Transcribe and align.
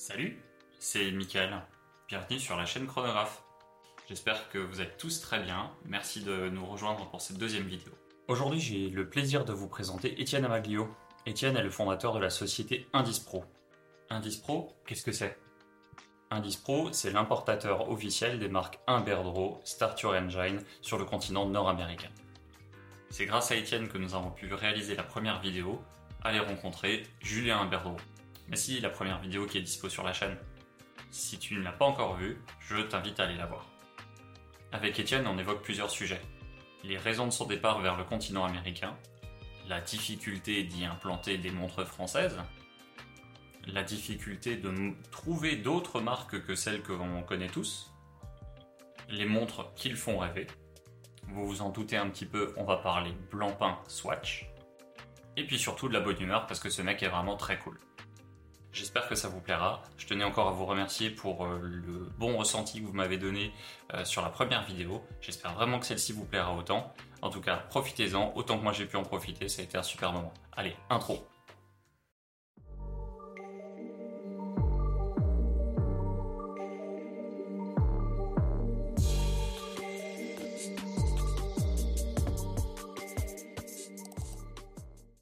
Salut, 0.00 0.40
c'est 0.78 1.10
Mickaël. 1.10 1.60
Bienvenue 2.06 2.38
sur 2.38 2.56
la 2.56 2.64
chaîne 2.64 2.86
Chronographe. 2.86 3.42
J'espère 4.08 4.48
que 4.48 4.58
vous 4.58 4.80
êtes 4.80 4.96
tous 4.96 5.20
très 5.20 5.42
bien. 5.42 5.72
Merci 5.84 6.22
de 6.22 6.48
nous 6.50 6.64
rejoindre 6.64 7.10
pour 7.10 7.20
cette 7.20 7.36
deuxième 7.36 7.66
vidéo. 7.66 7.90
Aujourd'hui, 8.28 8.60
j'ai 8.60 8.90
le 8.90 9.10
plaisir 9.10 9.44
de 9.44 9.52
vous 9.52 9.66
présenter 9.66 10.18
Étienne 10.22 10.44
Amaglio. 10.44 10.88
Étienne 11.26 11.56
est 11.56 11.64
le 11.64 11.70
fondateur 11.70 12.14
de 12.14 12.20
la 12.20 12.30
société 12.30 12.86
Indispro. 12.92 13.44
Indispro, 14.08 14.72
qu'est-ce 14.86 15.02
que 15.02 15.10
c'est? 15.10 15.36
Indispro, 16.30 16.92
c'est 16.92 17.10
l'importateur 17.10 17.90
officiel 17.90 18.38
des 18.38 18.48
marques 18.48 18.78
Imberdro, 18.86 19.60
Start 19.64 20.00
Your 20.02 20.14
Engine 20.14 20.62
sur 20.80 20.98
le 20.98 21.06
continent 21.06 21.46
nord-américain. 21.46 22.10
C'est 23.10 23.26
grâce 23.26 23.50
à 23.50 23.56
Étienne 23.56 23.88
que 23.88 23.98
nous 23.98 24.14
avons 24.14 24.30
pu 24.30 24.54
réaliser 24.54 24.94
la 24.94 25.02
première 25.02 25.40
vidéo, 25.40 25.82
aller 26.22 26.38
rencontrer 26.38 27.02
Julien 27.20 27.58
Imberdro. 27.58 27.96
Mais 28.48 28.56
si, 28.56 28.80
la 28.80 28.90
première 28.90 29.20
vidéo 29.20 29.46
qui 29.46 29.58
est 29.58 29.62
dispo 29.62 29.88
sur 29.88 30.02
la 30.02 30.12
chaîne. 30.12 30.36
Si 31.10 31.38
tu 31.38 31.54
ne 31.54 31.62
l'as 31.62 31.72
pas 31.72 31.84
encore 31.84 32.16
vue, 32.16 32.38
je 32.60 32.76
t'invite 32.76 33.20
à 33.20 33.24
aller 33.24 33.36
la 33.36 33.46
voir. 33.46 33.66
Avec 34.72 34.98
Étienne, 34.98 35.26
on 35.26 35.38
évoque 35.38 35.62
plusieurs 35.62 35.90
sujets. 35.90 36.20
Les 36.84 36.98
raisons 36.98 37.26
de 37.26 37.32
son 37.32 37.46
départ 37.46 37.80
vers 37.80 37.96
le 37.96 38.04
continent 38.04 38.44
américain, 38.44 38.96
la 39.68 39.80
difficulté 39.80 40.62
d'y 40.64 40.84
implanter 40.84 41.38
des 41.38 41.50
montres 41.50 41.86
françaises, 41.86 42.38
la 43.66 43.82
difficulté 43.82 44.56
de 44.56 44.92
trouver 45.10 45.56
d'autres 45.56 46.00
marques 46.00 46.42
que 46.44 46.54
celles 46.54 46.82
que 46.82 46.92
l'on 46.92 47.22
connaît 47.22 47.48
tous, 47.48 47.92
les 49.08 49.26
montres 49.26 49.72
qui 49.74 49.88
le 49.88 49.96
font 49.96 50.18
rêver. 50.18 50.46
Vous 51.28 51.46
vous 51.46 51.62
en 51.62 51.70
doutez 51.70 51.96
un 51.96 52.08
petit 52.08 52.26
peu, 52.26 52.54
on 52.56 52.64
va 52.64 52.76
parler 52.76 53.12
Blancpain 53.30 53.78
Swatch. 53.86 54.48
Et 55.36 55.46
puis 55.46 55.58
surtout 55.58 55.88
de 55.88 55.94
la 55.94 56.00
bonne 56.00 56.20
humeur 56.20 56.46
parce 56.46 56.60
que 56.60 56.70
ce 56.70 56.82
mec 56.82 57.02
est 57.02 57.08
vraiment 57.08 57.36
très 57.36 57.58
cool. 57.58 57.78
J'espère 58.72 59.08
que 59.08 59.14
ça 59.14 59.28
vous 59.28 59.40
plaira. 59.40 59.82
Je 59.96 60.06
tenais 60.06 60.24
encore 60.24 60.48
à 60.48 60.52
vous 60.52 60.66
remercier 60.66 61.10
pour 61.10 61.44
euh, 61.44 61.58
le 61.62 62.10
bon 62.18 62.36
ressenti 62.36 62.80
que 62.80 62.86
vous 62.86 62.92
m'avez 62.92 63.16
donné 63.16 63.52
euh, 63.94 64.04
sur 64.04 64.22
la 64.22 64.28
première 64.28 64.62
vidéo. 64.64 65.02
J'espère 65.20 65.54
vraiment 65.54 65.78
que 65.78 65.86
celle-ci 65.86 66.12
vous 66.12 66.24
plaira 66.24 66.54
autant. 66.54 66.92
En 67.22 67.30
tout 67.30 67.40
cas, 67.40 67.56
profitez-en 67.70 68.32
autant 68.36 68.58
que 68.58 68.62
moi 68.62 68.72
j'ai 68.72 68.86
pu 68.86 68.96
en 68.96 69.02
profiter. 69.02 69.48
Ça 69.48 69.62
a 69.62 69.64
été 69.64 69.78
un 69.78 69.82
super 69.82 70.12
moment. 70.12 70.32
Allez, 70.56 70.76
intro. 70.90 71.26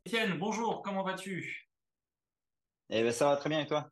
Étienne, 0.04 0.38
bonjour, 0.38 0.82
comment 0.82 1.02
vas-tu? 1.02 1.65
Eh 2.90 3.02
ben, 3.02 3.12
ça 3.12 3.26
va 3.26 3.36
très 3.36 3.48
bien 3.48 3.60
et 3.60 3.66
toi? 3.66 3.90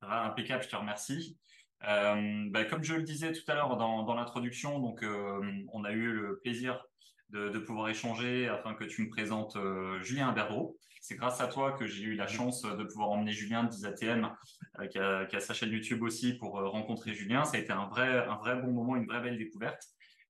Ça 0.00 0.06
va, 0.06 0.24
impeccable, 0.24 0.62
je 0.62 0.68
te 0.68 0.76
remercie. 0.76 1.38
Euh, 1.84 2.44
bah, 2.50 2.64
comme 2.64 2.82
je 2.82 2.94
le 2.94 3.02
disais 3.02 3.32
tout 3.32 3.42
à 3.48 3.54
l'heure 3.54 3.76
dans, 3.76 4.02
dans 4.02 4.14
l'introduction, 4.14 4.78
donc 4.80 5.02
euh, 5.02 5.40
on 5.72 5.84
a 5.84 5.92
eu 5.92 6.12
le 6.12 6.38
plaisir 6.38 6.82
de, 7.30 7.50
de, 7.50 7.58
pouvoir 7.58 7.88
échanger 7.88 8.48
afin 8.48 8.74
que 8.74 8.84
tu 8.84 9.04
me 9.04 9.10
présentes 9.10 9.56
euh, 9.56 10.02
Julien 10.02 10.32
Berdreau. 10.32 10.78
C'est 11.00 11.16
grâce 11.16 11.40
à 11.40 11.48
toi 11.48 11.72
que 11.72 11.86
j'ai 11.86 12.04
eu 12.04 12.14
la 12.14 12.26
chance 12.26 12.62
de 12.62 12.84
pouvoir 12.84 13.10
emmener 13.10 13.32
Julien 13.32 13.64
de 13.64 13.70
10ATM, 13.70 14.32
euh, 14.80 14.86
qui, 14.86 14.98
a, 14.98 15.26
qui, 15.26 15.36
a, 15.36 15.40
sa 15.40 15.54
chaîne 15.54 15.70
YouTube 15.70 16.02
aussi, 16.02 16.34
pour 16.34 16.52
rencontrer 16.52 17.14
Julien. 17.14 17.44
Ça 17.44 17.58
a 17.58 17.60
été 17.60 17.72
un 17.72 17.86
vrai, 17.86 18.26
un 18.26 18.36
vrai 18.36 18.56
bon 18.56 18.72
moment, 18.72 18.96
une 18.96 19.06
vraie 19.06 19.20
belle 19.20 19.38
découverte. 19.38 19.82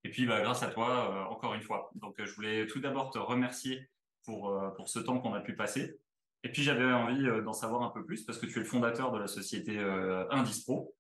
Et 0.05 0.11
puis, 0.11 0.27
bah, 0.27 0.41
grâce 0.41 0.63
à 0.63 0.69
toi, 0.69 1.29
encore 1.31 1.55
une 1.55 1.63
fois. 1.63 1.91
Donc, 1.95 2.23
je 2.23 2.33
voulais 2.35 2.67
tout 2.67 2.81
d'abord 2.81 3.11
te 3.11 3.19
remercier 3.19 3.91
pour, 4.25 4.55
pour 4.77 4.89
ce 4.89 4.99
temps 4.99 5.19
qu'on 5.19 5.35
a 5.35 5.41
pu 5.41 5.57
passer. 5.57 5.99
Et 6.47 6.49
puis 6.49 6.63
j'avais 6.63 6.85
envie 6.85 7.27
euh, 7.27 7.43
d'en 7.43 7.53
savoir 7.53 7.83
un 7.83 7.91
peu 7.91 8.05
plus 8.05 8.23
parce 8.23 8.39
que 8.39 8.47
tu 8.47 8.61
es 8.61 8.63
le 8.63 8.69
fondateur 8.69 9.11
de 9.11 9.19
la 9.19 9.27
société 9.27 9.81
euh, 9.81 10.31
Indispro, 10.31 10.95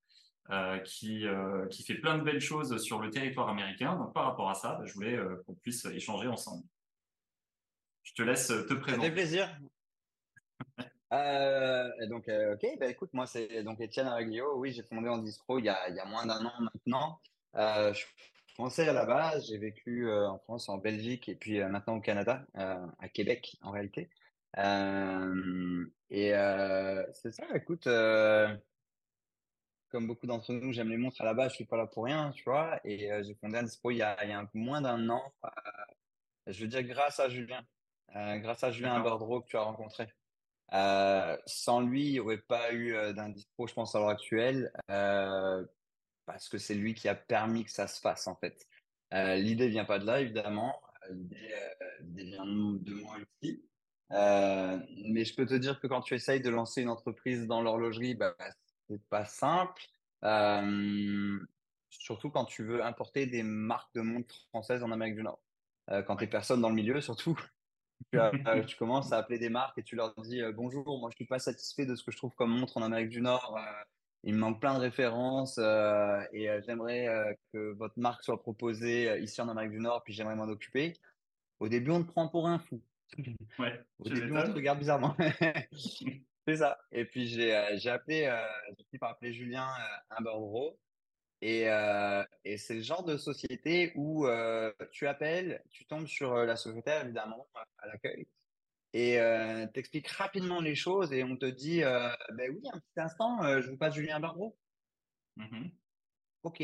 euh, 0.51 0.79
qui, 0.81 1.25
qui 1.71 1.85
fait 1.85 1.95
plein 1.95 2.19
de 2.19 2.25
belles 2.25 2.41
choses 2.41 2.83
sur 2.83 3.01
le 3.01 3.11
territoire 3.11 3.49
américain. 3.49 3.95
Donc 3.95 4.13
par 4.13 4.25
rapport 4.25 4.51
à 4.51 4.55
ça, 4.55 4.75
bah, 4.75 4.85
je 4.85 4.93
voulais 4.95 5.17
qu'on 5.47 5.55
puisse 5.55 5.85
échanger 5.85 6.27
ensemble. 6.27 6.65
Je 8.03 8.13
te 8.15 8.23
laisse 8.23 8.49
te 8.49 8.75
présenter. 8.75 9.03
Ça 9.03 9.09
fait 9.09 9.15
plaisir. 9.15 9.57
euh, 11.13 12.07
donc, 12.09 12.29
ok, 12.29 12.67
bah, 12.81 12.89
écoute, 12.89 13.11
moi 13.13 13.27
c'est 13.27 13.63
donc 13.63 13.81
Étienne 13.81 14.09
Araglio. 14.09 14.57
Oui, 14.57 14.73
j'ai 14.73 14.83
fondé 14.83 15.09
Indispro 15.09 15.61
il 15.61 15.67
y 15.67 15.69
a, 15.69 15.89
il 15.91 15.95
y 15.95 16.01
a 16.01 16.07
moins 16.07 16.27
d'un 16.27 16.45
an 16.45 16.55
maintenant. 16.59 17.21
Euh, 17.55 17.93
je 17.93 18.01
suis 18.01 18.09
français 18.55 18.89
à 18.89 18.93
la 18.93 19.05
base, 19.05 19.47
j'ai 19.47 19.59
vécu 19.59 20.11
en 20.11 20.39
France, 20.39 20.69
en 20.69 20.79
Belgique 20.79 21.29
et 21.29 21.37
puis 21.37 21.61
maintenant 21.61 21.99
au 21.99 22.01
Canada, 22.01 22.45
à 22.55 23.09
Québec 23.09 23.57
en 23.63 23.71
réalité. 23.71 24.11
Euh, 24.59 25.87
et 26.11 26.35
euh, 26.35 27.05
c'est 27.13 27.33
ça, 27.33 27.45
écoute, 27.55 27.87
euh, 27.87 28.57
comme 29.91 30.07
beaucoup 30.07 30.27
d'entre 30.27 30.53
nous, 30.53 30.73
j'aime 30.73 30.89
les 30.89 30.97
montres 30.97 31.21
à 31.21 31.25
la 31.25 31.35
base, 31.35 31.51
je 31.53 31.57
suis 31.57 31.65
pas 31.67 31.77
là 31.77 31.87
pour 31.87 32.05
rien, 32.05 32.31
tu 32.33 32.45
vois. 32.45 32.81
Et 32.85 33.11
j'ai 33.23 33.35
fondé 33.35 33.59
Indispo 33.59 33.91
il 33.91 33.99
y 33.99 34.03
a, 34.03 34.23
il 34.25 34.31
y 34.31 34.33
a 34.33 34.39
un 34.39 34.47
peu 34.47 34.59
moins 34.59 34.81
d'un 34.81 35.09
an. 35.11 35.33
je 36.47 36.61
veux 36.63 36.69
dire 36.69 36.83
grâce 36.85 37.21
à 37.21 37.29
Julien, 37.29 37.65
grâce 38.15 38.65
à 38.65 38.71
Julien 38.71 39.01
Bordreau 39.01 39.43
que 39.43 39.49
tu 39.49 39.57
as 39.57 39.63
rencontré. 39.63 40.09
sans 41.47 41.81
lui, 41.81 42.07
il 42.07 42.13
n'y 42.13 42.21
aurait 42.21 42.39
pas 42.39 42.73
eu 42.73 42.93
d'Indispo, 43.15 43.67
je 43.67 43.75
pense, 43.75 43.95
à 43.95 44.01
l'heure 44.01 44.09
actuelle, 44.09 44.73
parce 46.27 46.49
que 46.49 46.59
c'est 46.59 46.75
lui 46.75 46.95
qui 46.95 47.09
a 47.09 47.15
permis 47.15 47.65
que 47.65 47.71
ça 47.71 47.87
se 47.87 48.01
fasse, 48.01 48.27
en 48.27 48.37
fait. 48.37 48.67
l'idée 49.13 49.69
vient 49.69 49.85
pas 49.85 49.99
de 49.99 50.07
là, 50.07 50.21
évidemment. 50.21 50.81
L'idée, 51.11 51.55
vient 52.25 52.45
de 52.45 52.95
moi 52.95 53.17
aussi. 53.17 53.63
Euh, 54.13 54.79
mais 55.09 55.25
je 55.25 55.35
peux 55.35 55.47
te 55.47 55.55
dire 55.55 55.81
que 55.81 55.87
quand 55.87 56.01
tu 56.01 56.15
essayes 56.15 56.41
de 56.41 56.51
lancer 56.51 56.83
une 56.83 56.89
entreprise 56.89 57.47
dans 57.47 57.63
l'horlogerie, 57.63 58.15
bah, 58.15 58.35
c'est 58.89 59.03
pas 59.09 59.25
simple. 59.25 59.83
Euh, 60.25 61.39
surtout 61.91 62.31
quand 62.31 62.45
tu 62.45 62.65
veux 62.65 62.85
importer 62.85 63.27
des 63.27 63.43
marques 63.43 63.93
de 63.95 64.01
montres 64.01 64.47
françaises 64.49 64.83
en 64.83 64.93
Amérique 64.93 65.17
du 65.17 65.23
Nord. 65.23 65.41
Euh, 65.91 66.03
quand 66.03 66.17
tu 66.17 66.25
es 66.25 66.29
personne 66.29 66.61
dans 66.61 66.69
le 66.69 66.75
milieu, 66.75 67.01
surtout, 67.01 67.39
tu, 68.13 68.19
tu, 68.67 68.77
commences 68.77 69.13
à 69.13 69.19
appeler 69.19 69.39
des 69.39 69.49
marques 69.49 69.79
et 69.79 69.83
tu 69.83 69.97
leur 69.97 70.15
dis 70.23 70.41
bonjour, 70.55 70.99
moi 71.01 71.11
je 71.11 71.17
suis 71.17 71.27
pas 71.27 71.39
satisfait 71.39 71.87
de 71.87 71.95
ce 71.95 72.05
que 72.05 72.11
je 72.11 72.17
trouve 72.17 72.35
comme 72.35 72.51
montre 72.51 72.77
en 72.77 72.83
Amérique 72.83 73.11
du 73.11 73.21
Nord. 73.21 73.59
Il 74.25 74.35
me 74.35 74.41
manque 74.41 74.61
plein 74.61 74.75
de 74.75 74.81
références 74.81 75.59
et 75.59 76.49
j'aimerais 76.67 77.39
que 77.53 77.73
votre 77.75 77.99
marque 77.99 78.25
soit 78.25 78.41
proposée 78.41 79.21
ici 79.21 79.41
en 79.41 79.49
Amérique 79.49 79.71
du 79.71 79.79
Nord, 79.79 80.03
puis 80.03 80.13
j'aimerais 80.13 80.35
m'en 80.35 80.45
occuper. 80.45 80.95
Au 81.61 81.69
début, 81.69 81.93
on 81.93 82.03
te 82.03 82.11
prend 82.11 82.29
pour 82.29 82.49
un 82.49 82.59
fou. 82.59 82.83
Ouais, 83.59 83.81
Au 83.99 84.09
début, 84.09 84.37
on 84.37 84.43
te 84.43 84.51
regarde 84.51 84.79
bizarrement. 84.79 85.17
c'est 86.47 86.57
ça. 86.57 86.79
Et 86.93 87.05
puis, 87.05 87.29
j'ai 87.29 87.55
euh, 87.55 87.93
appelé, 87.93 88.25
euh, 88.25 88.37
j'ai 88.77 88.85
fini 88.85 88.99
par 88.99 89.11
appeler 89.11 89.33
Julien 89.33 89.69
euh, 89.69 90.17
Imberdro. 90.19 90.79
Et, 91.43 91.69
euh, 91.69 92.25
et 92.45 92.57
c'est 92.57 92.75
le 92.75 92.81
genre 92.81 93.05
de 93.05 93.17
société 93.17 93.93
où 93.95 94.27
euh, 94.27 94.73
tu 94.91 95.07
appelles, 95.07 95.63
tu 95.71 95.85
tombes 95.87 96.07
sur 96.07 96.33
euh, 96.33 96.47
la 96.47 96.57
secrétaire, 96.57 97.05
évidemment, 97.05 97.47
à 97.79 97.87
l'accueil, 97.89 98.27
et 98.95 99.21
euh, 99.21 99.67
t'expliques 99.67 100.09
rapidement 100.09 100.63
les 100.63 100.75
choses 100.75 101.13
et 101.13 101.23
on 101.25 101.37
te 101.37 101.45
dit, 101.45 101.83
ben 101.83 102.51
oui, 102.51 102.63
un 102.73 102.79
petit 102.79 103.01
instant, 103.01 103.61
je 103.61 103.69
vous 103.69 103.77
passe 103.77 103.95
Julien 103.95 104.17
Imberdro. 104.17 104.57
Mm 105.37 105.45
-hmm. 105.45 105.71
Ok. 106.45 106.59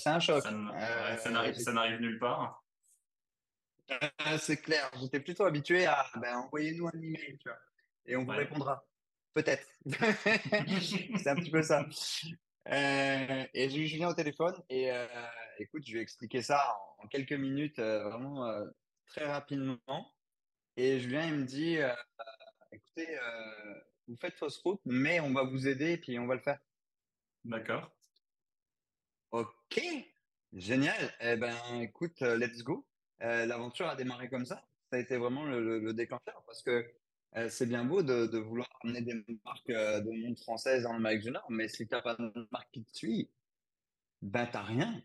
c'est 0.00 0.10
un 0.10 0.18
choc. 0.18 0.42
Ça 0.42 1.72
n'arrive 1.72 2.00
nulle 2.00 2.18
part. 2.18 2.63
Euh, 3.90 4.38
c'est 4.38 4.56
clair. 4.58 4.90
J'étais 5.00 5.20
plutôt 5.20 5.44
habitué 5.44 5.86
à 5.86 6.06
ben, 6.16 6.36
envoyez-nous 6.38 6.88
un 6.88 7.00
email, 7.00 7.38
tu 7.38 7.48
vois, 7.48 7.58
et 8.06 8.16
on 8.16 8.24
vous 8.24 8.32
répondra. 8.32 8.84
Peut-être. 9.34 9.66
c'est 9.86 11.28
un 11.28 11.34
petit 11.34 11.50
peu 11.50 11.62
ça. 11.62 11.86
Euh, 12.68 13.46
et 13.52 13.68
j'ai 13.68 13.80
eu 13.80 13.86
Julien 13.86 14.08
au 14.08 14.14
téléphone 14.14 14.54
et 14.70 14.90
euh, 14.90 15.06
écoute, 15.58 15.82
je 15.86 15.92
lui 15.92 15.98
ai 15.98 16.02
expliqué 16.02 16.40
ça 16.40 16.78
en, 16.98 17.08
quelques 17.08 17.32
minutes, 17.32 17.78
euh, 17.78 18.08
vraiment 18.08 18.48
très 19.06 19.26
rapidement. 19.26 20.14
Et 20.76 21.00
Julien, 21.00 21.26
il 21.26 21.34
me 21.34 21.44
dit, 21.44 21.78
euh, 21.78 21.92
écoutez, 22.72 23.18
vous 24.08 24.16
faites 24.16 24.34
fausse 24.34 24.58
route, 24.58 24.80
mais 24.84 25.20
on 25.20 25.32
va 25.32 25.42
vous 25.42 25.68
aider 25.68 25.92
et 25.92 25.98
puis 25.98 26.18
on 26.18 26.26
va 26.26 26.34
le 26.34 26.40
faire. 26.40 26.58
D'accord. 27.44 27.90
Ok, 29.32 29.80
génial. 30.52 31.14
Eh 31.20 31.36
ben, 31.36 31.56
écoute, 31.80 32.20
let's 32.20 32.62
go. 32.62 32.86
Euh, 33.22 33.46
l'aventure 33.46 33.88
a 33.88 33.96
démarré 33.96 34.28
comme 34.28 34.44
ça. 34.44 34.64
Ça 34.90 34.96
a 34.96 34.98
été 34.98 35.16
vraiment 35.16 35.44
le, 35.44 35.60
le, 35.60 35.78
le 35.78 35.94
déclencheur 35.94 36.42
parce 36.46 36.62
que 36.62 36.86
euh, 37.36 37.48
c'est 37.48 37.66
bien 37.66 37.84
beau 37.84 38.02
de, 38.02 38.26
de, 38.26 38.38
vouloir 38.38 38.68
amener 38.82 39.00
des 39.00 39.24
marques 39.44 39.70
euh, 39.70 40.00
de 40.00 40.10
monde 40.10 40.38
françaises 40.38 40.86
en 40.86 40.94
Amérique 40.94 41.22
du 41.22 41.30
Nord, 41.30 41.46
mais 41.50 41.68
si 41.68 41.86
tu 41.86 41.94
n'as 41.94 42.02
pas 42.02 42.14
de 42.14 42.48
marque 42.52 42.70
qui 42.70 42.84
te 42.84 42.96
suit, 42.96 43.28
ben 44.22 44.46
t'as 44.46 44.62
rien. 44.62 45.02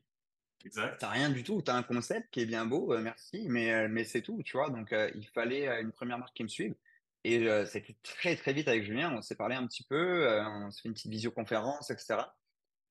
Exact. 0.64 0.98
T'as 1.00 1.10
rien 1.10 1.30
du 1.30 1.44
tout. 1.44 1.62
Tu 1.62 1.72
as 1.72 1.76
un 1.76 1.84
concept 1.84 2.30
qui 2.32 2.42
est 2.42 2.46
bien 2.46 2.66
beau, 2.66 2.98
merci, 3.00 3.48
mais, 3.48 3.88
mais 3.88 4.04
c'est 4.04 4.22
tout, 4.22 4.44
tu 4.44 4.58
vois. 4.58 4.70
Donc 4.70 4.94
il 5.16 5.26
fallait 5.30 5.82
une 5.82 5.92
première 5.92 6.20
marque 6.20 6.36
qui 6.36 6.44
me 6.44 6.50
suive. 6.50 6.76
Et 7.24 7.48
c'était 7.66 7.96
très 8.04 8.36
très 8.36 8.52
vite 8.52 8.68
avec 8.68 8.84
Julien. 8.84 9.16
On 9.18 9.22
s'est 9.22 9.36
parlé 9.36 9.56
un 9.56 9.66
petit 9.66 9.84
peu, 9.84 10.28
on 10.28 10.70
s'est 10.70 10.82
fait 10.82 10.90
une 10.90 10.94
petite 10.94 11.12
visioconférence, 11.12 11.92
etc. 11.92 12.20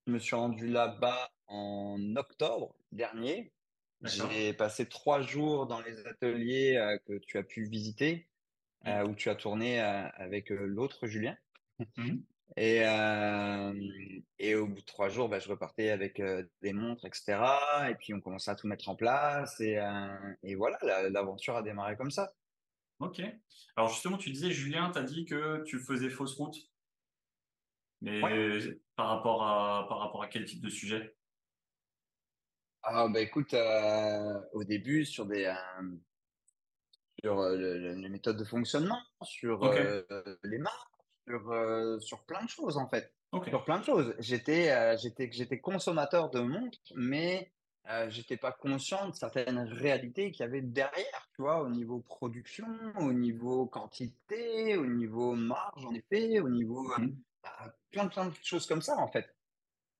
Je 0.06 0.12
me 0.12 0.18
suis 0.18 0.34
rendu 0.34 0.66
là-bas 0.66 1.30
en 1.46 2.16
octobre 2.16 2.74
dernier. 2.92 3.52
J'ai 4.02 4.52
passé 4.52 4.88
trois 4.88 5.20
jours 5.22 5.66
dans 5.66 5.80
les 5.80 6.06
ateliers 6.06 6.76
euh, 6.76 6.98
que 7.06 7.18
tu 7.18 7.36
as 7.38 7.42
pu 7.42 7.64
visiter, 7.64 8.28
euh, 8.86 9.04
où 9.06 9.14
tu 9.14 9.28
as 9.28 9.34
tourné 9.34 9.80
euh, 9.82 10.08
avec 10.14 10.50
l'autre 10.50 11.06
Julien. 11.06 11.36
Mmh. 11.96 12.18
Et, 12.56 12.78
et 14.38 14.54
au 14.54 14.66
bout 14.66 14.80
de 14.80 14.84
trois 14.86 15.10
jours, 15.10 15.28
bah, 15.28 15.38
je 15.38 15.48
repartais 15.50 15.90
avec 15.90 16.20
des 16.62 16.72
montres, 16.72 17.04
etc. 17.04 17.42
Et 17.90 17.94
puis 17.94 18.14
on 18.14 18.22
commençait 18.22 18.50
à 18.50 18.56
tout 18.56 18.66
mettre 18.66 18.88
en 18.88 18.96
place. 18.96 19.60
Et, 19.60 19.78
et 20.42 20.54
voilà, 20.54 20.78
la- 20.82 21.10
l'aventure 21.10 21.56
a 21.56 21.62
démarré 21.62 21.94
comme 21.96 22.10
ça. 22.10 22.32
Ok. 23.00 23.20
Alors 23.76 23.90
justement, 23.90 24.16
tu 24.16 24.30
disais, 24.30 24.50
Julien, 24.50 24.90
t'as 24.90 25.02
dit 25.02 25.26
que 25.26 25.62
tu 25.64 25.78
faisais 25.78 26.08
fausse 26.08 26.34
route. 26.36 26.56
Mais 28.00 28.22
Ouais. 28.22 28.80
par 28.96 29.08
rapport 29.08 29.46
à, 29.46 29.86
par 29.86 29.98
rapport 29.98 30.22
à 30.22 30.28
quel 30.28 30.46
type 30.46 30.62
de 30.62 30.70
sujet? 30.70 31.17
Ah, 32.82 33.08
bah 33.08 33.20
écoute, 33.20 33.54
euh, 33.54 34.40
au 34.52 34.64
début, 34.64 35.04
sur 35.04 35.26
des, 35.26 35.44
euh, 35.44 35.96
sur 37.22 37.38
euh, 37.40 37.56
le- 37.56 37.78
le- 37.78 37.94
les 37.94 38.08
méthodes 38.08 38.36
de 38.36 38.44
fonctionnement, 38.44 39.00
sur 39.22 39.62
Ok. 39.62 39.76
euh, 39.76 40.02
les 40.44 40.58
marques, 40.58 40.92
sur, 41.26 41.50
euh, 41.50 41.98
sur 42.00 42.24
plein 42.24 42.44
de 42.44 42.48
choses 42.48 42.76
en 42.76 42.88
fait. 42.88 43.12
Ok. 43.32 43.48
Sur 43.48 43.64
plein 43.64 43.78
de 43.80 43.84
choses. 43.84 44.14
J'étais 44.18 44.70
euh, 44.70 44.96
j'étais 44.96 45.28
j'étais 45.32 45.58
consommateur 45.60 46.30
de 46.30 46.40
montres, 46.40 46.78
mais 46.94 47.52
euh, 47.90 48.08
j'étais 48.10 48.36
pas 48.36 48.52
conscient 48.52 49.08
de 49.08 49.14
certaines 49.14 49.58
réalités 49.58 50.30
qu'il 50.30 50.44
y 50.44 50.48
avait 50.48 50.62
derrière, 50.62 51.28
tu 51.34 51.42
vois, 51.42 51.60
au 51.62 51.68
niveau 51.68 52.00
production, 52.00 52.66
au 52.98 53.12
niveau 53.12 53.66
quantité, 53.66 54.76
au 54.76 54.86
niveau 54.86 55.34
marge 55.34 55.84
en 55.84 55.92
effet, 55.94 56.38
au 56.40 56.48
niveau 56.48 56.90
euh, 56.92 56.98
Mhm. 57.00 57.16
bah, 57.42 57.74
plein 57.90 58.06
plein 58.08 58.26
de 58.26 58.34
choses 58.42 58.66
comme 58.66 58.82
ça 58.82 58.96
en 58.96 59.08
fait. 59.08 59.34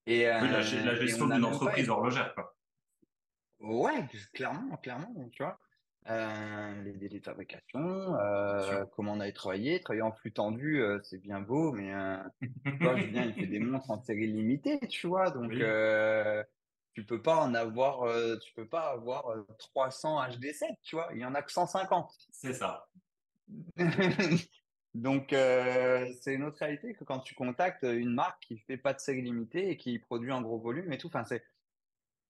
Et, 0.07 0.21
Oui, 0.21 0.49
la, 0.51 0.61
gé- 0.63 0.87
euh, 0.87 0.97
gestion 0.97 1.27
n'a 1.27 1.35
d'une 1.37 1.45
même 1.45 1.51
pas 1.51 1.57
entreprise 1.57 1.89
horlogère, 1.91 2.35
quoi. 2.35 2.55
Ouais, 3.61 4.07
clairement, 4.33 4.77
clairement, 4.77 5.29
tu 5.31 5.43
vois. 5.43 5.59
Euh, 6.09 6.83
les 6.85 6.93
délais 6.93 7.19
de 7.19 7.25
fabrication, 7.25 7.81
euh, 8.17 8.85
comment 8.97 9.13
on 9.13 9.21
avait 9.21 9.33
travaillé, 9.33 9.81
travailler 9.81 10.03
en 10.03 10.13
flux 10.13 10.33
tendu, 10.33 10.81
euh, 10.81 11.01
c'est 11.03 11.19
bien 11.19 11.41
beau, 11.41 11.73
mais 11.73 11.93
tu 12.41 12.77
vois, 12.81 12.97
Julien, 12.97 13.25
il 13.25 13.35
fait 13.35 13.47
des 13.47 13.59
montres 13.61 13.91
en 13.91 14.03
série 14.03 14.29
limitée, 14.29 14.79
tu 14.89 15.07
vois, 15.07 15.31
donc 15.31 15.51
Oui, 15.51 15.59
tu 16.95 17.05
peux 17.05 17.21
pas 17.21 17.37
en 17.37 17.53
avoir, 17.53 18.07
tu 18.41 18.55
peux 18.55 18.67
pas 18.69 18.91
avoir 18.91 19.29
euh, 19.29 19.47
300 19.59 20.29
HD7, 20.29 20.77
tu 20.83 20.97
vois, 20.97 21.11
il 21.13 21.21
y 21.21 21.25
en 21.25 21.35
a 21.35 21.43
que 21.43 21.53
150. 21.53 22.11
c'est 22.31 22.55
ça. 22.55 22.89
Donc 24.95 25.29
c'est 25.31 26.35
une 26.35 26.45
autre 26.45 26.59
réalité 26.59 26.95
que 26.95 27.05
quand 27.05 27.21
tu 27.21 27.35
contactes 27.35 27.83
une 27.85 28.15
marque 28.15 28.43
qui 28.43 28.59
fait 28.59 28.79
pas 28.79 28.95
de 28.95 29.01
série 29.01 29.23
limitée 29.23 29.71
et 29.71 29.77
qui 29.77 29.99
produit 29.99 30.33
en 30.33 30.41
gros 30.43 30.59
volume 30.59 30.93
et 30.93 30.99
tout, 30.99 31.09
enfin 31.09 31.25
c'est 31.25 31.43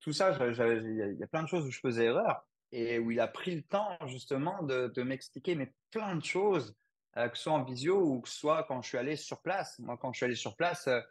tout 0.09 0.15
ça, 0.15 0.31
il 0.31 1.17
y, 1.19 1.23
a 1.23 1.27
plein 1.27 1.43
de 1.43 1.49
choses 1.49 1.67
où 1.67 1.71
je 1.71 1.81
faisais 1.81 2.07
erreur 2.07 2.43
et 2.73 2.99
où 2.99 3.11
il 3.11 3.21
a 3.21 3.29
pris 3.29 3.55
le 3.55 3.63
temps 3.63 3.95
justement 4.07 4.63
de, 4.63 5.03
m'expliquer 5.03 5.55
mais 5.55 5.71
plein 5.91 6.17
de 6.17 6.25
choses, 6.25 6.75
euh, 7.19 7.29
que 7.29 7.37
ce 7.37 7.43
soit 7.43 7.53
en 7.53 7.63
visio 7.63 8.01
ou 8.01 8.23
que 8.23 8.29
ce 8.31 8.39
soit 8.39 8.63
quand 8.65 8.81
je 8.81 8.89
suis 8.89 8.97
allé 8.97 9.17
sur 9.17 9.43
place. 9.43 9.79
Moi, 9.81 9.99
quand 9.99 10.11
je 10.15 10.17
suis 10.17 10.25
allé 10.25 10.35
sur 10.35 10.57
place, 10.57 10.89
euh, 10.89 11.03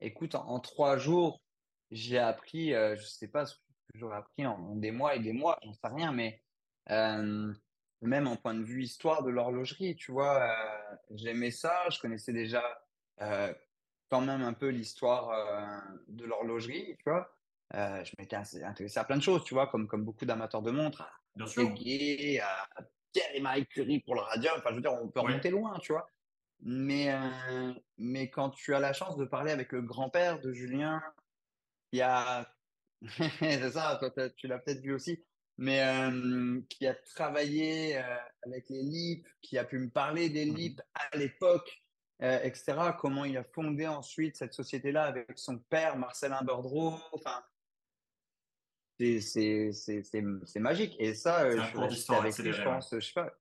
écoute, 0.00 0.36
en, 0.36 0.60
trois 0.60 0.96
jours, 0.96 1.42
j'ai 1.90 2.18
appris, 2.18 2.72
euh, 2.72 2.94
je 2.94 3.02
sais 3.02 3.26
pas 3.26 3.46
ce 3.46 3.56
que 3.56 3.98
j'aurais 3.98 4.18
appris 4.18 4.46
en, 4.46 4.52
en 4.52 4.76
des 4.76 4.92
mois 4.92 5.16
et 5.16 5.20
des 5.20 5.32
mois, 5.32 5.58
j'en 5.64 5.72
sais 5.72 5.88
rien, 5.88 6.12
mais 6.12 6.40
même 6.88 8.28
en 8.28 8.36
point 8.36 8.54
de 8.54 8.62
vue 8.62 8.84
histoire 8.84 9.24
de 9.24 9.30
l'horlogerie, 9.30 9.96
tu 9.96 10.12
vois, 10.12 10.54
j'aimais 11.10 11.50
ça, 11.50 11.82
je 11.90 11.98
connaissais 11.98 12.32
déjà 12.32 12.62
quand 13.18 14.20
même 14.20 14.42
un 14.42 14.52
peu 14.52 14.68
l'histoire 14.68 15.82
de 16.06 16.24
l'horlogerie, 16.24 16.96
tu 16.98 17.10
vois. 17.10 17.35
Euh, 17.74 18.04
je 18.04 18.12
m'étais 18.18 18.36
intéressé 18.36 18.98
à 18.98 19.04
plein 19.04 19.16
de 19.16 19.22
choses, 19.22 19.44
tu 19.44 19.54
vois, 19.54 19.66
comme, 19.66 19.88
comme 19.88 20.04
beaucoup 20.04 20.24
d'amateurs 20.24 20.62
de 20.62 20.70
montres, 20.70 21.02
à 21.02 21.10
Bien 21.34 21.46
à 21.46 22.82
Pierre 23.12 23.34
et 23.34 23.40
Marie 23.40 23.66
Curie 23.66 24.00
pour 24.00 24.14
le 24.14 24.20
radium. 24.20 24.54
Enfin, 24.58 24.70
je 24.70 24.76
veux 24.76 24.80
dire, 24.80 24.92
on 24.92 25.08
peut 25.08 25.20
remonter 25.20 25.50
loin, 25.50 25.78
tu 25.80 25.92
vois. 25.92 26.08
Mais, 26.60 27.12
euh, 27.12 27.74
mais 27.98 28.30
quand 28.30 28.50
tu 28.50 28.74
as 28.74 28.80
la 28.80 28.92
chance 28.92 29.16
de 29.16 29.24
parler 29.24 29.52
avec 29.52 29.72
le 29.72 29.82
grand-père 29.82 30.40
de 30.40 30.52
Julien, 30.52 31.02
qui 31.92 32.00
a, 32.00 32.50
c'est 33.40 33.70
ça, 33.70 33.98
toi, 34.00 34.30
tu 34.30 34.46
l'as 34.46 34.58
peut-être 34.58 34.80
vu 34.80 34.94
aussi, 34.94 35.22
mais 35.58 35.82
euh, 35.82 36.60
qui 36.70 36.86
a 36.86 36.94
travaillé 36.94 37.96
avec 38.42 38.68
les 38.70 38.82
LIP, 38.82 39.26
qui 39.42 39.58
a 39.58 39.64
pu 39.64 39.78
me 39.78 39.90
parler 39.90 40.30
des 40.30 40.46
Mhm. 40.46 40.56
LIP 40.56 40.82
à 40.94 41.16
l'époque, 41.16 41.82
euh, 42.22 42.40
etc. 42.42 42.94
Comment 42.98 43.24
il 43.24 43.36
a 43.36 43.44
fondé 43.44 43.86
ensuite 43.86 44.36
cette 44.36 44.54
société-là 44.54 45.04
avec 45.04 45.38
son 45.38 45.58
père, 45.58 45.96
Marcelin 45.96 46.42
Bordreau. 46.42 46.94
Enfin, 47.12 47.44
c'est 48.98 49.20
c'est- 49.20 49.72
c'est- 49.72 50.02
c'est- 50.04 50.24
c'est 50.44 50.60
magique. 50.60 50.96
Et 50.98 51.14
ça, 51.14 51.42
euh, 51.44 51.60
je 51.60 51.66
suis 51.68 51.78
resté 51.78 52.14
avec 52.14 52.38
lui, 52.38 52.52
je 52.52 52.62
pense, 52.62 52.90
je 52.94 53.00
sais 53.00 53.12
pas. 53.14 53.32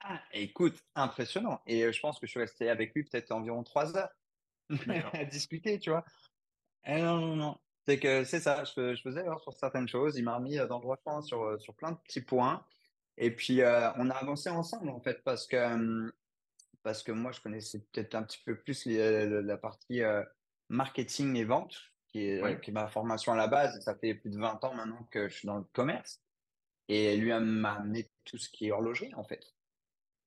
Ah, 0.00 0.22
écoute, 0.32 0.78
impressionnant. 0.94 1.60
Et 1.66 1.84
euh, 1.84 1.92
je 1.92 2.00
pense 2.00 2.20
que 2.20 2.26
je 2.26 2.30
suis 2.30 2.40
resté 2.40 2.70
avec 2.70 2.94
lui 2.94 3.04
peut-être 3.04 3.32
environ 3.32 3.64
trois 3.64 3.96
heures 3.96 4.10
à 5.14 5.24
discuter, 5.24 5.78
tu 5.78 5.90
vois. 5.90 6.04
Eh 6.84 7.02
non, 7.02 7.18
non, 7.20 7.36
non. 7.36 7.58
C'est 7.86 7.98
que 7.98 8.24
c'est 8.24 8.40
ça, 8.40 8.64
je, 8.64 8.94
je 8.94 9.02
faisais 9.02 9.20
erreur 9.24 9.40
sur 9.40 9.52
certaines 9.54 9.88
choses. 9.88 10.16
Il 10.18 10.24
m'a 10.24 10.36
remis 10.36 10.58
euh, 10.58 10.66
dans 10.66 10.76
le 10.78 10.82
droit 10.82 10.98
chemin 11.04 11.22
sur, 11.22 11.60
sur 11.60 11.74
plein 11.74 11.92
de 11.92 11.98
petits 11.98 12.20
points. 12.22 12.64
Et 13.16 13.34
puis, 13.34 13.62
euh, 13.62 13.92
on 13.96 14.10
a 14.10 14.14
avancé 14.14 14.48
ensemble, 14.50 14.90
en 14.90 15.00
fait, 15.00 15.22
parce 15.24 15.46
que, 15.46 16.12
parce 16.82 17.02
que 17.02 17.12
moi, 17.12 17.32
je 17.32 17.40
connaissais 17.40 17.80
peut-être 17.92 18.14
un 18.14 18.22
petit 18.22 18.42
peu 18.44 18.60
plus 18.60 18.84
les- 18.86 19.42
la 19.42 19.56
partie 19.58 20.02
euh, 20.02 20.22
marketing 20.68 21.36
et 21.36 21.44
vente, 21.44 21.76
qui 22.08 22.26
est, 22.26 22.42
Oui. 22.42 22.52
euh, 22.52 22.56
qui 22.56 22.70
est 22.70 22.74
ma 22.74 22.88
formation 22.88 23.32
à 23.32 23.36
la 23.36 23.46
base. 23.48 23.78
Ça 23.80 23.94
fait 23.96 24.14
plus 24.14 24.30
de 24.30 24.38
20 24.38 24.62
ans 24.64 24.74
maintenant 24.74 25.04
que 25.10 25.28
je 25.28 25.34
suis 25.34 25.46
dans 25.46 25.58
le 25.58 25.64
commerce. 25.72 26.22
Et 26.88 27.16
lui 27.16 27.32
m'a 27.32 27.74
amené 27.74 28.10
tout 28.24 28.38
ce 28.38 28.48
qui 28.48 28.66
est 28.68 28.72
horlogerie, 28.72 29.14
en 29.14 29.24
fait 29.24 29.54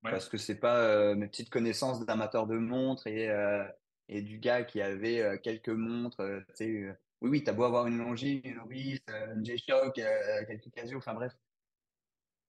Ouais. 0.03 0.09
parce 0.11 0.27
que 0.29 0.37
c'est 0.37 0.59
pas 0.59 0.77
euh, 0.79 1.13
mes 1.15 1.27
petites 1.27 1.51
connaissances 1.51 2.03
d'amateur 2.05 2.47
de 2.47 2.57
montres 2.57 3.05
et, 3.05 3.29
euh, 3.29 3.63
et 4.09 4.23
du 4.23 4.39
gars 4.39 4.63
qui 4.63 4.81
avait 4.81 5.21
euh, 5.21 5.37
quelques 5.37 5.69
montres. 5.69 6.43
oui, 6.59 6.87
oui, 7.21 7.43
t'as 7.43 7.53
beau 7.53 7.65
avoir 7.65 7.85
une 7.85 7.99
Longines, 7.99 8.41
une 8.43 8.57
Oris, 8.59 8.99
une 9.35 9.45
G-Shock, 9.45 9.93
quelques 10.47 10.71
Casio, 10.71 10.97
enfin 10.97 11.13
bref, 11.13 11.33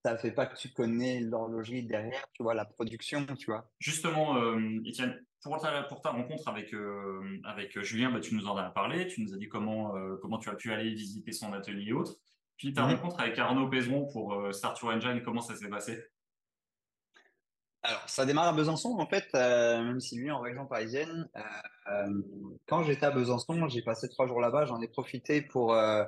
ça 0.03 0.17
fait 0.17 0.31
pas 0.31 0.47
que 0.47 0.55
tu 0.57 0.69
connais 0.73 1.19
l'horlogerie 1.19 1.83
derrière, 1.83 2.25
tu 2.33 2.41
vois, 2.41 2.55
la 2.55 2.65
production, 2.65 3.23
tu 3.37 3.45
vois. 3.45 3.71
Justement, 3.79 4.35
Étienne, 4.83 5.23
pour 5.43 5.59
ta, 5.59 5.83
pour 5.83 6.01
ta 6.01 6.09
rencontre 6.11 6.47
avec, 6.47 6.73
euh, 6.73 7.39
avec 7.43 7.79
Julien, 7.81 8.11
bah, 8.11 8.19
tu 8.19 8.35
nous 8.35 8.47
en 8.47 8.55
as 8.57 8.69
parlé, 8.69 9.07
tu 9.07 9.21
nous 9.23 9.33
as 9.33 9.37
dit 9.37 9.47
comment, 9.49 9.95
euh, 9.95 10.17
comment 10.21 10.37
tu 10.39 10.49
as 10.49 10.55
pu 10.55 10.71
aller 10.71 10.93
visiter 10.93 11.31
son 11.31 11.53
atelier 11.53 11.89
et 11.89 11.93
autres. 11.93 12.15
Puis 12.57 12.73
ta 12.73 12.83
Mhm. 12.85 12.95
rencontre 12.95 13.19
avec 13.19 13.37
Arnaud 13.39 13.67
Pézeron 13.69 14.07
pour 14.11 14.33
euh, 14.33 14.51
Start 14.51 14.79
Your 14.81 14.91
Engine, 14.93 15.21
comment 15.23 15.41
ça 15.41 15.55
s'est 15.55 15.69
passé? 15.69 16.03
Alors, 17.85 18.07
ça 18.07 18.25
démarre 18.25 18.47
à 18.47 18.53
Besançon, 18.53 18.95
en 18.97 19.05
fait, 19.07 19.27
euh, 19.35 19.83
même 19.83 19.99
si 19.99 20.15
lui 20.15 20.31
en 20.31 20.39
région 20.39 20.65
parisienne. 20.65 21.29
euh, 21.35 21.41
euh, 21.91 22.21
quand 22.67 22.83
j'étais 22.83 23.05
à 23.05 23.11
Besançon, 23.11 23.67
j'ai 23.67 23.81
passé 23.81 24.07
trois 24.07 24.25
jours 24.25 24.39
là-bas, 24.39 24.65
j'en 24.65 24.79
ai 24.81 24.87
profité 24.87 25.41
pour, 25.41 25.73
euh, 25.73 26.05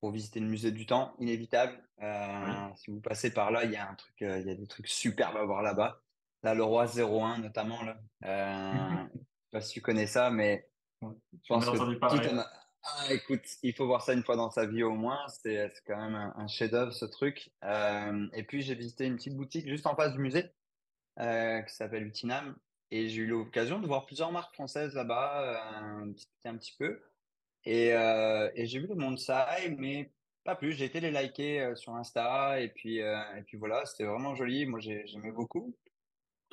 pour 0.00 0.10
visiter 0.10 0.40
le 0.40 0.46
musée 0.46 0.72
du 0.72 0.86
temps, 0.86 1.14
inévitable. 1.20 1.74
Oui. 1.98 2.04
Euh, 2.06 2.68
si 2.74 2.90
vous 2.90 3.00
passez 3.00 3.32
par 3.32 3.52
là, 3.52 3.64
il 3.64 3.70
y 3.70 3.76
a 3.76 3.88
un 3.88 3.94
truc, 3.94 4.22
euh, 4.22 4.40
il 4.40 4.46
y 4.48 4.50
a 4.50 4.56
des 4.56 4.66
trucs 4.66 4.88
superbes 4.88 5.36
à 5.36 5.44
voir 5.44 5.62
là-bas. 5.62 6.00
Là, 6.44 6.54
le 6.54 6.62
roi 6.62 6.86
01 6.86 7.38
notamment 7.38 7.82
là. 7.82 7.96
Euh, 8.24 9.04
je 9.14 9.18
sais 9.18 9.50
pas 9.50 9.60
si 9.60 9.72
tu 9.74 9.80
connais 9.82 10.06
ça, 10.06 10.30
mais 10.30 10.68
Ouais. 11.02 11.12
je 11.42 11.48
pense 11.48 11.66
que 11.66 11.94
parler. 11.98 12.28
un... 12.28 12.46
Ah, 12.86 13.12
écoute, 13.12 13.42
il 13.62 13.74
faut 13.74 13.86
voir 13.86 14.02
ça 14.02 14.12
une 14.14 14.22
fois 14.22 14.36
dans 14.36 14.50
sa 14.50 14.64
vie 14.66 14.82
au 14.82 14.92
moins. 14.94 15.26
C'est 15.28 15.72
quand 15.86 15.96
même 15.96 16.14
un, 16.14 16.34
un 16.36 16.46
chef-d'œuvre 16.46 16.92
ce 16.92 17.04
truc. 17.06 17.50
Euh, 17.64 18.26
et 18.34 18.42
puis 18.44 18.62
j'ai 18.62 18.74
visité 18.74 19.04
une 19.06 19.16
petite 19.16 19.36
boutique 19.36 19.66
juste 19.68 19.86
en 19.86 19.96
face 19.96 20.12
du 20.12 20.18
musée 20.18 20.50
euh, 21.18 21.60
qui 21.62 21.74
s'appelle 21.74 22.06
Utinam. 22.06 22.56
Et 22.90 23.08
j'ai 23.08 23.22
eu 23.22 23.26
l'occasion 23.26 23.80
de 23.80 23.86
voir 23.86 24.06
plusieurs 24.06 24.32
marques 24.32 24.54
françaises 24.54 24.94
là-bas, 24.94 26.02
euh, 26.02 26.06
discuter 26.12 26.48
un 26.48 26.56
petit 26.56 26.76
peu. 26.78 27.02
Et, 27.64 27.92
euh, 27.94 28.50
et 28.54 28.66
j'ai 28.66 28.78
vu 28.78 28.86
le 28.86 28.94
Montsai, 28.94 29.70
mais 29.78 30.12
pas 30.44 30.54
plus. 30.56 30.72
J'ai 30.72 30.84
été 30.84 31.00
les 31.00 31.10
liker 31.10 31.60
euh, 31.60 31.74
sur 31.76 31.94
Insta 31.96 32.60
et 32.60 32.68
puis 32.68 33.00
euh, 33.02 33.18
et 33.36 33.42
puis 33.42 33.56
voilà, 33.56 33.84
c'était 33.86 34.04
vraiment 34.04 34.34
joli. 34.34 34.66
Moi, 34.66 34.80
j'ai- 34.80 35.06
j'aimais 35.06 35.32
beaucoup, 35.32 35.74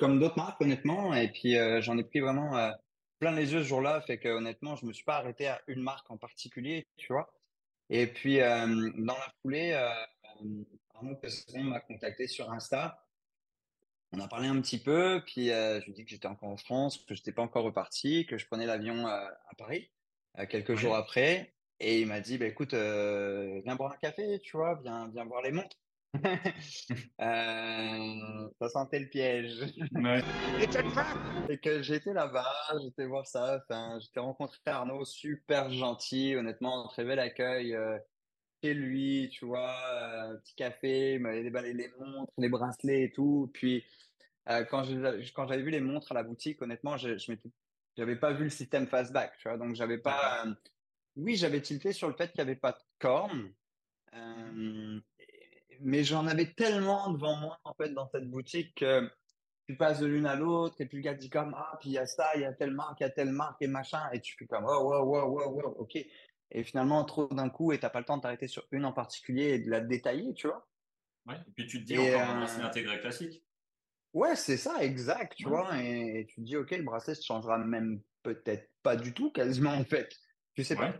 comme 0.02 0.18
d'autres 0.18 0.36
marques 0.36 0.60
honnêtement. 0.60 1.14
Et 1.14 1.28
puis 1.28 1.56
euh, 1.56 1.80
j'en 1.80 1.96
ai 1.96 2.02
pris 2.02 2.18
vraiment 2.18 2.56
euh, 2.56 2.72
plein 3.20 3.30
les 3.30 3.52
yeux 3.52 3.62
ce 3.62 3.68
jour-là, 3.68 4.00
fait 4.00 4.18
que 4.18 4.28
honnêtement, 4.28 4.74
je 4.74 4.84
me 4.84 4.92
suis 4.92 5.04
pas 5.04 5.14
arrêté 5.14 5.46
à 5.46 5.62
une 5.68 5.80
marque 5.80 6.10
en 6.10 6.16
particulier, 6.16 6.88
tu 6.96 7.12
vois. 7.12 7.32
Et 7.88 8.08
puis 8.08 8.40
euh, 8.40 8.66
dans 8.96 9.14
la 9.14 9.32
foulée, 9.40 9.74
Arnaud 10.94 11.14
Pesson 11.14 11.62
m'a 11.62 11.78
contacté 11.78 12.26
sur 12.26 12.50
Insta. 12.50 13.06
On 14.10 14.18
a 14.18 14.26
parlé 14.26 14.48
un 14.48 14.60
petit 14.60 14.82
peu, 14.82 15.22
puis 15.24 15.46
je 15.46 15.84
lui 15.84 15.92
ai 15.92 15.94
dit 15.94 16.04
que 16.04 16.10
j'étais 16.10 16.26
encore 16.26 16.48
en 16.48 16.56
France, 16.56 16.98
que 16.98 17.14
j'étais 17.14 17.32
pas 17.32 17.42
encore 17.42 17.64
reparti, 17.64 18.26
que 18.26 18.38
je 18.38 18.46
prenais 18.46 18.66
l'avion 18.66 19.06
à 19.06 19.54
Paris 19.56 19.88
quelques 20.50 20.74
jours 20.74 20.96
après. 20.96 21.54
Et 21.78 22.00
il 22.00 22.08
m'a 22.08 22.20
dit, 22.20 22.38
bah, 22.38 22.46
écoute, 22.46 22.74
viens 22.74 23.76
boire 23.76 23.92
un 23.92 23.96
café, 23.96 24.40
tu 24.40 24.56
vois, 24.56 24.80
viens, 24.82 25.08
viens 25.14 25.24
voir 25.24 25.42
les 25.42 25.52
montres. 25.52 25.78
Euh, 27.20 28.48
ça 28.60 28.68
sentait 28.68 28.98
le 28.98 29.08
piège. 29.08 29.64
Ouais. 29.94 30.22
Et 31.48 31.58
que 31.58 31.82
j'étais 31.82 32.12
là-bas, 32.12 32.52
j'étais 32.82 33.06
voir 33.06 33.26
ça, 33.26 33.60
enfin, 33.62 33.98
j'étais 34.00 34.20
rencontré 34.20 34.58
Arnaud, 34.66 35.04
super 35.04 35.70
gentil, 35.70 36.34
honnêtement, 36.36 36.88
très 36.88 37.04
bel 37.04 37.18
accueil 37.18 37.74
euh, 37.74 37.98
chez 38.62 38.74
lui, 38.74 39.30
tu 39.32 39.44
vois, 39.46 39.76
euh, 39.94 40.36
petit 40.38 40.54
café, 40.54 41.14
il 41.14 41.20
m'avait 41.20 41.42
déballé 41.42 41.72
les 41.72 41.90
montres, 41.98 42.32
les 42.38 42.48
bracelets 42.48 43.04
et 43.04 43.12
tout. 43.12 43.50
Puis 43.54 43.84
quand 44.46 44.84
je- 44.84 45.32
quand 45.32 45.46
j'avais 45.48 45.62
vu 45.62 45.70
les 45.70 45.80
montres 45.80 46.12
à 46.12 46.14
la 46.14 46.22
boutique, 46.24 46.60
honnêtement, 46.62 46.96
je, 46.96 47.16
je 47.18 47.30
m'étais 47.30 47.48
j'avais 47.96 48.16
pas 48.16 48.32
vu 48.32 48.44
le 48.44 48.50
système 48.50 48.86
fastback, 48.86 49.36
tu 49.38 49.48
vois. 49.48 49.58
Donc, 49.58 49.74
j'avais 49.74 49.98
pas. 49.98 50.46
oui, 51.16 51.36
j'avais 51.36 51.60
tilté 51.60 51.92
sur 51.92 52.08
le 52.08 52.14
fait 52.14 52.28
qu'il 52.32 52.42
n'y 52.42 52.50
avait 52.50 52.58
pas 52.58 52.72
de 52.72 52.78
corne. 52.98 53.52
euh, 54.14 55.00
mais 55.80 56.04
j'en 56.04 56.26
avais 56.26 56.52
tellement 56.52 57.10
devant 57.10 57.36
moi, 57.36 57.58
en 57.64 57.74
fait, 57.74 57.90
dans 57.90 58.08
cette 58.10 58.28
boutique 58.30 58.74
que 58.76 59.10
tu 59.68 59.76
passes 59.76 60.00
de 60.00 60.06
l'une 60.06 60.26
à 60.26 60.34
l'autre 60.34 60.80
et 60.80 60.86
puis 60.86 60.98
le 60.98 61.02
gars 61.02 61.14
dit 61.14 61.30
comme, 61.30 61.54
ah, 61.56 61.76
puis 61.80 61.90
il 61.90 61.92
y 61.92 61.98
a 61.98 62.06
ça, 62.06 62.30
il 62.34 62.42
y 62.42 62.44
a 62.44 62.52
telle 62.52 62.72
marque, 62.72 63.00
il 63.00 63.04
y 63.04 63.06
a 63.06 63.10
telle 63.10 63.30
marque 63.32 63.62
et 63.62 63.68
machin. 63.68 64.10
Et 64.12 64.20
tu 64.20 64.34
fais 64.38 64.46
comme, 64.46 64.64
oh, 64.66 64.80
wow, 64.82 65.04
wow, 65.04 65.28
wow, 65.28 65.50
wow, 65.50 65.76
ok. 65.78 65.96
Et 66.54 66.64
finalement, 66.64 67.04
trop 67.04 67.28
d'un 67.28 67.48
coup 67.48 67.72
et 67.72 67.78
t'as 67.78 67.88
pas 67.90 68.00
le 68.00 68.04
temps 68.04 68.16
de 68.16 68.22
t'arrêter 68.22 68.48
sur 68.48 68.66
une 68.72 68.84
en 68.84 68.92
particulier 68.92 69.54
et 69.54 69.58
de 69.60 69.70
la 69.70 69.80
détailler, 69.80 70.34
tu 70.34 70.48
vois. 70.48 70.68
Ouais. 71.26 71.36
Et 71.36 71.50
puis 71.54 71.66
tu 71.66 71.80
te 71.80 71.84
dis 71.86 71.94
Et, 71.94 72.14
encore 72.14 72.28
un 72.28 72.36
euh, 72.36 72.38
bracelet 72.40 72.64
intégré 72.64 73.00
classique. 73.00 73.44
Ouais, 74.12 74.36
c'est 74.36 74.58
ça, 74.58 74.82
exact, 74.82 75.34
tu 75.36 75.46
Ouais. 75.46 75.50
vois. 75.50 75.80
Et, 75.80 76.20
et 76.20 76.26
tu 76.26 76.36
te 76.36 76.40
dis, 76.42 76.56
ok, 76.56 76.70
le 76.72 76.82
bracelet 76.82 77.14
se 77.14 77.24
changera 77.24 77.56
même 77.58 78.02
peut-être 78.22 78.68
pas 78.82 78.96
du 78.96 79.14
tout, 79.14 79.30
quasiment, 79.30 79.72
en 79.72 79.84
fait. 79.84 80.14
Tu 80.54 80.64
sais 80.64 80.76
pas. 80.76 80.92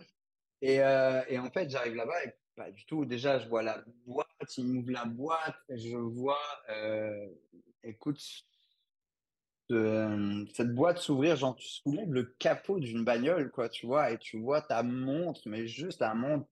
Et, 0.63 0.81
euh, 0.81 1.23
et 1.29 1.39
en 1.39 1.51
fait, 1.51 1.69
j'arrive 1.69 1.95
là-bas 1.95 2.25
et 2.25 2.33
pas 2.55 2.71
du 2.71 2.85
tout. 2.87 3.05
Déjà, 3.05 3.39
je 3.39 3.49
vois 3.49 3.63
la 3.63 3.85
boîte, 4.07 4.57
il 4.59 4.67
m'ouvre 4.67 4.91
la 4.93 5.05
boîte, 5.05 5.57
je 5.71 5.97
vois, 5.97 6.39
euh, 6.71 7.29
écoute, 7.83 8.21
euh, 9.71 10.45
cette 10.55 10.75
boîte 10.75 10.99
s'ouvrir, 10.99 11.37
genre, 11.37 11.57
tu 11.57 11.67
soulèves 11.67 12.13
le 12.13 12.25
capot 12.39 12.79
d'une 12.79 13.05
bagnole, 13.05 13.51
quoi, 13.51 13.69
tu 13.69 13.87
vois, 13.87 14.11
et 14.11 14.19
tu 14.19 14.39
vois 14.39 14.61
ta 14.61 14.83
montre, 14.83 15.43
mais 15.47 15.67
juste 15.67 16.01
la 16.01 16.15
montre, 16.15 16.47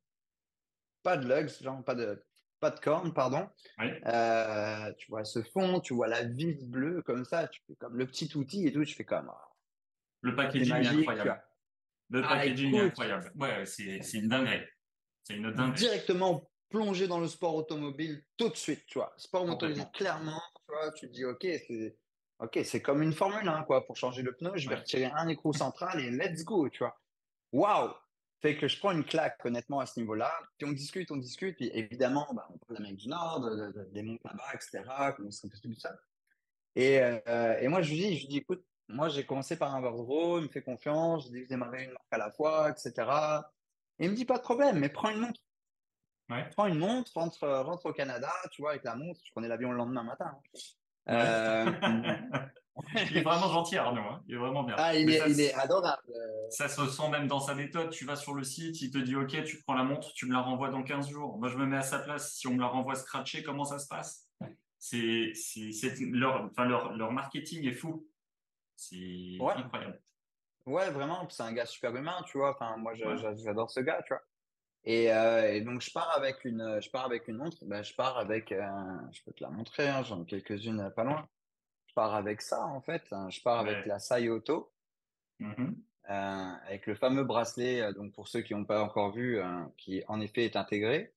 pas 1.03 1.17
de 1.17 1.27
lugs, 1.29 1.49
genre, 1.63 1.83
pas 1.85 1.95
de, 1.95 2.25
pas 2.61 2.71
de 2.71 2.81
corne, 2.81 3.13
pardon. 3.13 3.49
Euh, 4.07 4.93
tu 4.99 5.11
vois 5.11 5.25
ce 5.25 5.43
fond, 5.43 5.81
tu 5.81 5.95
vois 5.95 6.09
la 6.09 6.25
vis 6.25 6.65
bleue 6.65 7.03
comme 7.03 7.25
ça, 7.25 7.49
tu 7.49 7.63
fais 7.67 7.77
comme 7.77 7.97
le 7.97 8.07
petit 8.07 8.35
outil 8.37 8.67
et 8.67 8.73
tout, 8.73 8.85
tu 8.85 8.95
fais 8.95 9.05
comme, 9.05 9.29
ah, 9.31 9.49
Le 10.23 10.31
c'est 10.33 10.37
packaging 10.37 10.67
est 10.69 10.71
magique, 10.71 10.99
incroyable. 11.01 11.43
Le 12.11 12.25
Ah, 12.25 12.29
packaging 12.29 12.75
est 12.75 12.81
incroyable. 12.81 13.33
Ouais, 13.37 13.67
c'est 13.67 14.03
c'est 14.03 14.19
une 14.19 14.29
dinguerie. 14.29 14.65
C'est 15.25 15.35
une 15.37 15.51
dinguerie. 15.53 15.79
directement 15.79 16.51
plongé 16.69 17.09
dans 17.09 17.19
le 17.21 17.29
sport 17.29 17.55
automobile 17.57 18.25
tout 18.37 18.49
de 18.49 18.57
suite, 18.57 18.85
tu 18.87 18.99
vois. 18.99 19.13
Sport 19.17 19.47
motorisé, 19.47 19.83
clairement, 19.93 20.41
tu 20.55 20.73
vois, 20.73 20.93
tu 20.93 21.09
te 21.09 21.13
dis, 21.13 21.25
ok, 21.25 21.41
c'est 21.67 21.97
ok, 22.39 22.61
c'est 22.65 22.81
comme 22.81 23.03
une 23.03 23.13
Formule 23.13 23.49
1, 23.49 23.65
quoi. 23.65 23.85
Pour 23.87 23.97
changer 23.97 24.23
le 24.23 24.33
pneu, 24.35 24.53
je 24.57 24.69
vais 24.69 24.75
Ouais. 24.77 24.81
retirer 24.81 25.05
un 25.07 25.29
écrou 25.29 25.53
central 25.53 26.01
et 26.01 26.11
let's 26.11 26.45
go, 26.45 26.69
tu 26.69 26.79
vois. 26.79 26.99
Waouh! 27.53 27.93
Fait 28.41 28.57
que 28.57 28.69
je 28.69 28.79
prends 28.79 28.93
une 28.93 29.05
claque, 29.05 29.45
honnêtement, 29.45 29.81
à 29.81 29.87
ce 29.87 30.01
niveau-là. 30.01 30.33
Puis 30.57 30.67
on 30.67 30.73
discute, 30.73 31.11
on 31.11 31.17
discute. 31.19 31.57
Puis 31.57 31.71
évidemment, 31.75 32.27
bah, 32.33 32.47
on 32.49 32.57
parle 32.57 32.77
d'Amérique 32.79 32.97
du 33.01 33.09
Nord, 33.09 33.41
de- 33.41 33.51
de- 33.57 33.73
de- 33.73 33.85
des 33.93 34.03
montres 34.03 34.27
là-bas, 34.27 34.55
etc. 34.55 34.83
Comment 35.17 35.31
c'est 35.31 35.49
tout 35.51 35.75
ça. 35.75 35.95
Et, 36.77 37.01
euh, 37.03 37.59
et 37.61 37.69
moi, 37.69 37.83
je 37.83 37.91
lui 37.91 37.99
dis, 37.99 38.15
je 38.17 38.21
lui 38.23 38.29
dis, 38.29 38.37
écoute, 38.39 38.65
moi, 38.89 39.09
j'ai 39.11 39.27
commencé 39.27 39.59
par 39.59 39.75
un 39.75 39.81
Bordeaux, 39.83 40.39
il 40.39 40.45
me 40.45 40.49
fait 40.49 40.63
confiance, 40.63 41.27
je 41.27 41.33
dis, 41.33 41.43
je 41.43 41.49
démarrais 41.49 41.85
une 41.85 41.91
marque 41.93 42.07
à 42.13 42.17
la 42.19 42.31
fois, 42.31 42.71
etc. 42.71 42.93
Et 44.01 44.07
il 44.07 44.11
me 44.11 44.17
dit, 44.17 44.25
pas 44.25 44.39
de 44.39 44.43
problème, 44.43 44.79
mais 44.79 44.89
prends 44.89 45.11
une 45.11 45.21
montre 45.21 45.41
Ouais. 46.31 46.49
prends 46.51 46.67
une 46.67 46.79
montre, 46.79 47.11
rentre, 47.15 47.47
rentre 47.49 47.87
au 47.87 47.93
Canada, 47.93 48.31
tu 48.53 48.63
vois, 48.63 48.71
avec 48.71 48.85
la 48.85 48.95
montre, 48.95 49.21
je 49.25 49.31
prenais 49.33 49.49
l'avion 49.49 49.73
le 49.73 49.77
lendemain 49.79 50.05
matin. 50.05 50.31
Ouais. 51.07 51.15
Euh, 51.17 51.73
Il 53.11 53.17
est 53.19 53.23
vraiment 53.23 53.49
gentil, 53.53 53.77
Arnaud. 53.77 54.01
hein. 54.01 54.23
Il 54.27 54.37
est 54.37 54.39
vraiment 54.39 54.63
bien. 54.63 54.75
ah, 54.79 54.95
il 54.95 55.11
est, 55.11 55.19
ça, 55.19 55.29
il 55.29 55.39
est 55.41 55.53
adorable. 55.55 56.01
ça 56.51 56.67
se 56.69 56.87
sent 56.87 57.09
même 57.11 57.27
dans 57.27 57.41
sa 57.41 57.55
méthode. 57.55 57.91
Tu 57.91 58.05
vas 58.07 58.17
sur 58.17 58.33
le 58.33 58.43
site, 58.45 58.81
il 58.81 58.91
te 58.91 58.97
dit 58.99 59.17
OK, 59.17 59.43
tu 59.45 59.61
prends 59.63 59.75
la 59.75 59.83
montre, 59.83 60.13
tu 60.15 60.25
me 60.27 60.33
la 60.33 60.41
renvoies 60.41 60.71
dans 60.71 60.83
15 60.83 61.11
jours. 61.11 61.37
Moi, 61.39 61.49
je 61.49 61.57
me 61.59 61.67
mets 61.67 61.77
à 61.77 61.83
sa 61.83 61.99
place. 61.99 62.33
Si 62.37 62.47
on 62.47 62.55
me 62.55 62.61
la 62.61 62.69
renvoie 62.69 62.95
scratchée, 62.95 63.43
comment 63.43 63.65
ça 63.65 63.79
se 63.79 63.87
passe? 63.89 64.29
C'est, 64.79 65.33
leur, 66.11 66.49
leur, 66.57 66.93
leur 66.97 67.13
marketing 67.13 67.67
est 67.67 67.75
fou. 67.75 68.07
C'est 68.77 69.37
Ouais. 69.41 69.53
incroyable. 69.57 70.01
Ouais, 70.67 70.91
vraiment, 70.91 71.29
c'est 71.31 71.43
un 71.43 71.53
gars 71.53 71.67
super 71.67 71.95
humain, 71.97 72.23
tu 72.27 72.39
vois. 72.39 72.51
Enfin, 72.55 72.77
moi, 72.77 72.95
Ouais. 73.03 73.25
j'adore 73.35 73.71
ce 73.71 73.81
gars, 73.81 74.03
tu 74.07 74.13
vois. 74.15 74.23
Et, 74.85 75.13
euh, 75.13 75.53
et 75.55 75.63
donc, 75.63 75.83
je 75.83 75.93
pars 75.93 76.17
avec 76.17 76.45
une, 76.45 76.81
je 76.83 76.91
pars 76.91 77.07
avec 77.07 77.29
une 77.29 77.39
montre. 77.39 77.59
Ben, 77.67 77.83
je 77.85 77.95
pars 77.95 78.19
avec, 78.19 78.53
euh, 78.53 78.63
je 79.13 79.23
peux 79.25 79.33
te 79.33 79.43
la 79.45 79.51
montrer, 79.51 79.89
hein, 79.89 80.03
j'en 80.05 80.23
ai 80.23 80.27
quelques-unes 80.27 80.81
euh, 80.81 80.91
pas 80.91 81.05
loin. 81.05 81.29
Je 81.89 81.95
pars 81.95 82.15
avec 82.15 82.43
ça, 82.43 82.65
en 82.67 82.83
fait. 82.83 83.05
hein. 83.13 83.31
Je 83.31 83.43
pars 83.43 83.59
avec 83.61 83.87
la 83.87 83.99
Auto, 84.33 84.75
Mhm. 85.39 85.83
euh, 86.09 86.13
avec 86.67 86.87
le 86.87 86.95
fameux 86.95 87.25
bracelet, 87.25 87.81
euh, 87.83 87.93
donc 87.93 88.13
pour 88.15 88.29
ceux 88.29 88.41
qui 88.43 88.55
n'ont 88.55 88.65
pas 88.65 88.83
encore 88.83 89.13
vu, 89.13 89.39
euh, 89.39 89.65
qui 89.77 90.03
en 90.09 90.21
effet 90.21 90.45
est 90.45 90.57
intégré. 90.57 91.15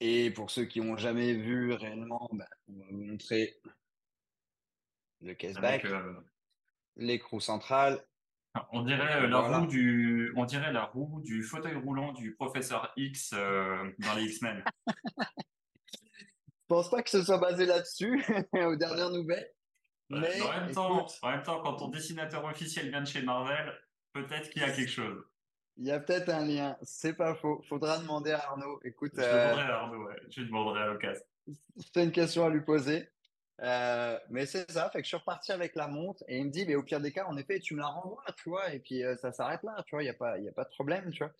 Et 0.00 0.30
pour 0.30 0.50
ceux 0.50 0.66
qui 0.66 0.80
n'ont 0.82 0.98
jamais 0.98 1.32
vu 1.32 1.72
réellement, 1.72 2.28
ben, 2.34 2.44
on 2.68 2.72
va 2.78 2.84
vous 2.90 3.04
montrer 3.04 3.58
le 5.20 5.34
caseback, 5.34 5.84
Avec, 5.84 5.86
euh, 5.86 6.20
l'écrou 6.96 7.40
central. 7.40 8.04
on 8.72 8.82
dirait 8.82 9.22
euh, 9.22 9.26
la 9.28 9.40
Voilà. 9.40 9.58
roue 9.60 9.66
du, 9.66 10.32
on 10.36 10.44
dirait 10.44 10.72
la 10.72 10.84
roue 10.84 11.20
du 11.22 11.42
fauteuil 11.42 11.74
roulant 11.74 12.12
du 12.12 12.34
professeur 12.34 12.92
X 12.96 13.32
euh, 13.34 13.90
dans 13.98 14.14
les 14.14 14.24
X-Men. 14.24 14.62
Je 15.96 16.76
pense 16.76 16.90
pas 16.90 17.02
que 17.02 17.10
ce 17.10 17.22
soit 17.22 17.38
basé 17.38 17.66
là-dessus, 17.66 18.24
aux 18.54 18.76
dernières 18.76 19.10
nouvelles. 19.10 19.50
Mais 20.08 20.40
en 20.42 20.50
même 20.60 20.72
temps, 20.72 21.00
écoute, 21.00 21.18
en 21.22 21.30
même 21.30 21.42
temps, 21.42 21.62
quand 21.62 21.76
ton 21.76 21.88
dessinateur 21.88 22.44
officiel 22.44 22.88
vient 22.90 23.00
de 23.02 23.06
chez 23.06 23.22
Marvel, 23.22 23.72
peut-être 24.12 24.50
qu'il 24.50 24.62
y 24.62 24.64
a 24.64 24.70
quelque 24.72 24.90
chose. 24.90 25.22
il 25.76 25.86
y 25.86 25.90
a 25.90 26.00
peut-être 26.00 26.28
un 26.30 26.44
lien. 26.46 26.76
C'est 26.82 27.14
pas 27.14 27.34
faux. 27.34 27.62
Faudra 27.68 27.98
demander 27.98 28.32
à 28.32 28.38
Arnaud. 28.48 28.80
Écoute, 28.84 29.12
Je 29.14 29.20
euh, 29.20 29.50
demanderai 29.50 29.72
à 29.72 29.78
Arnaud, 29.80 30.04
ouais. 30.06 30.16
Je 30.30 30.40
lui 30.40 30.46
demanderai 30.48 30.80
à 30.82 30.86
l'occasion. 30.86 31.24
c'est 31.76 32.04
une 32.04 32.12
question 32.12 32.44
à 32.46 32.50
lui 32.50 32.60
poser. 32.62 33.08
Euh, 33.60 34.18
mais 34.30 34.46
c'est 34.46 34.68
ça, 34.70 34.90
fait 34.90 34.98
que 34.98 35.04
je 35.04 35.08
suis 35.08 35.16
reparti 35.16 35.52
avec 35.52 35.76
la 35.76 35.86
montre 35.86 36.24
et 36.26 36.38
il 36.38 36.46
me 36.46 36.50
dit, 36.50 36.64
mais 36.66 36.74
au 36.74 36.82
pire 36.82 37.00
des 37.00 37.12
cas, 37.12 37.26
en 37.26 37.36
effet, 37.36 37.60
tu 37.60 37.74
me 37.74 37.80
la 37.80 37.86
renvoies, 37.86 38.24
tu 38.36 38.48
vois, 38.48 38.72
et 38.72 38.80
puis 38.80 39.04
euh, 39.04 39.16
ça 39.16 39.30
s'arrête 39.32 39.62
là, 39.62 39.82
tu 39.86 39.94
vois, 39.94 40.02
il 40.02 40.06
n'y 40.06 40.10
a 40.10 40.14
pas, 40.14 40.38
y 40.38 40.48
a 40.48 40.52
pas 40.52 40.64
de 40.64 40.70
problème, 40.70 41.10
tu 41.12 41.18
vois. 41.22 41.32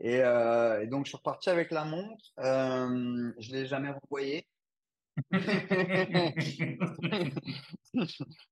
Et, 0.00 0.20
euh, 0.22 0.82
et 0.82 0.86
donc, 0.88 1.04
je 1.04 1.10
suis 1.10 1.16
reparti 1.18 1.50
avec 1.50 1.70
la 1.70 1.84
montre. 1.84 2.24
Je 2.38 3.52
l'ai 3.52 3.66
jamais 3.66 3.90
renvoyée. 3.90 4.48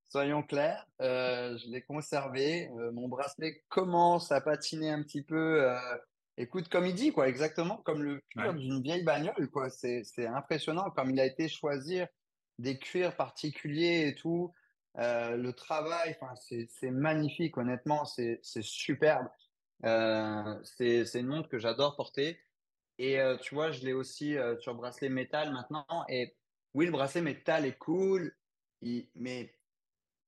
Soyons 0.08 0.42
clairs, 0.44 0.86
je 1.00 1.68
l'ai 1.70 1.82
conservé. 1.82 2.68
Euh, 2.78 2.92
mon 2.92 3.08
bracelet 3.08 3.64
commence 3.68 4.30
à 4.30 4.40
patiner 4.40 4.90
un 4.90 5.02
petit 5.02 5.22
peu. 5.22 5.66
écoute, 6.36 6.68
comme 6.68 6.86
il 6.86 6.94
dit, 6.94 7.12
quoi, 7.12 7.28
exactement 7.28 7.78
comme 7.78 8.02
le 8.04 8.20
cuir 8.30 8.52
Ouais. 8.52 8.54
d'une 8.54 8.80
vieille 8.80 9.02
bagnole, 9.04 9.50
quoi. 9.50 9.68
C'est, 9.70 10.02
c'est 10.04 10.26
impressionnant 10.26 10.90
comme 10.90 11.10
il 11.10 11.18
a 11.18 11.26
été 11.26 11.48
choisir 11.48 12.06
des 12.58 12.78
cuirs 12.78 13.16
particuliers 13.16 14.08
et 14.08 14.14
tout. 14.14 14.52
Euh, 14.98 15.36
le 15.36 15.52
travail, 15.52 16.16
c'est, 16.68 16.90
magnifique, 16.90 17.56
honnêtement, 17.56 18.04
c'est, 18.04 18.40
superbe. 18.42 19.28
Euh, 19.84 20.58
c'est, 20.64 21.20
une 21.20 21.26
montre 21.26 21.48
que 21.48 21.58
j'adore 21.58 21.96
porter. 21.96 22.38
Et 22.98 23.20
euh, 23.20 23.36
tu 23.38 23.54
vois, 23.54 23.70
je 23.72 23.84
l'ai 23.84 23.94
aussi 23.94 24.36
euh, 24.36 24.56
sur 24.58 24.74
bracelet 24.74 25.08
métal 25.08 25.52
maintenant. 25.52 25.86
Et 26.08 26.36
oui, 26.74 26.86
le 26.86 26.92
bracelet 26.92 27.22
métal 27.22 27.64
est 27.64 27.78
cool, 27.78 28.34
il- 28.80 29.08
mais 29.14 29.54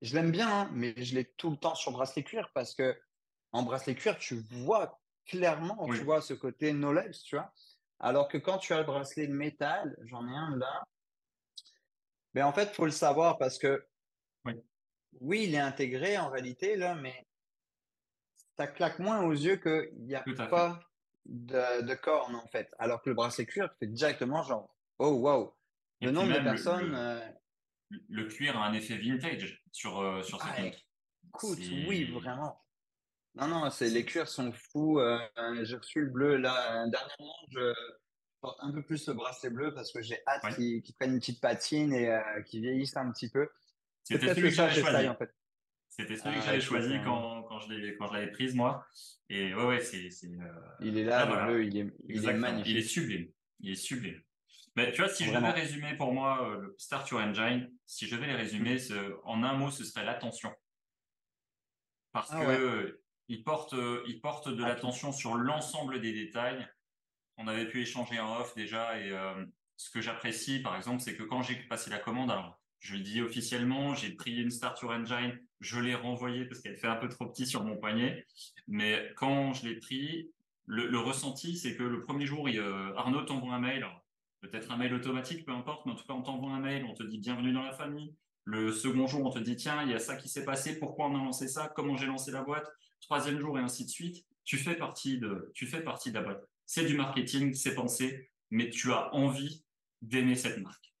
je 0.01 0.15
l'aime 0.15 0.31
bien, 0.31 0.49
hein, 0.49 0.69
mais 0.73 0.93
je 0.97 1.15
l'ai 1.15 1.25
tout 1.25 1.51
le 1.51 1.57
temps 1.57 1.75
sur 1.75 1.91
bracelet 1.91 2.23
cuir 2.23 2.49
parce 2.53 2.73
que 2.73 2.99
en 3.51 3.63
bracelet 3.63 3.95
cuir, 3.95 4.17
tu 4.17 4.35
vois 4.35 4.99
clairement, 5.25 5.85
Oui. 5.87 5.97
tu 5.97 6.03
vois 6.03 6.21
ce 6.21 6.33
côté 6.33 6.73
knowledge, 6.73 7.23
tu 7.23 7.35
vois. 7.35 7.53
Alors 7.99 8.27
que 8.27 8.37
quand 8.37 8.57
tu 8.57 8.73
as 8.73 8.79
le 8.79 8.83
bracelet 8.83 9.27
métal, 9.27 9.95
j'en 10.03 10.27
ai 10.27 10.35
un 10.35 10.57
là, 10.57 10.83
mais 12.35 12.43
en 12.43 12.53
fait, 12.53 12.75
faut 12.75 12.85
le 12.85 12.91
savoir 12.91 13.37
parce 13.37 13.57
que 13.57 13.87
Oui. 14.45 14.53
oui, 15.21 15.45
il 15.45 15.55
est 15.55 15.59
intégré 15.59 16.17
en 16.17 16.29
réalité 16.29 16.75
là, 16.75 16.93
mais 16.93 17.25
ça 18.57 18.67
claque 18.67 18.99
moins 18.99 19.21
aux 19.23 19.31
yeux 19.31 19.55
qu'il 19.55 20.05
n'y 20.05 20.15
a 20.15 20.23
pas 20.49 20.79
de, 21.25 21.81
de 21.81 21.95
corne 21.95 22.35
en 22.35 22.47
fait. 22.47 22.69
Alors 22.77 23.01
que 23.01 23.09
le 23.09 23.15
bracelet 23.15 23.45
cuir 23.45 23.73
fait 23.79 23.87
directement 23.87 24.43
genre, 24.43 24.69
oh 24.99 25.11
wow. 25.11 25.55
Le 26.01 26.11
nombre 26.11 26.33
de 26.33 26.43
personnes, 26.43 26.91
le, 26.91 26.97
euh, 26.97 27.19
le 28.09 28.25
cuir 28.27 28.57
a 28.57 28.65
un 28.67 28.73
effet 28.73 28.97
vintage 28.97 29.63
sur, 29.71 29.99
euh, 29.99 30.21
sur 30.21 30.41
cette 30.41 30.51
ah, 30.57 30.65
écoute, 31.27 31.57
oui, 31.87 32.11
vraiment. 32.11 32.61
Non, 33.35 33.47
non, 33.47 33.69
les 33.81 34.05
cuirs 34.05 34.27
sont 34.27 34.51
fous. 34.51 34.99
euh, 34.99 35.19
j'ai 35.63 35.77
reçu 35.77 36.01
le 36.01 36.09
bleu 36.09 36.35
là. 36.37 36.85
Dernièrement, 36.87 37.33
je 37.49 37.73
un 38.59 38.71
peu 38.71 38.81
plus 38.83 39.07
le 39.07 39.13
bracelet 39.13 39.49
bleu 39.49 39.73
parce 39.73 39.91
que 39.91 40.01
j'ai 40.01 40.19
hâte 40.27 40.43
Ouais. 40.43 40.55
qu'il 40.55 40.81
qu'il 40.81 40.95
prenne 40.95 41.13
une 41.13 41.19
petite 41.19 41.41
patine 41.41 41.93
et 41.93 42.09
euh, 42.09 42.41
qu'il 42.43 42.61
vieillisse 42.61 42.95
un 42.97 43.11
petit 43.11 43.29
peu. 43.29 43.49
C'est 44.03 44.15
C'était 44.15 44.35
celui 44.35 44.49
que 44.49 44.55
j'avais 44.55 44.81
choisi. 44.81 45.07
en 45.07 45.15
fait. 45.15 45.31
C'était 45.89 46.17
celui 46.17 46.35
Ah, 46.35 46.39
que 46.39 46.45
j'avais 46.45 46.61
choisi 46.61 46.95
quand, 47.05 47.43
quand 47.43 47.59
je 47.61 47.71
l'ai, 47.73 47.95
quand 47.95 48.07
je 48.07 48.13
l'avais 48.13 48.31
prise, 48.31 48.53
moi. 48.53 48.85
Et 49.29 49.53
ouais, 49.55 49.65
ouais, 49.65 49.79
c'est, 49.81 50.09
c'est, 50.11 50.27
euh, 50.27 50.51
Il 50.81 50.97
est 50.97 51.03
là, 51.05 51.21
Ah, 51.21 51.25
le 51.25 51.31
voilà. 51.31 51.45
bleu, 51.47 51.63
il 51.65 51.77
est, 51.77 51.93
il 52.09 52.27
est 52.27 52.33
magnifique. 52.33 52.71
Il 52.71 52.77
est 52.77 52.81
sublime. 52.83 53.31
Il 53.61 53.71
est 53.71 53.75
sublime. 53.75 54.21
Mais 54.75 54.91
tu 54.91 55.01
vois, 55.01 55.09
si 55.09 55.23
je 55.23 55.33
devais 55.33 55.51
résumer 55.51 55.95
pour 55.95 56.11
moi 56.13 56.49
euh, 56.49 56.59
le 56.61 56.75
Start 56.77 57.09
Your 57.09 57.21
Engine, 57.21 57.71
si 57.85 58.07
je 58.07 58.15
devais 58.15 58.27
les 58.27 58.35
résumer, 58.35 58.77
ce- 58.77 59.15
en 59.23 59.41
un 59.41 59.53
mot, 59.53 59.71
ce 59.71 59.85
serait 59.85 60.03
l'attention. 60.03 60.53
Parce 62.11 62.29
Ah 62.33 62.45
que 62.45 62.83
ouais. 62.85 62.93
il 63.29 63.43
porte, 63.43 63.73
euh, 63.73 64.03
il 64.07 64.19
porte 64.21 64.49
de 64.49 64.63
Ah, 64.63 64.67
l'attention 64.69 65.11
sur 65.13 65.35
l'ensemble 65.35 66.01
des 66.01 66.11
détails. 66.13 66.67
On 67.37 67.47
avait 67.47 67.67
pu 67.67 67.81
échanger 67.81 68.19
en 68.19 68.39
off 68.39 68.55
déjà 68.55 68.99
et 68.99 69.11
euh, 69.11 69.45
ce 69.77 69.89
que 69.89 70.01
j'apprécie, 70.01 70.59
par 70.59 70.75
exemple, 70.75 71.01
c'est 71.01 71.15
que 71.15 71.23
quand 71.23 71.41
j'ai 71.41 71.55
passé 71.55 71.89
la 71.89 71.99
commande, 71.99 72.31
alors 72.31 72.59
Je 72.79 72.95
le 72.95 73.01
dis 73.01 73.21
officiellement, 73.21 73.95
j'ai 73.95 74.11
pris 74.11 74.41
une 74.41 74.51
Starture 74.51 74.91
Engine, 74.91 75.39
je 75.59 75.79
l'ai 75.79 75.95
renvoyée 75.95 76.45
parce 76.45 76.61
qu'elle 76.61 76.77
fait 76.77 76.87
un 76.87 76.95
peu 76.95 77.09
trop 77.09 77.25
petit 77.25 77.47
sur 77.47 77.63
mon 77.63 77.77
poignet. 77.77 78.25
Mais 78.67 79.11
quand 79.15 79.53
je 79.53 79.67
l'ai 79.67 79.75
pris, 79.75 80.31
le, 80.67 80.99
ressenti, 80.99 81.57
c'est 81.57 81.75
que 81.75 81.83
le 81.83 82.01
premier 82.01 82.25
jour, 82.25 82.47
euh, 82.47 82.93
Arnaud 82.95 83.23
t'envoie 83.23 83.53
un 83.53 83.59
mail, 83.59 83.85
peut-être 84.41 84.71
un 84.71 84.77
mail 84.77 84.93
automatique, 84.93 85.45
peu 85.45 85.51
importe, 85.51 85.85
mais 85.85 85.91
en 85.91 85.95
tout 85.95 86.05
cas, 86.05 86.13
on 86.13 86.21
t'envoie 86.21 86.51
un 86.51 86.59
mail, 86.59 86.85
on 86.85 86.93
te 86.93 87.03
dit 87.03 87.19
bienvenue 87.19 87.53
dans 87.53 87.63
la 87.63 87.73
famille. 87.73 88.15
Le 88.43 88.71
second 88.71 89.07
jour, 89.07 89.25
on 89.25 89.31
te 89.31 89.39
dit 89.39 89.55
tiens, 89.55 89.81
il 89.83 89.89
y 89.89 89.93
a 89.93 89.99
ça 89.99 90.15
qui 90.15 90.29
s'est 90.29 90.45
passé, 90.45 90.77
pourquoi 90.79 91.07
on 91.07 91.15
a 91.15 91.23
lancé 91.23 91.47
ça, 91.47 91.71
comment 91.75 91.97
j'ai 91.97 92.05
lancé 92.05 92.31
la 92.31 92.43
boîte. 92.43 92.71
Troisième 93.01 93.39
jour 93.39 93.57
et 93.57 93.61
ainsi 93.61 93.85
de 93.85 93.89
suite. 93.89 94.25
Tu 94.43 94.57
fais 94.57 94.75
partie 94.75 95.17
de, 95.17 95.51
tu 95.55 95.65
fais 95.65 95.81
partie 95.81 96.09
de 96.09 96.15
la 96.15 96.21
boîte. 96.21 96.47
C'est 96.65 96.85
du 96.85 96.95
marketing, 96.95 97.53
c'est 97.53 97.75
pensé, 97.75 98.31
mais 98.49 98.69
tu 98.69 98.91
as 98.91 99.13
envie 99.13 99.65
d'aimer 100.01 100.35
cette 100.35 100.57
marque. 100.57 100.93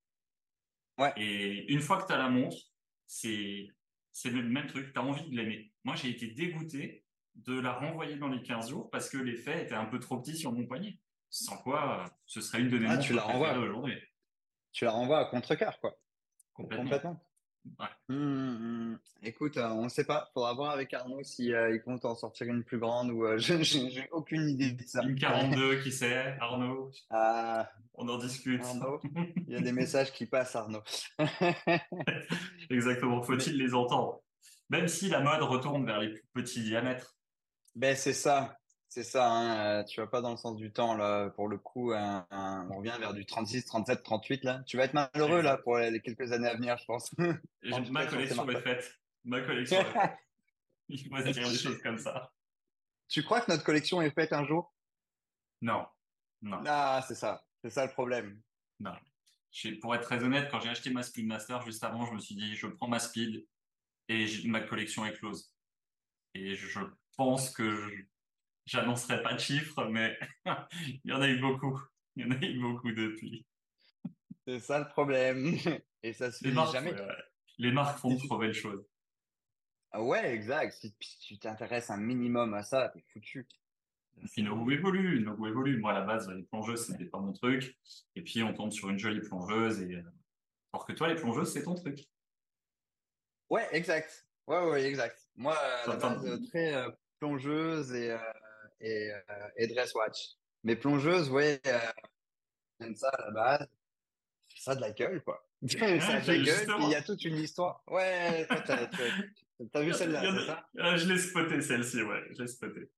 Ouais. 0.97 1.13
Et 1.17 1.71
une 1.71 1.81
fois 1.81 2.01
que 2.01 2.07
tu 2.07 2.13
as 2.13 2.17
la 2.17 2.29
montre, 2.29 2.57
c'est, 3.05 3.67
c'est 4.11 4.29
le 4.29 4.43
même 4.43 4.67
truc, 4.67 4.93
tu 4.93 4.99
as 4.99 5.03
envie 5.03 5.29
de 5.29 5.35
l'aimer. 5.35 5.71
Moi, 5.83 5.95
j'ai 5.95 6.09
été 6.09 6.27
dégoûté 6.27 7.05
de 7.35 7.59
la 7.59 7.73
renvoyer 7.73 8.15
dans 8.15 8.29
les 8.29 8.41
15 8.41 8.69
jours 8.69 8.89
parce 8.89 9.09
que 9.09 9.17
l'effet 9.17 9.63
était 9.63 9.75
un 9.75 9.85
peu 9.85 9.99
trop 9.99 10.19
petit 10.19 10.37
sur 10.37 10.51
mon 10.51 10.65
poignet. 10.65 10.99
Sans 11.29 11.57
quoi, 11.57 12.05
ce 12.25 12.39
serait 12.39 12.61
une 12.61 12.69
de 12.69 12.77
mes 12.77 12.87
ah, 12.87 12.97
tu 12.97 13.13
la 13.13 13.23
renvoies 13.23 13.57
aujourd'hui. 13.57 13.95
Tu 14.71 14.85
la 14.85 14.91
renvoies 14.91 15.19
à 15.19 15.25
contre-cœur, 15.25 15.79
quoi. 15.79 15.97
Complètement. 16.53 17.21
Ouais. 17.79 17.85
Hum, 18.09 18.17
hum, 18.17 18.57
hum. 18.61 18.99
Écoute, 19.23 19.57
euh, 19.57 19.67
on 19.69 19.85
ne 19.85 19.89
sait 19.89 20.03
pas. 20.03 20.29
Faudra 20.33 20.53
voir 20.53 20.71
avec 20.71 20.93
Arnaud 20.93 21.23
si 21.23 21.53
euh, 21.53 21.73
il 21.73 21.81
compte 21.81 22.05
en 22.05 22.15
sortir 22.15 22.47
une 22.47 22.63
plus 22.63 22.77
grande 22.77 23.09
ou 23.09 23.25
euh, 23.25 23.37
j'ai 23.39 24.07
aucune 24.11 24.47
idée 24.47 24.71
de 24.71 24.83
ça. 24.83 25.03
Une 25.03 25.15
42, 25.15 25.81
qui 25.81 25.91
sait, 25.91 26.37
Arnaud? 26.39 26.91
Ah, 27.09 27.69
on 27.95 28.07
en 28.07 28.17
discute. 28.17 28.63
Arnaud, 28.63 29.01
il 29.47 29.53
y 29.53 29.55
a 29.55 29.61
des 29.61 29.71
messages 29.71 30.11
qui 30.11 30.25
passent, 30.25 30.55
Arnaud. 30.55 30.83
Exactement. 32.69 33.23
Faut-il 33.23 33.57
les 33.57 33.73
entendre? 33.73 34.21
Même 34.69 34.87
si 34.87 35.09
la 35.09 35.19
mode 35.19 35.41
retourne 35.41 35.85
vers 35.85 35.99
les 35.99 36.09
plus 36.09 36.23
petits 36.33 36.63
diamètres. 36.63 37.15
Ben 37.75 37.95
c'est 37.95 38.13
ça. 38.13 38.57
C'est 38.89 39.03
ça, 39.03 39.29
hein, 39.29 39.81
euh, 39.81 39.83
tu 39.83 39.99
vas 39.99 40.07
pas 40.07 40.21
dans 40.21 40.31
le 40.31 40.37
sens 40.37 40.55
du 40.55 40.71
temps 40.71 40.95
là. 40.95 41.29
Pour 41.31 41.47
le 41.47 41.57
coup, 41.57 41.93
on 41.93 42.77
revient 42.77 42.95
vers 42.99 43.13
du 43.13 43.25
36, 43.25 43.65
37, 43.65 44.03
38 44.03 44.43
là. 44.43 44.63
Tu 44.65 44.77
vas 44.77 44.85
être 44.85 44.93
malheureux 44.93 45.41
là 45.41 45.57
pour 45.57 45.77
les 45.77 45.99
quelques 46.01 46.31
années 46.31 46.47
à 46.47 46.55
venir, 46.55 46.77
je 46.77 46.85
pense. 46.85 47.13
ma 47.91 48.05
collection 48.05 48.49
est 48.49 48.61
faite. 48.61 48.95
Ma 49.23 49.41
collection. 49.41 49.81
Est 49.81 49.85
faite. 49.85 50.11
Il 50.87 51.09
faut 51.09 51.21
dire 51.21 51.49
des 51.49 51.57
choses 51.57 51.81
comme 51.81 51.97
ça. 51.97 52.31
Tu 53.07 53.23
crois 53.23 53.41
que 53.41 53.51
notre 53.51 53.63
collection 53.63 54.01
est 54.01 54.11
faite 54.11 54.33
un 54.33 54.45
jour? 54.45 54.73
Non, 55.61 55.85
non. 56.41 56.61
Ah, 56.65 57.03
c'est 57.07 57.15
ça, 57.15 57.45
c'est 57.61 57.69
ça 57.69 57.85
le 57.85 57.91
problème. 57.91 58.41
Non. 58.79 58.93
Pour 59.81 59.95
être 59.95 60.03
très 60.03 60.23
honnête, 60.23 60.49
quand 60.51 60.59
j'ai 60.59 60.69
acheté 60.69 60.89
ma 60.89 61.01
Speedmaster 61.01 61.61
juste 61.61 61.83
avant, 61.83 62.05
je 62.05 62.13
me 62.13 62.19
suis 62.19 62.35
dit, 62.35 62.55
je 62.55 62.67
prends 62.67 62.87
ma 62.87 62.99
Speed 62.99 63.47
et 64.09 64.27
ma 64.45 64.61
collection 64.61 65.05
est 65.05 65.13
close. 65.13 65.53
Et 66.33 66.55
je 66.55 66.81
pense 67.15 67.51
que 67.51 67.89
J'annoncerai 68.65 69.21
pas 69.21 69.33
de 69.33 69.39
chiffres, 69.39 69.85
mais 69.85 70.17
il 70.79 71.01
y 71.05 71.11
en 71.11 71.21
a 71.21 71.27
eu 71.27 71.39
beaucoup. 71.39 71.79
Il 72.15 72.25
y 72.25 72.27
en 72.27 72.31
a 72.31 72.43
eu 72.43 72.59
beaucoup 72.59 72.91
depuis. 72.91 73.45
C'est 74.47 74.59
ça 74.59 74.79
le 74.79 74.87
problème. 74.87 75.55
Et 76.03 76.13
ça 76.13 76.31
se 76.31 76.43
fait 76.43 76.53
jamais. 76.71 76.93
Les 77.57 77.71
marques 77.71 77.99
font 77.99 78.15
trop 78.17 78.37
belles 78.37 78.53
choses. 78.53 78.85
Ah 79.91 80.03
ouais, 80.03 80.33
exact. 80.33 80.73
Si 80.73 80.93
tu 81.19 81.39
t'intéresses 81.39 81.89
un 81.89 81.97
minimum 81.97 82.53
à 82.53 82.63
ça, 82.63 82.89
t'es 82.89 83.03
foutu. 83.13 83.47
Puis 84.31 84.41
évoluent, 84.41 85.23
nos 85.23 85.35
goûts 85.35 85.47
évoluent. 85.47 85.79
Moi, 85.79 85.91
à 85.91 85.99
la 85.99 86.05
base, 86.05 86.29
les 86.29 86.43
plongeuses, 86.43 86.85
c'était 86.85 87.05
pas 87.05 87.19
mon 87.19 87.33
truc. 87.33 87.77
Et 88.15 88.21
puis, 88.21 88.43
on 88.43 88.53
tombe 88.53 88.71
sur 88.71 88.89
une 88.89 88.99
jolie 88.99 89.21
plongeuse. 89.21 89.81
Et... 89.81 90.03
Alors 90.73 90.85
que 90.85 90.93
toi, 90.93 91.07
les 91.07 91.15
plongeuses, 91.15 91.53
c'est 91.53 91.63
ton 91.63 91.75
truc. 91.75 92.05
Ouais, 93.49 93.67
exact. 93.71 94.27
Ouais, 94.47 94.69
ouais, 94.69 94.83
exact. 94.83 95.19
Moi, 95.35 95.55
à 95.55 95.87
la 95.87 95.95
base, 95.95 96.41
très 96.49 96.75
euh, 96.75 96.89
plongeuse 97.19 97.93
et 97.93 98.11
euh, 98.11 98.17
et, 98.79 99.11
euh, 99.11 99.49
et 99.57 99.67
Dresswatch. 99.67 100.35
Mais 100.63 100.75
plongeuse, 100.75 101.29
ouais, 101.29 101.61
j'aime 102.79 102.95
ça 102.95 103.09
à 103.09 103.25
la 103.25 103.31
base. 103.31 103.67
Ça 104.57 104.75
de 104.75 104.81
la 104.81 104.91
gueule, 104.91 105.21
quoi. 105.23 105.45
ça 105.67 105.77
de 105.77 106.27
la 106.27 106.37
gueule, 106.37 106.67
il 106.81 106.89
y 106.89 106.95
a 106.95 107.01
toute 107.01 107.23
une 107.23 107.37
histoire. 107.37 107.83
Ouais, 107.87 108.47
t'as, 108.47 108.87
as, 109.73 109.81
vu 109.81 109.93
celle-là, 109.93 110.21
c'est 110.21 110.45
ça? 110.45 110.67
Ah, 110.79 110.97
Je 110.97 111.07
l'ai 111.07 111.19
spoté, 111.19 111.61
celle-ci, 111.61 112.01
ouais, 112.01 112.23
je 112.31 112.41
l'ai 112.41 112.47
spoté. 112.47 112.89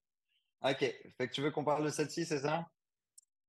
Ok, 0.61 0.79
fait 0.79 1.27
que 1.27 1.33
tu 1.33 1.41
veux 1.41 1.51
qu'on 1.51 1.63
parle 1.63 1.85
de 1.85 1.89
celle-ci, 1.89 2.25
c'est 2.25 2.39
ça? 2.39 2.65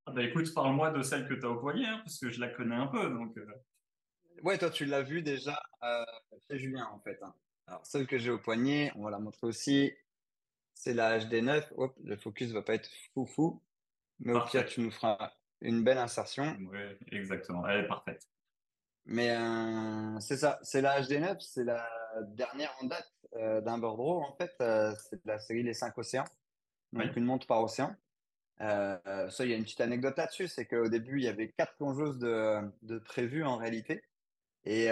Ah 0.06 0.12
bah 0.12 0.22
écoute, 0.22 0.52
parle-moi 0.54 0.90
de 0.90 1.02
celle 1.02 1.28
que 1.28 1.34
tu 1.34 1.44
as 1.44 1.50
au 1.50 1.60
poignet, 1.60 1.86
hein, 1.86 1.98
parce 1.98 2.18
que 2.18 2.30
je 2.30 2.40
la 2.40 2.48
connais 2.48 2.74
un 2.74 2.86
peu. 2.86 3.10
Donc, 3.10 3.36
euh. 3.36 3.46
Ouais, 4.42 4.56
toi, 4.56 4.70
tu 4.70 4.84
l'as 4.84 5.02
vu 5.02 5.22
déjà 5.22 5.60
euh, 5.82 6.04
chez 6.50 6.58
Julien, 6.58 6.88
en 6.92 7.00
fait. 7.00 7.18
Hein. 7.22 7.34
Alors, 7.66 7.84
celle 7.84 8.06
que 8.06 8.18
j'ai 8.18 8.30
au 8.30 8.38
poignet, 8.38 8.90
on 8.96 9.04
va 9.04 9.10
la 9.10 9.18
montrer 9.18 9.46
aussi 9.46 9.92
c'est 10.78 10.94
la 10.94 11.18
HD9. 11.18 11.64
Hop, 11.76 11.98
le 12.04 12.16
focus 12.16 12.52
va 12.52 12.62
pas 12.62 12.74
être 12.74 12.88
fou 13.12 13.26
fou, 13.26 13.62
mais 14.20 14.32
au 14.32 14.40
pire, 14.44 14.64
tu 14.64 14.80
nous 14.80 14.92
feras 14.92 15.32
une 15.60 15.82
belle 15.82 15.98
insertion. 15.98 16.56
Oui, 16.70 16.78
exactement. 17.10 17.66
Elle 17.66 17.84
est 17.84 17.88
parfaite. 17.88 18.28
Mais 19.04 19.30
euh, 19.30 20.20
c'est 20.20 20.36
ça, 20.36 20.60
c'est 20.62 20.80
la 20.80 21.00
HD9, 21.00 21.40
c'est 21.40 21.64
la 21.64 21.84
dernière 22.28 22.72
en 22.80 22.86
date 22.86 23.12
euh, 23.34 23.60
d'un 23.60 23.78
Bordreau. 23.78 24.22
En 24.22 24.36
fait, 24.36 24.54
euh, 24.60 24.94
c'est 25.10 25.20
la 25.24 25.40
série 25.40 25.64
Les 25.64 25.74
5 25.74 25.98
océans, 25.98 26.24
donc 26.92 27.16
une 27.16 27.24
montre 27.24 27.46
par 27.48 27.60
océan. 27.60 27.96
ça, 28.60 29.00
il 29.40 29.50
y 29.50 29.54
a 29.54 29.56
une 29.56 29.64
petite 29.64 29.80
anecdote 29.80 30.16
là-dessus, 30.16 30.46
c'est 30.46 30.66
qu'au 30.66 30.88
début, 30.88 31.18
il 31.18 31.24
y 31.24 31.28
avait 31.28 31.50
quatre 31.50 31.74
plongeuses 31.76 32.18
de, 32.18 32.60
de 32.82 32.98
prévues 33.00 33.44
en 33.44 33.56
réalité. 33.56 34.04
Et, 34.64 34.90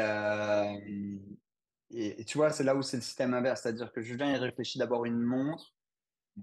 et, 1.91 2.25
tu 2.25 2.39
vois, 2.39 2.51
c'est 2.51 2.65
là 2.65 2.75
où 2.75 2.83
c'est 2.83 2.97
le 2.97 3.03
système 3.03 3.35
inverse, 3.35 3.63
c'est-à-dire 3.63 3.93
que 3.93 4.01
Julien, 4.01 4.33
il 4.33 4.39
réfléchit 4.39 4.79
d'abord 4.79 5.05
une 5.05 5.21
montre. 5.21 5.76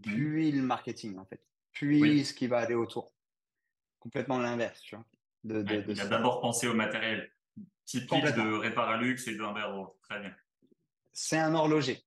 Puis 0.02 0.52
le 0.52 0.62
marketing, 0.62 1.18
en 1.18 1.26
fait, 1.26 1.42
puis 1.72 2.26
ce 2.26 2.34
qui 2.34 2.48
va 2.48 2.60
aller 2.60 2.76
autour. 2.76 3.14
Complètement 4.00 4.38
l'inverse, 4.38 4.82
tu 4.82 4.96
vois. 4.96 5.06
De, 5.44 5.66
il 5.90 6.00
a 6.00 6.08
d'abord 6.08 6.40
pensé 6.40 6.68
au 6.68 6.74
matériel 6.74 7.30
typique 7.86 8.24
de 8.24 8.58
Réparalux 8.58 9.18
et 9.28 9.36
d'un 9.36 9.54
Très 10.04 10.20
bien. 10.20 10.34
C'est 11.12 11.38
un 11.38 11.54
horloger 11.54 12.02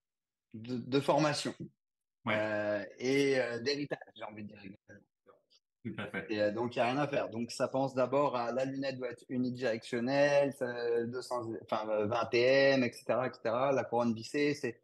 de, 0.55 1.01
formation 1.01 1.55
euh, 2.29 2.85
et 2.99 3.38
euh, 3.38 3.61
d'héritage, 3.61 3.99
j'ai 4.14 4.25
envie 4.25 4.42
de 4.42 4.49
dire. 4.49 4.72
Tout 5.85 5.94
à 5.99 6.07
fait. 6.07 6.27
Et, 6.31 6.40
euh, 6.40 6.51
donc, 6.51 6.75
il 6.75 6.79
n'y 6.79 6.83
a 6.83 6.87
rien 6.87 6.99
à 6.99 7.07
faire. 7.07 7.29
Donc, 7.29 7.53
ça 7.53 7.68
pense 7.68 7.94
d'abord 7.94 8.37
à 8.37 8.53
la 8.53 8.64
lunette 8.64 8.96
doit 8.96 9.11
être 9.11 9.25
unidirectionnelle, 9.29 10.55
200, 11.07 11.53
enfin, 11.62 12.07
20 12.07 12.27
TM, 12.27 12.83
etc., 12.83 13.05
etc. 13.27 13.40
La 13.72 13.85
couronne 13.85 14.14
vissée, 14.14 14.55
c'est 14.55 14.81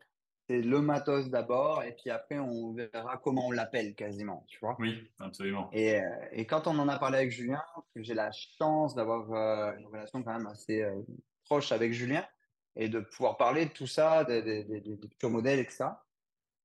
c'est 0.53 0.61
le 0.61 0.83
matos 0.83 1.31
d'abord, 1.31 1.83
et 1.83 1.93
puis 1.93 2.11
après, 2.11 2.39
on 2.39 2.75
verra 2.75 3.17
comment 3.17 3.47
on 3.47 3.53
l'appelle 3.53 3.95
quasiment, 3.95 4.45
tu 4.49 4.59
vois. 4.61 4.77
Oui, 4.79 5.11
absolument. 5.19 5.71
Et, 5.73 5.97
euh, 5.97 6.03
et, 6.33 6.45
quand 6.45 6.67
on 6.67 6.79
en 6.79 6.89
a 6.89 6.99
parlé 6.99 7.19
avec 7.19 7.31
Julien, 7.31 7.63
j'ai 7.97 8.13
la 8.13 8.31
chance 8.33 8.95
d'avoir 8.95 9.33
euh, 9.33 9.75
une 9.79 9.87
relation 9.87 10.23
quand 10.23 10.37
même 10.37 10.47
assez 10.47 10.83
euh, 10.83 11.01
proche 11.47 11.73
avec 11.73 11.95
Julien, 11.95 12.27
et 12.77 12.91
de 12.91 13.01
pouvoir 13.01 13.39
parler 13.39 13.65
de 13.65 13.71
tout 13.71 13.87
ça, 13.87 14.25
des, 14.25 14.67
futurs 15.11 15.31
modèles, 15.31 15.61
etc. 15.61 15.87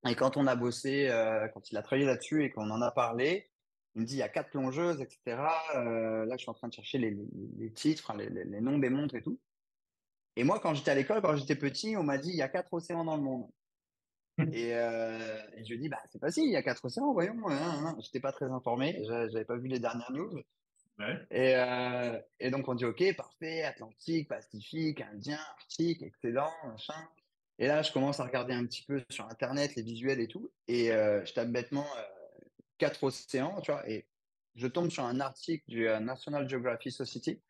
Et 0.05 0.15
quand 0.15 0.35
on 0.35 0.47
a 0.47 0.55
bossé, 0.57 1.09
quand 1.53 1.71
il 1.71 1.77
a 1.77 1.81
travaillé 1.81 2.05
là-dessus 2.05 2.43
et 2.43 2.49
qu'on 2.49 2.69
en 2.69 2.81
a 2.81 2.91
parlé, 2.91 3.49
il 3.95 4.01
me 4.01 4.05
dit 4.05 4.15
il 4.15 4.19
y 4.19 4.23
a 4.23 4.29
quatre 4.29 4.49
plongeuses, 4.51 5.01
etc. 5.01 5.19
là, 5.25 6.31
je 6.31 6.37
suis 6.37 6.49
en 6.49 6.53
train 6.53 6.69
de 6.69 6.73
chercher 6.73 6.97
les, 6.97 7.17
les, 7.57 7.73
titres, 7.73 8.13
les, 8.15 8.29
les, 8.29 8.61
noms 8.61 8.77
des 8.77 8.89
montres 8.89 9.15
et 9.15 9.21
tout. 9.21 9.37
Et 10.37 10.45
moi, 10.45 10.59
quand 10.59 10.73
j'étais 10.75 10.91
à 10.91 10.95
l'école, 10.95 11.21
quand 11.21 11.35
j'étais 11.35 11.55
petit, 11.55 11.97
on 11.97 12.03
m'a 12.03 12.17
dit 12.17 12.29
il 12.29 12.37
y 12.37 12.41
a 12.41 12.47
quatre 12.47 12.71
océans 12.71 13.03
dans 13.03 13.17
le 13.17 13.23
monde. 13.23 13.49
Et, 14.53 14.73
euh, 14.73 15.41
et, 15.55 15.65
je 15.65 15.71
lui 15.71 15.79
dis, 15.79 15.89
bah, 15.89 16.01
c'est 16.11 16.19
facile, 16.19 16.43
il 16.45 16.51
y 16.51 16.55
a 16.55 16.61
quatre 16.61 16.85
océans, 16.85 17.11
voyons. 17.11 17.49
Hein, 17.49 17.85
hein. 17.85 17.97
J'étais 17.99 18.19
pas 18.19 18.31
très 18.31 18.45
informé, 18.45 19.03
j'avais 19.07 19.45
pas 19.45 19.57
vu 19.57 19.67
les 19.67 19.79
dernières 19.79 20.11
news. 20.11 20.39
Et, 21.31 21.55
euh, 21.55 22.19
et, 22.39 22.51
donc, 22.51 22.67
on 22.67 22.75
dit, 22.75 22.85
OK, 22.85 23.03
parfait, 23.15 23.63
Atlantique, 23.63 24.27
Pacifique, 24.27 25.01
Indien, 25.01 25.39
Arctique, 25.57 26.03
excellent, 26.03 26.51
machin. 26.65 26.93
Et 27.59 27.67
là, 27.67 27.81
je 27.81 27.91
commence 27.91 28.19
à 28.19 28.25
regarder 28.25 28.53
un 28.53 28.65
petit 28.65 28.83
peu 28.83 29.03
sur 29.09 29.25
Internet, 29.27 29.75
les 29.75 29.81
visuels 29.81 30.19
et 30.19 30.27
tout. 30.27 30.51
Et 30.67 30.91
euh, 30.91 31.25
je 31.25 31.33
tape 31.33 31.49
bêtement 31.49 31.87
quatre 32.77 33.03
océans, 33.03 33.59
tu 33.61 33.71
vois. 33.71 33.89
Et 33.89 34.05
je 34.55 34.67
tombe 34.67 34.91
sur 34.91 35.03
un 35.03 35.19
article 35.19 35.63
du 35.67 35.85
National 36.01 36.47
Geographic 36.47 36.91
Society 36.91 37.41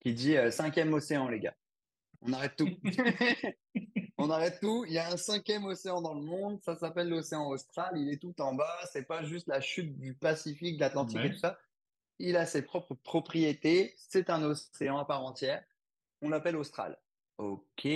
qui 0.00 0.14
dit 0.14 0.36
cinquième 0.50 0.92
océan, 0.94 1.28
les 1.28 1.40
gars. 1.40 1.56
On 2.22 2.32
arrête 2.32 2.56
tout. 2.56 2.70
on 4.18 4.30
arrête 4.30 4.60
tout. 4.60 4.84
Il 4.86 4.92
y 4.92 4.98
a 4.98 5.10
un 5.10 5.16
cinquième 5.16 5.64
océan 5.64 6.00
dans 6.00 6.14
le 6.14 6.22
monde. 6.22 6.60
Ça 6.62 6.76
s'appelle 6.76 7.08
l'océan 7.08 7.48
austral. 7.48 7.96
Il 7.96 8.12
est 8.12 8.20
tout 8.20 8.40
en 8.40 8.54
bas. 8.54 8.78
C'est 8.92 9.06
pas 9.06 9.24
juste 9.24 9.48
la 9.48 9.60
chute 9.60 9.98
du 9.98 10.14
Pacifique, 10.14 10.76
de 10.76 10.80
l'Atlantique 10.80 11.18
et 11.24 11.30
tout 11.30 11.38
ça. 11.38 11.58
Il 12.18 12.36
a 12.36 12.46
ses 12.46 12.62
propres 12.62 12.94
propriétés. 12.94 13.94
C'est 13.96 14.30
un 14.30 14.42
océan 14.42 14.98
à 14.98 15.04
part 15.04 15.24
entière. 15.24 15.62
On 16.22 16.28
l'appelle 16.28 16.56
austral. 16.56 16.98
Ok. 17.38 17.88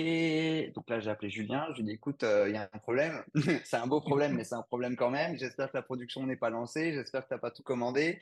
Donc 0.73 0.89
là, 0.89 0.99
j'ai 0.99 1.09
appelé 1.09 1.29
Julien. 1.29 1.67
Je 1.69 1.75
lui 1.75 1.81
ai 1.81 1.85
dit, 1.85 1.91
écoute, 1.93 2.23
euh, 2.23 2.49
il 2.49 2.55
y 2.55 2.57
a 2.57 2.69
un 2.71 2.79
problème. 2.79 3.23
c'est 3.63 3.77
un 3.77 3.87
beau 3.87 4.01
problème, 4.01 4.35
mais 4.35 4.43
c'est 4.43 4.55
un 4.55 4.61
problème 4.63 4.97
quand 4.97 5.09
même. 5.09 5.37
J'espère 5.37 5.71
que 5.71 5.77
la 5.77 5.83
production 5.83 6.25
n'est 6.25 6.35
pas 6.35 6.49
lancée. 6.49 6.91
J'espère 6.91 7.23
que 7.23 7.29
tu 7.29 7.33
n'as 7.33 7.39
pas 7.39 7.51
tout 7.51 7.63
commandé. 7.63 8.21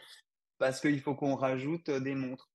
Parce 0.60 0.80
qu'il 0.80 1.02
faut 1.02 1.16
qu'on 1.16 1.36
rajoute 1.36 1.90
des 1.90 2.14
montres. 2.14 2.52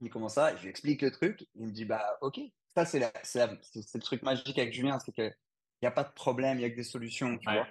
Il 0.00 0.10
commence 0.10 0.34
ça, 0.34 0.54
je 0.56 0.62
lui 0.62 0.68
explique 0.68 1.02
le 1.02 1.10
truc. 1.10 1.46
Il 1.54 1.66
me 1.66 1.70
dit, 1.70 1.84
bah, 1.84 2.18
ok, 2.20 2.40
ça, 2.76 2.84
c'est 2.84 3.94
le 3.94 4.00
truc 4.00 4.22
magique 4.22 4.58
avec 4.58 4.74
Julien, 4.74 4.98
c'est 4.98 5.12
qu'il 5.12 5.34
n'y 5.80 5.88
a 5.88 5.92
pas 5.92 6.04
de 6.04 6.12
problème, 6.12 6.58
il 6.58 6.60
n'y 6.60 6.66
a 6.66 6.70
que 6.70 6.76
des 6.76 6.82
solutions, 6.82 7.38
tu 7.38 7.50
vois. 7.50 7.66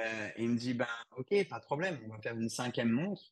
Euh, 0.00 0.28
et 0.36 0.42
il 0.42 0.50
me 0.50 0.56
dit, 0.56 0.74
ben, 0.74 0.86
ok, 1.16 1.48
pas 1.48 1.60
de 1.60 1.64
problème, 1.64 1.98
on 2.06 2.08
va 2.08 2.18
faire 2.18 2.34
une 2.34 2.48
cinquième 2.48 2.90
montre 2.90 3.22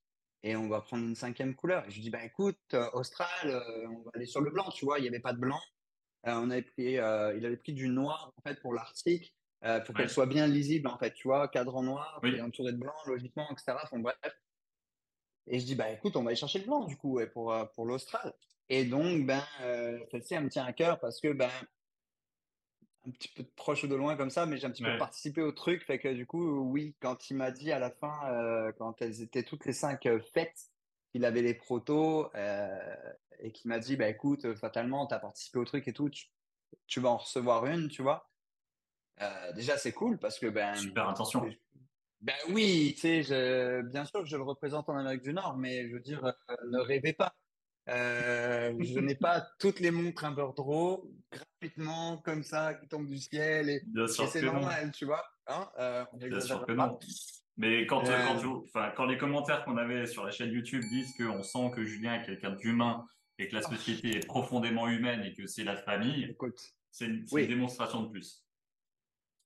et 0.43 0.57
on 0.57 0.69
va 0.69 0.81
prendre 0.83 1.05
une 1.05 1.17
cinquième 1.17 1.55
couleur. 1.55 1.87
Et 1.87 1.91
je 1.91 1.97
lui 1.97 2.03
dis, 2.03 2.11
ben, 2.11 2.23
écoute, 2.23 2.59
euh, 2.75 2.89
Austral, 2.93 3.29
euh, 3.45 3.89
on 3.89 4.03
va 4.03 4.11
aller 4.15 4.27
sur 4.27 4.41
le 4.41 4.51
blanc, 4.51 4.71
tu 4.71 4.85
vois, 4.85 4.99
il 4.99 5.03
n'y 5.03 5.09
avait 5.09 5.21
pas 5.21 5.33
de 5.33 5.39
blanc. 5.39 5.61
on 6.25 6.51
avait 6.51 6.63
pris, 6.63 6.93
il 6.93 6.99
avait 6.99 7.57
pris 7.57 7.73
du 7.73 7.89
noir, 7.89 8.33
en 8.37 8.43
fait, 8.43 8.61
pour 8.61 8.75
l'article, 8.75 9.33
pour 9.87 9.95
qu'elle 9.95 10.11
soit 10.11 10.27
bien 10.27 10.47
lisible, 10.47 10.89
en 10.89 10.99
fait, 10.99 11.13
tu 11.13 11.29
vois, 11.29 11.49
cadre 11.49 11.83
noir, 11.83 12.21
et 12.25 12.41
entouré 12.41 12.73
de 12.73 12.79
blanc, 12.79 12.95
logiquement, 13.07 13.49
etc. 13.51 13.77
bref. 13.95 14.17
Et 15.47 15.59
je 15.59 15.65
dis, 15.65 15.75
bah 15.75 15.91
écoute, 15.91 16.17
on 16.17 16.23
va 16.23 16.29
aller 16.29 16.37
chercher 16.37 16.61
le 16.61 16.67
blanc, 16.67 16.85
du 16.85 16.97
coup, 16.97 17.19
pour, 17.33 17.55
pour 17.75 17.87
l'Austral. 17.87 18.33
Et 18.71 18.85
donc, 18.85 19.27
ben, 19.27 19.43
celle-ci, 20.11 20.35
elle 20.35 20.45
me 20.45 20.49
tient 20.49 20.65
à 20.65 20.73
cœur 20.73 20.99
parce 20.99 21.21
que, 21.21 21.33
ben, 21.33 21.51
un 23.07 23.11
petit 23.11 23.29
peu 23.29 23.43
de 23.43 23.51
proche 23.57 23.85
ou 23.85 23.89
de 23.89 23.95
loin 23.95 24.17
comme 24.17 24.31
ça, 24.31 24.47
mais 24.47 24.59
j'ai 24.59 24.67
un 24.67 24.71
petit 24.71 24.83
peu 24.83 24.97
participé 24.99 25.43
au 25.43 25.53
truc. 25.53 25.85
Fait 25.85 25.99
que 25.99 26.13
du 26.13 26.27
coup, 26.27 26.61
oui, 26.61 26.95
quand 27.01 27.31
il 27.31 27.37
m'a 27.37 27.51
dit 27.51 27.73
à 27.73 27.79
la 27.79 27.91
fin, 27.91 28.19
euh, 28.31 28.73
quand 28.73 29.01
elles 29.01 29.23
étaient 29.23 29.43
toutes 29.43 29.65
les 29.65 29.73
cinq 29.73 30.07
euh, 30.07 30.21
faites, 30.33 30.71
il 31.15 31.25
avait 31.25 31.43
les 31.43 31.55
protos 31.55 32.31
euh, 32.35 32.97
et 33.41 33.53
qui 33.53 33.69
m'a 33.69 33.79
dit, 33.79 33.97
bah 33.97 34.09
écoute, 34.09 34.55
fatalement, 34.55 35.07
tu 35.07 35.15
as 35.15 35.19
participé 35.19 35.59
au 35.59 35.65
truc 35.65 35.89
et 35.89 35.93
tout, 35.93 36.11
tu, 36.87 37.01
vas 37.01 37.11
en 37.11 37.17
recevoir 37.17 37.67
une, 37.67 37.89
tu 37.89 38.03
vois. 38.03 38.31
déjà, 39.55 39.79
c'est 39.79 39.93
cool 39.93 40.19
parce 40.19 40.39
que 40.39 40.47
ben. 40.47 40.75
Super 40.75 41.09
intention. 41.09 41.49
Ben 42.21 42.37
oui, 42.51 42.95
tu 43.01 43.25
sais, 43.25 43.83
bien 43.85 44.05
sûr 44.05 44.21
que 44.21 44.29
je 44.29 44.37
le 44.37 44.43
représente 44.43 44.91
en 44.91 44.97
Amérique 44.97 45.23
du 45.23 45.33
Nord, 45.33 45.57
mais 45.57 45.89
je 45.89 45.95
veux 45.95 46.01
dire, 46.01 46.35
ne 46.71 46.79
rêvez 46.79 47.15
pas. 47.15 47.35
Euh, 47.89 48.75
je 48.79 48.99
n'ai 49.01 49.15
pas 49.15 49.45
toutes 49.59 49.81
les 49.81 49.91
montres 49.91 50.25
un 50.25 50.33
draw 50.33 51.11
gratuitement 51.33 52.19
comme 52.19 52.43
ça 52.43 52.75
qui 52.75 52.87
tombent 52.89 53.09
du 53.09 53.19
ciel 53.19 53.69
et, 53.69 53.83
c'est 54.07 54.43
normal, 54.43 54.93
tu 54.93 55.07
vois. 55.07 55.25
Hein 55.47 55.69
euh, 55.79 56.05
Bien 56.15 56.41
sûr 56.41 56.65
que 56.67 56.73
non. 56.73 56.99
Mais 57.57 57.87
quand, 57.87 58.09
euh, 58.09 58.65
quand, 58.73 58.93
quand 58.97 59.07
les 59.07 59.19
commentaires 59.19 59.65
qu'on 59.65 59.77
avait 59.77 60.07
sur 60.07 60.25
la 60.25 60.31
chaîne 60.31 60.53
YouTube 60.53 60.83
disent 60.83 61.15
qu'on 61.17 61.43
sent 61.43 61.73
que 61.75 61.85
Julien 61.85 62.21
est 62.21 62.25
quelqu'un 62.25 62.53
d'humain 62.53 63.05
et 63.39 63.49
que 63.49 63.55
la 63.55 63.63
ah. 63.65 63.71
société 63.71 64.17
est 64.17 64.27
profondément 64.27 64.89
humaine 64.89 65.23
et 65.25 65.35
que 65.35 65.47
c'est 65.47 65.65
la 65.65 65.77
famille, 65.77 66.35
c'est 66.91 67.07
une, 67.07 67.25
démonstration 67.25 68.03
de 68.03 68.11
plus. 68.11 68.45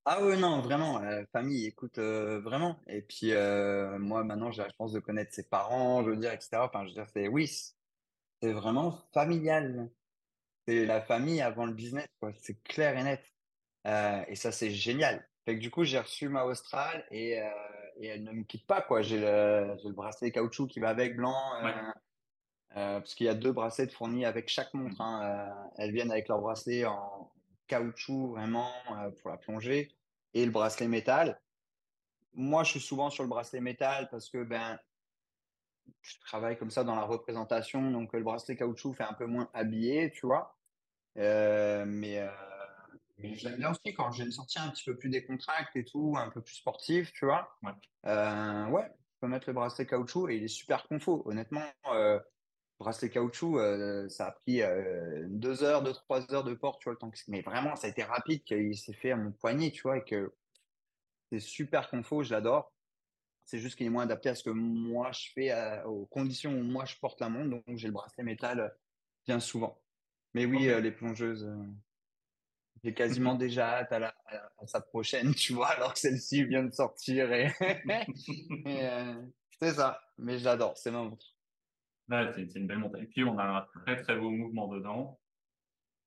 Ah 0.05 0.23
oui, 0.23 0.37
non, 0.37 0.61
vraiment, 0.61 1.01
famille, 1.33 1.65
écoute, 1.65 1.99
vraiment. 1.99 2.79
Et 2.89 3.01
puis, 3.01 3.33
moi, 3.99 4.23
maintenant, 4.23 4.51
j'ai 4.51 4.63
la 4.63 4.69
chance 4.77 4.93
de 4.93 5.01
connaître 5.01 5.33
ses 5.33 5.49
parents, 5.49 6.05
je 6.05 6.11
veux 6.11 6.17
dire, 6.17 6.33
etc. 6.33 6.59
Enfin, 6.59 6.85
je 6.85 6.89
veux 6.89 6.95
dire, 6.95 7.07
c'est 7.15 7.27
oui, 7.27 7.51
c'est 8.45 8.53
vraiment 8.53 8.99
familial. 9.15 9.89
C'est 10.67 10.85
la 10.85 11.01
famille 11.01 11.41
avant 11.41 11.65
le 11.65 11.73
business, 11.73 12.07
quoi. 12.21 12.31
C'est 12.43 12.63
clair 12.63 12.99
et 12.99 13.03
net. 13.03 13.25
Euh, 13.87 14.23
et 14.29 14.37
ça, 14.37 14.53
c'est 14.53 14.71
génial. 14.71 15.27
Fait 15.47 15.57
que 15.57 15.61
du 15.61 15.71
coup, 15.71 15.85
j'ai 15.85 15.99
reçu 15.99 16.29
ma 16.29 16.45
Austral 16.45 17.07
et, 17.11 17.41
euh, 17.41 17.49
et, 17.97 18.09
elle 18.09 18.23
ne 18.23 18.33
me 18.33 18.45
quitte 18.45 18.67
pas, 18.67 18.83
quoi. 18.83 19.01
J'ai 19.01 19.19
le, 19.19 19.77
le, 19.83 19.93
bracelet 19.93 20.31
caoutchouc 20.31 20.67
qui 20.67 20.79
va 20.79 20.91
avec 20.91 21.17
blanc. 21.17 21.35
Euh, 22.77 22.99
parce 22.99 23.15
qu'il 23.15 23.25
y 23.25 23.31
a 23.31 23.35
deux 23.35 23.53
bracelets 23.53 23.89
fournis 23.89 24.27
avec 24.27 24.49
chaque 24.49 24.75
montre. 24.75 25.01
Hein. 25.01 25.71
elles 25.79 25.93
viennent 25.93 26.11
avec 26.11 26.29
leur 26.29 26.41
bracelet 26.41 26.85
en 26.85 27.33
caoutchouc, 27.67 28.33
vraiment, 28.33 28.71
pour 29.23 29.31
la 29.31 29.39
plongée. 29.39 29.91
Et 30.35 30.45
le 30.45 30.51
bracelet 30.51 30.89
métal. 30.89 31.41
Moi, 32.35 32.63
je 32.65 32.73
suis 32.73 32.81
souvent 32.81 33.09
sur 33.09 33.23
le 33.23 33.31
bracelet 33.31 33.61
métal 33.63 34.09
parce 34.11 34.29
que, 34.29 34.43
ben, 34.43 34.79
je 36.03 36.19
travaille 36.21 36.59
comme 36.59 36.71
ça 36.71 36.85
dans 36.85 36.95
la 36.95 37.05
représentation, 37.05 37.91
donc 37.91 38.13
le 38.13 38.23
bracelet 38.23 38.57
caoutchouc 38.57 38.95
fait 38.95 39.05
un 39.05 39.15
peu 39.15 39.27
moins 39.27 39.51
habillé, 39.55 40.11
tu 40.11 40.27
vois. 40.27 40.59
Euh, 41.19 41.85
mais, 41.87 42.19
euh, 42.19 42.29
mais 43.19 43.35
j'aime 43.37 43.57
bien 43.57 43.71
aussi 43.71 43.95
quand 43.95 44.11
j'ai 44.13 44.25
une 44.25 44.33
sortie 44.33 44.59
un 44.59 44.69
petit 44.71 44.85
peu 44.85 44.97
plus 44.97 45.09
décontracte 45.09 45.77
et 45.77 45.85
tout, 45.85 46.15
un 46.19 46.31
peu 46.31 46.43
plus 46.43 46.55
sportif, 46.55 47.13
tu 47.13 47.25
vois. 47.25 47.57
Ouais, 47.63 47.73
euh, 48.07 48.67
ouais 48.69 48.91
je 48.93 49.21
peux 49.21 49.29
mettre 49.29 49.49
le 49.49 49.55
bracelet 49.55 49.87
caoutchouc 49.87 50.29
et 50.29 50.37
il 50.37 50.45
est 50.45 50.49
super 50.49 50.87
confo. 50.89 51.23
Honnêtement, 51.25 51.65
euh, 51.93 52.21
bracelet 52.79 53.09
caoutchouc, 53.09 53.59
euh, 53.59 54.09
ça 54.09 54.27
a 54.27 54.33
pris 54.33 54.61
deux 55.29 55.63
heures, 55.63 55.83
deux, 55.83 55.95
trois 55.95 56.31
heures 56.35 56.45
de 56.45 56.55
port, 56.55 56.79
tu 56.79 56.85
vois, 56.85 56.93
le 56.93 56.99
temps 56.99 57.11
que... 57.11 57.19
Mais 57.29 57.41
vraiment, 57.41 57.77
ça 57.77 57.87
a 57.87 57.91
été 57.91 58.03
rapide, 58.03 58.43
qu'il 58.45 58.77
s'est 58.77 58.93
fait 58.93 59.13
à 59.13 59.17
mon 59.17 59.33
poignet, 59.33 59.71
tu 59.71 59.83
vois, 59.83 59.99
et 59.99 60.05
que 60.05 60.35
c'est 61.33 61.41
super 61.41 61.89
confo, 61.89 62.23
je 62.23 62.33
l'adore. 62.33 62.74
C'est 63.45 63.59
juste 63.59 63.77
qu'il 63.77 63.87
est 63.87 63.91
moins 63.91 64.05
adapté 64.05 64.31
à 64.31 64.35
ce 64.35 64.43
que 64.43 64.51
moi 64.51 65.13
je 65.13 65.29
fais, 65.35 65.83
aux 65.85 66.07
conditions 66.07 66.53
où 66.53 66.63
moi 66.63 66.85
je 66.85 66.97
porte 66.97 67.21
la 67.21 67.29
montre. 67.29 67.51
Donc 67.51 67.63
j'ai 67.77 67.89
le 67.89 67.93
bracelet 67.93 68.25
métal 68.25 68.61
euh, 68.61 68.69
bien 69.27 69.41
souvent. 69.41 69.81
Mais 70.33 70.47
oui, 70.47 70.69
euh, 70.69 70.81
les 70.81 70.91
plongeuses, 70.91 71.45
euh, 71.45 71.63
j'ai 72.83 72.95
quasiment 72.95 73.35
déjà 73.35 73.79
hâte 73.79 73.93
à, 73.93 74.15
sa 74.67 74.81
prochaine, 74.81 75.35
tu 75.35 75.53
vois, 75.53 75.69
alors 75.69 75.93
que 75.93 76.01
celle-ci 76.01 76.45
vient 76.45 76.65
de 76.65 76.73
sortir. 76.73 77.33
Et, 77.33 77.53
c'est 79.61 79.75
ça. 79.75 80.01
Mais 80.17 80.39
j'adore, 80.39 80.77
c'est 80.77 80.91
ma 80.91 81.03
montre. 81.03 81.27
c'est 82.09 82.55
une 82.55 82.67
belle 82.67 82.79
montre. 82.79 82.99
Et 82.99 83.07
puis 83.07 83.25
on 83.25 83.39
a 83.39 83.45
un 83.45 83.81
très 83.83 83.97
très 84.03 84.17
beau 84.17 84.31
mouvement 84.31 84.69
dedans. 84.69 85.21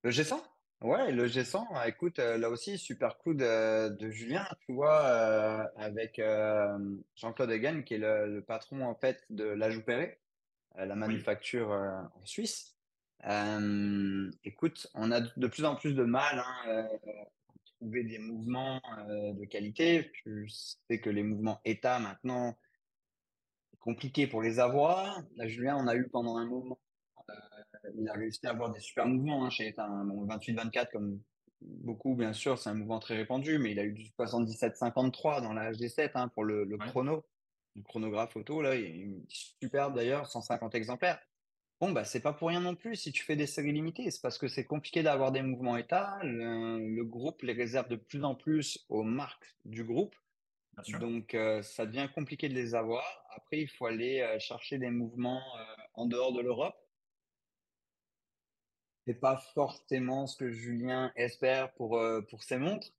Le 0.03 0.09
G100 0.09 0.41
Ouais, 0.81 1.11
le 1.11 1.25
G100, 1.27 1.87
écoute, 1.87 2.19
euh, 2.19 2.37
là 2.37 2.51
aussi, 2.51 2.77
super 2.77 3.17
coup 3.17 3.33
de, 3.33 3.89
de 3.89 4.11
Julien, 4.11 4.45
tu 4.59 4.73
vois, 4.73 5.05
euh, 5.05 5.63
avec 5.75 6.19
euh, 6.19 6.77
Jean-Claude 7.15 7.49
Hagen, 7.49 7.81
qui 7.81 7.95
est 7.95 7.97
le, 7.97 8.41
patron, 8.41 8.85
en 8.85 8.93
fait, 8.93 9.23
de 9.31 9.43
la 9.43 9.71
Joupéré, 9.71 10.19
la 10.75 10.95
manufacture 10.95 11.71
en 11.71 12.25
Suisse. 12.25 12.75
écoute, 14.43 14.87
on 14.93 15.11
a 15.11 15.21
de 15.21 15.47
plus 15.47 15.65
en 15.65 15.75
plus 15.75 15.95
de 15.95 16.03
mal 16.03 16.39
hein, 16.45 16.87
à 17.07 17.63
trouver 17.79 18.03
des 18.03 18.19
mouvements 18.19 18.79
de 19.09 19.45
qualité. 19.45 20.11
Tu 20.13 20.47
sais 20.47 20.99
que 21.01 21.09
les 21.09 21.23
mouvements 21.23 21.59
état, 21.65 21.97
maintenant, 21.97 22.55
c'est 23.71 23.79
compliqué 23.79 24.27
pour 24.27 24.43
les 24.43 24.59
avoir. 24.59 25.23
Là, 25.37 25.47
Julien, 25.47 25.75
on 25.79 25.87
a 25.87 25.95
eu 25.95 26.07
pendant 26.09 26.37
un 26.37 26.45
moment 26.45 26.77
il 27.95 28.07
a 28.09 28.13
réussi 28.13 28.45
à 28.47 28.51
avoir 28.51 28.71
des 28.71 28.79
super 28.79 29.05
mouvements 29.05 29.45
hein, 29.45 29.49
chez 29.49 29.73
un 29.77 30.05
28-24 30.05 30.91
comme 30.91 31.19
beaucoup, 31.61 32.15
bien 32.15 32.33
sûr, 32.33 32.57
c'est 32.57 32.69
un 32.69 32.73
mouvement 32.73 32.99
très 32.99 33.15
répandu, 33.15 33.57
mais 33.57 33.71
il 33.71 33.79
a 33.79 33.83
eu 33.83 33.93
du 33.93 34.05
77-53 34.17 35.41
dans 35.41 35.53
la 35.53 35.71
HD7 35.71 36.11
hein, 36.15 36.27
pour 36.29 36.43
le, 36.43 36.65
chrono, 36.77 37.25
le 37.75 37.81
chronographe 37.83 38.33
photo, 38.33 38.61
là, 38.61 38.75
il 38.75 38.85
est 38.85 39.25
superbe 39.59 39.95
d'ailleurs, 39.95 40.27
150 40.27 40.75
exemplaires. 40.75 41.19
Bon, 41.79 41.91
bah, 41.91 42.03
c'est 42.03 42.21
pas 42.21 42.33
pour 42.33 42.47
rien 42.47 42.61
non 42.61 42.75
plus 42.75 42.95
si 42.95 43.11
tu 43.11 43.23
fais 43.23 43.35
des 43.35 43.45
séries 43.45 43.71
limitées, 43.71 44.09
c'est 44.09 44.21
parce 44.21 44.39
que 44.39 44.47
c'est 44.47 44.65
compliqué 44.65 45.03
d'avoir 45.03 45.31
des 45.31 45.43
mouvements 45.43 45.77
état. 45.77 46.17
Le, 46.23 47.03
groupe 47.03 47.43
les 47.43 47.53
réserve 47.53 47.87
de 47.87 47.95
plus 47.95 48.23
en 48.23 48.33
plus 48.33 48.85
aux 48.89 49.03
marques 49.03 49.55
du 49.63 49.83
groupe. 49.83 50.15
Donc, 50.99 51.33
euh, 51.33 51.61
ça 51.63 51.85
devient 51.85 52.07
compliqué 52.13 52.49
de 52.49 52.53
les 52.53 52.75
avoir. 52.75 53.03
Après, 53.35 53.59
il 53.59 53.67
faut 53.67 53.85
aller 53.85 54.21
euh, 54.21 54.37
chercher 54.39 54.77
des 54.77 54.91
mouvements 54.91 55.41
euh, 55.57 55.63
en 55.95 56.05
dehors 56.05 56.33
de 56.33 56.41
l'Europe 56.41 56.75
c'est 59.07 59.13
pas 59.13 59.37
forcément 59.53 60.27
ce 60.27 60.35
que 60.35 60.51
Julien 60.51 61.13
espère 61.15 61.71
pour, 61.73 61.97
euh, 61.97 62.21
pour 62.29 62.43
ses 62.43 62.57
montres. 62.57 62.89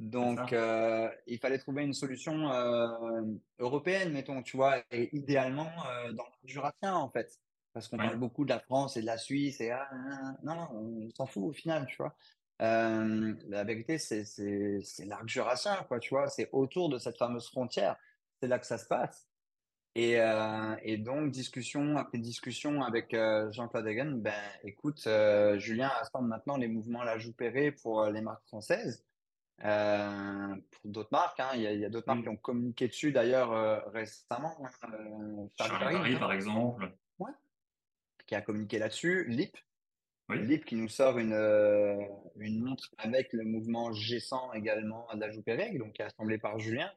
Donc, 0.00 0.52
euh, 0.52 1.08
il 1.28 1.38
fallait 1.38 1.58
trouver 1.58 1.84
une 1.84 1.92
solution 1.92 2.50
euh, 2.50 3.22
européenne, 3.60 4.12
mettons, 4.12 4.42
tu 4.42 4.56
vois, 4.56 4.78
et 4.90 5.14
idéalement 5.16 5.70
dans 6.14 6.24
le 6.42 6.48
jurassien, 6.48 6.96
en 6.96 7.08
fait. 7.08 7.38
Parce 7.72 7.86
qu'on 7.86 7.96
parle 7.96 8.18
beaucoup 8.18 8.44
de 8.44 8.50
la 8.50 8.58
France 8.58 8.96
et 8.96 9.00
de 9.00 9.06
la 9.06 9.18
Suisse, 9.18 9.60
et 9.60 9.70
ah, 9.70 9.88
non, 10.42 10.68
on 10.72 11.10
s'en 11.16 11.26
fout 11.26 11.44
au 11.44 11.52
final, 11.52 11.86
tu 11.86 11.96
vois. 11.98 12.16
la 12.58 13.64
vérité, 13.64 13.98
c'est, 13.98 14.24
c'est 14.24 15.04
l'arc 15.04 15.28
jurassien, 15.28 15.76
quoi, 15.86 16.00
tu 16.00 16.10
vois, 16.10 16.28
c'est 16.28 16.48
autour 16.50 16.88
de 16.88 16.98
cette 16.98 17.16
fameuse 17.16 17.48
frontière. 17.48 17.96
C'est 18.40 18.48
là 18.48 18.58
que 18.58 18.66
ça 18.66 18.78
se 18.78 18.86
passe. 18.86 19.28
Et, 19.96 20.20
euh, 20.20 20.74
et, 20.82 20.96
donc, 20.96 21.30
discussion 21.30 21.96
après 21.96 22.18
discussion 22.18 22.82
avec 22.82 23.14
euh, 23.14 23.50
Jean-Claude 23.52 23.86
Hagen, 23.86 24.12
ben 24.16 24.34
écoute, 24.64 25.04
euh, 25.06 25.56
Julien 25.58 25.90
assemble 26.00 26.28
maintenant 26.28 26.56
les 26.56 26.66
mouvements 26.66 27.02
à 27.02 27.04
la 27.04 27.18
joue 27.18 27.32
pour 27.80 28.02
euh, 28.02 28.10
les 28.10 28.20
marques 28.20 28.44
françaises. 28.46 29.04
Pour 29.58 30.90
d'autres 30.90 31.12
marques, 31.12 31.38
hein, 31.38 31.50
il 31.54 31.62
y 31.62 31.66
a, 31.68 31.72
y 31.72 31.84
a 31.84 31.90
d'autres 31.90 32.08
marques 32.08 32.22
qui 32.22 32.28
ont 32.28 32.36
communiqué 32.36 32.88
dessus 32.88 33.12
d'ailleurs 33.12 33.84
récemment. 33.92 34.56
Hein, 34.64 35.48
Paris, 35.56 36.16
par 36.16 36.32
exemple. 36.32 36.90
Ouais. 37.20 37.30
Qui 38.26 38.34
a 38.34 38.40
communiqué 38.40 38.80
là-dessus. 38.80 39.26
Lip. 39.28 39.56
Oui. 40.28 40.44
Lip 40.44 40.64
qui 40.64 40.74
nous 40.74 40.88
sort 40.88 41.18
une, 41.18 41.34
une 42.36 42.64
montre 42.64 42.90
avec 42.98 43.32
le 43.32 43.44
mouvement 43.44 43.92
G100 43.92 44.56
également 44.56 45.08
à 45.08 45.16
la 45.16 45.30
joue 45.30 45.44
donc 45.78 45.92
qui 45.92 46.02
est 46.02 46.06
assemblé 46.06 46.36
par 46.38 46.58
Julien. 46.58 46.90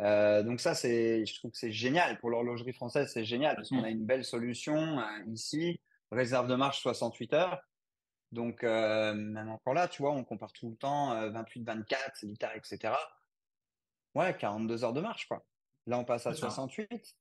Euh, 0.00 0.42
donc 0.42 0.60
ça, 0.60 0.74
c'est, 0.74 1.26
je 1.26 1.34
trouve 1.38 1.50
que 1.50 1.58
c'est 1.58 1.72
génial 1.72 2.18
pour 2.18 2.30
l'horlogerie 2.30 2.72
française, 2.72 3.10
c'est 3.12 3.24
génial 3.24 3.56
parce 3.56 3.68
qu'on 3.68 3.84
a 3.84 3.90
une 3.90 4.04
belle 4.04 4.24
solution 4.24 4.98
euh, 4.98 5.04
ici, 5.26 5.80
réserve 6.10 6.48
de 6.48 6.54
marche 6.54 6.80
68 6.82 7.32
heures. 7.34 7.60
Donc 8.30 8.64
euh, 8.64 9.12
même 9.12 9.50
encore 9.50 9.74
là, 9.74 9.88
tu 9.88 10.00
vois, 10.00 10.12
on 10.12 10.24
compare 10.24 10.52
tout 10.52 10.70
le 10.70 10.76
temps 10.76 11.30
28, 11.30 11.64
24, 11.64 12.12
c'est 12.14 12.26
etc. 12.54 12.94
Ouais, 14.14 14.34
42 14.36 14.84
heures 14.84 14.94
de 14.94 15.02
marche 15.02 15.28
quoi. 15.28 15.44
Là, 15.86 15.98
on 15.98 16.04
passe 16.04 16.26
à 16.26 16.34
68. 16.34 17.16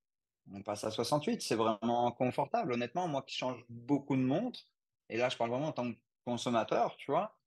On 0.54 0.62
passe 0.64 0.84
à 0.84 0.92
68, 0.92 1.42
c'est 1.42 1.56
vraiment 1.56 2.12
confortable. 2.12 2.74
Honnêtement, 2.74 3.08
moi 3.08 3.22
qui 3.22 3.36
change 3.36 3.64
beaucoup 3.70 4.16
de 4.16 4.22
montres, 4.22 4.68
et 5.10 5.18
là, 5.18 5.30
je 5.30 5.38
parle 5.38 5.52
vraiment 5.52 5.68
en 5.68 5.72
tant 5.72 5.92
que 5.92 5.98
consommateurs, 6.26 6.96
tu 6.98 7.12
vois. 7.12 7.38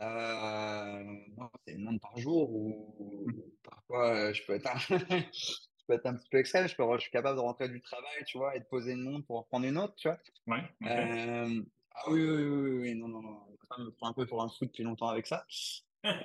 Euh, 0.00 1.16
c'est 1.64 1.74
une 1.74 1.84
montre 1.84 2.00
par 2.00 2.18
jour 2.18 2.50
ou 2.50 3.26
parfois 3.62 4.16
euh, 4.16 4.32
je 4.32 4.42
peux 4.44 4.54
être 4.54 4.66
un, 4.66 4.78
je 4.88 5.86
peux 5.86 5.94
être 5.94 6.06
un 6.06 6.14
petit 6.14 6.28
peu 6.28 6.38
extrême. 6.38 6.68
Je, 6.68 6.74
peux, 6.74 6.84
je 6.94 7.02
suis 7.02 7.10
capable 7.10 7.36
de 7.36 7.42
rentrer 7.42 7.68
du 7.68 7.80
travail, 7.80 8.24
tu 8.26 8.38
vois, 8.38 8.56
et 8.56 8.60
de 8.60 8.64
poser 8.64 8.92
une 8.92 9.02
montre 9.02 9.26
pour 9.26 9.38
en 9.38 9.42
prendre 9.44 9.66
une 9.66 9.78
autre, 9.78 9.94
tu 9.96 10.08
vois. 10.08 10.18
Ouais, 10.46 10.62
euh, 10.88 11.62
ah 11.94 12.02
oui, 12.08 12.22
oui, 12.22 12.42
oui, 12.42 12.70
oui, 12.78 12.94
non, 12.94 13.08
non, 13.08 13.22
non. 13.22 13.40
Je 13.78 13.82
me 13.84 13.90
prends 13.92 14.08
un 14.08 14.12
peu 14.12 14.26
pour 14.26 14.42
un 14.42 14.48
fou 14.48 14.66
depuis 14.66 14.82
longtemps 14.82 15.08
avec 15.08 15.26
ça. 15.26 15.46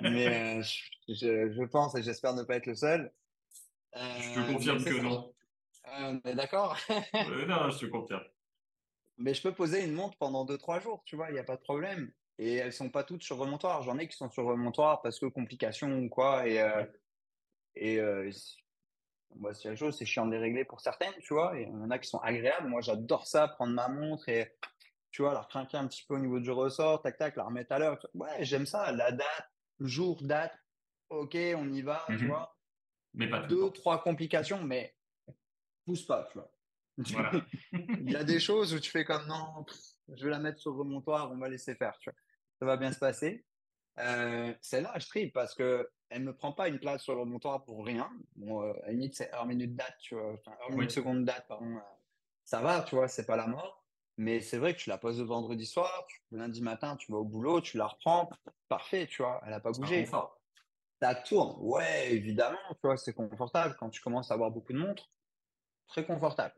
Mais 0.00 0.58
euh, 0.58 0.62
je, 1.08 1.52
je, 1.52 1.64
pense 1.64 1.94
et 1.94 2.02
j'espère 2.02 2.34
ne 2.34 2.42
pas 2.42 2.56
être 2.56 2.66
le 2.66 2.74
seul. 2.74 3.12
je 3.94 4.34
te 4.34 4.52
confirme 4.52 4.84
que 4.84 5.00
non. 5.00 5.32
on 5.86 6.20
est 6.24 6.34
d'accord 6.34 6.76
Non, 7.48 7.70
je 7.70 7.78
te 7.78 7.86
confirme. 7.86 8.24
Mais 9.18 9.34
je 9.34 9.42
peux 9.42 9.52
poser 9.52 9.84
une 9.84 9.94
montre 9.94 10.16
pendant 10.16 10.44
2-3 10.44 10.80
jours, 10.80 11.02
tu 11.04 11.16
vois, 11.16 11.28
il 11.30 11.32
n'y 11.32 11.40
a 11.40 11.44
pas 11.44 11.56
de 11.56 11.62
problème. 11.62 12.12
Et 12.38 12.54
elles 12.54 12.72
sont 12.72 12.88
pas 12.88 13.02
toutes 13.02 13.22
sur 13.22 13.36
remontoir. 13.36 13.82
J'en 13.82 13.98
ai 13.98 14.06
qui 14.06 14.16
sont 14.16 14.30
sur 14.30 14.44
remontoir 14.44 15.02
parce 15.02 15.18
que 15.18 15.26
complications 15.26 15.98
ou 15.98 16.08
quoi. 16.08 16.46
Et, 16.46 16.60
euh, 16.60 16.84
et 17.74 17.98
euh, 17.98 18.30
bah, 19.36 19.52
c'est 19.52 19.68
la 19.68 19.76
chose, 19.76 19.96
c'est 19.96 20.06
chiant 20.06 20.26
de 20.26 20.32
les 20.32 20.38
régler 20.38 20.64
pour 20.64 20.80
certaines, 20.80 21.14
tu 21.20 21.34
vois. 21.34 21.58
Et 21.58 21.62
il 21.62 21.68
y 21.68 21.72
en 21.72 21.90
a 21.90 21.98
qui 21.98 22.08
sont 22.08 22.20
agréables. 22.20 22.68
Moi, 22.68 22.80
j'adore 22.80 23.26
ça, 23.26 23.48
prendre 23.48 23.72
ma 23.72 23.88
montre 23.88 24.28
et, 24.28 24.54
tu 25.10 25.22
vois, 25.22 25.34
la 25.34 25.44
craquer 25.48 25.78
un 25.78 25.88
petit 25.88 26.04
peu 26.06 26.14
au 26.14 26.18
niveau 26.20 26.38
du 26.38 26.50
ressort, 26.52 27.02
tac, 27.02 27.18
tac, 27.18 27.36
la 27.36 27.44
remettre 27.44 27.72
à 27.72 27.80
l'heure. 27.80 27.98
Ouais, 28.14 28.44
j'aime 28.44 28.66
ça. 28.66 28.92
La 28.92 29.10
date, 29.10 29.50
jour, 29.80 30.22
date, 30.22 30.56
ok, 31.08 31.36
on 31.56 31.72
y 31.72 31.82
va, 31.82 32.04
tu 32.06 32.12
mhm. 32.18 32.28
vois. 32.28 32.56
Mais 33.14 33.28
pas 33.28 33.40
Deux, 33.40 33.70
trois 33.70 34.00
complications, 34.00 34.62
mais 34.62 34.94
pousse 35.84 36.04
pas, 36.04 36.28
tu 36.32 36.38
vois. 36.38 36.50
il 37.72 38.10
y 38.10 38.16
a 38.16 38.24
des 38.24 38.40
choses 38.40 38.74
où 38.74 38.80
tu 38.80 38.90
fais 38.90 39.04
comme 39.04 39.26
non, 39.26 39.64
je 40.16 40.24
vais 40.24 40.30
la 40.30 40.40
mettre 40.40 40.58
sur 40.58 40.74
remontoir, 40.74 41.30
on 41.30 41.38
va 41.38 41.48
laisser 41.48 41.76
faire, 41.76 41.96
tu 42.00 42.10
vois 42.10 42.18
ça 42.58 42.66
va 42.66 42.76
bien 42.76 42.92
se 42.92 42.98
passer. 42.98 43.44
Euh, 43.98 44.54
Celle-là, 44.60 44.94
je 44.98 45.06
tripe 45.06 45.32
parce 45.32 45.54
que 45.54 45.88
elle 46.10 46.22
me 46.22 46.34
prend 46.34 46.52
pas 46.52 46.68
une 46.68 46.78
place 46.78 47.02
sur 47.02 47.14
le 47.14 47.24
montoir 47.24 47.64
pour 47.64 47.84
rien. 47.84 48.10
Bon, 48.36 48.62
euh, 48.62 48.72
à 48.82 48.86
la 48.86 48.92
limite, 48.92 49.14
c'est 49.14 49.32
heure 49.34 49.46
minute 49.46 49.76
date, 49.76 49.96
tu 50.00 50.14
vois, 50.14 50.32
enfin, 50.32 50.56
heure 50.62 50.70
minute 50.70 50.90
seconde 50.90 51.24
date, 51.24 51.46
pardon. 51.48 51.76
Euh, 51.76 51.80
ça 52.44 52.60
va, 52.60 52.82
tu 52.82 52.94
vois, 52.94 53.08
c'est 53.08 53.26
pas 53.26 53.36
la 53.36 53.46
mort. 53.46 53.84
Mais 54.16 54.40
c'est 54.40 54.58
vrai 54.58 54.74
que 54.74 54.80
tu 54.80 54.88
la 54.88 54.98
poses 54.98 55.20
le 55.20 55.26
vendredi 55.26 55.64
soir, 55.64 56.06
le 56.32 56.38
lundi 56.38 56.60
matin, 56.62 56.96
tu 56.96 57.12
vas 57.12 57.18
au 57.18 57.24
boulot, 57.24 57.60
tu 57.60 57.76
la 57.76 57.86
reprends, 57.86 58.28
parfait, 58.68 59.06
tu 59.06 59.22
vois, 59.22 59.40
elle 59.46 59.52
a 59.52 59.60
pas 59.60 59.70
bougé. 59.70 60.06
Ça 61.00 61.14
tourne, 61.14 61.54
ouais, 61.60 62.12
évidemment, 62.12 62.58
tu 62.70 62.80
vois, 62.82 62.96
c'est 62.96 63.12
confortable 63.12 63.76
quand 63.78 63.90
tu 63.90 64.00
commences 64.00 64.32
à 64.32 64.34
avoir 64.34 64.50
beaucoup 64.50 64.72
de 64.72 64.78
montres, 64.78 65.12
très 65.86 66.04
confortable. 66.04 66.54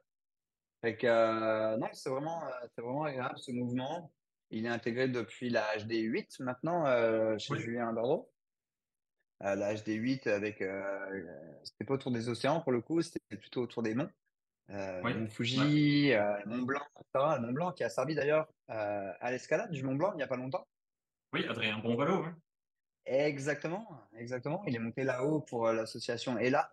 Fait 0.81 0.97
que, 0.97 1.07
euh, 1.07 1.77
non, 1.77 1.89
c'est 1.93 2.09
vraiment, 2.09 2.43
c'est 2.75 2.81
vraiment 2.81 3.05
agréable 3.05 3.39
ce 3.39 3.53
mouvement. 3.53 4.11
Il 4.51 4.67
est 4.67 4.71
intégré 4.71 5.09
depuis 5.09 5.49
la 5.49 5.77
HD8 5.77 6.43
maintenant 6.43 6.87
euh, 6.87 7.39
chez 7.39 7.57
Julien 7.59 7.93
Bordeaux. 7.93 8.31
Euh, 9.43 9.55
la 9.55 9.75
HD8 9.75 10.29
avec, 10.29 10.61
euh, 10.61 11.25
c'était 11.65 11.85
pas 11.85 11.95
autour 11.95 12.11
des 12.11 12.29
océans 12.29 12.61
pour 12.61 12.73
le 12.73 12.81
coup, 12.81 13.01
c'était 13.01 13.37
plutôt 13.37 13.63
autour 13.63 13.83
des 13.83 13.95
monts. 13.95 14.11
Euh, 14.71 15.03
Mont 15.03 15.29
Fuji, 15.29 16.13
Mont 16.47 16.63
Blanc, 16.63 16.83
etc. 16.97 17.41
Mont 17.41 17.53
Blanc 17.53 17.73
qui 17.73 17.83
a 17.83 17.89
servi 17.89 18.15
d'ailleurs 18.15 18.49
à 18.69 19.31
l'escalade 19.31 19.71
du 19.71 19.83
Mont 19.83 19.95
Blanc 19.95 20.13
il 20.13 20.17
n'y 20.17 20.23
a 20.23 20.29
pas 20.29 20.37
longtemps. 20.37 20.67
Oui, 21.33 21.47
Adrien 21.49 21.79
Bonvalo. 21.79 22.25
Hein. 22.25 22.37
Exactement, 23.07 23.89
exactement. 24.17 24.63
Il 24.67 24.77
est 24.77 24.81
monté 24.81 25.05
là-haut 25.05 25.41
pour 25.41 25.73
l'association 25.73 26.39
ELA, 26.39 26.73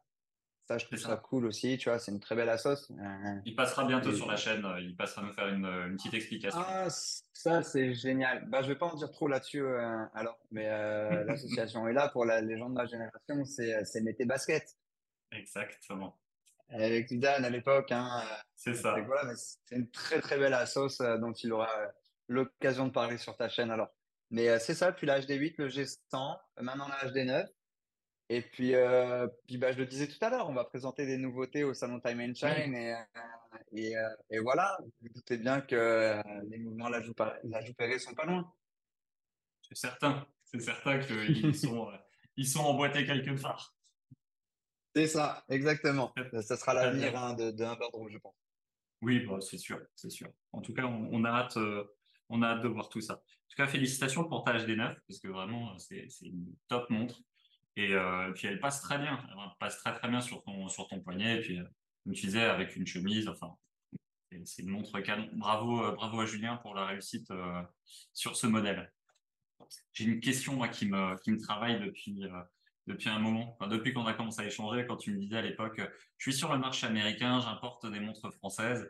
ça, 0.68 0.78
je 0.78 0.86
trouve 0.86 1.00
ça. 1.00 1.16
cool 1.16 1.46
aussi, 1.46 1.78
tu 1.78 1.88
vois, 1.88 1.98
c'est 1.98 2.12
une 2.12 2.20
très 2.20 2.36
belle 2.36 2.50
assoce. 2.50 2.92
Euh, 2.92 3.40
il 3.46 3.56
passera 3.56 3.86
bientôt 3.86 4.12
sur 4.12 4.30
la 4.30 4.36
chaîne, 4.36 4.66
euh, 4.66 4.82
il 4.82 4.98
passera 4.98 5.22
nous 5.22 5.32
faire 5.32 5.48
une, 5.48 5.66
une 5.66 5.96
petite 5.96 6.14
explication. 6.14 6.60
Ah, 6.62 6.88
ça, 6.90 7.64
c'est 7.64 7.94
génial. 7.94 8.44
Bah, 8.50 8.62
je 8.64 8.68
vais 8.68 8.76
pas 8.76 8.88
en 8.88 8.96
dire 8.96 9.10
trop 9.10 9.30
là-dessus, 9.30 9.62
euh, 9.62 10.06
alors, 10.14 10.38
mais 10.52 10.66
l'association 11.26 11.88
est 11.88 11.94
là 11.94 12.10
pour 12.10 12.26
la, 12.26 12.42
les 12.42 12.58
gens 12.58 12.70
de 12.70 12.74
ma 12.74 12.86
génération, 12.86 13.46
c'est, 13.46 13.86
c'est 13.86 14.02
Mété 14.02 14.26
Basket. 14.26 14.78
Exactement. 15.32 16.20
Avec 16.68 17.18
Dan 17.18 17.46
à 17.46 17.50
l'époque, 17.50 17.94
hein. 17.94 18.22
C'est 18.58 18.74
ça. 18.74 19.00
Voilà, 19.00 19.36
c'est 19.38 19.76
une 19.78 19.90
très 19.90 20.20
très 20.20 20.38
belle 20.38 20.54
assoce 20.54 20.98
dont 20.98 21.32
il 21.32 21.54
aura 21.54 21.70
l'occasion 22.28 22.88
de 22.88 22.92
parler 22.92 23.18
sur 23.18 23.38
ta 23.38 23.48
chaîne 23.48 23.72
alors. 23.72 23.96
Mais 24.32 24.60
c'est 24.60 24.76
ça, 24.76 24.92
puis 24.92 25.08
la 25.08 25.22
HD8, 25.22 25.54
le 25.60 25.70
G100, 25.70 26.38
maintenant 26.60 26.90
la 26.90 27.10
HD9. 27.10 27.48
Et 28.30 28.42
puis, 28.42 28.76
euh, 28.76 29.28
puis 29.48 29.58
bah, 29.58 29.72
je 29.72 29.78
le 29.78 29.86
disais 29.86 30.08
tout 30.08 30.18
à 30.22 30.30
l'heure, 30.30 30.50
on 30.50 30.54
va 30.54 30.66
présenter 30.66 31.06
des 31.06 31.18
nouveautés 31.18 31.64
au 31.64 31.74
salon 31.74 32.00
Time 32.02 32.20
and 32.20 32.34
Shine 32.34 32.76
et, 32.76 32.94
euh, 32.94 32.98
et, 33.72 33.98
euh, 33.98 34.10
et, 34.30 34.40
voilà. 34.40 34.78
Vous 35.02 35.08
doutez 35.10 35.38
bien 35.38 35.62
que 35.62 36.22
les 36.50 36.58
mouvements 36.58 36.90
la 36.90 37.02
joue 37.02 37.14
sont 38.00 38.14
pas 38.14 38.26
loin. 38.26 38.52
C'est 39.62 39.78
certain, 39.78 40.28
c'est 40.44 40.60
certain 40.60 41.00
qu'ils 41.00 41.56
sont, 41.56 41.90
ils 42.36 42.48
sont 42.48 42.62
emboîtés 42.62 43.06
quelque 43.06 43.42
part. 43.42 43.74
C'est 44.94 45.08
ça, 45.08 45.46
exactement. 45.48 46.14
Ça 46.42 46.58
sera 46.58 46.74
l'avenir 46.74 47.18
hein, 47.18 47.34
de, 47.34 47.52
de 47.52 47.66
je 48.10 48.18
pense. 48.18 48.36
Oui, 49.02 49.26
bah, 49.26 49.40
c'est 49.40 49.58
sûr, 49.58 49.80
c'est 49.96 50.10
sûr. 50.10 50.28
En 50.52 50.60
tout 50.60 50.74
cas, 50.74 50.84
on, 50.84 51.10
on 51.14 51.24
a 51.24 51.30
hâte, 51.30 51.58
on 52.28 52.42
a 52.42 52.48
hâte 52.48 52.64
de 52.64 52.68
voir 52.68 52.90
tout 52.90 53.00
ça. 53.00 53.14
En 53.14 53.48
tout 53.50 53.56
cas, 53.56 53.68
félicitations 53.68 54.26
pour 54.28 54.44
ta 54.44 54.58
HD9 54.58 54.98
parce 55.08 55.20
que 55.20 55.30
vraiment, 55.30 55.78
c'est 55.78 56.10
une 56.24 56.54
top 56.68 56.90
montre. 56.90 57.22
Et 57.78 57.94
euh, 57.94 58.32
puis 58.32 58.48
elle 58.48 58.60
passe 58.60 58.82
très 58.82 58.98
bien, 58.98 59.24
elle 59.30 59.38
passe 59.60 59.78
très 59.78 59.94
très 59.94 60.10
bien 60.10 60.20
sur 60.20 60.44
ton 60.44 60.68
sur 60.68 60.88
ton 60.88 61.00
poignet. 61.00 61.38
Et 61.38 61.42
puis 61.42 61.60
euh, 61.60 61.64
comme 62.04 62.14
tu 62.14 62.26
disais 62.26 62.42
avec 62.42 62.76
une 62.76 62.88
chemise, 62.88 63.28
enfin 63.28 63.56
c'est 64.46 64.64
une 64.64 64.70
montre 64.70 65.00
canon. 65.00 65.30
Bravo 65.34 65.86
euh, 65.86 65.92
bravo 65.92 66.20
à 66.20 66.26
Julien 66.26 66.58
pour 66.58 66.74
la 66.74 66.88
réussite 66.88 67.32
sur 68.14 68.36
ce 68.36 68.48
modèle. 68.48 68.92
J'ai 69.94 70.06
une 70.06 70.20
question 70.20 70.54
moi 70.56 70.70
qui 70.70 70.88
me 70.88 71.18
qui 71.22 71.32
me 71.32 71.40
travaille 71.40 71.80
depuis 71.80 72.24
depuis 72.88 73.10
un 73.10 73.20
moment, 73.20 73.56
enfin, 73.60 73.68
depuis 73.68 73.94
qu'on 73.94 74.06
a 74.08 74.14
commencé 74.14 74.42
à 74.42 74.46
échanger, 74.46 74.86
quand 74.88 74.96
tu 74.96 75.14
me 75.14 75.20
disais 75.20 75.38
à 75.38 75.42
l'époque, 75.42 75.82
je 76.18 76.32
suis 76.32 76.34
sur 76.34 76.54
le 76.54 76.58
marché 76.58 76.88
américain, 76.88 77.42
j'importe 77.42 77.86
des 77.86 78.00
montres 78.00 78.34
françaises. 78.36 78.90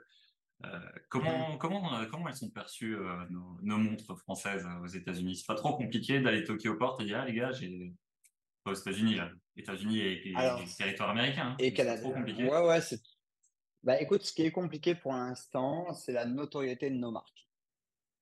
Euh, 0.65 0.79
comment, 1.09 1.55
mmh. 1.55 1.57
comment, 1.57 2.05
comment 2.05 2.27
elles 2.27 2.35
sont 2.35 2.51
perçues, 2.51 2.95
nos, 3.31 3.57
nos, 3.63 3.77
montres 3.77 4.15
françaises 4.19 4.67
aux 4.83 4.87
États-Unis? 4.87 5.37
C'est 5.37 5.47
pas 5.47 5.55
trop 5.55 5.75
compliqué 5.75 6.19
d'aller 6.19 6.43
toquer 6.43 6.69
aux 6.69 6.77
portes 6.77 7.01
et 7.01 7.05
dire, 7.05 7.21
ah, 7.21 7.25
les 7.25 7.33
gars, 7.33 7.51
j'ai 7.51 7.91
aux 8.71 8.75
États-Unis, 8.75 9.19
États-Unis 9.55 9.99
et, 9.99 10.33
territoire 10.77 11.09
américain. 11.09 11.49
Hein. 11.49 11.55
Et 11.59 11.73
Canada. 11.73 11.97
C'est 11.97 12.03
trop 12.03 12.13
compliqué. 12.13 12.43
Ouais, 12.43 12.65
ouais, 12.65 12.81
c'est. 12.81 13.01
Bah, 13.83 14.01
écoute, 14.01 14.23
ce 14.23 14.33
qui 14.33 14.43
est 14.43 14.51
compliqué 14.51 14.95
pour 14.95 15.13
l'instant, 15.13 15.93
c'est 15.93 16.11
la 16.11 16.25
notoriété 16.25 16.89
de 16.89 16.95
nos 16.95 17.11
marques. 17.11 17.47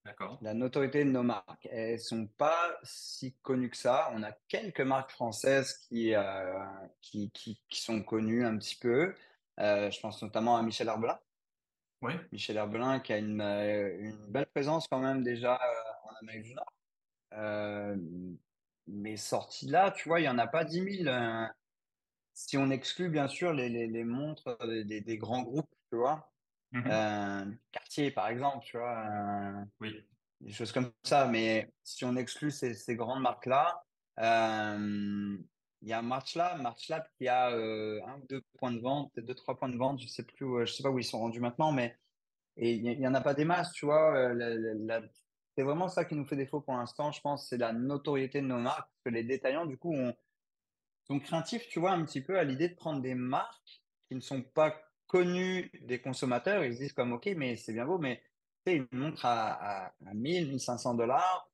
D'accord. 0.05 0.37
La 0.41 0.53
notoriété 0.53 1.03
de 1.03 1.09
nos 1.09 1.23
marques. 1.23 1.67
Elles 1.71 1.99
sont 1.99 2.27
pas 2.27 2.77
si 2.83 3.35
connues 3.41 3.71
que 3.71 3.77
ça. 3.77 4.11
On 4.13 4.21
a 4.21 4.31
quelques 4.47 4.81
marques 4.81 5.11
françaises 5.11 5.73
qui, 5.87 6.13
euh, 6.13 6.63
qui, 7.01 7.31
qui, 7.31 7.59
qui, 7.67 7.81
sont 7.81 8.03
connues 8.03 8.45
un 8.45 8.55
petit 8.57 8.75
peu. 8.75 9.15
Euh, 9.59 9.89
je 9.89 9.99
pense 9.99 10.21
notamment 10.21 10.57
à 10.57 10.61
Michel 10.61 10.87
Herbelin. 10.87 11.17
Oui. 12.01 12.13
Michel 12.31 12.57
Herbelin 12.57 12.99
qui 12.99 13.13
a 13.13 13.17
une, 13.17 13.41
euh, 13.41 13.97
une 13.99 14.27
belle 14.27 14.45
présence 14.45 14.87
quand 14.87 14.99
même 14.99 15.23
déjà 15.23 15.59
en 16.03 16.13
Amérique 16.21 16.43
du 16.43 16.53
Nord. 16.53 16.73
Euh, 17.33 17.95
mais 18.87 19.17
sorties 19.17 19.67
là, 19.67 19.91
tu 19.91 20.09
vois, 20.09 20.19
il 20.19 20.23
n'y 20.23 20.29
en 20.29 20.37
a 20.37 20.47
pas 20.47 20.63
10 20.63 21.03
000. 21.03 21.07
Euh, 21.07 21.47
si 22.33 22.57
on 22.57 22.69
exclut 22.69 23.09
bien 23.09 23.27
sûr 23.27 23.53
les, 23.53 23.69
les, 23.69 23.87
les 23.87 24.03
montres 24.03 24.57
des, 24.67 25.01
des, 25.01 25.17
grands 25.17 25.41
groupes, 25.41 25.73
tu 25.89 25.97
vois. 25.97 26.31
Mmh 26.71 26.83
euh, 26.87 27.45
Cartier, 27.71 28.11
par 28.11 28.27
exemple, 28.27 28.65
tu 28.65 28.77
vois. 28.77 28.99
Euh, 28.99 29.65
oui. 29.79 30.05
Des 30.41 30.51
choses 30.51 30.71
comme 30.71 30.91
ça. 31.03 31.27
Mais 31.27 31.71
si 31.83 32.03
on 32.03 32.15
exclut 32.15 32.51
ces, 32.51 32.73
ces 32.73 32.95
grandes 32.95 33.21
marques-là, 33.21 33.83
il 34.17 35.89
y 35.89 35.93
a 35.93 36.01
Marchlab, 36.01 36.61
Marchlab 36.61 37.03
qui 37.17 37.27
a 37.27 37.47
un 37.47 38.19
ou 38.19 38.25
deux 38.27 38.41
points 38.57 38.71
de 38.71 38.79
vente, 38.79 39.11
deux, 39.15 39.35
trois 39.35 39.57
points 39.57 39.69
de 39.69 39.77
vente, 39.77 40.01
je 40.01 40.07
sais 40.07 40.23
plus, 40.23 40.65
je 40.65 40.73
sais 40.73 40.83
pas 40.83 40.89
où 40.89 40.99
ils 40.99 41.05
sont 41.05 41.19
rendus 41.19 41.39
maintenant, 41.39 41.71
mais 41.71 41.97
et 42.57 42.73
il 42.73 42.99
n'y 42.99 43.07
en 43.07 43.13
a 43.13 43.21
pas 43.21 43.33
des 43.33 43.45
masses, 43.45 43.71
tu 43.73 43.85
vois. 43.85 44.33
La, 44.33 44.49
la, 44.55 45.01
c'est 45.55 45.63
vraiment 45.63 45.87
ça 45.87 46.05
qui 46.05 46.15
nous 46.15 46.25
fait 46.25 46.35
défaut 46.35 46.61
pour 46.61 46.75
l'instant, 46.75 47.11
je 47.11 47.21
pense, 47.21 47.47
c'est 47.47 47.57
la 47.57 47.73
notoriété 47.73 48.41
de 48.41 48.47
nos 48.47 48.59
marques. 48.59 48.89
Parce 48.89 49.03
que 49.05 49.09
les 49.09 49.23
détaillants, 49.23 49.65
du 49.65 49.77
coup, 49.77 49.93
on, 49.93 50.13
sont 51.07 51.19
craintifs, 51.19 51.67
tu 51.69 51.79
vois, 51.79 51.91
un 51.91 52.03
petit 52.03 52.21
peu 52.21 52.37
à 52.37 52.43
l'idée 52.43 52.69
de 52.69 52.75
prendre 52.75 53.01
des 53.01 53.15
marques 53.15 53.81
qui 54.07 54.15
ne 54.15 54.21
sont 54.21 54.41
pas 54.41 54.75
connues 55.07 55.71
des 55.81 56.01
consommateurs. 56.01 56.63
Ils 56.63 56.73
se 56.73 56.79
disent 56.79 56.93
comme, 56.93 57.13
OK, 57.13 57.27
mais 57.37 57.55
c'est 57.55 57.73
bien 57.73 57.85
beau, 57.85 57.97
mais 57.97 58.23
tu 58.65 58.73
sais, 58.73 58.77
une 58.77 58.99
montre 58.99 59.25
à, 59.25 59.85
à, 59.85 59.93
à 60.05 60.13
1000, 60.13 60.49
1500 60.49 60.95
dollars, 60.95 61.49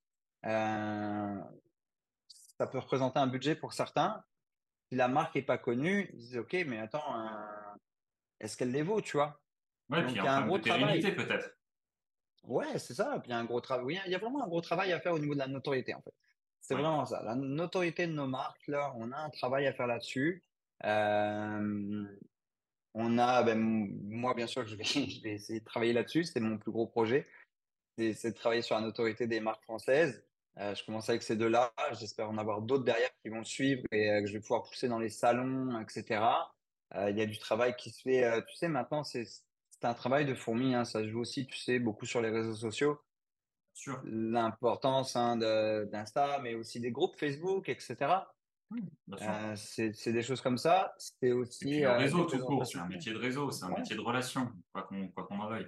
euh, 0.46 1.42
ça 2.58 2.68
peut 2.68 2.80
représenter 2.80 3.20
un 3.20 3.28
budget 3.28 3.56
pour 3.56 3.74
certains. 3.74 4.24
Si 4.90 4.96
la 4.96 5.08
marque 5.08 5.36
est 5.36 5.42
pas 5.42 5.58
connue, 5.58 6.10
ils 6.14 6.20
disent, 6.20 6.38
OK, 6.38 6.56
mais 6.68 6.80
attends, 6.80 7.20
euh, 7.20 7.76
est-ce 8.40 8.58
qu'elle 8.58 8.72
les 8.72 8.84
vaut, 8.84 9.02
tu 9.02 9.18
vois? 9.18 9.42
Ouais, 9.90 9.98
Donc, 9.98 10.12
puis 10.12 10.16
il 10.22 10.24
y 10.24 10.28
a 10.28 10.36
un 10.38 10.48
gros 10.48 10.60
travail. 10.60 11.02
peut-être. 11.02 11.58
Ouais, 12.44 12.80
c'est 12.80 12.94
ça. 12.94 13.20
Puis 13.20 13.30
il 13.30 13.32
y 13.32 13.34
a 13.34 13.40
un 13.40 13.46
gros 13.46 13.62
travail. 13.62 14.02
il 14.06 14.12
y 14.12 14.16
a 14.16 14.18
vraiment 14.18 14.44
un 14.44 14.48
gros 14.48 14.62
travail 14.62 14.92
à 14.92 15.00
faire 15.00 15.14
au 15.14 15.20
niveau 15.20 15.34
de 15.34 15.40
la 15.40 15.48
notoriété, 15.48 15.94
en 15.94 16.02
fait. 16.02 16.14
C'est 16.60 16.76
vraiment 16.76 17.06
ça. 17.06 17.22
La 17.24 17.36
notoriété 17.36 18.08
de 18.08 18.14
nos 18.14 18.28
marques, 18.28 18.68
là, 18.68 18.94
on 18.98 19.12
a 19.12 19.18
un 19.18 19.30
travail 19.30 19.68
à 19.68 19.74
faire 19.74 19.88
là-dessus. 19.88 20.44
Euh, 20.86 22.06
on 22.94 23.18
a, 23.18 23.44
ben, 23.44 23.58
moi, 23.58 24.34
bien 24.34 24.48
sûr, 24.48 24.66
je 24.68 24.76
vais, 24.76 24.84
je 24.84 25.22
vais 25.24 25.34
essayer 25.34 25.60
de 25.60 25.66
travailler 25.66 25.94
là-dessus. 25.94 26.24
C'est 26.26 26.40
mon 26.40 26.58
plus 26.58 26.72
gros 26.72 26.88
projet. 26.88 27.28
c'est 27.98 28.32
de 28.32 28.36
travailler 28.36 28.62
sur 28.62 28.76
la 28.76 28.82
notoriété 28.82 29.28
des 29.28 29.40
marques 29.40 29.64
françaises. 29.64 30.24
Euh, 30.58 30.76
je 30.76 30.84
commence 30.86 31.10
avec 31.10 31.24
ces 31.24 31.36
deux-là. 31.36 31.74
J'espère 32.00 32.30
en 32.30 32.38
avoir 32.38 32.62
d'autres 32.62 32.84
derrière 32.84 33.10
qui 33.24 33.30
vont 33.30 33.44
suivre 33.44 33.84
et 33.92 34.22
que 34.22 34.28
je 34.28 34.34
vais 34.34 34.42
pouvoir 34.42 34.64
pousser 34.64 34.88
dans 34.88 35.00
les 35.00 35.10
salons, 35.10 35.80
etc. 35.80 36.24
Il 36.94 37.18
y 37.18 37.22
a 37.22 37.26
du 37.26 37.40
travail 37.40 37.76
qui 37.78 37.90
se 37.90 38.02
fait. 38.02 38.44
tu 38.48 38.56
sais, 38.58 38.68
maintenant, 38.68 39.04
c'est 39.04 39.26
un 39.86 39.94
travail 39.94 40.26
de 40.26 40.34
fourmi. 40.34 40.76
Hein. 40.76 40.86
Ça 40.86 41.00
se 41.02 41.10
joue 41.10 41.22
aussi, 41.22 41.46
tu 41.48 41.58
sais, 41.58 41.80
beaucoup 41.80 42.06
sur 42.06 42.22
les 42.22 42.30
réseaux 42.30 42.56
sociaux. 42.56 43.00
L'importance 44.04 45.16
hein, 45.16 45.38
d'Insta, 45.38 46.40
mais 46.44 46.56
aussi 46.56 46.80
des 46.80 46.92
groupes 46.92 47.16
Facebook, 47.18 47.70
etc. 47.70 48.26
Euh, 49.22 49.56
c'est 49.56 50.12
des 50.12 50.22
choses 50.22 50.42
comme 50.42 50.58
ça. 50.58 50.94
C'est 50.98 51.32
aussi. 51.32 51.82
le 51.82 51.88
euh, 51.88 51.98
réseau 51.98 52.26
tout 52.26 52.40
court, 52.40 52.66
c'est 52.66 52.78
un 52.78 52.88
métier 52.88 53.14
de 53.14 53.18
réseau, 53.18 53.52
c'est 53.52 53.66
un 53.66 53.70
métier 53.70 53.96
de 53.96 54.02
relation, 54.02 54.50
quoi 54.74 54.84
qu'on 54.84 55.08
qu 55.08 55.34
en 55.34 55.50
veuille. 55.50 55.68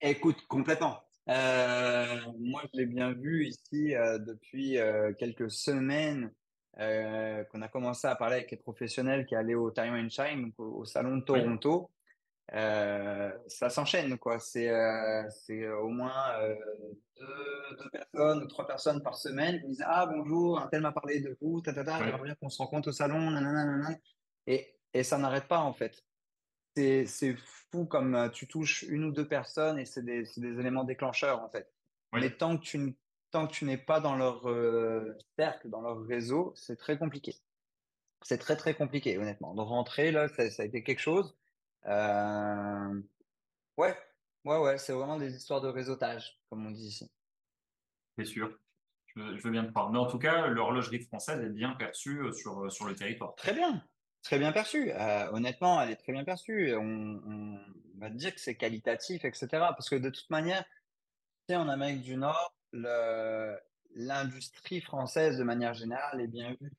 Écoute, 0.00 0.46
complètement. 0.48 1.02
Euh, 1.28 2.16
moi, 2.38 2.62
je 2.72 2.80
l'ai 2.80 2.86
bien 2.86 3.12
vu 3.12 3.46
ici 3.46 3.92
depuis 4.26 4.78
quelques 5.18 5.50
semaines 5.50 6.32
qu'on 6.76 7.62
a 7.62 7.68
commencé 7.68 8.06
à 8.06 8.16
parler 8.16 8.36
avec 8.36 8.50
les 8.50 8.56
professionnels 8.56 9.26
qui 9.26 9.34
allaient 9.34 9.54
au 9.54 9.70
Time 9.70 9.94
and 9.94 10.08
Shine, 10.08 10.52
au, 10.58 10.84
salon 10.84 11.18
de 11.18 11.24
Toronto. 11.24 11.90
Euh, 12.52 13.30
ça 13.46 13.70
s'enchaîne, 13.70 14.18
quoi. 14.18 14.38
C'est 14.40 14.68
euh, 14.68 15.22
c'est 15.30 15.68
au 15.68 15.88
moins 15.88 16.40
euh, 16.40 16.54
deux, 17.18 17.76
deux, 17.78 17.90
personnes 17.90 18.42
ou 18.42 18.46
trois 18.46 18.66
personnes 18.66 19.02
par 19.02 19.16
semaine 19.16 19.60
qui 19.60 19.68
disent 19.68 19.84
Ah, 19.86 20.06
bonjour, 20.06 20.58
un 20.58 20.66
tel 20.66 20.80
m'a 20.80 20.92
parlé 20.92 21.20
de 21.20 21.36
vous, 21.40 21.60
ta, 21.60 21.72
ta, 21.72 21.84
ta, 21.84 21.98
j'aimerais 21.98 22.24
bien 22.24 22.34
qu'on 22.34 22.48
se 22.48 22.58
rencontre 22.58 22.88
au 22.88 22.92
salon, 22.92 23.30
nanana, 23.30 23.96
Et, 24.46 24.74
et 24.94 25.04
ça 25.04 25.18
n'arrête 25.18 25.46
pas, 25.46 25.60
en 25.60 25.72
fait. 25.72 26.04
C'est 26.74 27.36
fou 27.70 27.84
comme 27.84 28.30
tu 28.32 28.48
touches 28.48 28.82
une 28.82 29.04
ou 29.04 29.12
deux 29.12 29.28
personnes 29.28 29.78
et 29.78 29.84
c'est 29.84 30.04
des, 30.04 30.24
des, 30.36 30.58
éléments 30.58 30.84
déclencheurs, 30.84 31.42
en 31.42 31.50
fait. 31.50 31.70
Mais 32.12 32.30
tant 32.30 32.56
que 32.58 32.62
tu 32.62 32.96
tant 33.30 33.46
que 33.46 33.52
tu 33.52 33.64
n'es 33.64 33.76
pas 33.76 34.00
dans 34.00 34.16
leur 34.16 34.42
cercle, 35.38 35.68
dans 35.68 35.82
leur 35.82 36.02
réseau, 36.04 36.52
c'est 36.56 36.76
très 36.76 36.98
compliqué. 36.98 37.36
C'est 38.22 38.38
très, 38.38 38.56
très 38.56 38.74
compliqué, 38.74 39.18
honnêtement. 39.18 39.54
De 39.54 39.60
rentrer, 39.60 40.10
là, 40.10 40.28
ça, 40.28 40.50
ça 40.50 40.62
a 40.62 40.66
été 40.66 40.82
quelque 40.82 41.00
chose. 41.00 41.36
Euh, 41.86 43.00
ouais, 43.76 43.96
ouais, 44.44 44.58
ouais, 44.58 44.78
c'est 44.78 44.92
vraiment 44.92 45.18
des 45.18 45.34
histoires 45.34 45.60
de 45.60 45.68
réseautage, 45.68 46.38
comme 46.48 46.66
on 46.66 46.70
dit 46.70 46.86
ici. 46.86 47.10
C'est 48.18 48.24
sûr. 48.24 48.56
Je, 49.16 49.42
veux 49.42 49.50
bien 49.50 49.64
te 49.64 49.72
parler. 49.72 49.92
Mais 49.92 49.98
en 49.98 50.06
tout 50.06 50.18
cas, 50.18 50.46
l'horlogerie 50.46 51.00
française 51.00 51.42
est 51.44 51.50
bien 51.50 51.72
perçue 51.72 52.20
euh, 52.20 52.32
sur, 52.32 52.64
euh, 52.64 52.70
sur 52.70 52.86
le 52.86 52.94
territoire. 52.94 53.34
Très 53.34 53.52
bien, 53.52 53.82
très 54.22 54.38
bien 54.38 54.52
perçue. 54.52 54.92
honnêtement, 55.32 55.80
elle 55.82 55.90
est 55.90 55.96
très 55.96 56.12
bien 56.12 56.24
perçue. 56.24 56.74
On, 56.76 57.58
va 57.98 58.08
dire 58.08 58.34
que 58.34 58.40
c'est 58.40 58.54
qualitatif, 58.56 59.24
etc. 59.24 59.48
Parce 59.50 59.90
que 59.90 59.96
de 59.96 60.08
toute 60.08 60.30
manière, 60.30 60.64
tu 60.64 61.50
sais, 61.50 61.56
en 61.56 61.68
Amérique 61.68 62.02
du 62.02 62.16
Nord, 62.16 62.54
l'industrie 63.94 64.80
française, 64.80 65.36
de 65.36 65.44
manière 65.44 65.74
générale, 65.74 66.20
est 66.20 66.28
bien 66.28 66.56
vue. 66.60 66.72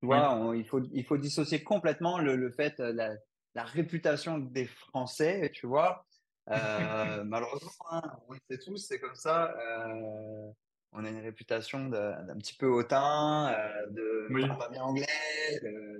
Tu 0.00 0.06
vois, 0.06 0.54
il, 0.54 0.66
faut, 0.66 0.82
il 0.92 1.04
faut 1.04 1.16
dissocier 1.16 1.62
complètement 1.62 2.18
le, 2.18 2.36
le 2.36 2.50
fait, 2.50 2.78
la, 2.78 3.14
la 3.54 3.64
réputation 3.64 4.38
des 4.38 4.66
Français, 4.66 5.50
tu 5.54 5.66
vois. 5.66 6.06
Euh, 6.50 6.54
malheureusement, 7.24 7.70
hein, 7.90 8.02
on 8.28 8.32
le 8.32 8.38
sait 8.50 8.58
tous, 8.58 8.78
c'est 8.78 8.98
comme 8.98 9.14
ça. 9.14 9.54
Euh, 9.56 10.50
on 10.92 11.04
a 11.04 11.08
une 11.08 11.20
réputation 11.20 11.88
d'un 11.88 12.36
petit 12.38 12.54
peu 12.54 12.68
hautain, 12.68 13.52
euh, 13.52 13.90
de 13.90 14.56
pas 14.58 14.68
bien 14.68 14.82
anglais. 14.82 15.06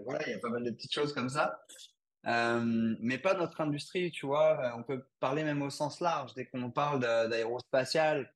voilà, 0.05 0.25
il 0.27 0.33
y 0.33 0.35
a 0.35 0.39
pas 0.39 0.51
mal 0.51 0.63
de 0.63 0.71
petites 0.71 0.93
choses 0.93 1.13
comme 1.13 1.29
ça. 1.29 1.61
mais 2.25 3.19
pas 3.19 3.35
notre 3.35 3.61
industrie, 3.61 4.11
tu 4.11 4.27
vois. 4.27 4.73
On 4.77 4.83
peut 4.83 5.05
parler 5.19 5.43
même 5.43 5.63
au 5.63 5.71
sens 5.71 6.01
large. 6.01 6.35
Dès 6.35 6.47
qu'on 6.47 6.71
parle 6.71 7.01
d'aérospatial, 7.01 8.33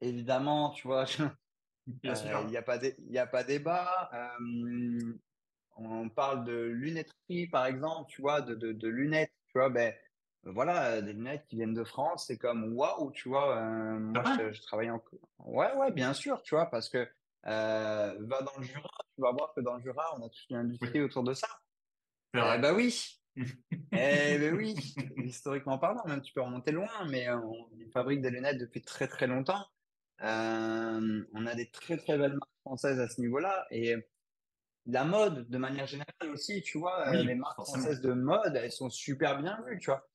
évidemment, 0.00 0.70
tu 0.70 0.88
vois, 0.88 1.04
il 1.86 2.10
n'y 2.48 2.56
a, 2.56 2.62
pas 2.62 2.78
a 2.78 3.26
pas 3.26 3.44
débat 3.44 4.10
on 5.78 6.08
parle 6.08 6.44
de 6.44 6.52
lunetterie, 6.52 7.46
par 7.46 7.66
exemple, 7.66 8.10
tu 8.10 8.22
vois, 8.22 8.40
de, 8.40 8.54
de, 8.54 8.88
lunettes, 8.88 9.32
tu 9.46 9.58
vois, 9.58 9.70
ben 9.70 9.94
voilà, 10.44 11.02
des 11.02 11.12
lunettes 11.12 11.44
qui 11.46 11.56
viennent 11.56 11.74
de 11.74 11.84
France, 11.84 12.26
c'est 12.26 12.38
comme 12.38 12.74
waouh, 12.74 13.10
tu 13.12 13.28
vois. 13.28 13.56
Euh, 13.56 13.98
moi, 13.98 14.22
je, 14.52 14.62
travaille 14.62 14.90
en. 14.90 15.02
Ouais, 15.40 15.74
ouais, 15.74 15.90
bien 15.92 16.12
sûr, 16.14 16.42
tu 16.42 16.54
vois, 16.54 16.66
parce 16.66 16.88
que 16.88 16.98
euh, 17.46 18.16
va 18.20 18.42
dans 18.42 18.58
le 18.58 18.64
Jura, 18.64 18.90
tu 19.14 19.22
vas 19.22 19.32
voir 19.32 19.52
que 19.54 19.60
dans 19.60 19.76
le 19.76 19.82
Jura, 19.82 20.04
on 20.16 20.24
a 20.24 20.28
toute 20.28 20.50
une 20.50 20.56
industrie 20.56 21.00
autour 21.00 21.22
de 21.22 21.34
ça. 21.34 21.48
Eh 22.34 22.58
ben 22.58 22.74
oui. 22.74 23.20
eh 23.36 24.38
ben 24.38 24.54
oui, 24.54 24.74
historiquement 25.18 25.78
parlant, 25.78 26.04
même 26.06 26.20
tu 26.20 26.32
peux 26.32 26.42
remonter 26.42 26.72
loin, 26.72 26.88
mais 27.10 27.30
on, 27.30 27.68
fabrique 27.92 28.20
des 28.20 28.30
lunettes 28.30 28.58
depuis 28.58 28.82
très 28.82 29.06
très 29.06 29.26
longtemps. 29.26 29.64
Euh, 30.22 31.24
on 31.32 31.46
a 31.46 31.54
des 31.54 31.70
très 31.70 31.96
très 31.96 32.18
belles 32.18 32.32
marques 32.32 32.60
françaises 32.64 32.98
à 32.98 33.08
ce 33.08 33.20
niveau-là 33.20 33.66
et 33.70 33.94
la 34.86 35.04
mode 35.04 35.48
de 35.48 35.58
manière 35.58 35.86
générale 35.86 36.30
aussi, 36.32 36.62
tu 36.62 36.78
vois, 36.78 37.08
euh, 37.08 37.22
les 37.22 37.34
marques 37.34 37.62
françaises 37.62 38.00
de 38.00 38.12
mode, 38.12 38.56
elles 38.56 38.72
sont 38.72 38.90
super 38.90 39.40
bien 39.40 39.62
vues, 39.66 39.78
tu 39.78 39.90
vois. 39.90 40.08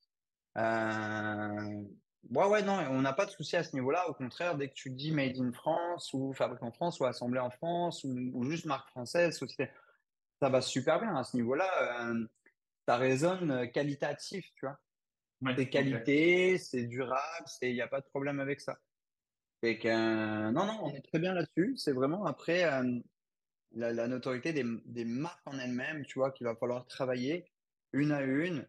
Euh... 0.58 1.82
Ouais, 2.30 2.46
ouais, 2.46 2.62
non, 2.62 2.78
on 2.90 3.02
n'a 3.02 3.12
pas 3.12 3.26
de 3.26 3.30
souci 3.30 3.54
à 3.56 3.62
ce 3.62 3.76
niveau-là. 3.76 4.08
Au 4.08 4.14
contraire, 4.14 4.56
dès 4.56 4.68
que 4.68 4.74
tu 4.74 4.90
dis 4.90 5.12
made 5.12 5.38
in 5.38 5.52
France 5.52 6.12
ou 6.14 6.32
fabriqué 6.32 6.64
en 6.64 6.72
France 6.72 6.98
ou 7.00 7.04
assemblé 7.04 7.38
en 7.38 7.50
France 7.50 8.02
ou, 8.04 8.50
juste 8.50 8.64
marque 8.64 8.88
française, 8.88 9.38
ça 10.40 10.48
va 10.48 10.60
super 10.62 11.00
bien 11.00 11.14
à 11.16 11.24
ce 11.24 11.36
niveau-là. 11.36 12.08
Euh, 12.08 12.26
ça 12.88 12.96
résonne 12.96 13.70
qualitatif, 13.72 14.50
tu 14.56 14.66
vois. 14.66 14.78
c'est 15.56 15.68
qualité, 15.68 16.58
c'est 16.58 16.84
durable, 16.84 17.46
il 17.62 17.74
n'y 17.74 17.82
a 17.82 17.88
pas 17.88 18.00
de 18.00 18.06
problème 18.06 18.40
avec 18.40 18.60
ça. 18.60 18.78
Et 19.62 19.78
que, 19.78 20.50
non, 20.50 20.66
non, 20.66 20.78
on 20.82 20.94
est 20.94 21.00
très 21.00 21.18
bien 21.18 21.32
là-dessus. 21.32 21.74
C'est 21.76 21.92
vraiment 21.92 22.26
après, 22.26 22.64
euh, 22.64 23.00
la, 23.74 24.08
notoriété 24.08 24.52
des, 24.52 25.04
marques 25.04 25.46
en 25.46 25.58
elles-mêmes, 25.58 26.04
tu 26.04 26.18
vois, 26.18 26.30
qu'il 26.30 26.46
va 26.46 26.54
falloir 26.54 26.86
travailler 26.86 27.44
une 27.92 28.12
à 28.12 28.22
une, 28.22 28.66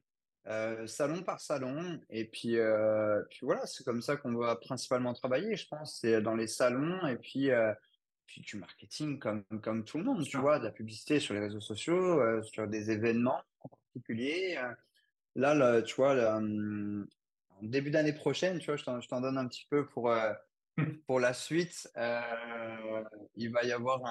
euh, 0.48 0.86
salon 0.88 1.24
par 1.24 1.40
salon. 1.40 2.00
Et 2.10 2.26
puis, 2.26 2.58
euh, 2.58 3.22
puis 3.30 3.40
voilà, 3.44 3.66
c'est 3.66 3.84
comme 3.84 4.02
ça 4.02 4.16
qu'on 4.18 4.34
va 4.34 4.56
principalement 4.56 5.14
travailler, 5.14 5.56
je 5.56 5.68
pense. 5.68 6.00
C'est 6.02 6.22
dans 6.22 6.36
les 6.36 6.48
salons 6.48 7.06
et 7.08 7.16
puis, 7.16 7.52
euh, 7.52 7.74
puis 8.28 8.42
du 8.42 8.58
marketing 8.58 9.20
comme, 9.20 9.44
comme 9.62 9.84
tout 9.84 9.98
le 9.98 10.04
monde, 10.04 10.24
tu 10.24 10.38
vois, 10.38 10.60
de 10.60 10.66
la 10.66 10.72
publicité 10.72 11.20
sur 11.20 11.34
les 11.34 11.40
réseaux 11.40 11.62
sociaux, 11.62 12.42
sur 12.44 12.68
des 12.68 12.92
événements 12.92 13.42
en 13.60 13.70
particulier. 13.70 14.60
Là, 15.36 15.82
tu 15.84 15.96
vois, 15.96 16.40
en 16.40 16.42
début 17.62 17.92
d'année 17.92 18.14
prochaine, 18.14 18.60
tu 18.60 18.66
vois, 18.66 18.78
je 18.78 19.08
t'en 19.08 19.22
donne 19.22 19.38
un 19.38 19.48
petit 19.48 19.68
peu 19.70 19.86
pour 19.86 20.12
pour 21.08 21.20
la 21.20 21.34
suite, 21.34 21.90
euh, 21.98 23.04
il 23.36 23.52
va 23.52 23.64
y 23.64 23.72
avoir 23.72 24.02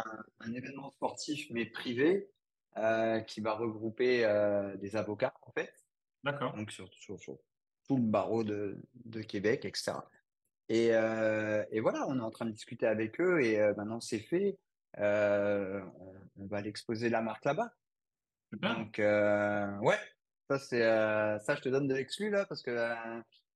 un, 0.41 0.53
événement 0.53 0.91
sportif, 0.91 1.47
mais 1.51 1.67
privé, 1.67 2.31
euh, 2.77 3.21
qui 3.21 3.41
va 3.41 3.55
regrouper 3.55 4.25
euh, 4.25 4.77
des 4.77 4.97
avocats, 4.97 5.35
en 5.43 5.53
fait. 5.53 5.73
D'accord. 6.23 6.55
Donc, 6.55 6.71
sur, 6.71 6.93
sur, 6.95 7.19
tout 7.87 7.97
le 7.97 8.03
barreau 8.03 8.45
de, 8.45 8.81
de 9.05 9.21
Québec, 9.21 9.65
etc. 9.67 9.93
Et, 10.71 10.87
et, 10.87 11.81
voilà, 11.81 12.07
on 12.09 12.19
est 12.19 12.23
en 12.23 12.31
train 12.31 12.47
de 12.47 12.53
discuter 12.53 12.87
avec 12.87 13.21
eux 13.21 13.43
et 13.43 13.59
maintenant 13.75 14.01
c'est 14.01 14.21
fait. 14.21 14.59
On, 14.97 15.83
on, 16.37 16.47
va 16.47 16.63
l'exposer 16.63 17.11
la 17.11 17.21
marque 17.21 17.45
là-bas. 17.45 17.75
Donc, 18.53 18.97
ouais, 18.97 19.99
ça, 20.49 20.59
c'est, 20.59 20.81
ça, 20.81 21.55
je 21.57 21.61
te 21.61 21.69
donne 21.69 21.87
de 21.87 21.95
l'exclu 21.95 22.31
là 22.31 22.47
parce 22.47 22.63
que 22.63 22.71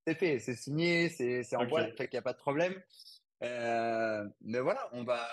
c'est 0.09 0.15
fait, 0.15 0.39
c'est 0.39 0.55
signé, 0.55 1.11
c'est 1.11 1.57
en 1.57 1.67
boîte, 1.67 1.95
fait 1.97 2.09
qu'il 2.09 2.17
n'y 2.17 2.21
a 2.21 2.23
pas 2.23 2.33
de 2.33 2.39
problème. 2.39 2.75
Euh, 3.43 4.27
mais 4.41 4.59
voilà, 4.61 4.89
on 4.93 5.05
va, 5.05 5.29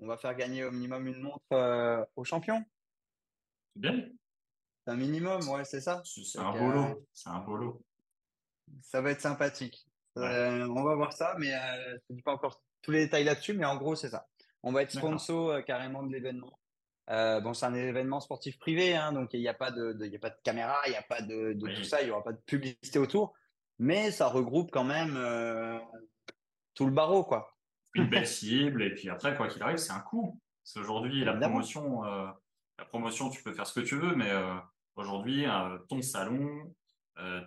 on 0.00 0.06
va 0.06 0.18
faire 0.18 0.34
gagner 0.34 0.64
au 0.64 0.70
minimum 0.70 1.06
une 1.06 1.22
montre 1.22 1.52
euh, 1.52 2.04
aux 2.14 2.24
champions. 2.24 2.62
C'est 3.74 3.80
bien. 3.80 4.04
C'est 4.84 4.92
un 4.92 4.96
minimum, 4.96 5.48
ouais, 5.48 5.64
c'est 5.64 5.80
ça. 5.80 6.02
C'est 6.04 6.38
un 6.38 6.52
beau 6.52 6.70
lot. 6.70 7.06
C'est 7.14 7.30
un 7.30 7.38
beau 7.38 7.82
Ça 8.82 9.00
va 9.00 9.10
être 9.10 9.22
sympathique. 9.22 9.86
Euh, 10.18 10.66
on 10.66 10.82
va 10.82 10.94
voir 10.94 11.14
ça, 11.14 11.34
mais 11.38 11.50
je 11.50 12.12
ne 12.12 12.16
dis 12.16 12.22
pas 12.22 12.32
encore 12.32 12.62
tous 12.82 12.90
les 12.90 13.04
détails 13.04 13.24
là-dessus, 13.24 13.54
mais 13.54 13.64
en 13.64 13.76
gros, 13.76 13.96
c'est 13.96 14.10
ça. 14.10 14.28
On 14.62 14.72
va 14.72 14.82
être 14.82 14.90
sponsor 14.90 15.64
carrément 15.64 16.02
de 16.02 16.12
l'événement. 16.12 16.58
bon, 17.08 17.54
c'est 17.54 17.66
un 17.66 17.74
événement 17.74 18.20
sportif 18.20 18.58
privé, 18.58 18.94
hein, 18.96 19.12
donc 19.12 19.30
il 19.32 19.40
n'y 19.40 19.48
a 19.48 19.54
pas 19.54 19.70
de, 19.70 19.96
il 20.04 20.14
a 20.14 20.18
pas 20.18 20.30
de 20.30 20.40
caméra, 20.42 20.76
il 20.86 20.90
n'y 20.90 20.96
a 20.96 21.02
pas 21.02 21.22
de, 21.22 21.54
tout 21.54 21.84
ça, 21.84 22.02
il 22.02 22.06
n'y 22.06 22.10
aura 22.10 22.22
pas 22.22 22.32
de 22.32 22.40
publicité 22.44 22.98
autour 22.98 23.37
mais 23.78 24.10
ça 24.10 24.28
regroupe 24.28 24.70
quand 24.70 24.84
même 24.84 25.14
euh, 25.16 25.78
tout 26.74 26.86
le 26.86 26.92
barreau, 26.92 27.24
quoi. 27.24 27.56
Une 27.94 28.08
belle 28.08 28.26
cible, 28.26 28.82
et 28.82 28.94
puis 28.94 29.08
après, 29.08 29.36
quoi 29.36 29.48
qu'il 29.48 29.62
arrive, 29.62 29.78
c'est 29.78 29.92
un 29.92 30.00
coût. 30.00 30.38
C'est 30.62 30.80
aujourd'hui 30.80 31.24
la 31.24 31.34
promotion. 31.34 32.04
Euh, 32.04 32.26
la 32.78 32.84
promotion, 32.84 33.30
tu 33.30 33.42
peux 33.42 33.52
faire 33.52 33.66
ce 33.66 33.80
que 33.80 33.84
tu 33.84 33.96
veux, 33.96 34.14
mais 34.14 34.30
euh, 34.30 34.54
aujourd'hui, 34.94 35.46
ton 35.88 36.00
salon, 36.02 36.72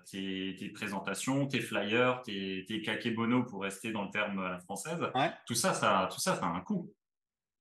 tes, 0.06 0.72
présentations, 0.74 1.48
tes 1.48 1.62
flyers, 1.62 2.22
tes, 2.24 2.66
tes 2.68 2.82
kakebono 2.82 3.44
pour 3.44 3.62
rester 3.62 3.92
dans 3.92 4.04
le 4.04 4.10
terme 4.10 4.40
à 4.40 4.50
la 4.50 4.60
française, 4.60 5.00
tout 5.46 5.56
ça, 5.56 5.74
ça, 5.74 6.10
tout 6.12 6.20
ça, 6.20 6.36
ça 6.36 6.46
a 6.46 6.50
un 6.50 6.62
coût. 6.62 6.94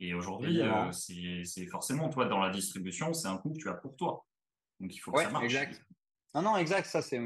Et 0.00 0.14
aujourd'hui, 0.14 0.62
c'est 0.92 1.66
forcément 1.66 2.08
toi 2.08 2.24
dans 2.24 2.40
la 2.40 2.50
distribution, 2.50 3.12
c'est 3.12 3.28
un 3.28 3.36
coût 3.36 3.52
que 3.52 3.58
tu 3.58 3.68
as 3.68 3.74
pour 3.74 3.94
toi. 3.94 4.26
Donc 4.80 4.94
il 4.94 4.98
faut 4.98 5.12
que 5.12 5.22
ça 5.22 5.30
marche. 5.30 5.44
Exact. 5.44 5.84
Non, 6.34 6.42
non, 6.42 6.56
exact. 6.56 6.86
Ça, 6.86 7.02
c'est 7.02 7.18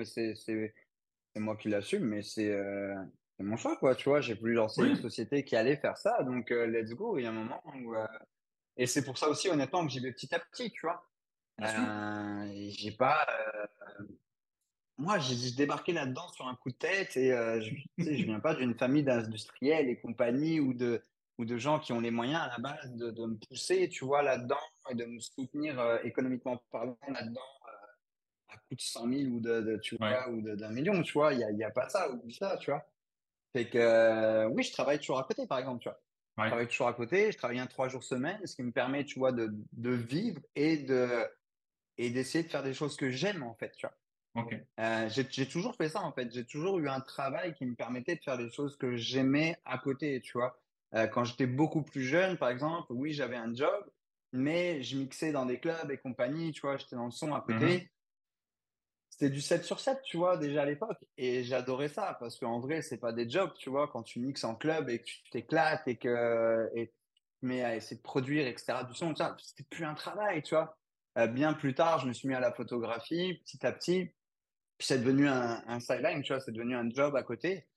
c'est 1.35 1.41
moi 1.41 1.57
qui 1.57 1.69
l'assume, 1.69 2.05
mais 2.05 2.23
c'est 2.23 2.51
euh, 2.51 2.95
c'est 3.37 3.43
mon 3.43 3.57
choix, 3.57 3.77
quoi, 3.77 3.95
tu 3.95 4.09
vois. 4.09 4.21
J'ai 4.21 4.35
voulu 4.35 4.55
lancer 4.55 4.83
une 4.83 4.97
société 4.97 5.45
qui 5.45 5.57
allait 5.57 5.77
faire 5.77 5.99
ça, 5.99 6.23
donc 6.23 6.53
euh, 6.53 6.67
let's 6.67 6.93
go. 6.93 7.19
Il 7.19 7.25
y 7.25 7.27
a 7.27 7.31
un 7.31 7.33
moment 7.33 7.63
où, 7.75 7.95
euh, 7.95 8.07
et 8.77 8.87
c'est 8.87 9.05
pour 9.05 9.19
ça 9.19 9.29
aussi, 9.29 9.49
honnêtement, 9.49 9.85
que 9.85 9.93
j'y 9.93 10.01
vais 10.01 10.13
petit 10.13 10.33
à 10.35 10.39
petit, 10.39 10.71
tu 10.71 10.83
vois. 10.87 11.05
J'ai 11.59 12.93
pas, 12.93 13.27
moi, 14.97 15.19
j'ai 15.19 15.53
débarqué 15.53 15.93
là-dedans 15.93 16.29
sur 16.29 16.47
un 16.47 16.55
coup 16.55 16.71
de 16.71 16.77
tête 16.77 17.17
et 17.17 17.31
je, 17.31 17.75
je 17.99 18.25
viens 18.25 18.41
pas 18.41 18.55
d'une 18.55 18.77
famille 18.77 19.03
d'industriels 19.03 19.89
et 19.89 20.01
compagnie 20.01 20.61
ou 20.61 20.73
de, 20.73 21.03
ou 21.39 21.45
de 21.45 21.57
gens 21.57 21.79
qui 21.81 21.93
ont 21.93 22.01
les 22.01 22.11
moyens 22.11 22.43
à 22.43 22.49
la 22.49 22.59
base 22.59 22.93
de, 22.95 23.11
de 23.11 23.27
me 23.27 23.37
pousser, 23.37 23.89
tu 23.89 24.05
vois, 24.05 24.23
là-dedans 24.23 24.59
et 24.91 24.95
de 24.95 25.05
me 25.05 25.19
soutenir 25.21 25.99
économiquement 26.05 26.63
parlant 26.71 26.97
là-dedans 27.09 27.41
à 28.55 28.59
coût 28.59 28.75
de 28.77 28.81
100 28.81 29.09
000 29.09 29.33
ou 29.33 29.41
de, 29.41 29.79
tu 29.83 29.97
vois, 29.97 30.31
ou 30.31 30.43
d'un 30.43 30.71
million, 30.71 31.03
tu 31.03 31.13
vois. 31.15 31.33
Il 31.35 31.39
n'y 31.39 31.45
a, 31.45 31.51
y 31.53 31.65
a 31.65 31.71
pas 31.71 31.89
ça 31.89 32.11
ou 32.13 32.31
ça, 32.31 32.57
tu 32.59 32.71
vois. 32.71 32.87
Fait 33.55 33.69
que 33.71 33.79
euh, 33.79 34.47
oui, 34.49 34.63
je 34.65 34.73
travaille 34.73 34.99
toujours 34.99 35.19
à 35.19 35.25
côté, 35.25 35.47
par 35.47 35.59
exemple, 35.59 35.83
tu 35.83 35.89
vois. 35.89 36.01
Je 36.43 36.45
travaille 36.47 36.69
toujours 36.69 36.89
à 36.89 36.95
côté, 36.95 37.33
je 37.33 37.39
travaille 37.39 37.59
un 37.61 37.67
trois 37.67 37.89
jours 37.89 38.05
semaine, 38.05 38.47
ce 38.47 38.57
qui 38.57 38.63
me 38.65 38.73
permet, 38.73 39.05
tu 39.05 39.19
vois, 39.19 39.33
de, 39.33 39.55
de 39.73 39.91
vivre 39.91 40.41
et 40.57 40.79
de 40.79 41.27
et 41.99 42.11
d'essayer 42.11 42.45
de 42.45 42.51
faire 42.51 42.63
des 42.63 42.75
choses 42.75 42.97
que 42.97 43.11
j'aime, 43.11 43.43
en 43.43 43.55
fait, 43.57 43.73
tu 43.77 43.87
vois. 43.87 43.97
Euh, 44.81 45.09
j'ai 45.09 45.49
toujours 45.49 45.77
fait 45.77 45.89
ça, 45.89 46.03
en 46.03 46.13
fait. 46.13 46.33
J'ai 46.33 46.45
toujours 46.45 46.79
eu 46.79 46.89
un 46.89 47.01
travail 47.01 47.55
qui 47.55 47.67
me 47.67 47.75
permettait 47.77 48.17
de 48.17 48.23
faire 48.23 48.39
des 48.39 48.51
choses 48.51 48.77
que 48.77 48.97
j'aimais 48.97 49.57
à 49.65 49.79
côté, 49.79 50.21
tu 50.21 50.33
vois. 50.39 50.61
Euh, 50.95 51.07
quand 51.07 51.25
j'étais 51.25 51.47
beaucoup 51.47 51.83
plus 51.83 52.03
jeune, 52.03 52.37
par 52.39 52.51
exemple, 52.51 52.93
oui, 52.93 53.13
j'avais 53.13 53.37
un 53.37 53.55
job, 53.55 53.91
mais 54.33 54.83
je 54.83 54.97
mixais 54.99 55.33
dans 55.33 55.47
des 55.47 55.61
clubs 55.61 55.91
et 55.91 55.99
compagnie, 55.99 56.53
tu 56.53 56.63
vois, 56.63 56.77
j'étais 56.77 56.97
dans 56.97 57.07
le 57.07 57.11
son 57.13 57.35
à 57.35 57.41
côté. 57.41 57.93
C'était 59.15 59.31
du 59.31 59.41
7 59.41 59.63
sur 59.63 59.79
7, 59.79 60.03
tu 60.03 60.17
vois, 60.17 60.37
déjà 60.37 60.63
à 60.63 60.65
l'époque. 60.65 60.99
Et 61.17 61.45
j'adorais 61.45 61.87
ça 61.87 62.17
parce 62.19 62.37
qu'en 62.37 62.59
vrai, 62.59 62.83
c'est 62.83 62.99
pas 62.99 63.13
des 63.13 63.31
jobs, 63.31 63.53
tu 63.57 63.71
vois, 63.71 63.87
quand 63.87 64.03
tu 64.03 64.19
mixes 64.19 64.43
en 64.43 64.57
club 64.57 64.91
et 64.91 64.99
que 64.99 65.05
tu 65.05 65.23
t'éclates 65.31 65.87
et 65.87 65.95
que, 65.95 66.69
et, 66.75 66.93
mais 67.41 67.63
à 67.63 67.77
essayer 67.77 67.97
de 67.97 68.03
produire, 68.03 68.45
etc., 68.49 68.79
du 68.89 68.93
son, 68.93 69.15
ça, 69.15 69.37
c'était 69.39 69.63
plus 69.71 69.85
un 69.85 69.95
travail, 69.95 70.43
tu 70.43 70.57
vois. 70.57 70.77
Euh, 71.17 71.29
bien 71.29 71.53
plus 71.53 71.77
tard, 71.77 72.01
je 72.01 72.09
me 72.09 72.13
suis 72.13 72.27
mis 72.27 72.35
à 72.35 72.41
la 72.41 72.51
photographie, 72.51 73.41
petit 73.45 73.65
à 73.65 73.71
petit. 73.71 74.07
Puis 74.79 74.89
c'est 74.89 74.99
devenu 74.99 75.29
un, 75.29 75.63
un 75.65 75.79
sideline, 75.79 76.23
tu 76.23 76.33
vois, 76.33 76.41
c'est 76.41 76.51
devenu 76.51 76.75
un 76.75 76.91
job 76.91 77.15
à 77.15 77.23
côté. 77.23 77.69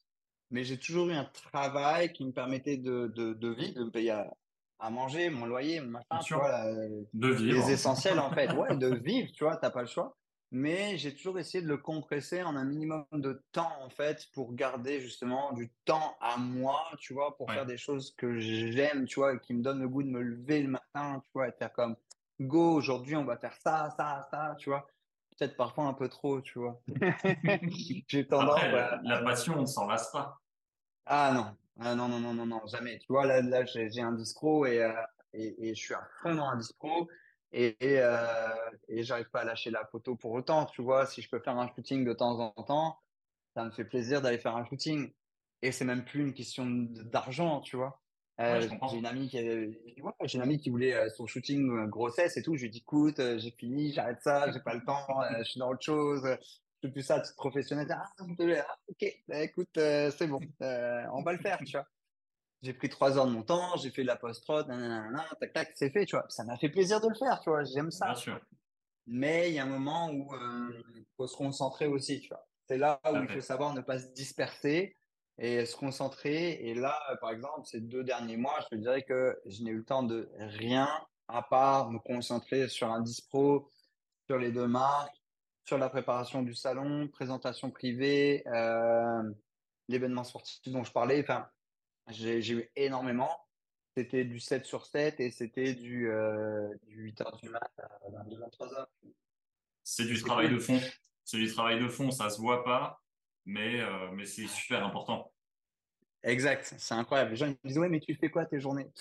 Mais 0.49 0.63
j'ai 0.63 0.79
toujours 0.79 1.07
eu 1.09 1.13
un 1.13 1.25
travail 1.25 2.13
qui 2.13 2.25
me 2.25 2.31
permettait 2.31 2.77
de, 2.77 3.13
de, 3.15 3.33
de 3.33 3.49
vivre, 3.49 3.75
de 3.75 3.83
me 3.83 3.91
payer 3.91 4.09
à, 4.09 4.33
à 4.79 4.89
manger, 4.89 5.29
mon 5.29 5.45
loyer, 5.45 5.81
mon 5.81 5.91
machin, 5.91 6.17
tu 6.25 6.33
vois, 6.33 6.65
de 7.13 7.27
vivre. 7.27 7.63
les 7.67 7.73
essentiels 7.73 8.17
en 8.17 8.31
fait. 8.31 8.51
Ouais, 8.53 8.75
de 8.75 8.95
vivre, 8.95 9.31
tu 9.33 9.43
vois, 9.43 9.57
t'as 9.57 9.69
pas 9.69 9.81
le 9.81 9.87
choix 9.87 10.17
mais 10.51 10.97
j'ai 10.97 11.13
toujours 11.13 11.37
essayé 11.39 11.61
de 11.61 11.67
le 11.67 11.77
compresser 11.77 12.41
en 12.43 12.55
un 12.55 12.63
minimum 12.63 13.05
de 13.11 13.43
temps 13.51 13.73
en 13.81 13.89
fait 13.89 14.27
pour 14.33 14.53
garder 14.53 15.01
justement 15.01 15.51
du 15.53 15.69
temps 15.85 16.17
à 16.21 16.37
moi, 16.37 16.83
tu 16.99 17.13
vois, 17.13 17.35
pour 17.35 17.51
faire 17.51 17.65
des 17.65 17.77
choses 17.77 18.13
que 18.15 18.39
j'aime, 18.39 19.05
tu 19.05 19.19
vois, 19.19 19.33
et 19.33 19.39
qui 19.39 19.53
me 19.53 19.61
donnent 19.61 19.81
le 19.81 19.89
goût 19.89 20.03
de 20.03 20.09
me 20.09 20.21
lever 20.21 20.61
le 20.61 20.69
matin, 20.69 21.21
tu 21.23 21.29
vois, 21.33 21.49
et 21.49 21.51
faire 21.51 21.73
comme 21.73 21.95
go, 22.39 22.73
aujourd'hui 22.73 23.15
on 23.15 23.25
va 23.25 23.37
faire 23.37 23.55
ça, 23.57 23.93
ça, 23.97 24.27
ça, 24.31 24.55
tu 24.57 24.69
vois. 24.69 24.87
Peut-être 25.37 25.55
parfois 25.55 25.85
un 25.85 25.93
peu 25.93 26.09
trop, 26.09 26.41
tu 26.41 26.59
vois. 26.59 26.81
j'ai 28.07 28.25
tendance 28.25 28.57
Après, 28.57 28.99
la 29.03 29.21
passion, 29.21 29.59
on 29.59 29.65
s'en 29.65 29.87
lasse 29.87 30.11
pas. 30.11 30.39
Ah 31.05 31.31
non, 31.33 31.55
ah, 31.79 31.93
non, 31.93 32.07
non, 32.07 32.19
non, 32.19 32.33
non, 32.33 32.45
non, 32.45 32.65
jamais. 32.67 32.97
Tu 32.99 33.07
vois, 33.09 33.25
là, 33.25 33.41
là 33.41 33.65
j'ai 33.65 34.01
un 34.01 34.13
disco 34.13 34.65
et, 34.65 34.81
euh, 34.81 34.93
et, 35.33 35.69
et, 35.69 35.75
je 35.75 35.79
suis 35.79 35.93
à 35.93 36.07
fond 36.21 36.33
dans 36.33 36.47
un 36.47 36.57
disco 36.57 37.07
et, 37.51 37.77
et, 37.79 37.99
euh, 37.99 38.17
et 38.87 39.03
j'arrive 39.03 39.29
pas 39.29 39.41
à 39.41 39.45
lâcher 39.45 39.71
la 39.71 39.85
photo 39.85 40.15
pour 40.15 40.31
autant, 40.31 40.65
tu 40.65 40.81
vois. 40.81 41.05
Si 41.05 41.21
je 41.21 41.29
peux 41.29 41.39
faire 41.39 41.57
un 41.57 41.67
shooting 41.73 42.05
de 42.05 42.13
temps 42.13 42.39
en 42.39 42.63
temps, 42.63 42.99
ça 43.55 43.63
me 43.63 43.71
fait 43.71 43.85
plaisir 43.85 44.21
d'aller 44.21 44.37
faire 44.37 44.55
un 44.55 44.65
shooting. 44.65 45.11
Et 45.61 45.71
c'est 45.71 45.85
même 45.85 46.05
plus 46.05 46.21
une 46.21 46.33
question 46.33 46.65
d'argent, 46.67 47.61
tu 47.61 47.77
vois. 47.77 48.01
Euh, 48.39 48.61
j'ai 48.61 48.97
une 48.97 49.05
amie 49.07 49.27
qui, 49.27 49.39
ouais, 49.39 50.13
une 50.33 50.41
amie 50.41 50.59
qui 50.59 50.69
voulait 50.69 50.93
euh, 50.93 51.09
son 51.09 51.25
shooting 51.25 51.87
grossesse 51.87 52.37
et 52.37 52.43
tout. 52.43 52.55
Je 52.55 52.63
lui 52.63 52.69
dis, 52.69 52.79
écoute, 52.79 53.19
j'ai 53.37 53.51
fini, 53.51 53.91
j'arrête 53.91 54.21
ça, 54.21 54.51
j'ai 54.51 54.59
pas 54.59 54.75
le 54.75 54.83
temps, 54.83 55.05
je 55.39 55.43
suis 55.43 55.59
dans 55.59 55.71
autre 55.71 55.83
chose. 55.83 56.21
Je 56.23 56.87
fais 56.87 56.91
plus 56.93 57.01
ça 57.01 57.15
à 57.15 57.21
titre 57.21 57.35
professionnel. 57.35 57.87
Ah, 57.89 58.05
ah 58.19 58.23
ok, 58.87 59.23
bah, 59.27 59.41
écoute, 59.41 59.69
c'est 59.73 60.27
bon, 60.27 60.39
on 60.59 61.23
va 61.23 61.33
le 61.33 61.39
faire, 61.39 61.57
tu 61.65 61.71
vois. 61.71 61.87
J'ai 62.63 62.73
pris 62.73 62.89
trois 62.89 63.17
heures 63.17 63.27
de 63.27 63.31
mon 63.31 63.43
temps, 63.43 63.77
j'ai 63.77 63.91
fait 63.91 64.03
la 64.03 64.15
post-prod, 64.15 64.67
tac, 65.39 65.53
tac, 65.53 65.71
c'est 65.75 65.91
fait, 65.91 66.05
tu 66.05 66.15
vois. 66.15 66.25
Ça 66.29 66.43
m'a 66.43 66.57
fait 66.57 66.69
plaisir 66.69 66.99
de 66.99 67.07
le 67.07 67.15
faire, 67.15 67.39
tu 67.39 67.49
vois. 67.49 67.63
J'aime 67.63 67.91
ça. 67.91 68.07
Bien 68.07 68.15
sûr. 68.15 68.39
Mais 69.05 69.49
il 69.49 69.53
y 69.55 69.59
a 69.59 69.63
un 69.63 69.67
moment 69.67 70.09
où 70.09 70.33
euh, 70.33 70.83
il 70.95 71.05
faut 71.15 71.27
se 71.27 71.37
concentrer 71.37 71.87
aussi, 71.87 72.19
tu 72.19 72.29
vois. 72.29 72.45
C'est 72.67 72.77
là 72.77 72.99
où 73.05 73.15
il 73.15 73.29
faut 73.29 73.41
savoir 73.41 73.73
ne 73.73 73.81
pas 73.81 73.99
se 73.99 74.07
disperser 74.07 74.97
et 75.37 75.65
se 75.65 75.75
concentrer. 75.75 76.53
Et 76.67 76.73
là, 76.73 76.99
par 77.21 77.31
exemple, 77.31 77.65
ces 77.65 77.79
deux 77.79 78.03
derniers 78.03 78.37
mois, 78.37 78.59
je 78.63 78.75
te 78.75 78.81
dirais 78.81 79.03
que 79.03 79.39
je 79.45 79.63
n'ai 79.63 79.69
eu 79.71 79.77
le 79.77 79.85
temps 79.85 80.03
de 80.03 80.29
rien 80.37 80.89
à 81.27 81.41
part 81.43 81.91
me 81.91 81.99
concentrer 81.99 82.67
sur 82.67 82.91
un 82.91 83.01
dispro, 83.01 83.71
sur 84.25 84.37
les 84.37 84.51
deux 84.51 84.67
marques, 84.67 85.15
sur 85.63 85.77
la 85.77 85.89
préparation 85.89 86.43
du 86.43 86.55
salon, 86.55 87.07
présentation 87.07 87.71
privée, 87.71 88.43
euh, 88.47 89.23
l'événement 89.87 90.23
sportif 90.23 90.61
dont 90.67 90.83
je 90.83 90.91
parlais. 90.91 91.21
Enfin, 91.21 91.47
j'ai 92.09 92.51
eu 92.51 92.69
énormément. 92.75 93.29
C'était 93.95 94.25
du 94.25 94.39
7 94.39 94.65
sur 94.65 94.85
7 94.85 95.19
et 95.19 95.31
c'était 95.31 95.73
du, 95.73 96.09
euh, 96.09 96.69
du 96.83 97.01
8 97.03 97.21
h 97.21 97.41
du 97.41 97.49
mat 97.49 97.71
à 97.79 97.89
23 98.11 98.67
h 98.67 98.87
C'est 99.83 100.05
du 100.05 100.21
travail 100.21 100.49
de 100.49 100.59
fond. 100.59 100.79
C'est 101.23 101.37
du 101.37 101.51
travail 101.51 101.79
de 101.81 101.89
fond, 101.89 102.11
ça 102.11 102.29
se 102.29 102.39
voit 102.39 102.63
pas, 102.63 103.01
mais, 103.45 103.81
euh, 103.81 104.11
mais 104.11 104.25
c'est 104.25 104.47
super 104.47 104.85
important. 104.85 105.33
Exact, 106.23 106.75
c'est 106.77 106.93
incroyable. 106.93 107.31
Les 107.31 107.37
gens 107.37 107.47
me 107.47 107.55
disent 107.65 107.79
Ouais, 107.79 107.89
mais 107.89 107.99
tu 107.99 108.13
fais 108.15 108.29
quoi 108.29 108.45
tes 108.45 108.59
journées? 108.59 108.91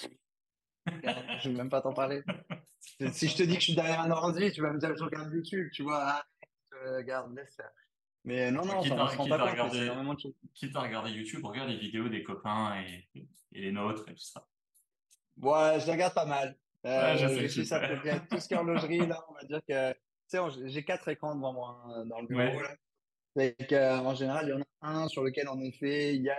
Je 0.86 1.48
ne 1.48 1.52
vais 1.52 1.58
même 1.58 1.70
pas 1.70 1.82
t'en 1.82 1.92
parler. 1.92 2.22
si 3.12 3.28
je 3.28 3.36
te 3.36 3.42
dis 3.42 3.54
que 3.54 3.60
je 3.60 3.64
suis 3.64 3.74
derrière 3.74 4.00
un 4.00 4.10
ordi, 4.10 4.52
tu 4.52 4.62
vas 4.62 4.72
me 4.72 4.78
dire 4.78 4.96
Je 4.96 5.04
regarde 5.04 5.32
YouTube, 5.32 5.68
tu 5.72 5.82
vois. 5.82 6.00
Ah, 6.00 6.26
regarde, 6.96 7.34
laisse 7.34 7.54
faire. 7.54 7.72
Mais 8.26 8.50
non, 8.50 8.64
non, 8.64 8.82
qui 8.82 8.88
t'a 8.88 9.04
regardé, 9.04 9.88
regardé, 9.88 11.10
YouTube, 11.12 11.44
regarde 11.44 11.70
les 11.70 11.78
vidéos 11.78 12.08
des 12.08 12.24
copains 12.24 12.74
et, 12.82 13.08
et, 13.52 13.60
les 13.60 13.70
nôtres 13.70 14.08
et 14.08 14.14
tout 14.14 14.24
ça. 14.24 14.44
Ouais, 15.40 15.78
je 15.78 15.90
regarde 15.90 16.12
pas 16.12 16.26
mal. 16.26 16.56
Euh, 16.84 17.16
je 17.16 17.62
ça 17.62 17.80
tout 18.28 18.38
ce 18.38 18.48
qui 18.48 18.54
est 18.54 18.56
horlogerie, 18.56 19.06
là, 19.06 19.24
on 19.28 19.34
va 19.34 19.44
dire 19.44 19.60
que, 19.68 19.92
tu 19.92 19.98
sais, 20.26 20.38
j'ai 20.66 20.84
quatre 20.84 21.08
écrans 21.08 21.36
devant 21.36 21.52
moi 21.52 21.82
hein, 21.86 22.04
dans 22.06 22.20
le 22.20 22.26
bureau, 22.26 22.60
là. 22.60 22.74
Euh, 23.38 23.98
en 23.98 24.14
général, 24.14 24.46
il 24.46 24.50
y 24.50 24.52
en 24.54 24.60
a 24.60 25.02
un 25.02 25.08
sur 25.08 25.22
lequel, 25.22 25.48
en 25.48 25.60
effet, 25.60 26.14
il 26.16 26.22
y 26.22 26.30
a, 26.30 26.36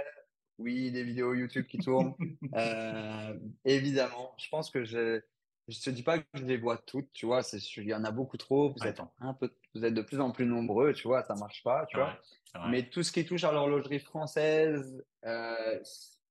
oui, 0.57 0.91
des 0.91 1.03
vidéos 1.03 1.33
YouTube 1.33 1.67
qui 1.67 1.77
tournent. 1.77 2.15
euh, 2.53 3.39
évidemment, 3.63 4.33
je 4.37 4.49
pense 4.49 4.71
que 4.71 4.83
je, 4.83 5.21
je 5.67 5.81
te 5.81 5.89
dis 5.89 6.03
pas 6.03 6.19
que 6.19 6.25
je 6.33 6.43
les 6.43 6.57
vois 6.57 6.77
toutes, 6.77 7.11
tu 7.13 7.25
vois, 7.25 7.43
c'est, 7.43 7.57
il 7.77 7.87
y 7.87 7.93
en 7.93 8.03
a 8.03 8.11
beaucoup 8.11 8.37
trop, 8.37 8.73
vous 8.73 8.87
êtes 8.87 9.01
un 9.19 9.33
peu, 9.33 9.51
vous 9.75 9.83
êtes 9.83 9.93
de 9.93 10.01
plus 10.01 10.19
en 10.19 10.31
plus 10.31 10.45
nombreux, 10.45 10.93
tu 10.93 11.07
vois, 11.07 11.23
ça 11.23 11.35
marche 11.35 11.63
pas, 11.63 11.85
tu 11.87 11.97
vois. 11.97 12.17
Mais 12.69 12.89
tout 12.89 13.03
ce 13.03 13.11
qui 13.11 13.25
touche 13.25 13.43
à 13.43 13.51
l'horlogerie 13.51 13.99
française, 13.99 15.05
euh, 15.25 15.79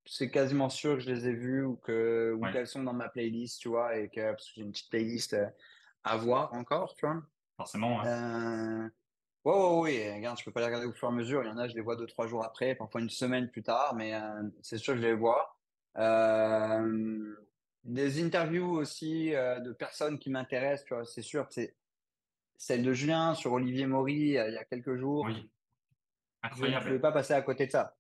c'est 0.04 0.30
quasiment 0.30 0.68
sûr 0.68 0.94
que 0.94 1.00
je 1.00 1.10
les 1.10 1.28
ai 1.28 1.32
vus 1.32 1.64
ou 1.64 1.76
que 1.76 2.34
ou 2.36 2.50
qu'elles 2.50 2.66
sont 2.66 2.82
dans 2.82 2.92
ma 2.94 3.08
playlist, 3.08 3.60
tu 3.60 3.68
vois, 3.68 3.96
et 3.96 4.08
que 4.08 4.30
parce 4.30 4.46
que 4.46 4.52
j'ai 4.56 4.62
une 4.62 4.72
petite 4.72 4.90
playlist 4.90 5.34
euh, 5.34 5.46
à 6.04 6.16
voir 6.16 6.54
encore, 6.54 6.94
tu 6.94 7.06
vois. 7.06 7.22
Forcément. 7.56 8.00
Ouais. 8.00 8.08
Euh... 8.08 8.88
Ouais, 9.44 9.52
ouais, 9.54 9.80
ouais, 9.80 10.14
regarde, 10.16 10.38
je 10.38 10.44
peux 10.44 10.50
pas 10.50 10.60
les 10.60 10.66
regarder 10.66 10.86
au 10.86 10.92
fur 10.92 11.08
et 11.08 11.12
à 11.12 11.14
mesure. 11.14 11.44
Il 11.44 11.46
y 11.46 11.52
en 11.52 11.58
a, 11.58 11.68
je 11.68 11.74
les 11.74 11.80
vois 11.80 11.94
deux, 11.94 12.06
trois 12.06 12.26
jours 12.26 12.44
après, 12.44 12.74
parfois 12.74 13.00
une 13.00 13.10
semaine 13.10 13.48
plus 13.48 13.62
tard, 13.62 13.94
mais 13.94 14.12
euh, 14.12 14.42
c'est 14.60 14.76
sûr 14.76 14.94
que 14.94 15.00
je 15.00 15.06
les 15.06 15.14
vois. 15.14 15.56
Euh, 15.98 17.34
des 17.86 18.22
interviews 18.22 18.70
aussi 18.72 19.34
euh, 19.34 19.60
de 19.60 19.72
personnes 19.72 20.18
qui 20.18 20.30
m'intéressent, 20.30 20.86
tu 20.86 20.94
vois, 20.94 21.04
c'est 21.04 21.22
sûr. 21.22 21.46
C'est 21.50 21.74
celle 22.56 22.82
de 22.82 22.92
Julien 22.92 23.34
sur 23.34 23.52
Olivier 23.52 23.86
Maury 23.86 24.36
euh, 24.36 24.48
il 24.48 24.54
y 24.54 24.58
a 24.58 24.64
quelques 24.64 24.96
jours. 24.96 25.26
Oui. 25.26 25.50
Incroyable. 26.42 26.84
Je 26.84 26.90
ne 26.90 26.94
peux 26.94 27.00
pas 27.00 27.12
passer 27.12 27.34
à 27.34 27.42
côté 27.42 27.66
de 27.66 27.72
ça. 27.72 27.96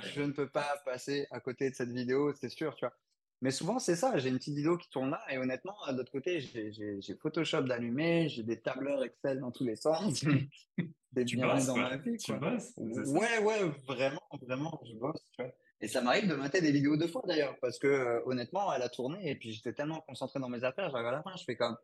Je 0.00 0.22
ne 0.22 0.32
peux 0.32 0.48
pas 0.48 0.80
passer 0.84 1.26
à 1.30 1.40
côté 1.40 1.70
de 1.70 1.74
cette 1.74 1.90
vidéo, 1.90 2.32
c'est 2.34 2.48
sûr, 2.48 2.74
tu 2.74 2.84
vois. 2.84 2.94
Mais 3.42 3.50
souvent, 3.50 3.78
c'est 3.78 3.96
ça. 3.96 4.18
J'ai 4.18 4.28
une 4.28 4.36
petite 4.36 4.54
vidéo 4.54 4.76
qui 4.76 4.90
tourne 4.90 5.10
là, 5.10 5.22
et 5.30 5.38
honnêtement, 5.38 5.74
de 5.90 5.96
l'autre 5.96 6.12
côté, 6.12 6.40
j'ai 6.40 7.14
Photoshop 7.14 7.62
d'allumé, 7.62 8.28
j'ai 8.28 8.42
des 8.42 8.60
tableurs 8.60 9.02
Excel 9.02 9.40
dans 9.40 9.50
tous 9.50 9.64
les 9.64 9.76
sens. 9.76 10.24
C'est 11.14 11.24
bien 11.24 11.56
dans 11.64 11.76
ma 11.76 11.96
vie. 11.96 12.18
Tu 12.18 12.32
bosses, 12.34 12.72
ouais, 12.76 13.38
ouais, 13.42 13.68
vraiment, 13.86 14.22
vraiment, 14.42 14.80
je 14.84 14.94
bosse, 14.94 15.24
tu 15.32 15.42
vois. 15.42 15.52
Et 15.82 15.88
ça 15.88 16.02
m'arrive 16.02 16.28
de 16.28 16.34
mater 16.34 16.60
des 16.60 16.72
vidéos 16.72 16.96
deux 16.96 17.08
fois 17.08 17.22
d'ailleurs, 17.26 17.56
parce 17.60 17.78
que 17.78 17.86
euh, 17.86 18.20
honnêtement, 18.26 18.72
elle 18.72 18.82
a 18.82 18.88
tourné 18.88 19.30
et 19.30 19.34
puis 19.34 19.52
j'étais 19.52 19.72
tellement 19.72 20.00
concentré 20.02 20.38
dans 20.38 20.48
mes 20.48 20.62
affaires, 20.62 20.90
j'arrive 20.90 21.06
à 21.06 21.12
la 21.12 21.22
fin, 21.22 21.34
je 21.36 21.44
fais 21.44 21.56
comme 21.56 21.76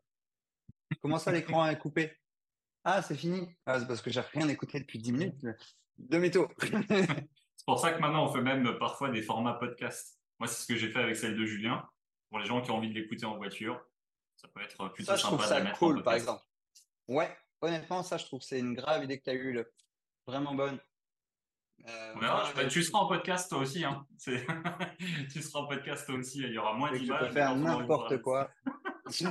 Comment 1.00 1.18
ça 1.18 1.32
l'écran 1.32 1.66
est 1.66 1.78
coupé? 1.78 2.12
Ah, 2.84 3.02
c'est 3.02 3.16
fini. 3.16 3.48
Ah, 3.64 3.80
c'est 3.80 3.86
parce 3.86 4.00
que 4.00 4.10
j'ai 4.10 4.20
rien 4.20 4.48
écouté 4.48 4.78
depuis 4.78 4.98
10 4.98 5.12
minutes. 5.12 5.46
Demi-tour. 5.98 6.48
c'est 6.60 7.66
pour 7.66 7.80
ça 7.80 7.92
que 7.92 8.00
maintenant 8.00 8.28
on 8.28 8.32
fait 8.32 8.42
même 8.42 8.78
parfois 8.78 9.10
des 9.10 9.22
formats 9.22 9.54
podcast. 9.54 10.20
Moi, 10.38 10.46
c'est 10.46 10.62
ce 10.62 10.66
que 10.66 10.76
j'ai 10.76 10.90
fait 10.90 11.00
avec 11.00 11.16
celle 11.16 11.36
de 11.36 11.44
Julien. 11.44 11.88
Pour 12.28 12.38
les 12.38 12.44
gens 12.44 12.60
qui 12.60 12.70
ont 12.70 12.76
envie 12.76 12.90
de 12.90 12.94
l'écouter 12.94 13.24
en 13.24 13.36
voiture, 13.36 13.80
ça 14.36 14.48
peut 14.48 14.60
être 14.62 14.88
plutôt 14.92 15.12
ça, 15.12 15.16
je 15.16 15.22
trouve 15.22 15.44
ça 15.44 15.64
cool, 15.72 16.02
par 16.02 16.14
exemple. 16.14 16.42
Ouais, 17.08 17.34
honnêtement, 17.60 18.02
ça, 18.02 18.18
je 18.18 18.26
trouve 18.26 18.40
que 18.40 18.46
c'est 18.46 18.58
une 18.58 18.74
grave 18.74 19.04
idée 19.04 19.18
que 19.18 19.24
tu 19.24 19.30
as 19.30 19.34
eue, 19.34 19.64
vraiment 20.26 20.54
bonne. 20.54 20.78
On 22.14 22.18
verra. 22.18 22.44
Bah, 22.54 22.66
tu 22.66 22.82
seras 22.82 23.00
en 23.00 23.06
podcast 23.06 23.48
toi 23.48 23.58
aussi. 23.58 23.84
Hein. 23.84 24.06
tu 25.32 25.42
seras 25.42 25.60
en 25.60 25.66
podcast 25.66 26.06
toi 26.06 26.16
aussi. 26.16 26.40
Il 26.40 26.52
y 26.52 26.58
aura 26.58 26.74
moins 26.74 26.92
d'images. 26.92 27.20
Tu 27.20 27.26
peux 27.26 27.32
faire 27.32 27.56
n'importe 27.56 28.20
quoi. 28.22 28.50
Ce 29.08 29.24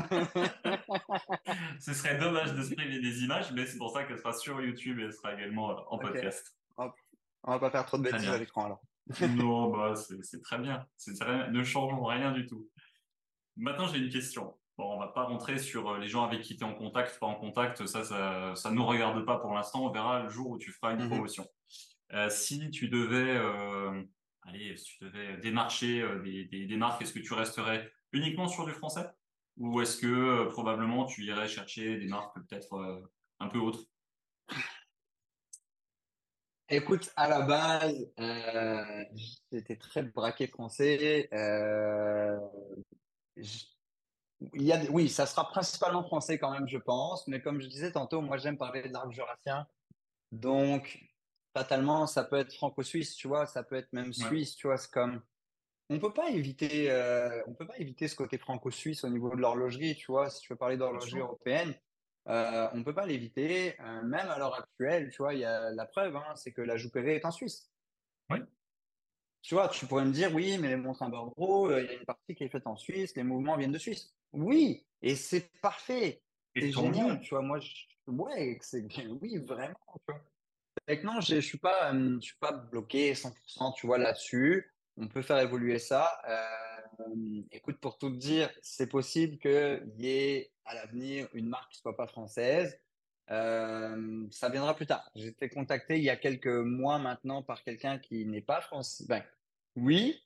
serait 1.94 2.18
dommage 2.18 2.54
de 2.54 2.64
se 2.64 2.74
priver 2.74 3.00
des 3.00 3.24
images, 3.24 3.52
mais 3.52 3.66
c'est 3.66 3.78
pour 3.78 3.92
ça 3.92 4.06
qu'elle 4.06 4.18
sera 4.18 4.32
sur 4.32 4.62
YouTube 4.62 5.00
et 5.00 5.04
elle 5.04 5.14
sera 5.14 5.34
également 5.34 5.76
en 5.92 5.98
podcast. 5.98 6.56
On 6.78 7.52
va 7.52 7.60
pas 7.60 7.70
faire 7.70 7.86
trop 7.86 7.98
de 7.98 8.04
bêtises 8.04 8.30
à 8.30 8.38
l'écran 8.38 8.66
alors. 8.66 8.82
non, 9.36 9.72
bah, 9.72 9.94
c'est 9.96 10.42
très 10.42 10.60
bien. 10.60 10.86
Ne 11.52 11.64
changeons 11.64 12.06
rien 12.06 12.32
du 12.32 12.46
tout. 12.46 12.70
Maintenant, 13.58 13.88
j'ai 13.88 14.00
une 14.00 14.10
question. 14.10 14.56
Bon, 14.78 14.94
on 14.94 15.00
va 15.00 15.08
pas 15.08 15.24
rentrer 15.24 15.58
sur 15.58 15.90
euh, 15.90 16.00
les 16.00 16.10
gens 16.10 16.26
avec 16.26 16.42
qui 16.42 16.58
tu 16.58 16.64
es 16.64 16.68
en 16.68 16.74
contact, 16.74 17.18
pas 17.20 17.28
en 17.28 17.36
contact. 17.36 17.86
Ça, 17.86 18.04
ça, 18.04 18.70
ne 18.70 18.76
nous 18.76 18.86
regarde 18.86 19.26
pas 19.26 19.38
pour 19.38 19.54
l'instant. 19.54 19.86
On 19.86 19.90
verra 19.90 20.24
le 20.24 20.30
jour 20.30 20.50
où 20.50 20.58
tu 20.58 20.72
feras 20.72 20.94
une 20.94 21.04
mhm. 21.04 21.10
promotion. 21.10 21.48
Euh, 22.14 22.30
si 22.30 22.70
tu 22.72 22.88
devais, 22.88 23.38
euh, 23.38 24.04
allez, 24.44 24.78
si 24.78 24.98
tu 24.98 25.04
devais 25.06 25.38
démarcher 25.38 26.06
des, 26.24 26.46
des, 26.46 26.78
marques, 26.78 27.02
est-ce 27.02 27.14
que 27.14 27.20
tu 27.20 27.34
resterais 27.34 27.92
uniquement 28.12 28.48
sur 28.48 28.66
du 28.66 28.74
français? 28.74 29.06
Ou 29.58 29.82
est-ce 29.82 29.98
que 29.98 30.46
probablement 30.50 31.06
tu 31.06 31.24
irais 31.24 31.48
chercher 31.48 31.98
des 31.98 32.08
marques 32.08 32.36
peut-être 32.36 33.08
un 33.40 33.48
peu 33.48 33.60
autres? 33.60 33.80
Écoute, 36.68 37.12
à 37.16 37.30
la 37.30 37.42
base, 37.42 38.12
j'étais 39.52 39.78
très 39.78 40.04
braqué 40.04 40.48
français. 40.48 41.30
Il 44.54 44.64
y 44.64 44.74
a, 44.74 44.84
oui, 44.92 45.10
ça 45.10 45.26
sera 45.26 45.48
principalement 45.50 46.04
français 46.04 46.38
quand 46.38 46.52
même, 46.52 46.68
je 46.68 46.78
pense. 46.78 47.28
Mais 47.28 47.42
comme 47.42 47.62
je 47.62 47.68
disais 47.68 47.92
tantôt, 47.92 48.22
moi 48.22 48.38
j'aime 48.38 48.58
parler 48.58 48.84
de 48.84 48.94
l'arc 48.94 49.12
jurassien. 49.12 49.68
Donc, 50.32 51.00
fatalement, 51.56 52.06
ça 52.06 52.26
peut 52.26 52.36
être 52.36 52.54
franco-suisse, 52.54 53.16
tu 53.16 53.30
vois, 53.30 53.46
ça 53.46 53.64
peut 53.64 53.76
être 53.76 53.92
même 53.94 54.12
suisse, 54.12 54.58
tu 54.58 54.68
vois. 54.68 54.78
C'est 54.78 54.92
comme, 54.92 55.22
on 55.90 56.00
peut 56.00 56.14
pas 56.14 56.30
éviter, 56.30 56.92
euh, 56.92 57.42
on 57.48 57.54
peut 57.54 57.66
pas 57.66 57.78
éviter 57.78 58.10
ce 58.10 58.16
côté 58.16 58.38
franco-suisse 58.38 59.06
au 59.06 59.10
niveau 59.10 59.34
de 59.34 59.40
l'horlogerie, 59.40 59.96
tu 59.96 60.08
vois. 60.12 60.30
Si 60.30 60.42
tu 60.42 60.52
veux 60.52 60.58
parler 60.58 60.76
d'horlogerie 60.76 61.20
européenne, 61.20 61.74
euh, 62.28 62.68
on 62.74 62.84
peut 62.84 62.94
pas 62.94 63.06
l'éviter. 63.06 63.80
Euh, 63.80 64.04
même 64.04 64.30
à 64.30 64.38
l'heure 64.38 64.56
actuelle, 64.56 65.10
tu 65.12 65.18
vois, 65.20 65.34
il 65.34 65.40
y 65.40 65.46
a 65.46 65.72
la 65.72 65.86
preuve, 65.86 66.18
hein, 66.18 66.36
c'est 66.36 66.52
que 66.52 66.62
la 66.62 66.76
Joupéré 66.76 67.16
est 67.16 67.26
en 67.26 67.32
Suisse. 67.32 67.72
Oui. 68.30 68.40
Tu 69.42 69.54
vois, 69.54 69.70
tu 69.70 69.86
pourrais 69.86 70.06
me 70.06 70.12
dire, 70.12 70.36
oui, 70.36 70.58
mais 70.58 70.70
les 70.70 70.76
montres 70.76 71.08
Bro, 71.10 71.72
il 71.72 71.86
y 71.86 71.90
a 71.90 71.94
une 71.94 72.06
partie 72.06 72.36
qui 72.36 72.44
est 72.44 72.50
faite 72.50 72.68
en 72.68 72.76
Suisse, 72.76 73.16
les 73.16 73.24
mouvements 73.24 73.56
viennent 73.56 73.72
de 73.72 73.78
Suisse. 73.78 74.14
Oui, 74.34 74.86
et 75.02 75.16
c'est 75.16 75.52
parfait. 75.62 76.22
C'est 76.54 76.72
génial, 76.72 77.22
tu 77.22 77.30
vois. 77.30 77.44
Moi, 77.44 77.60
je, 77.60 77.72
ouais, 78.08 78.58
c'est 78.62 78.86
oui, 79.22 79.38
vraiment. 79.38 79.76
Tu 80.08 80.12
vois. 80.12 80.22
Maintenant, 80.88 81.20
je 81.22 81.40
suis 81.40 81.58
pas, 81.58 81.92
je 81.94 82.20
suis 82.20 82.38
pas 82.40 82.52
bloqué 82.52 83.14
100%, 83.14 83.76
tu 83.76 83.88
vois, 83.88 83.98
là-dessus. 83.98 84.72
On 84.98 85.08
peut 85.08 85.22
faire 85.22 85.40
évoluer 85.40 85.80
ça. 85.80 86.22
Euh, 86.30 87.42
écoute, 87.52 87.78
pour 87.80 87.98
tout 87.98 88.10
te 88.10 88.18
dire, 88.18 88.50
c'est 88.62 88.88
possible 88.88 89.38
qu'il 89.38 89.94
y 89.98 90.08
ait 90.08 90.52
à 90.64 90.76
l'avenir 90.76 91.28
une 91.34 91.48
marque 91.48 91.72
qui 91.72 91.80
soit 91.80 91.96
pas 91.96 92.08
française. 92.08 92.80
Euh, 93.32 94.28
ça 94.30 94.50
viendra 94.50 94.76
plus 94.76 94.86
tard. 94.86 95.10
J'ai 95.16 95.28
été 95.28 95.50
contacté 95.50 95.98
il 95.98 96.04
y 96.04 96.10
a 96.10 96.16
quelques 96.16 96.48
mois 96.48 97.00
maintenant 97.00 97.42
par 97.42 97.64
quelqu'un 97.64 97.98
qui 97.98 98.26
n'est 98.26 98.42
pas 98.42 98.62
français. 98.62 99.06
Ben, 99.08 99.24
oui, 99.76 100.24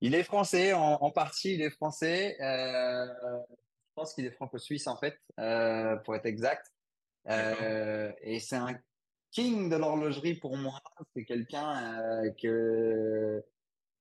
il 0.00 0.14
est 0.14 0.22
français, 0.24 0.72
en, 0.74 1.10
partie 1.10 1.54
il 1.54 1.62
est 1.62 1.70
français. 1.70 2.36
Euh, 2.40 3.06
je 3.48 3.94
pense 3.94 4.14
qu'il 4.14 4.26
est 4.26 4.32
franco-suisse 4.32 4.86
en 4.86 4.96
fait, 4.96 5.18
euh, 5.38 5.96
pour 5.96 6.14
être 6.16 6.26
exact. 6.26 6.72
Euh, 7.28 8.12
et 8.20 8.40
c'est 8.40 8.56
un 8.56 8.78
king 9.34 9.68
de 9.68 9.76
l'horlogerie 9.76 10.34
pour 10.34 10.56
moi. 10.56 10.80
C'est 11.14 11.24
quelqu'un 11.24 12.22
que 12.40 13.42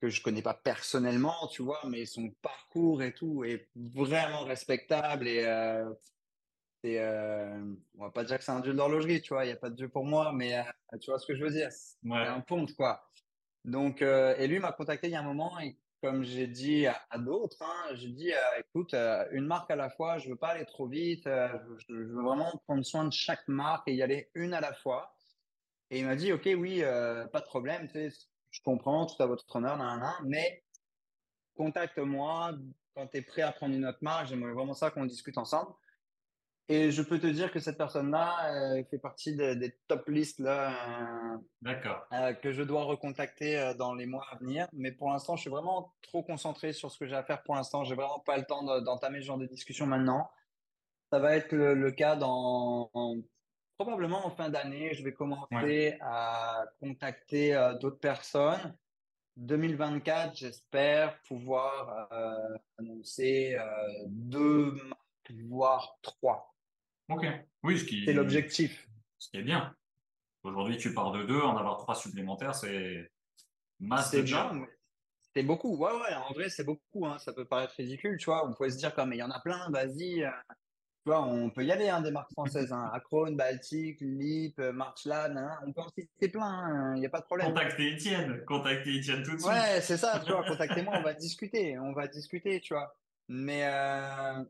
que 0.02 0.10
je 0.10 0.22
connais 0.22 0.42
pas 0.42 0.54
personnellement, 0.54 1.48
tu 1.48 1.64
vois, 1.64 1.80
mais 1.88 2.06
son 2.06 2.30
parcours 2.42 3.02
et 3.04 3.14
tout 3.14 3.46
est 3.46 3.70
vraiment 3.76 4.44
respectable 4.44 5.28
et 5.28 5.44
c'est 6.84 7.02
on 7.98 8.04
va 8.04 8.12
pas 8.12 8.26
dire 8.26 8.38
que 8.38 8.44
c'est 8.44 8.52
un 8.52 8.60
dieu 8.60 8.74
de 8.74 8.78
l'horlogerie, 8.78 9.22
tu 9.22 9.34
vois, 9.34 9.46
il 9.46 9.50
y 9.50 9.52
a 9.52 9.56
pas 9.58 9.70
de 9.70 9.76
dieu 9.76 9.90
pour 9.90 10.06
moi, 10.06 10.34
mais 10.34 10.62
tu 11.02 11.10
vois 11.10 11.20
ce 11.20 11.26
que 11.26 11.36
je 11.36 11.44
veux 11.44 11.52
dire, 11.52 11.72
c'est 11.72 11.98
un 12.12 12.42
ponte 12.42 12.74
quoi. 12.76 13.10
Donc 13.64 14.02
et 14.02 14.48
lui 14.48 14.60
m'a 14.60 14.74
contacté 14.74 15.08
il 15.08 15.14
y 15.14 15.16
a 15.16 15.22
un 15.22 15.24
moment 15.24 15.58
et 15.60 15.78
comme 16.04 16.24
j'ai 16.26 16.48
dit 16.48 16.86
à, 16.86 17.18
d'autres, 17.18 17.62
hein, 17.62 17.96
j'ai 17.96 18.10
dit, 18.10 18.34
euh, 18.34 18.60
écoute, 18.60 18.94
euh, 18.94 19.26
une 19.32 19.46
marque 19.46 19.72
à 19.72 19.78
la 19.78 19.90
fois, 19.90 20.18
je 20.18 20.28
veux 20.28 20.36
pas 20.36 20.50
aller 20.50 20.66
trop 20.66 20.86
vite, 20.86 21.26
euh, 21.28 21.48
je, 21.88 21.94
veux 21.96 22.22
vraiment 22.22 22.62
prendre 22.68 22.84
soin 22.84 23.06
de 23.06 23.14
chaque 23.14 23.48
marque 23.48 23.88
et 23.88 23.94
y 23.94 24.04
aller 24.04 24.30
une 24.36 24.54
à 24.54 24.60
la 24.60 24.74
fois. 24.74 25.13
Et 25.90 26.00
il 26.00 26.06
m'a 26.06 26.16
dit, 26.16 26.34
ok, 26.34 26.50
oui, 26.58 26.82
pas 26.82 27.40
de 27.40 27.46
problème, 27.46 27.88
tu 27.88 27.94
sais, 27.94 28.10
je 28.52 28.62
comprends, 28.64 29.06
tout 29.06 29.22
à 29.22 29.26
votre 29.26 29.46
honneur, 29.56 29.78
mais 30.26 30.64
contacte-moi 31.56 32.54
quand 32.96 33.08
tu 33.08 33.18
es 33.18 33.22
prêt 33.22 33.42
à 33.42 33.52
prendre 33.52 33.76
une 33.76 33.86
autre 33.86 34.00
marque, 34.02 34.28
j'aimerais 34.28 34.54
vraiment 34.54 34.74
ça 34.74 34.92
qu'on 34.92 35.06
discute 35.06 35.38
ensemble. 35.38 35.72
Et 36.70 36.92
je 36.92 37.02
peux 37.02 37.20
te 37.20 37.28
dire 37.28 37.52
que 37.52 37.60
cette 37.60 37.78
personne-là 37.78 38.54
euh, 38.54 38.84
fait 38.90 38.98
partie 38.98 39.36
des, 39.36 39.78
top 39.88 40.08
listes 40.08 40.40
là, 40.40 41.36
euh, 41.66 41.74
euh, 42.14 42.34
que 42.34 42.54
je 42.54 42.64
dois 42.64 42.84
recontacter 42.84 43.74
dans 43.78 43.94
les 43.94 44.06
mois 44.06 44.26
à 44.32 44.38
venir. 44.38 44.68
Mais 44.72 44.94
pour 44.94 45.10
l'instant, 45.10 45.36
je 45.36 45.42
suis 45.42 45.50
vraiment 45.50 45.94
trop 46.02 46.24
concentré 46.24 46.72
sur 46.72 46.90
ce 46.90 46.98
que 46.98 47.06
j'ai 47.06 47.16
à 47.16 47.24
faire 47.24 47.44
pour 47.44 47.56
l'instant. 47.56 47.84
J'ai 47.84 47.96
vraiment 47.96 48.20
pas 48.20 48.38
le 48.38 48.46
temps 48.46 48.64
d'entamer 48.82 49.20
ce 49.20 49.26
genre 49.26 49.38
de 49.38 49.46
discussion 49.46 49.86
maintenant. 49.86 50.32
Ça 51.12 51.20
va 51.20 51.36
être 51.36 51.54
le, 51.54 51.92
cas 51.92 52.16
dans 52.16 52.90
probablement 53.84 54.26
en 54.26 54.32
fin 54.32 54.50
d'année. 54.50 54.94
Je 54.94 55.04
vais 55.04 55.14
commencer 55.14 55.98
à 56.02 56.66
contacter 56.80 57.54
d'autres 57.80 58.00
personnes. 58.00 58.76
2024, 59.38 60.36
j'espère 60.36 61.20
pouvoir 61.22 62.08
annoncer 62.78 63.58
deux 64.08 64.72
marques, 64.72 65.32
voire 65.48 65.98
trois. 66.02 66.54
Ok. 67.10 67.26
Oui, 67.64 67.80
ce 67.80 67.86
qui. 67.86 68.06
C'est 68.06 68.14
l'objectif. 68.14 68.88
Ce 69.18 69.30
qui 69.30 69.38
est 69.38 69.44
bien. 69.44 69.76
Aujourd'hui, 70.44 70.78
tu 70.78 70.94
pars 70.94 71.12
de 71.12 71.24
deux, 71.24 71.40
en 71.42 71.58
avoir 71.58 71.78
trois 71.78 71.96
supplémentaires, 71.96 72.54
c'est 72.54 73.10
masse 73.80 74.12
de 74.12 74.22
bien. 74.22 74.66
C'est 75.34 75.44
beaucoup. 75.44 75.76
Ouais, 75.78 75.92
ouais, 75.92 76.14
en 76.14 76.34
vrai, 76.34 76.50
c'est 76.50 76.64
beaucoup. 76.64 77.06
Hein. 77.08 77.18
Ça 77.18 77.34
peut 77.34 77.46
paraître 77.46 77.74
ridicule, 77.76 78.18
tu 78.18 78.26
vois. 78.26 78.48
On 78.48 78.54
pourrait 78.54 78.70
se 78.70 78.78
dire, 78.78 78.94
comme, 78.94 79.14
il 79.14 79.18
y 79.18 79.24
en 79.24 79.32
a 79.32 79.40
plein, 79.40 79.70
vas-y. 79.72 80.30
Tu 81.04 81.10
vois, 81.10 81.22
on 81.22 81.50
peut 81.50 81.66
y 81.66 81.72
aller, 81.72 81.90
hein, 81.90 82.02
des 82.02 82.12
marques 82.12 82.32
françaises. 82.32 82.72
Hein. 82.72 82.90
Acron, 82.94 83.34
Baltic, 83.34 84.00
Lip, 84.00 84.58
euh, 84.60 84.72
Marchlan. 84.72 85.36
Hein. 85.36 85.60
On 85.68 85.74
peut 85.74 85.82
en 85.82 85.90
citer 85.90 86.30
plein. 86.30 86.46
Hein. 86.46 86.96
Il 86.96 87.02
n'y 87.02 87.06
a 87.06 87.10
pas 87.10 87.20
de 87.20 87.26
problème. 87.26 87.48
Contactez 87.50 87.94
Étienne. 87.94 88.42
Contactez 88.46 88.96
Étienne 88.96 89.22
tout 89.22 89.36
de 89.36 89.42
suite. 89.42 89.52
Ouais, 89.52 89.82
c'est 89.82 89.98
ça, 89.98 90.22
tu 90.26 90.32
vois. 90.32 90.44
Contactez-moi, 90.48 90.96
on 90.98 91.04
va 91.04 91.14
discuter. 91.14 91.78
On 91.78 91.92
va 91.92 92.08
discuter, 92.08 92.62
tu 92.62 92.74
vois. 92.74 92.96
Mais, 93.28 93.66
euh, 93.66 94.44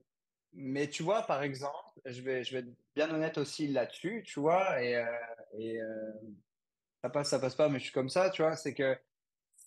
mais 0.53 0.89
tu 0.89 1.03
vois, 1.03 1.23
par 1.23 1.43
exemple, 1.43 2.01
je 2.05 2.21
vais, 2.21 2.43
je 2.43 2.53
vais 2.53 2.59
être 2.59 2.75
bien 2.95 3.09
honnête 3.13 3.37
aussi 3.37 3.67
là-dessus, 3.67 4.23
tu 4.25 4.39
vois, 4.39 4.81
et, 4.81 4.95
euh, 4.95 5.05
et 5.57 5.81
euh, 5.81 6.11
ça 7.01 7.09
passe, 7.09 7.29
ça 7.29 7.39
passe 7.39 7.55
pas, 7.55 7.69
mais 7.69 7.79
je 7.79 7.85
suis 7.85 7.93
comme 7.93 8.09
ça, 8.09 8.29
tu 8.29 8.41
vois, 8.41 8.55
c'est 8.55 8.73
que 8.73 8.97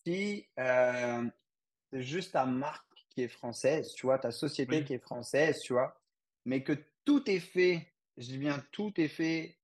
si 0.04 0.46
c'est 0.56 2.02
juste 2.02 2.32
ta 2.32 2.44
marque 2.46 2.84
qui 3.10 3.22
est 3.22 3.28
française, 3.28 3.92
tu 3.94 4.06
vois, 4.06 4.18
ta 4.18 4.32
société 4.32 4.84
qui 4.84 4.94
est 4.94 4.98
française, 4.98 5.60
tu 5.62 5.72
vois, 5.72 5.98
mais 6.46 6.62
que 6.62 6.72
tout 7.04 7.28
est 7.28 7.40
fait, 7.40 7.92
je 8.16 8.28
dis 8.28 8.38
bien 8.38 8.64
tout 8.72 8.98
est 8.98 9.08
fait 9.08 9.58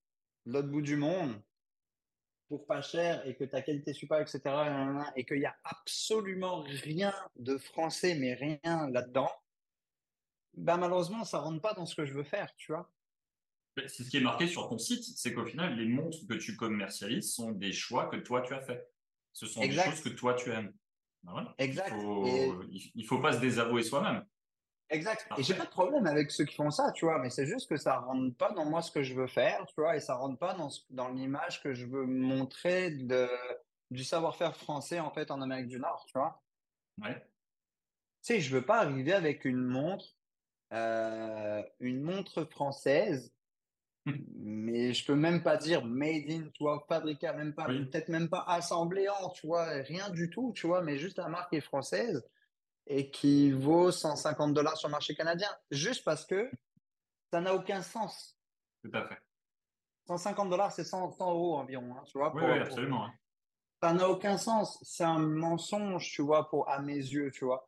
de 0.45 0.53
l'autre 0.53 0.69
bout 0.69 0.83
du 0.83 0.97
monde 0.97 1.41
pour 2.49 2.67
pas 2.67 2.83
cher 2.83 3.27
et 3.27 3.35
que 3.35 3.45
ta 3.45 3.63
qualité 3.63 3.95
super, 3.95 4.21
etc., 4.21 4.41
et 5.17 5.25
qu'il 5.25 5.39
n'y 5.39 5.47
a 5.47 5.57
absolument 5.65 6.61
rien 6.61 7.15
de 7.37 7.57
français, 7.57 8.15
mais 8.17 8.35
rien 8.35 8.91
là-dedans, 8.91 9.31
ben 10.55 10.77
malheureusement, 10.77 11.25
ça 11.25 11.39
rentre 11.39 11.63
pas 11.63 11.73
dans 11.73 11.87
ce 11.87 11.95
que 11.95 12.05
je 12.05 12.13
veux 12.13 12.25
faire, 12.25 12.55
tu 12.57 12.73
vois. 12.73 12.93
C'est 13.87 14.05
ce 14.05 14.11
qui 14.11 14.19
est 14.19 14.21
marqué 14.21 14.47
sur 14.47 14.69
ton 14.69 14.77
site, 14.77 15.03
c'est 15.03 15.33
qu'au 15.33 15.47
final, 15.47 15.77
les 15.77 15.89
montres 15.89 16.27
que 16.29 16.35
tu 16.35 16.57
commercialises 16.57 17.33
sont 17.33 17.53
des 17.53 17.73
choix 17.73 18.09
que 18.09 18.17
toi 18.17 18.43
tu 18.43 18.53
as 18.53 18.61
fait. 18.61 18.87
Ce 19.33 19.47
sont 19.47 19.63
des 19.63 19.73
choses 19.73 20.03
que 20.03 20.11
toi 20.11 20.35
tu 20.35 20.51
aimes. 20.51 20.75
Ben 21.23 21.55
exact. 21.57 21.95
Il 21.97 23.07
faut, 23.07 23.17
faut 23.17 23.23
pas 23.23 23.33
se 23.33 23.41
désavouer 23.41 23.83
soi-même. 23.83 24.27
Exact. 24.93 25.27
Et 25.39 25.43
j'ai 25.43 25.55
pas 25.55 25.65
de 25.65 25.71
problème 25.71 26.07
avec 26.07 26.31
ceux 26.31 26.45
qui 26.45 26.55
font 26.55 26.71
ça, 26.71 26.93
tu 26.93 27.07
vois, 27.07 27.19
mais 27.19 27.31
c'est 27.31 27.47
juste 27.47 27.69
que 27.69 27.77
ça 27.77 27.99
rentre 27.99 28.37
pas 28.37 28.53
dans 28.53 28.67
moi 28.67 28.83
ce 28.83 28.91
que 28.91 29.03
je 29.03 29.15
veux 29.15 29.27
faire, 29.27 29.65
tu 29.67 29.75
vois, 29.79 29.97
et 29.97 30.01
ça 30.01 30.15
rentre 30.15 30.39
pas 30.39 30.55
dans, 30.55 30.69
dans 30.91 31.09
l'image 31.09 31.63
que 31.63 31.73
je 31.73 31.87
veux 31.87 32.05
montrer 32.05 32.91
de, 32.91 33.29
du 33.91 34.05
savoir-faire 34.05 34.55
français, 34.55 35.01
en 35.01 35.11
fait, 35.11 35.31
en 35.31 35.41
Amérique 35.41 35.69
du 35.69 35.81
Nord, 35.81 36.05
tu 36.07 36.13
vois. 36.19 36.43
Ouais. 37.03 37.15
Tu 37.15 38.35
sais, 38.35 38.41
je 38.41 38.55
veux 38.55 38.65
pas 38.65 38.81
arriver 38.81 39.15
avec 39.15 39.45
une 39.45 39.65
montre 39.65 40.15
euh, 40.73 41.63
une 41.81 42.01
montre 42.03 42.45
française, 42.45 43.31
hmm. 44.07 44.15
mais 44.39 44.95
je 44.95 45.05
peux 45.05 45.15
même 45.15 45.43
pas 45.43 45.59
dire 45.59 45.85
made 45.85 46.31
in, 46.31 46.49
tu 46.55 46.63
vois, 46.63 46.85
fabriqué, 46.89 47.31
même 47.35 47.55
pas, 47.55 47.67
peut-être 47.67 48.09
même 48.09 48.31
pas 48.31 48.45
assemblé 48.47 49.07
en, 49.09 49.29
tu 49.31 49.47
vois, 49.47 49.67
rien 49.67 50.09
du 50.11 50.31
tout, 50.31 50.53
tu 50.55 50.67
vois, 50.67 50.83
mais 50.83 50.97
juste 50.97 51.19
la 51.19 51.29
marque 51.29 51.53
est 51.53 51.61
française 51.61 52.27
et 52.93 53.11
qui 53.11 53.51
vaut 53.51 53.91
150 53.91 54.53
dollars 54.53 54.77
sur 54.77 54.89
le 54.89 54.93
marché 54.93 55.15
canadien, 55.15 55.49
juste 55.71 56.05
parce 56.05 56.27
que 56.27 56.51
ça 57.33 57.41
n'a 57.41 57.55
aucun 57.55 57.81
sens. 57.81 58.39
Tout 58.85 58.91
à 58.93 59.07
fait. 59.09 59.19
150 60.09 60.51
dollars, 60.51 60.73
c'est 60.73 60.85
100, 60.85 61.17
euros 61.21 61.57
environ, 61.57 61.95
hein, 61.97 62.03
tu 62.05 62.19
vois. 62.19 62.35
oui, 62.35 62.59
absolument. 62.59 63.09
ça 63.83 63.95
n'a 63.95 64.09
aucun 64.09 64.37
sens. 64.37 64.79
C'est 64.83 65.05
un 65.05 65.21
mensonge, 65.21 66.11
tu 66.11 66.21
vois, 66.21 66.51
pour, 66.51 66.69
à 66.69 66.81
mes 66.81 66.97
yeux, 66.97 67.31
tu 67.31 67.47
vois. 67.47 67.67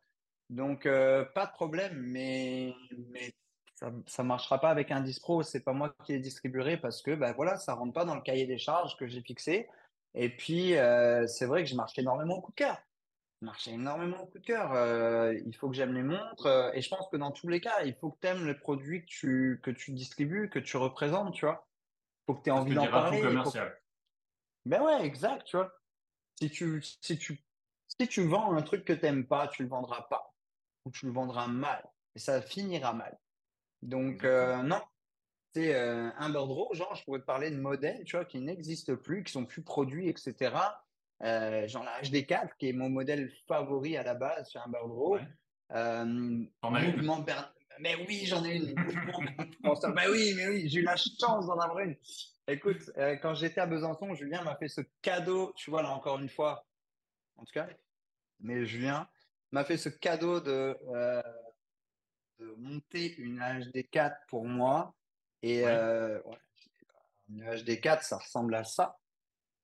Donc, 0.51 0.85
euh, 0.85 1.25
pas 1.33 1.47
de 1.47 1.51
problème, 1.53 1.97
mais, 1.97 2.75
mais 3.09 3.33
ça, 3.73 3.91
ça 4.05 4.21
marchera 4.21 4.59
pas 4.59 4.69
avec 4.69 4.91
un 4.91 5.01
Dispro. 5.01 5.41
C'est 5.41 5.63
pas 5.63 5.73
moi 5.73 5.95
qui 6.05 6.11
les 6.11 6.19
distribuerai 6.19 6.77
parce 6.77 7.01
que, 7.01 7.15
ben 7.15 7.31
voilà, 7.33 7.57
ça 7.57 7.73
rentre 7.73 7.93
pas 7.93 8.05
dans 8.05 8.15
le 8.15 8.21
cahier 8.21 8.45
des 8.45 8.59
charges 8.59 8.95
que 8.97 9.07
j'ai 9.07 9.21
fixé. 9.21 9.67
Et 10.13 10.29
puis, 10.29 10.77
euh, 10.77 11.25
c'est 11.25 11.47
vrai 11.47 11.63
que 11.63 11.69
je 11.69 11.75
marche 11.75 11.97
énormément 11.97 12.35
au 12.35 12.41
coup 12.41 12.51
de 12.51 12.57
cœur. 12.57 12.77
Marche 13.41 13.67
énormément 13.67 14.23
au 14.23 14.27
coup 14.27 14.39
de 14.39 14.45
cœur. 14.45 14.73
Euh, 14.73 15.33
il 15.45 15.55
faut 15.55 15.69
que 15.69 15.75
j'aime 15.75 15.93
les 15.93 16.03
montres. 16.03 16.45
euh, 16.45 16.71
et 16.73 16.81
je 16.81 16.89
pense 16.89 17.07
que 17.09 17.17
dans 17.17 17.31
tous 17.31 17.47
les 17.47 17.59
cas, 17.61 17.83
il 17.83 17.93
faut 17.95 18.11
que 18.11 18.17
tu 18.21 18.27
aimes 18.27 18.47
les 18.47 18.55
produits 18.55 19.01
que 19.01 19.07
tu, 19.07 19.59
que 19.61 19.71
tu 19.71 19.91
distribues, 19.91 20.49
que 20.49 20.59
tu 20.59 20.77
représentes, 20.77 21.33
tu 21.33 21.45
vois. 21.45 21.67
Il 22.21 22.25
faut 22.27 22.35
que 22.35 22.43
tu 22.43 22.49
aies 22.49 22.53
envie 22.53 22.73
d'en 22.73 22.87
parler. 22.87 23.21
que-. 23.21 23.79
Ben 24.65 24.81
ouais, 24.81 25.05
exact, 25.05 25.45
tu 25.45 25.57
vois. 25.57 25.71
Si 26.39 26.49
tu, 26.49 26.81
si 26.81 27.17
tu, 27.17 27.43
si 27.87 28.07
tu 28.07 28.25
vends 28.25 28.55
un 28.55 28.61
truc 28.61 28.83
que 28.83 28.93
t'aimes 28.93 29.27
pas, 29.27 29.47
tu 29.47 29.63
le 29.63 29.69
vendras 29.69 30.03
pas. 30.09 30.33
Ou 30.85 30.91
tu 30.91 31.05
le 31.05 31.11
vendras 31.11 31.47
mal. 31.47 31.85
Et 32.15 32.19
ça 32.19 32.41
finira 32.41 32.93
mal. 32.93 33.17
Donc, 33.81 34.23
euh, 34.23 34.63
non. 34.63 34.81
C'est 35.53 35.73
un 35.73 36.29
Draw, 36.29 36.73
genre, 36.73 36.93
je 36.95 37.05
pourrais 37.05 37.21
te 37.21 37.25
parler 37.25 37.49
de 37.49 37.55
modèles, 37.55 38.03
tu 38.03 38.17
vois, 38.17 38.25
qui 38.25 38.41
n'existent 38.41 38.97
plus, 38.97 39.23
qui 39.23 39.31
sont 39.31 39.45
plus 39.45 39.61
produits, 39.61 40.09
etc. 40.09 40.53
Euh, 41.25 41.67
genre 41.67 41.83
la 41.83 41.99
HD4, 42.01 42.49
qui 42.59 42.69
est 42.69 42.73
mon 42.73 42.89
modèle 42.89 43.31
favori 43.47 43.97
à 43.97 44.03
la 44.03 44.13
base 44.13 44.51
chez 44.51 44.59
Humber 44.59 44.81
Draw. 44.85 45.15
Ouais. 45.15 45.27
Euh, 45.71 46.05
mouvement 46.05 47.25
Mais 47.79 47.95
oui, 48.07 48.25
j'en 48.25 48.45
ai 48.45 48.57
une. 48.57 48.75
Mais 49.95 50.07
oui, 50.09 50.33
mais 50.35 50.47
oui, 50.47 50.69
j'ai 50.69 50.81
eu 50.81 50.83
la 50.83 50.95
chance 50.95 51.47
d'en 51.47 51.59
avoir 51.59 51.79
une. 51.79 51.95
Écoute, 52.47 52.91
euh, 52.97 53.15
quand 53.15 53.33
j'étais 53.33 53.59
à 53.59 53.65
Besançon, 53.65 54.13
Julien 54.13 54.43
m'a 54.43 54.55
fait 54.55 54.67
ce 54.67 54.81
cadeau, 55.01 55.51
tu 55.55 55.71
vois, 55.71 55.81
là 55.81 55.89
encore 55.89 56.19
une 56.19 56.29
fois, 56.29 56.67
en 57.37 57.43
tout 57.43 57.53
cas, 57.53 57.67
mais 58.39 58.65
Julien 58.67 59.09
m'a 59.51 59.63
fait 59.65 59.77
ce 59.77 59.89
cadeau 59.89 60.39
de, 60.39 60.77
euh, 60.93 61.23
de 62.37 62.53
monter 62.57 63.15
une 63.17 63.39
HD4 63.39 64.15
pour 64.27 64.45
moi. 64.45 64.93
Et 65.41 65.63
Ouais. 65.63 66.21
ouais, 66.25 66.37
une 67.29 67.43
HD4, 67.43 68.03
ça 68.03 68.17
ressemble 68.17 68.53
à 68.53 68.63
ça. 68.63 68.99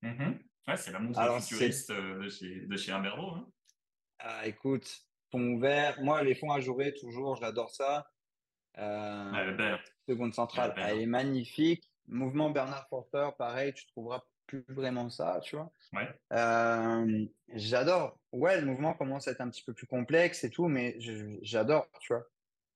Mhm. 0.01 0.39
Ouais, 0.68 0.78
c'est 0.78 0.91
la 0.91 0.99
montre 0.99 1.20
Alors, 1.20 1.41
futuriste 1.41 1.89
euh, 1.89 2.24
de 2.24 2.30
chez, 2.30 2.62
de 2.62 2.78
chez. 2.78 2.91
Hein. 2.91 3.47
Ah, 4.20 4.45
écoute, 4.45 4.88
fond 5.32 5.57
vert, 5.57 5.99
moi, 6.01 6.24
les 6.24 6.36
fonds 6.36 6.51
ajourés, 6.51 6.93
toujours, 6.93 7.36
j'adore 7.36 7.72
ça. 7.72 8.07
Euh, 8.78 9.53
belle. 9.53 9.80
Seconde 10.07 10.34
centrale, 10.34 10.74
elle 10.78 10.99
est 11.01 11.05
magnifique. 11.05 11.91
Mouvement 12.07 12.49
Bernard 12.49 12.88
Porter, 12.89 13.30
pareil, 13.38 13.74
tu 13.74 13.86
trouveras 13.88 14.22
plus 14.47 14.66
vraiment 14.70 15.09
ça, 15.09 15.39
tu 15.41 15.55
vois. 15.55 15.72
Ouais. 15.93 16.07
Euh, 16.34 17.26
j'adore. 17.53 18.20
Ouais, 18.32 18.59
le 18.59 18.68
mouvement 18.68 18.93
commence 18.93 19.28
à 19.28 19.32
être 19.32 19.41
un 19.41 19.49
petit 19.49 19.64
peu 19.64 19.74
plus 19.74 19.88
complexe 19.88 20.43
et 20.43 20.49
tout, 20.49 20.68
mais 20.68 20.97
j'adore, 21.41 21.88
tu 22.01 22.14
vois. 22.14 22.26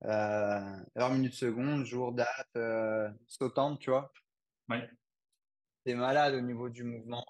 Euh, 0.03 0.77
heure, 0.97 1.11
minute, 1.11 1.33
seconde, 1.33 1.85
jour, 1.85 2.11
date, 2.13 2.49
euh, 2.55 3.09
sautante, 3.27 3.79
tu 3.79 3.89
vois. 3.89 4.11
Ouais. 4.69 4.89
C'est 5.85 5.95
malade 5.95 6.35
au 6.35 6.41
niveau 6.41 6.69
du 6.69 6.83
mouvement, 6.83 7.25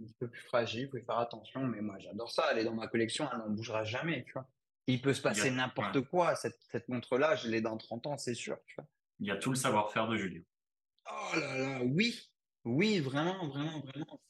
un 0.00 0.04
petit 0.04 0.14
peu 0.18 0.28
plus 0.28 0.42
fragile, 0.42 0.88
faut 0.90 0.96
y 0.96 1.04
faire 1.04 1.18
attention, 1.18 1.62
mais 1.62 1.80
moi 1.80 1.98
j'adore 1.98 2.30
ça, 2.30 2.48
elle 2.50 2.58
est 2.58 2.64
dans 2.64 2.74
ma 2.74 2.88
collection, 2.88 3.28
elle 3.32 3.38
n'en 3.38 3.50
bougera 3.50 3.84
jamais, 3.84 4.24
tu 4.24 4.32
vois. 4.32 4.48
Il 4.86 5.02
peut 5.02 5.12
se 5.12 5.20
passer 5.20 5.48
Il 5.48 5.54
n'importe 5.54 5.96
ouais. 5.96 6.04
quoi, 6.04 6.34
cette, 6.34 6.58
cette 6.70 6.88
montre-là, 6.88 7.36
je 7.36 7.48
l'ai 7.48 7.60
dans 7.60 7.76
30 7.76 8.06
ans, 8.06 8.18
c'est 8.18 8.34
sûr, 8.34 8.56
tu 8.66 8.76
vois. 8.76 8.86
Il 9.20 9.26
y 9.26 9.30
a 9.30 9.36
tout 9.36 9.50
le 9.50 9.56
savoir-faire 9.56 10.08
de 10.08 10.16
Julien. 10.16 10.40
Oh 11.10 11.38
là 11.38 11.58
là, 11.58 11.80
oui, 11.84 12.18
oui, 12.64 13.00
vraiment, 13.00 13.48
vraiment, 13.48 13.80
vraiment, 13.80 14.20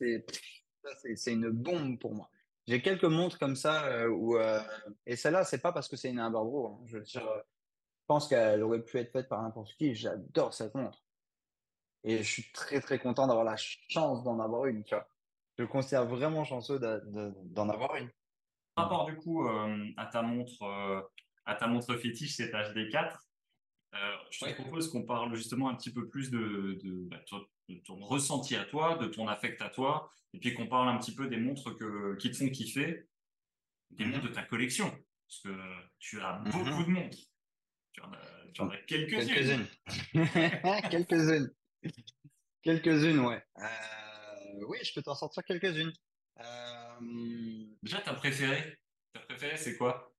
c'est 1.15 1.33
une 1.33 1.51
bombe 1.51 1.99
pour 1.99 2.15
moi. 2.15 2.31
J'ai 2.67 2.83
quelques 2.83 3.05
montres 3.05 3.39
comme 3.39 3.57
ça 3.57 3.87
euh, 3.87 4.09
où 4.09 4.37
euh, 4.37 4.61
et 5.07 5.17
celle-là, 5.17 5.45
c'est 5.45 5.61
pas 5.61 5.73
parce 5.73 5.89
que 5.89 5.97
c'est 5.97 6.11
une 6.11 6.19
Humberbro, 6.19 6.67
hein, 6.67 6.81
je 6.87 6.99
veux 6.99 7.05
dire, 7.05 7.27
euh, 7.27 7.39
je 7.39 8.05
pense 8.07 8.29
qu'elle 8.29 8.63
aurait 8.63 8.83
pu 8.83 8.99
être 8.99 9.11
faite 9.11 9.29
par 9.29 9.43
n'importe 9.43 9.75
qui. 9.77 9.95
J'adore 9.95 10.53
cette 10.53 10.75
montre 10.75 11.03
et 12.05 12.19
je 12.19 12.23
suis 12.23 12.53
très 12.53 12.81
très 12.81 12.99
content 12.99 13.27
d'avoir 13.27 13.45
la 13.45 13.57
chance 13.57 14.23
d'en 14.23 14.41
avoir 14.41 14.67
une, 14.67 14.85
tu 14.85 14.95
vois. 14.95 15.09
Je 15.59 15.65
considère 15.65 16.07
vraiment 16.07 16.45
chanceux 16.45 16.79
de- 16.79 17.03
de- 17.07 17.33
d'en 17.47 17.69
avoir 17.69 17.97
une. 17.97 18.09
Par 18.75 18.85
rapport 18.85 19.07
du 19.07 19.17
coup 19.17 19.47
euh, 19.49 19.87
à 19.97 20.07
ta 20.07 20.23
montre, 20.23 20.63
euh, 20.63 21.01
à 21.45 21.55
ta 21.57 21.67
montre 21.67 21.97
fétiche, 21.97 22.37
cette 22.37 22.53
HD4, 22.55 23.29
euh, 23.95 23.99
je 24.31 24.39
te 24.39 24.45
Ouais. 24.45 24.55
propose 24.55 24.91
qu'on 24.91 25.03
parle 25.05 25.35
justement 25.35 25.69
un 25.69 25.75
petit 25.75 25.93
peu 25.93 26.09
plus 26.09 26.31
de, 26.31 26.79
de, 26.83 27.09
bah, 27.09 27.19
ton- 27.27 27.45
de 27.69 27.75
ton 27.81 27.97
ressenti 27.97 28.55
à 28.55 28.65
toi, 28.65 28.97
de 28.99 29.07
ton 29.09 29.27
affect 29.27 29.61
à 29.63 29.69
toi, 29.69 30.11
et 30.33 30.39
puis 30.39 30.55
qu'on 30.55 30.69
parle 30.69 30.89
un 30.89 30.99
petit 30.99 31.15
peu 31.15 31.27
des 31.27 31.39
montres 31.39 31.75
que, 31.77 32.15
qui 32.17 32.31
te 32.31 32.37
font 32.37 32.49
kiffer, 32.51 33.09
des 33.91 34.05
Mhm. 34.05 34.13
montres 34.13 34.29
de 34.29 34.33
ta 34.35 34.43
collection, 34.45 34.89
parce 34.91 35.41
que 35.43 35.61
tu 35.99 36.21
as 36.21 36.39
Mhm. 36.39 36.51
beaucoup 36.53 36.85
de 36.85 36.91
montres. 36.91 37.19
Tu 37.93 38.01
en 38.03 38.13
as, 38.13 38.51
tu 38.55 38.61
en 38.63 38.69
as 38.71 38.77
quelques-unes. 38.83 39.27
Quelques-unes. 39.27 39.67
Quelques-unes. 40.93 41.51
Quelques-unes, 42.63 43.21
ouais. 43.21 43.43
Euh, 44.59 44.65
oui, 44.69 44.79
je 44.83 44.93
peux 44.95 45.03
t'en 45.03 45.15
sortir 45.15 45.45
quelques-unes. 45.45 45.93
Euh, 46.41 47.65
Déjà, 47.83 48.01
ta 48.01 48.15
préférée, 48.15 48.79
ta 49.13 49.21
préférée, 49.21 49.57
c'est 49.57 49.77
quoi? 49.77 50.13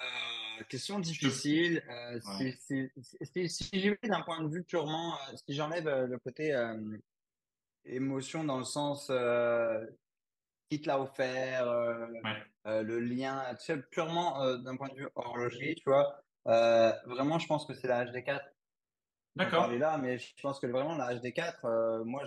Euh, 0.00 0.64
question 0.64 0.98
difficile. 0.98 1.82
Euh, 1.88 2.20
si, 2.20 2.44
Ouais. 2.44 2.58
si, 2.58 2.90
si, 3.02 3.18
si, 3.22 3.48
si 3.50 3.80
j'y 3.80 3.90
vais 3.90 3.98
d'un 4.04 4.22
point 4.22 4.42
de 4.42 4.48
vue 4.48 4.64
purement, 4.64 5.14
euh, 5.14 5.36
si 5.46 5.54
j'enlève 5.54 5.86
euh, 5.86 6.06
le 6.06 6.18
côté 6.18 6.54
euh, 6.54 6.96
émotion 7.84 8.44
dans 8.44 8.58
le 8.58 8.64
sens 8.64 9.08
euh, 9.10 9.86
qui 10.70 10.80
te 10.80 10.88
l'a 10.88 11.00
offert, 11.00 11.68
euh, 11.68 12.06
Ouais. 12.24 12.42
euh, 12.66 12.82
le 12.82 13.00
lien, 13.00 13.54
tu 13.58 13.66
sais, 13.66 13.78
purement 13.90 14.42
euh, 14.42 14.56
d'un 14.58 14.76
point 14.76 14.88
de 14.88 14.94
vue 14.94 15.08
horlogerie, 15.14 15.74
tu 15.74 15.84
vois. 15.86 16.22
Euh, 16.46 16.92
vraiment, 17.06 17.38
je 17.38 17.46
pense 17.46 17.66
que 17.66 17.74
c'est 17.74 17.88
la 17.88 18.06
HD4. 18.06 18.40
On 19.40 19.44
D'accord. 19.44 19.62
parlait 19.62 19.78
là, 19.78 19.96
mais 19.98 20.18
je 20.18 20.34
pense 20.42 20.60
que 20.60 20.66
vraiment 20.66 20.96
la 20.96 21.14
HD4, 21.14 21.64
euh, 21.64 22.04
moi, 22.04 22.24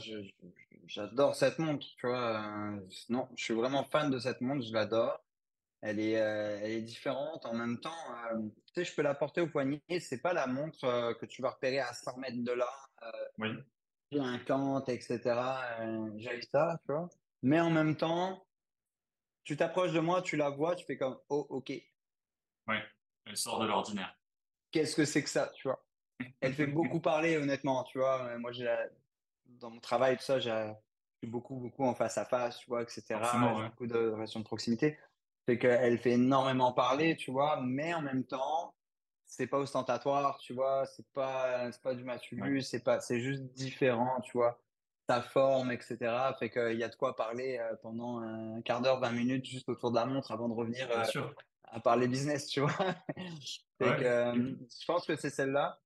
j'adore 0.87 1.35
cette 1.35 1.59
montre, 1.59 1.85
tu 1.97 2.07
vois. 2.07 2.41
euh, 2.41 2.79
non, 3.09 3.29
je 3.35 3.43
suis 3.43 3.53
vraiment 3.53 3.83
fan 3.83 4.09
de 4.09 4.17
cette 4.19 4.41
montre, 4.41 4.65
je 4.65 4.73
l'adore. 4.73 5.19
Elle 5.81 5.99
est, 5.99 6.19
euh, 6.19 6.59
elle 6.61 6.71
est 6.71 6.81
différente. 6.81 7.45
En 7.45 7.53
même 7.53 7.79
temps, 7.79 7.91
euh, 8.33 8.39
tu 8.67 8.73
sais, 8.73 8.85
je 8.85 8.95
peux 8.95 9.01
la 9.01 9.13
porter 9.15 9.41
au 9.41 9.47
poignet. 9.47 9.81
C'est 9.99 10.21
pas 10.21 10.33
la 10.33 10.47
montre 10.47 10.79
que 11.19 11.25
tu 11.25 11.41
vas 11.41 11.51
repérer 11.51 11.79
à 11.79 11.93
100 11.93 12.17
mètres 12.17 12.41
de 12.43 12.51
là, 12.51 12.69
Oui. 13.37 13.49
clinquante, 14.11 14.89
etc. 14.89 15.19
J'ai 16.17 16.41
ça, 16.41 16.79
tu 16.85 16.93
vois. 16.93 17.09
Mais 17.41 17.59
en 17.59 17.69
même 17.69 17.95
temps, 17.97 18.47
tu 19.43 19.57
t'approches 19.57 19.91
de 19.93 19.99
moi, 19.99 20.21
tu 20.21 20.37
la 20.37 20.49
vois, 20.49 20.75
tu 20.75 20.85
fais 20.85 20.97
comme, 20.97 21.19
oh, 21.29 21.45
ok, 21.49 21.71
Elle 23.25 23.37
sort 23.37 23.59
de 23.59 23.67
l'ordinaire. 23.67 24.17
qu'est-ce 24.71 24.95
que 24.95 25.05
c'est 25.05 25.23
que 25.23 25.29
ça, 25.29 25.51
tu 25.55 25.67
vois? 25.67 25.85
Elle 26.41 26.53
fait 26.53 26.67
beaucoup 26.67 26.99
parler, 26.99 27.37
honnêtement, 27.37 27.83
tu 27.83 27.97
vois. 27.99 28.25
Euh, 28.27 28.39
Moi, 28.39 28.51
dans 29.45 29.69
mon 29.69 29.79
travail, 29.79 30.17
tout 30.17 30.23
ça, 30.23 30.39
j'ai 30.39 30.73
beaucoup, 31.27 31.55
beaucoup 31.55 31.85
en 31.85 31.95
face 31.95 32.17
à 32.17 32.25
face, 32.25 32.59
tu 32.59 32.67
vois, 32.67 32.83
etc. 32.83 33.19
Ouais. 33.55 33.69
beaucoup 33.69 33.87
de 33.87 33.97
relations 33.97 34.39
de 34.39 34.45
proximité. 34.45 34.99
Fait 35.45 35.57
qu'elle 35.57 35.97
fait 35.99 36.11
énormément 36.11 36.73
parler, 36.73 37.15
tu 37.17 37.31
vois, 37.31 37.61
mais 37.61 37.93
en 37.93 38.01
même 38.01 38.25
temps, 38.25 38.75
c'est 39.25 39.47
pas 39.47 39.57
ostentatoire, 39.59 40.37
tu 40.37 40.53
vois, 40.53 40.85
c'est 40.85 41.07
pas, 41.11 41.71
c'est 41.71 41.81
pas 41.81 41.95
du 41.95 42.03
matu 42.03 42.61
c'est 42.61 42.83
pas, 42.83 42.99
c'est 43.01 43.19
juste 43.19 43.43
différent, 43.53 44.21
tu 44.21 44.33
vois. 44.37 44.59
Ta 45.07 45.21
forme, 45.21 45.71
etc. 45.71 46.33
Fait 46.39 46.49
qu'il 46.49 46.77
y 46.79 46.83
a 46.83 46.87
de 46.89 46.95
quoi 46.95 47.15
parler 47.15 47.57
euh, 47.59 47.75
pendant 47.81 48.19
un 48.19 48.61
quart 48.61 48.81
d'heure, 48.81 48.99
20 49.01 49.11
minutes 49.11 49.45
juste 49.45 49.67
autour 49.67 49.91
de 49.91 49.95
la 49.97 50.05
montre 50.05 50.31
avant 50.31 50.47
de 50.47 50.53
revenir 50.53 50.87
Bien 50.87 51.01
euh, 51.01 51.03
sûr. 51.03 51.35
à 51.63 51.79
parler 51.81 52.07
business, 52.07 52.47
tu 52.47 52.61
vois. 52.61 52.71
Fait 53.79 53.89
Ouais. 53.89 53.97
que, 53.97 54.03
euh, 54.05 54.55
je 54.79 54.85
pense 54.85 55.05
que 55.05 55.15
c'est 55.17 55.29
celle-là. 55.29 55.82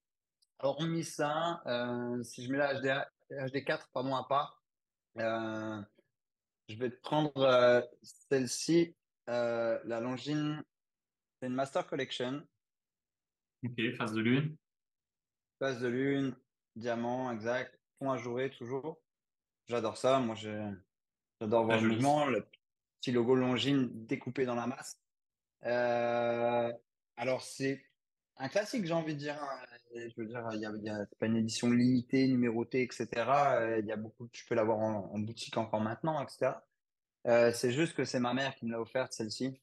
Alors, 0.60 0.80
hormis 0.80 1.04
ça, 1.04 1.62
euh, 1.68 2.24
si 2.24 2.44
je 2.44 2.52
mets 2.52 2.58
la 2.58 2.74
HD, 2.74 2.88
HD4, 3.30 3.90
pardon, 3.94 4.16
à 4.16 4.24
part, 4.24 4.64
euh, 5.20 5.82
je 6.68 6.76
vais 6.78 6.90
prendre 6.90 7.32
euh, 7.38 7.82
celle-ci, 8.02 8.96
la 9.28 10.00
Longines. 10.00 10.64
C'est 11.40 11.48
une 11.48 11.54
Master 11.54 11.86
Collection, 11.86 12.44
Ok, 13.64 13.96
phase 13.98 14.14
de 14.14 14.22
lune. 14.22 14.56
phase 15.60 15.80
de 15.82 15.88
lune, 15.88 16.36
diamant, 16.76 17.32
exact, 17.32 17.78
fond 18.00 18.12
ajouré 18.12 18.50
toujours. 18.50 19.00
J'adore 19.68 19.98
ça. 19.98 20.20
Moi, 20.20 20.36
j'adore 20.36 21.66
voir 21.66 21.78
Très 21.78 21.88
le 21.88 21.94
mouvement, 21.94 22.26
le 22.26 22.48
petit 23.00 23.12
logo 23.12 23.36
Longines 23.36 23.90
découpé 24.06 24.46
dans 24.46 24.56
la 24.56 24.66
masse. 24.66 25.00
Alors, 25.62 27.42
c'est 27.42 27.87
un 28.40 28.50
classique, 28.50 28.86
j'ai 28.86 28.94
envie 28.94 29.14
de 29.14 29.20
dire. 29.20 29.36
hein. 29.42 29.60
Je 29.96 30.14
veux 30.18 30.28
dire, 30.28 30.48
il 30.54 30.60
y 30.60 30.66
a, 30.66 30.72
il 30.76 30.84
y 30.84 30.90
a- 30.90 31.06
c'est 31.10 31.18
pas 31.18 31.26
une 31.28 31.38
édition 31.38 31.72
limitée, 31.72 32.28
numérotée, 32.28 32.84
etc. 32.84 33.08
Euh, 33.60 33.80
Il 33.80 33.86
y 33.86 33.92
a 33.92 33.96
beaucoup, 33.98 34.28
tu 34.30 34.46
peux 34.46 34.56
l'avoir 34.56 34.80
en, 34.80 35.12
en 35.14 35.20
boutique 35.20 35.58
encore 35.58 35.82
maintenant, 35.82 36.22
etc. 36.22 36.62
Euh, 37.26 37.52
c'est 37.52 37.72
juste 37.72 37.96
que 37.96 38.06
c'est 38.06 38.20
ma 38.20 38.34
mère 38.34 38.56
qui 38.56 38.66
me 38.66 38.72
l'a 38.72 38.82
offerte, 38.82 39.14
celle-ci. 39.14 39.60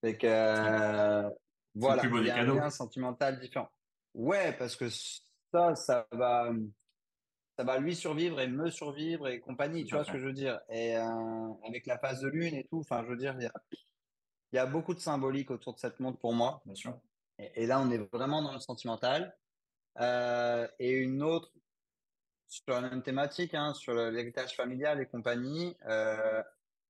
Fait 0.00 0.16
que, 0.18 0.26
euh, 0.26 1.30
voilà, 1.74 2.02
plus 2.02 2.10
beau 2.10 2.20
il 2.20 2.26
y 2.26 2.30
a 2.30 2.36
un 2.36 2.44
lien 2.44 2.70
sentimental 2.70 3.38
différent. 3.40 3.70
Ouais, 4.14 4.52
parce 4.56 4.76
que 4.76 4.88
ça, 4.90 5.74
ça 5.76 6.06
va, 6.12 6.50
ça 7.56 7.64
va 7.64 7.78
lui 7.78 7.94
survivre 7.94 8.40
et 8.40 8.48
me 8.48 8.70
survivre 8.70 9.28
et 9.28 9.40
compagnie. 9.40 9.84
Tu 9.84 9.94
vois 9.94 10.04
ce 10.04 10.12
que 10.12 10.18
je 10.18 10.26
veux 10.26 10.32
dire? 10.32 10.60
Et 10.68 10.96
euh, 10.96 11.52
avec 11.66 11.86
la 11.86 11.98
phase 11.98 12.20
de 12.20 12.28
lune 12.28 12.54
et 12.54 12.64
tout, 12.64 12.80
enfin, 12.80 13.02
je 13.04 13.10
veux 13.10 13.16
dire, 13.16 13.34
il 13.38 13.44
y 13.44 13.46
a, 13.46 13.52
il 14.52 14.56
y 14.56 14.58
a 14.58 14.66
beaucoup 14.66 14.94
de 14.94 15.00
symbolique 15.00 15.50
autour 15.50 15.74
de 15.74 15.78
cette 15.78 16.00
montre 16.00 16.18
pour 16.18 16.32
moi. 16.34 16.62
Bien 16.66 16.74
sûr. 16.74 16.98
Et, 17.38 17.62
et 17.62 17.66
là, 17.66 17.80
on 17.80 17.90
est 17.90 17.98
vraiment 17.98 18.42
dans 18.42 18.52
le 18.52 18.60
sentimental. 18.60 19.36
Euh, 20.00 20.66
et 20.78 20.90
une 20.90 21.22
autre 21.22 21.52
sur 22.48 22.64
la 22.68 22.82
même 22.82 23.02
thématique, 23.02 23.54
hein, 23.54 23.74
sur 23.74 23.94
l'héritage 23.94 24.54
familial 24.54 25.00
et 25.00 25.06
compagnie. 25.06 25.76
Euh, 25.86 26.42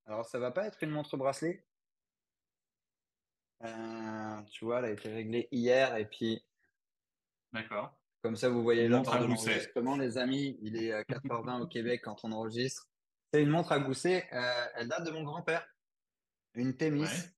alors, 0.05 0.25
ça 0.25 0.39
va 0.39 0.51
pas 0.51 0.67
être 0.67 0.81
une 0.83 0.91
montre 0.91 1.17
bracelet? 1.17 1.65
Euh, 3.63 4.41
tu 4.51 4.65
vois, 4.65 4.79
elle 4.79 4.85
a 4.85 4.91
été 4.91 5.11
réglée 5.11 5.47
hier 5.51 5.95
et 5.95 6.05
puis 6.05 6.43
D'accord. 7.53 7.97
comme 8.21 8.35
ça, 8.35 8.49
vous 8.49 8.61
voyez 8.61 8.87
l'heure 8.87 9.01
de 9.01 9.07
l'enregistrement, 9.07 9.97
les 9.97 10.17
amis. 10.17 10.57
Il 10.61 10.75
est 10.75 10.91
euh, 10.91 11.03
4h20 11.03 11.61
au 11.61 11.67
Québec 11.67 12.01
quand 12.03 12.23
on 12.23 12.31
enregistre. 12.31 12.87
C'est 13.33 13.41
une 13.41 13.49
montre 13.49 13.71
à 13.71 13.79
gousset. 13.79 14.27
Euh, 14.33 14.65
elle 14.75 14.87
date 14.87 15.05
de 15.05 15.11
mon 15.11 15.23
grand-père, 15.23 15.65
une 16.53 16.75
Thémis. 16.75 17.03
Ouais. 17.03 17.31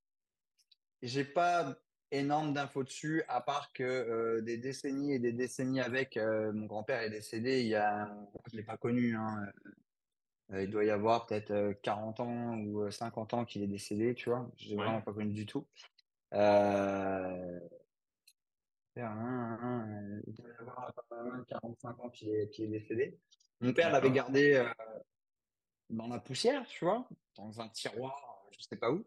J'ai 1.02 1.24
pas 1.24 1.76
énorme 2.10 2.52
d'infos 2.52 2.84
dessus, 2.84 3.22
à 3.28 3.40
part 3.40 3.72
que 3.72 3.82
euh, 3.82 4.40
des 4.40 4.56
décennies 4.56 5.12
et 5.12 5.18
des 5.18 5.32
décennies 5.32 5.80
avec, 5.80 6.16
euh, 6.16 6.52
mon 6.52 6.66
grand-père 6.66 7.02
est 7.02 7.10
décédé 7.10 7.60
il 7.60 7.68
y 7.68 7.74
a, 7.74 8.10
je 8.50 8.56
l'ai 8.56 8.62
pas 8.62 8.76
connu, 8.76 9.14
hein, 9.14 9.46
euh, 10.52 10.62
il 10.62 10.70
doit 10.70 10.84
y 10.84 10.90
avoir 10.90 11.26
peut-être 11.26 11.50
euh, 11.50 11.74
40 11.82 12.20
ans 12.20 12.56
ou 12.56 12.82
euh, 12.82 12.90
50 12.90 13.34
ans 13.34 13.44
qu'il 13.44 13.62
est 13.62 13.66
décédé, 13.66 14.14
tu 14.14 14.30
vois. 14.30 14.50
Je 14.56 14.70
l'ai 14.70 14.76
Ouais. 14.76 14.84
vraiment 14.84 15.02
pas 15.02 15.12
connu 15.12 15.32
du 15.32 15.44
tout. 15.44 15.66
Il 16.32 16.38
doit 16.38 16.44
y 18.96 19.00
avoir 19.00 20.06
euh, 21.12 21.44
45 21.48 22.00
ans 22.00 22.08
qu'il 22.08 22.30
est, 22.30 22.66
décédé. 22.66 23.18
Mon 23.60 23.74
père 23.74 23.90
l'avait 23.90 24.10
gardé 24.10 24.66
dans 25.90 26.08
la 26.08 26.18
poussière, 26.18 26.66
tu 26.66 26.84
vois, 26.84 27.08
dans 27.36 27.60
un 27.60 27.68
tiroir, 27.68 28.46
je 28.52 28.62
sais 28.62 28.76
pas 28.76 28.90
où. 28.90 29.04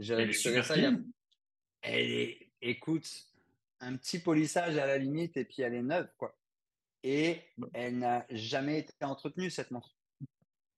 Ça 0.00 0.76
il 0.76 0.82
y 0.82 0.86
a. 0.86 0.92
Elle 1.84 2.10
est, 2.12 2.41
écoute, 2.62 3.08
un 3.80 3.96
petit 3.96 4.18
polissage 4.20 4.76
à 4.78 4.86
la 4.86 4.98
limite 4.98 5.36
et 5.36 5.44
puis 5.44 5.62
elle 5.62 5.74
est 5.74 5.82
neuve, 5.82 6.08
quoi. 6.16 6.36
Et 7.02 7.42
elle 7.74 7.98
n'a 7.98 8.24
jamais 8.30 8.78
été 8.80 9.04
entretenue, 9.04 9.50
cette 9.50 9.70
montre. 9.70 9.96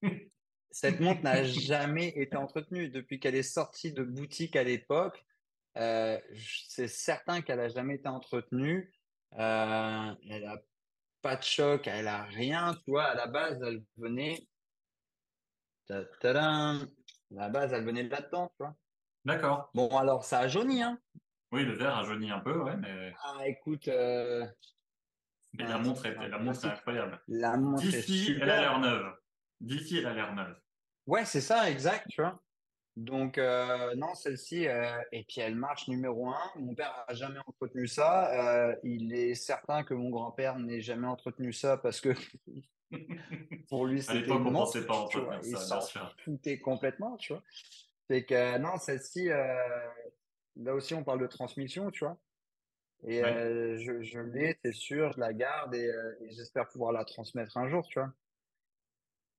Cette 0.70 0.98
montre 0.98 1.22
n'a 1.22 1.44
jamais 1.44 2.08
été 2.08 2.36
entretenue 2.36 2.88
depuis 2.88 3.20
qu'elle 3.20 3.36
est 3.36 3.44
sortie 3.44 3.92
de 3.92 4.02
boutique 4.02 4.56
à 4.56 4.64
l'époque. 4.64 5.24
Euh, 5.76 6.20
c'est 6.68 6.88
certain 6.88 7.42
qu'elle 7.42 7.60
a 7.60 7.68
jamais 7.68 7.94
été 7.94 8.08
entretenue. 8.08 8.92
Euh, 9.34 10.14
elle 10.28 10.44
a 10.46 10.60
pas 11.22 11.36
de 11.36 11.42
choc, 11.44 11.86
elle 11.86 12.08
a 12.08 12.24
rien, 12.24 12.74
tu 12.74 12.90
vois. 12.90 13.04
À 13.04 13.14
la 13.14 13.28
base, 13.28 13.62
elle 13.62 13.84
venait, 13.96 14.48
ta- 15.86 16.04
à 16.24 16.78
la 17.30 17.48
base, 17.48 17.72
elle 17.72 17.84
venait 17.84 18.02
de 18.04 18.10
là-dedans, 18.10 18.48
tu 18.48 18.56
vois. 18.58 18.74
D'accord. 19.24 19.70
Bon, 19.74 19.88
alors, 19.96 20.24
ça 20.24 20.40
a 20.40 20.48
jauni, 20.48 20.82
hein. 20.82 20.98
Oui, 21.54 21.64
le 21.64 21.74
verre 21.74 21.96
a 21.96 22.02
jauni 22.02 22.32
un 22.32 22.40
peu, 22.40 22.58
ouais, 22.58 22.76
mais, 22.76 23.14
Ah, 23.22 23.46
écoute, 23.46 23.86
euh, 23.86 24.44
mais 25.52 25.68
la 25.68 25.78
montre 25.78 26.02
c'est 26.02 26.08
est, 26.08 26.28
la 26.28 26.38
montre 26.38 26.64
est 26.64 26.68
incroyable. 26.68 27.22
La 27.28 27.56
montre 27.56 27.80
D'ici, 27.80 28.36
elle 28.40 28.50
a 28.50 28.60
l'air 28.60 28.80
neuve. 28.80 29.14
D'ici, 29.60 29.98
elle 29.98 30.06
a 30.06 30.14
l'air 30.14 30.34
neuve. 30.34 30.56
Ouais, 31.06 31.24
c'est 31.24 31.40
ça, 31.40 31.70
exact, 31.70 32.08
tu 32.08 32.22
vois. 32.22 32.42
Donc, 32.96 33.38
euh, 33.38 33.94
non, 33.94 34.14
celle-ci, 34.14 34.66
euh, 34.66 35.00
et 35.12 35.22
puis 35.22 35.40
elle 35.42 35.54
marche 35.54 35.86
numéro 35.86 36.28
un. 36.28 36.50
Mon 36.56 36.74
père 36.74 37.04
a 37.06 37.14
jamais 37.14 37.38
entretenu 37.46 37.86
ça. 37.86 38.32
Euh, 38.32 38.74
il 38.82 39.14
est 39.14 39.36
certain 39.36 39.84
que 39.84 39.94
mon 39.94 40.10
grand-père 40.10 40.58
n'ait 40.58 40.80
jamais 40.80 41.06
entretenu 41.06 41.52
ça 41.52 41.76
parce 41.76 42.00
que 42.00 42.14
pour 43.68 43.86
lui, 43.86 44.02
c'était 44.02 44.26
une 44.26 44.32
on 44.32 44.40
montre, 44.40 44.80
pas 44.80 44.94
entretenir 44.94 45.58
ça, 45.58 45.80
s'en 45.80 46.00
foutait 46.24 46.58
complètement, 46.58 47.16
tu 47.16 47.32
vois. 47.32 47.42
C'est 48.10 48.24
que, 48.24 48.58
non, 48.58 48.76
celle-ci, 48.78 49.28
là 50.56 50.74
aussi, 50.74 50.94
on 50.94 51.04
parle 51.04 51.20
de 51.20 51.26
transmission, 51.26 51.90
tu 51.90 52.04
vois. 52.04 52.18
Et 53.06 53.22
euh, 53.22 53.76
je, 53.78 54.02
je 54.02 54.18
l'ai, 54.18 54.58
c'est 54.64 54.72
sûr, 54.72 55.12
je 55.12 55.20
la 55.20 55.32
garde 55.34 55.74
et, 55.74 55.86
euh, 55.86 56.14
et 56.22 56.30
j'espère 56.30 56.68
pouvoir 56.68 56.92
la 56.92 57.04
transmettre 57.04 57.56
un 57.56 57.68
jour, 57.68 57.86
tu 57.86 57.98
vois. 57.98 58.12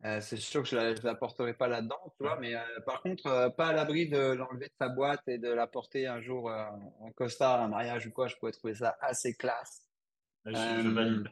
Euh, 0.03 0.22
c'est 0.22 0.38
sûr 0.38 0.61
que 0.61 0.70
je 0.70 0.76
la, 0.76 0.93
je 0.93 1.01
la 1.01 1.16
porterai 1.16 1.55
pas 1.55 1.68
là-dedans, 1.68 2.13
tu 2.18 2.24
vois, 2.24 2.38
mais 2.39 2.53
par 2.86 3.01
contre, 3.01 3.53
pas 3.55 3.70
à 3.70 3.74
l'abri 3.74 4.07
de 4.07 4.34
l'enlever 4.34 4.68
de 4.68 4.74
sa 4.80 4.89
boîte 4.89 5.22
et 5.28 5.39
de 5.39 5.49
la 5.49 5.66
porter 5.66 6.05
un 6.05 6.22
jour 6.22 6.51
en 6.51 7.11
costard, 7.13 7.61
à 7.61 7.63
un 7.63 7.70
mariage 7.70 8.05
ou 8.05 8.11
quoi, 8.11 8.28
je 8.28 8.36
pourrais 8.36 8.51
trouver 8.51 8.76
ça 8.76 8.97
assez 9.01 9.36
classe. 9.36 9.89
Je, 10.45 10.51
je 10.51 10.89
valide. 10.89 11.28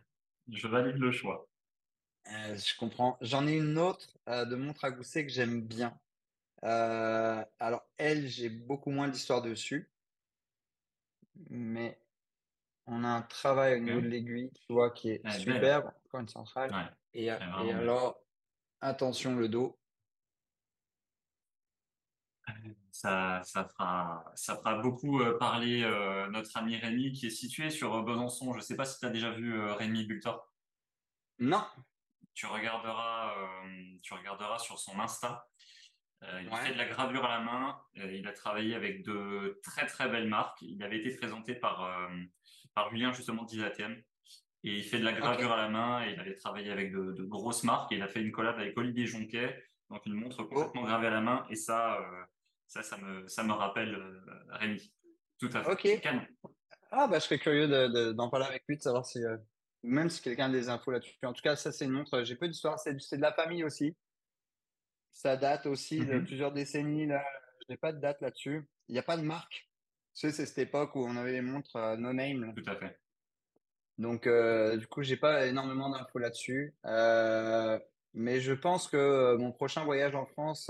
Je 0.51 0.67
valide 0.67 0.95
le 0.95 1.11
choix. 1.11 1.47
je 2.25 2.77
comprends. 2.79 3.17
J'en 3.21 3.45
ai 3.45 3.57
une 3.57 3.77
autre 3.77 4.17
de 4.27 4.55
montre 4.55 4.85
à 4.85 4.91
gousset 4.91 5.25
que 5.27 5.31
j'aime 5.31 5.61
bien. 5.61 5.99
Euh, 6.63 7.43
alors, 7.59 7.85
elle, 7.97 8.27
j'ai 8.27 8.49
beaucoup 8.49 8.89
moins 8.89 9.07
d'histoire 9.07 9.41
dessus, 9.41 9.91
mais 11.49 11.99
on 12.85 13.03
a 13.03 13.07
un 13.07 13.21
travail 13.21 13.75
au 13.75 13.83
niveau 13.83 14.01
de 14.01 14.07
l'aiguille, 14.07 14.51
tu 14.65 14.73
vois, 14.73 14.91
qui 14.91 15.09
est 15.09 15.21
Elle 15.23 15.31
est 15.31 15.39
super. 15.39 15.91
Encore 16.05 16.21
une 16.21 16.27
centrale. 16.27 16.71
Ouais, 16.71 16.89
Et, 17.13 17.29
alors, 17.29 18.21
attention 18.81 19.35
le 19.35 19.49
dos. 19.49 19.79
Ça, 22.91 23.41
ça 23.43 23.65
fera, 23.65 24.31
ça 24.35 24.55
fera 24.55 24.77
beaucoup 24.77 25.21
euh, 25.21 25.37
parler 25.37 25.83
euh, 25.83 26.29
notre 26.29 26.55
ami 26.57 26.77
Rémi 26.77 27.11
qui 27.11 27.27
est 27.27 27.31
situé 27.31 27.69
sur 27.69 28.03
Besançon. 28.03 28.53
Je 28.53 28.59
sais 28.59 28.75
pas 28.75 28.85
si 28.85 28.99
tu 28.99 29.05
as 29.05 29.09
déjà 29.09 29.31
vu 29.31 29.57
euh, 29.57 29.73
Rémi 29.73 30.05
Bultor. 30.05 30.53
Non. 31.39 31.65
Tu 32.33 32.45
regarderas, 32.45 33.35
euh, 33.37 33.97
tu 34.01 34.13
regarderas 34.13 34.59
sur 34.59 34.79
son 34.79 34.99
Insta. 34.99 35.47
Euh, 36.23 36.41
il 36.41 36.49
Ouais. 36.49 36.55
fait 36.61 36.73
de 36.73 36.77
la 36.77 36.85
gravure 36.85 37.25
à 37.25 37.37
la 37.37 37.39
main. 37.43 37.77
Euh, 37.97 38.11
il 38.13 38.25
a 38.27 38.31
travaillé 38.33 38.75
avec 38.75 39.03
de 39.03 39.59
très 39.63 39.85
très 39.85 40.07
belles 40.09 40.27
marques. 40.29 40.61
Il 40.61 40.81
avait 40.83 40.99
été 40.99 41.15
présenté 41.15 41.53
par 41.55 41.83
euh, 41.83 42.07
par 42.73 42.89
Julien 42.91 43.11
justement 43.13 43.43
d'Isatiem. 43.43 44.01
Et 44.63 44.77
il 44.77 44.83
fait 44.83 44.99
de 44.99 45.03
la 45.03 45.11
gravure 45.13 45.51
à 45.51 45.57
la 45.57 45.67
main. 45.69 46.05
Et 46.05 46.13
il 46.13 46.19
avait 46.19 46.35
travaillé 46.35 46.71
avec 46.71 46.93
de, 46.93 47.11
de 47.11 47.23
grosses 47.23 47.63
marques. 47.63 47.91
Et 47.91 47.95
il 47.95 48.01
a 48.01 48.07
fait 48.07 48.21
une 48.21 48.31
collab 48.31 48.57
avec 48.57 48.77
Olivier 48.77 49.05
Jonquet, 49.05 49.61
donc 49.89 50.05
une 50.05 50.13
montre 50.13 50.37
Oh. 50.43 50.45
complètement 50.45 50.83
gravée 50.83 51.07
à 51.07 51.11
la 51.11 51.21
main. 51.21 51.45
Et 51.49 51.55
ça, 51.55 51.99
ça, 52.67 52.81
ça 52.83 52.97
me 52.97 53.27
ça 53.27 53.43
me 53.43 53.51
rappelle 53.51 53.99
Rémi. 54.49 54.93
Tout 55.39 55.49
à 55.53 55.63
fait. 55.63 55.71
Ok. 55.71 56.01
Canon. 56.01 56.25
Ah, 56.91 57.07
bah, 57.07 57.19
je 57.19 57.25
serais 57.25 57.39
curieux 57.39 57.67
de, 57.67 57.87
de- 57.87 58.11
d'en 58.13 58.29
parler 58.29 58.45
avec 58.45 58.63
lui, 58.69 58.77
de 58.77 58.81
savoir 58.81 59.03
si, 59.05 59.19
même 59.81 60.09
si 60.09 60.21
quelqu'un 60.21 60.45
a 60.45 60.49
des 60.49 60.69
infos 60.69 60.91
là-dessus. 60.91 61.17
En 61.23 61.33
tout 61.33 61.41
cas, 61.41 61.55
ça, 61.57 61.71
c'est 61.73 61.83
une 61.85 61.91
montre. 61.91 62.23
J'ai 62.23 62.35
peu 62.35 62.47
d'histoire. 62.47 62.79
C'est 62.79 62.93
de 62.95 63.21
la 63.21 63.33
famille 63.33 63.63
aussi. 63.65 63.97
Ça 65.13 65.37
date 65.37 65.65
aussi 65.67 65.99
de 66.05 66.15
Mhm. 66.15 66.25
plusieurs 66.25 66.51
décennies. 66.51 67.05
Là, 67.07 67.23
je 67.61 67.71
n'ai 67.73 67.77
pas 67.77 67.93
de 67.93 67.99
date 67.99 68.19
là-dessus. 68.21 68.67
Il 68.89 68.93
n'y 68.93 68.99
a 68.99 69.03
pas 69.03 69.17
de 69.17 69.21
marque. 69.21 69.69
Tu 70.15 70.27
sais, 70.27 70.31
c'est 70.31 70.45
cette 70.45 70.57
époque 70.57 70.95
où 70.95 70.99
on 71.05 71.15
avait 71.15 71.31
les 71.33 71.41
montres 71.41 71.75
euh, 71.75 71.95
no 71.97 72.13
name. 72.13 72.43
là. 72.45 72.53
Tout 72.55 72.69
à 72.69 72.75
fait. 72.75 72.99
Donc, 73.99 74.25
euh, 74.27 74.75
du 74.77 74.87
coup, 74.87 75.03
j'ai 75.03 75.17
pas 75.17 75.45
énormément 75.45 75.89
d'infos 75.89 76.19
là-dessus. 76.19 76.73
Euh, 76.85 77.79
mais 78.15 78.39
je 78.39 78.53
pense 78.53 78.87
que 78.87 79.35
mon 79.37 79.51
prochain 79.51 79.83
voyage 79.85 80.15
en 80.15 80.25
France, 80.25 80.69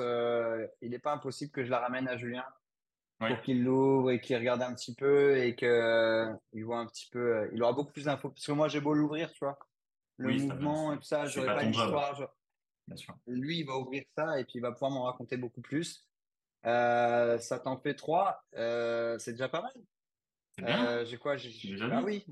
il 0.81 0.89
n'est 0.91 0.99
pas 0.99 1.13
impossible 1.13 1.51
que 1.51 1.63
je 1.63 1.69
la 1.71 1.79
ramène 1.79 2.07
à 2.07 2.17
Julien 2.17 2.45
Oui. 3.21 3.29
pour 3.29 3.41
qu'il 3.41 3.63
l'ouvre 3.63 4.11
et 4.11 4.19
qu'il 4.21 4.35
regarde 4.37 4.61
un 4.61 4.73
petit 4.75 4.93
peu 4.95 5.37
et 5.37 5.55
que 5.55 6.27
il 6.53 6.63
voit 6.65 6.79
un 6.79 6.85
petit 6.85 7.09
peu. 7.11 7.49
il 7.53 7.61
aura 7.63 7.73
beaucoup 7.73 7.91
plus 7.93 8.05
d'infos 8.05 8.29
parce 8.29 8.45
que 8.45 8.51
moi, 8.51 8.67
j'ai 8.67 8.81
beau 8.81 8.93
l'ouvrir, 8.93 9.31
tu 9.31 9.39
vois, 9.39 9.57
le 10.17 10.27
Oui, 10.29 10.41
mouvement 10.45 10.93
et 10.93 10.97
tout 10.97 11.03
ça, 11.03 11.25
c'est 11.25 11.31
j'aurai 11.33 11.47
pas 11.47 11.55
pas 11.55 11.63
l'histoire. 11.63 12.33
Je- 12.87 12.93
Bien 12.93 12.97
sûr. 12.97 13.15
Lui, 13.27 13.59
il 13.59 13.65
va 13.65 13.77
ouvrir 13.77 14.03
ça 14.17 14.39
et 14.39 14.43
puis 14.43 14.53
il 14.55 14.61
va 14.61 14.71
pouvoir 14.71 14.91
m'en 14.91 15.03
raconter 15.03 15.37
beaucoup 15.37 15.61
plus. 15.61 16.07
Euh, 16.65 17.37
ça 17.39 17.59
t'en 17.59 17.77
fait 17.77 17.93
trois, 17.93 18.41
euh, 18.55 19.17
c'est 19.19 19.31
déjà 19.33 19.49
pas 19.49 19.61
mal. 19.61 19.73
Euh, 20.61 21.03
j'ai 21.05 21.17
quoi? 21.17 21.35
J'ai... 21.35 21.75
Ah 21.91 22.01
oui, 22.03 22.25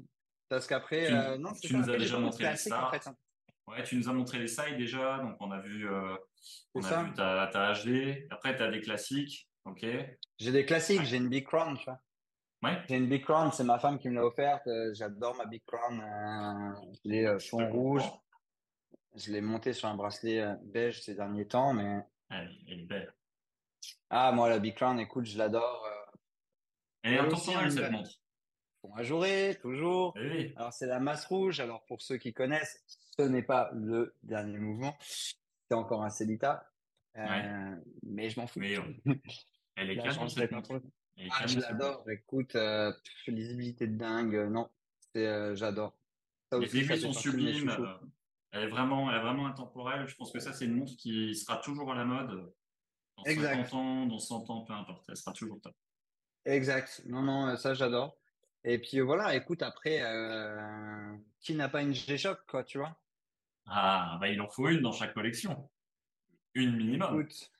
parce 0.47 0.67
qu'après, 0.67 1.07
Tu, 1.07 1.13
euh, 1.13 1.37
non, 1.37 1.53
c'est 1.53 1.61
tu 1.67 1.73
ça. 1.73 1.77
nous 1.79 1.89
as 1.89 1.97
déjà 1.97 2.17
montré 2.19 2.43
les 2.43 2.49
assez 2.51 2.71
en 2.71 2.89
fait. 2.91 2.99
stars. 3.01 3.13
hein. 3.13 3.17
Ouais, 3.67 3.83
tu 3.83 3.95
nous 3.97 4.07
as 4.09 4.13
montré 4.13 4.39
les 4.39 4.47
sides 4.47 4.77
déjà, 4.77 5.19
donc 5.19 5.35
on 5.39 5.51
a 5.51 5.59
vu, 5.59 5.87
on 6.75 6.83
a 6.83 7.03
vu 7.03 7.13
ta, 7.13 7.49
ta 7.51 7.73
HD. 7.73 8.25
Après, 8.29 8.55
tu 8.55 8.63
as 8.63 8.69
des 8.71 8.81
classiques. 8.81 9.49
Ok. 9.65 9.85
J'ai 10.37 10.51
des 10.51 10.65
classiques, 10.65 11.03
j'ai 11.03 11.17
une 11.17 11.29
Big 11.29 11.45
Crown, 11.45 11.77
tu 11.77 11.85
vois. 11.85 11.99
Ouais. 12.63 12.81
J'ai 12.89 12.97
une 12.97 13.07
Big 13.07 13.23
Crown, 13.23 13.51
c'est 13.51 13.63
ma 13.63 13.79
femme 13.79 13.97
qui 13.99 14.09
me 14.09 14.15
l'a 14.15 14.25
offerte. 14.25 14.67
j'adore 14.93 15.35
ma 15.35 15.45
Big 15.45 15.61
Crown. 15.65 15.99
euh, 15.99 16.81
je 17.03 17.09
l'ai 17.09 17.25
euh, 17.25 17.39
Je 19.15 19.31
l'ai 19.31 19.41
montée 19.41 19.73
sur 19.73 19.87
un 19.89 19.95
bracelet 19.95 20.39
euh, 20.41 20.55
beige 20.63 21.01
ces 21.01 21.15
derniers 21.15 21.47
temps, 21.47 21.73
mais 21.73 21.99
Elle, 22.29 22.55
elle 22.67 22.79
est 22.79 22.83
belle. 22.85 23.13
ah 24.09 24.31
moi 24.31 24.49
la 24.49 24.59
Big 24.59 24.75
Crown, 24.75 24.99
écoute, 24.99 25.25
je 25.25 25.37
l'adore. 25.37 25.85
euh, 25.85 26.17
Elle 27.03 27.13
est 27.15 27.19
intemporelle, 27.19 27.65
une 27.65 27.71
cette 27.71 27.91
montre. 27.91 28.11
Bon, 28.83 28.93
à 28.95 29.03
jouer, 29.03 29.57
toujours. 29.61 30.13
Oui. 30.15 30.53
Alors 30.55 30.73
c'est 30.73 30.87
la 30.87 30.99
masse 30.99 31.25
rouge. 31.25 31.59
Alors 31.59 31.83
pour 31.85 32.01
ceux 32.01 32.17
qui 32.17 32.33
connaissent, 32.33 32.81
ce 33.17 33.21
n'est 33.23 33.43
pas 33.43 33.69
le 33.73 34.15
dernier 34.23 34.57
mouvement. 34.57 34.97
C'est 35.01 35.75
encore 35.75 36.03
un 36.03 36.09
Célita. 36.09 36.67
Euh, 37.17 37.25
Ouais. 37.27 37.75
mais 38.03 38.29
je 38.29 38.39
m'en 38.39 38.47
fous. 38.47 38.59
Mais 38.61 38.75
elle 39.75 39.89
est 39.91 39.95
la 39.95 40.03
canon, 40.03 40.15
changerai 40.15 40.41
cette 40.43 40.51
montre. 40.53 40.81
Elle 41.17 41.25
est 41.25 41.29
Ah, 41.33 41.45
je 41.45 41.59
l'adore. 41.59 42.09
Écoute, 42.09 42.55
euh, 42.55 42.93
lisibilité 43.27 43.85
de 43.87 43.97
dingue. 43.97 44.47
Non, 44.49 44.69
euh, 45.17 45.53
j'adore. 45.55 45.93
Les 46.53 46.67
fait 46.67 46.97
sont 46.97 47.11
sublimes. 47.13 47.75
Euh, 48.53 48.57
Elle 48.57 48.63
est 48.63 48.69
vraiment, 48.69 49.09
elle 49.09 49.17
est 49.17 49.21
vraiment 49.21 49.47
intemporelle. 49.47 50.07
Je 50.07 50.15
pense 50.15 50.31
que 50.31 50.39
ça, 50.39 50.53
c'est 50.53 50.65
une 50.65 50.75
montre 50.75 50.95
qui 50.97 51.35
sera 51.35 51.57
toujours 51.57 51.91
à 51.91 51.95
la 51.95 52.05
mode 52.05 52.53
dans 53.17 53.23
Exact. 53.23 53.55
50 53.65 53.73
ans, 53.73 54.05
dans 54.07 54.19
100 54.19 54.49
ans, 54.49 54.61
peu 54.63 54.73
importe. 54.73 55.05
Elle 55.09 55.17
sera 55.17 55.33
toujours 55.33 55.59
top. 55.61 55.75
Exact. 56.45 57.01
Non, 57.05 57.21
non, 57.21 57.55
ça 57.57 57.73
j'adore. 57.73 58.17
Et 58.63 58.79
puis 58.79 58.99
voilà, 58.99 59.35
écoute, 59.35 59.63
après, 59.63 60.01
euh, 60.01 61.15
qui 61.39 61.55
n'a 61.55 61.69
pas 61.69 61.81
une 61.81 61.93
G-Shock, 61.93 62.39
quoi, 62.47 62.63
tu 62.63 62.77
vois? 62.77 62.95
Ah, 63.65 64.17
bah, 64.19 64.27
il 64.27 64.39
en 64.41 64.47
faut 64.47 64.67
une 64.69 64.81
dans 64.81 64.91
chaque 64.91 65.13
collection. 65.13 65.69
Une 66.53 66.75
minimum. 66.75 67.21
Écoute, 67.21 67.51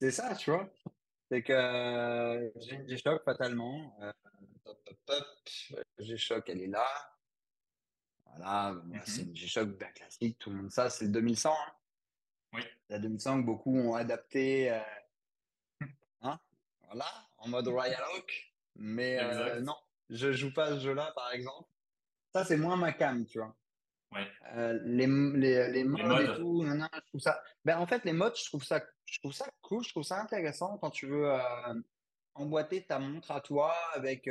c'est 0.00 0.10
ça, 0.10 0.34
tu 0.36 0.50
vois? 0.50 0.68
C'est 1.30 1.42
que 1.42 1.52
euh, 1.52 2.50
j'ai 2.56 2.76
une 2.76 2.88
G-Shock 2.88 3.22
fatalement. 3.24 3.96
Euh, 4.02 4.12
hop, 4.64 4.78
hop, 4.86 4.98
hop. 5.08 5.26
G-Shock, 5.98 6.48
elle 6.48 6.62
est 6.62 6.66
là. 6.68 6.86
Voilà, 8.36 8.74
c'est 9.04 9.22
une 9.22 9.36
G-Shock 9.36 9.70
bien 9.78 9.88
classique, 9.88 10.38
tout 10.38 10.50
le 10.50 10.56
monde 10.56 10.70
ça, 10.70 10.88
c'est 10.90 11.06
le 11.06 11.10
2100. 11.10 11.50
Hein. 11.52 11.72
Oui, 12.52 12.62
La 12.88 12.98
2100 12.98 13.40
que 13.42 13.46
beaucoup 13.46 13.76
ont 13.76 13.94
adapté, 13.94 14.70
euh, 14.72 14.78
hein, 16.22 16.38
voilà, 16.86 17.06
en 17.38 17.48
mode 17.48 17.68
Royal 17.68 18.02
Oak. 18.16 18.52
Mais 18.76 19.18
euh, 19.20 19.60
non, 19.60 19.76
je 20.08 20.32
joue 20.32 20.52
pas 20.52 20.66
à 20.66 20.74
ce 20.74 20.80
jeu-là, 20.80 21.12
par 21.14 21.32
exemple. 21.32 21.68
Ça, 22.32 22.44
c'est 22.44 22.56
moins 22.56 22.76
ma 22.76 22.92
cam, 22.92 23.26
tu 23.26 23.38
vois. 23.38 23.54
Ouais. 24.12 24.26
Euh, 24.54 24.78
les, 24.84 25.06
les, 25.06 25.68
les 25.68 25.72
Les 25.72 25.84
modes 25.84 26.00
et 26.00 26.26
modes. 26.26 26.36
tout, 26.36 26.64
non, 26.64 26.74
non, 26.74 26.88
je 26.94 27.00
trouve 27.08 27.20
ça. 27.20 27.42
Ben, 27.64 27.78
en 27.78 27.86
fait, 27.86 28.04
les 28.04 28.12
modes, 28.12 28.36
je 28.36 28.44
trouve 28.46 28.64
ça, 28.64 28.80
je 29.06 29.18
trouve 29.20 29.32
ça 29.32 29.46
cool, 29.60 29.84
je 29.84 29.90
trouve 29.90 30.02
ça 30.02 30.20
intéressant 30.20 30.78
quand 30.78 30.90
tu 30.90 31.06
veux 31.06 31.30
emboîter 32.34 32.84
ta 32.84 32.98
montre 32.98 33.30
à 33.30 33.40
toi 33.40 33.74
avec 33.94 34.28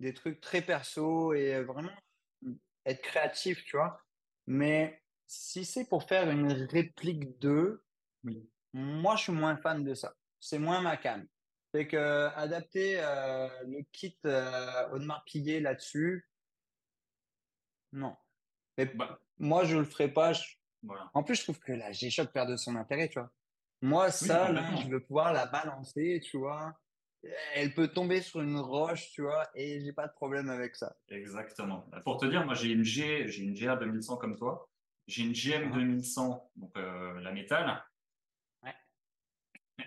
des 0.00 0.14
trucs 0.14 0.40
très 0.40 0.60
perso 0.60 1.32
et 1.32 1.62
vraiment 1.62 1.92
être 2.86 3.02
créatif, 3.02 3.64
tu 3.64 3.76
vois. 3.76 4.00
Mais 4.46 5.02
si 5.26 5.64
c'est 5.64 5.84
pour 5.88 6.04
faire 6.04 6.30
une 6.30 6.52
réplique 6.52 7.38
d'eux, 7.38 7.84
Oui. 8.24 8.50
moi, 8.72 9.16
je 9.16 9.24
suis 9.24 9.32
moins 9.32 9.56
fan 9.56 9.84
de 9.84 9.94
ça. 9.94 10.14
C'est 10.40 10.58
moins 10.58 10.80
ma 10.80 10.96
cam. 10.96 11.26
C'est 11.74 11.86
que 11.86 12.26
adapter 12.34 13.00
euh, 13.00 13.48
le 13.64 13.82
kit 13.92 14.18
euh, 14.26 14.90
Audemars 14.90 15.24
Piguet 15.24 15.60
là-dessus, 15.60 16.28
non. 17.92 18.16
Mais 18.78 18.86
Bah, 18.86 19.20
moi, 19.38 19.64
je 19.64 19.76
le 19.78 19.84
ferai 19.84 20.08
pas. 20.12 20.32
Je- 20.32 20.56
voilà. 20.82 21.10
En 21.14 21.22
plus, 21.22 21.36
je 21.36 21.42
trouve 21.44 21.58
que 21.60 21.72
la 21.72 21.92
G-Shock 21.92 22.32
perd 22.32 22.50
de 22.50 22.56
son 22.56 22.76
intérêt, 22.76 23.08
tu 23.08 23.18
vois. 23.18 23.30
Moi, 23.82 24.06
Oui, 24.06 24.12
ça, 24.12 24.50
là, 24.52 24.74
je 24.76 24.88
veux 24.88 25.00
pouvoir 25.00 25.32
la 25.32 25.46
balancer, 25.46 26.20
tu 26.22 26.38
vois. 26.38 26.74
Elle 27.54 27.72
peut 27.74 27.88
tomber 27.88 28.20
sur 28.20 28.40
une 28.42 28.58
roche, 28.58 29.10
tu 29.10 29.22
vois, 29.22 29.48
et 29.54 29.80
j'ai 29.80 29.92
pas 29.92 30.08
de 30.08 30.12
problème 30.12 30.48
avec 30.50 30.74
ça. 30.74 30.96
Exactement. 31.08 31.86
Bah, 31.90 32.00
Pour 32.04 32.16
te 32.18 32.26
dire, 32.26 32.44
moi, 32.44 32.54
j'ai 32.54 32.70
une 32.70 32.82
G, 32.84 33.28
j'ai 33.28 33.44
une 33.44 33.54
GA 33.54 33.76
2100 33.76 34.16
comme 34.16 34.36
toi. 34.36 34.68
J'ai 35.06 35.22
une 35.22 35.32
GM 35.32 35.68
Hein 35.68 35.70
2100, 35.74 36.50
donc 36.56 36.76
euh, 36.76 37.20
la 37.20 37.32
métal. 37.32 37.84
Ouais. 38.62 38.74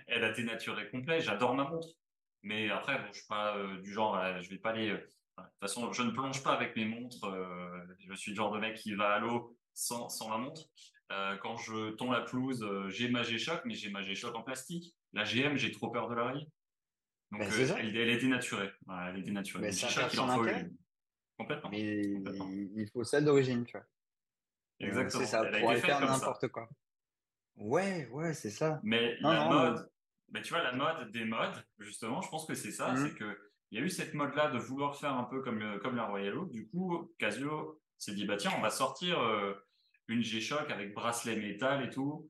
Elle 0.08 0.24
a 0.24 0.32
dénaturé 0.32 0.90
complet. 0.90 1.20
J'adore 1.22 1.56
ma 1.56 1.66
montre. 1.66 1.88
Mais 2.44 2.70
après, 2.70 3.00
bon, 3.00 3.08
je 3.12 3.20
suis 3.20 3.28
pas 3.28 3.58
euh, 3.58 3.82
du 3.82 3.92
genre, 3.92 4.18
je 4.42 4.50
vais 4.50 4.58
pas 4.58 4.70
aller. 4.70 4.90
euh, 4.90 4.98
de 4.98 5.44
toute 5.44 5.60
façon, 5.60 5.92
je 5.92 6.04
ne 6.04 6.12
plonge 6.12 6.42
pas 6.44 6.54
avec 6.54 6.76
mes 6.76 6.86
montres. 6.86 7.26
euh, 7.26 7.86
je 8.00 8.14
suis 8.14 8.32
le 8.32 8.36
genre 8.38 8.52
de 8.52 8.60
mec 8.60 8.76
qui 8.78 8.94
va 8.94 9.16
à 9.16 9.20
l'eau 9.20 9.58
sans, 9.74 10.08
sans 10.10 10.30
la 10.32 10.38
montre. 10.38 10.62
Euh, 11.12 11.36
quand 11.38 11.58
je 11.58 11.92
tombe 11.92 12.12
la 12.14 12.22
pelouse, 12.22 12.64
euh, 12.64 12.90
j'ai 12.90 13.10
ma 13.10 13.24
G-Shock, 13.24 13.62
mais 13.66 13.74
j'ai 13.74 13.90
ma 13.90 14.02
G-Shock 14.02 14.36
en 14.36 14.44
plastique. 14.44 14.96
La 15.14 15.24
GM, 15.24 15.56
j'ai 15.56 15.72
trop 15.72 15.90
peur 15.90 16.08
de 16.08 16.16
la 16.16 16.26
rayée. 16.28 16.48
Donc, 17.38 17.48
Ben, 17.50 17.54
euh, 17.54 17.68
c'est 17.68 17.80
elle, 17.80 17.96
elle 17.98 18.10
est 18.10 18.18
dénaturée. 18.18 18.72
Voilà, 18.86 19.10
elle 19.12 19.20
est 19.20 19.24
dénaturée. 19.24 19.62
Mais 19.62 19.72
ça 19.72 19.88
son 20.10 20.22
en 20.24 20.28
faut 20.36 20.42
intérêt. 20.42 20.70
Complètement. 21.38 21.70
Mais 21.70 22.14
Complètement. 22.16 22.50
il 22.52 22.90
faut 22.94 23.04
celle 23.04 23.26
d'origine, 23.26 23.66
tu 23.66 23.74
vois. 23.74 23.82
Euh, 23.82 23.86
c'est 24.80 24.86
Exactement. 24.88 25.26
ça, 25.26 25.44
Elle 25.48 25.56
a 25.56 25.60
pour 25.60 25.70
aller 25.72 25.82
faire 25.82 26.02
n'importe 26.02 26.48
quoi. 26.50 26.70
Ouais, 27.58 28.08
ouais, 28.12 28.34
c'est 28.34 28.50
ça. 28.50 28.80
Mais 28.84 29.18
Non, 29.22 29.32
la 29.32 29.44
non, 29.46 29.50
mode, 29.50 29.90
ben, 30.30 30.42
tu 30.42 30.54
vois, 30.54 30.64
la 30.64 30.74
mode 30.74 31.12
des 31.12 31.26
modes, 31.26 31.66
justement, 31.80 32.22
je 32.22 32.30
pense 32.30 32.46
que 32.46 32.54
c'est 32.56 32.72
ça, 32.72 32.92
Mhm. 32.94 33.08
c'est 33.08 33.16
que 33.16 33.38
il 33.72 33.80
y 33.80 33.82
a 33.82 33.86
eu 33.86 33.90
cette 33.90 34.14
mode-là 34.14 34.52
de 34.52 34.60
vouloir 34.60 34.96
faire 34.98 35.14
un 35.16 35.24
peu 35.24 35.42
comme, 35.42 35.62
euh, 35.62 35.80
comme 35.80 35.96
la 35.96 36.06
Royal 36.06 36.38
Oak. 36.38 36.52
Du 36.52 36.68
coup, 36.68 37.12
Casio 37.18 37.82
s'est 37.98 38.14
dit, 38.14 38.26
bah 38.26 38.38
tiens, 38.38 38.52
on 38.58 38.62
va 38.62 38.70
sortir 38.70 39.20
euh, 39.20 39.54
une 40.08 40.22
G-Shock 40.22 40.70
avec 40.70 40.94
bracelet 40.94 41.36
métal 41.36 41.84
et 41.86 41.90
tout. 41.90 42.30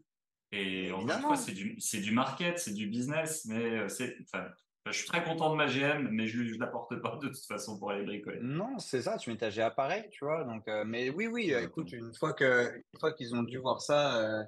Et 0.51 0.89
fois, 0.89 0.99
Évidemment. 0.99 1.36
c'est 1.36 1.51
du, 1.51 1.76
c'est 1.80 1.99
du 1.99 2.12
market, 2.12 2.58
c'est 2.60 2.74
du 2.74 2.88
business, 2.88 3.45
mais 3.45 3.80
euh, 3.80 3.89
c'est, 3.89 4.18
enfin, 4.22 4.47
je 4.86 4.92
suis 5.00 5.08
très 5.08 5.24
content 5.24 5.50
de 5.52 5.56
ma 5.56 5.68
GM, 5.68 6.10
mais 6.12 6.28
je, 6.28 6.44
je 6.44 6.60
la 6.60 6.68
porte 6.68 6.96
pas 7.02 7.16
de 7.18 7.28
toute 7.28 7.46
façon 7.46 7.78
pour 7.80 7.92
aller 7.92 8.04
bricoler. 8.04 8.40
Non, 8.42 8.78
c'est 8.80 9.02
ça, 9.02 9.18
tu 9.18 9.30
mets 9.32 9.38
ta 9.38 9.50
GA 9.50 9.72
pareil, 9.72 10.08
tu 10.12 10.26
vois. 10.26 10.44
Donc, 10.44 10.68
euh, 10.68 10.84
mais 10.86 11.10
oui, 11.10 11.28
oui, 11.28 11.54
euh, 11.54 11.64
écoute, 11.64 11.92
une 11.92 12.14
fois 12.14 12.34
que, 12.34 12.76
une 12.76 13.00
fois 13.00 13.14
qu'ils 13.14 13.34
ont 13.36 13.44
dû 13.44 13.58
voir 13.58 13.82
ça, 13.82 14.22
euh, 14.22 14.44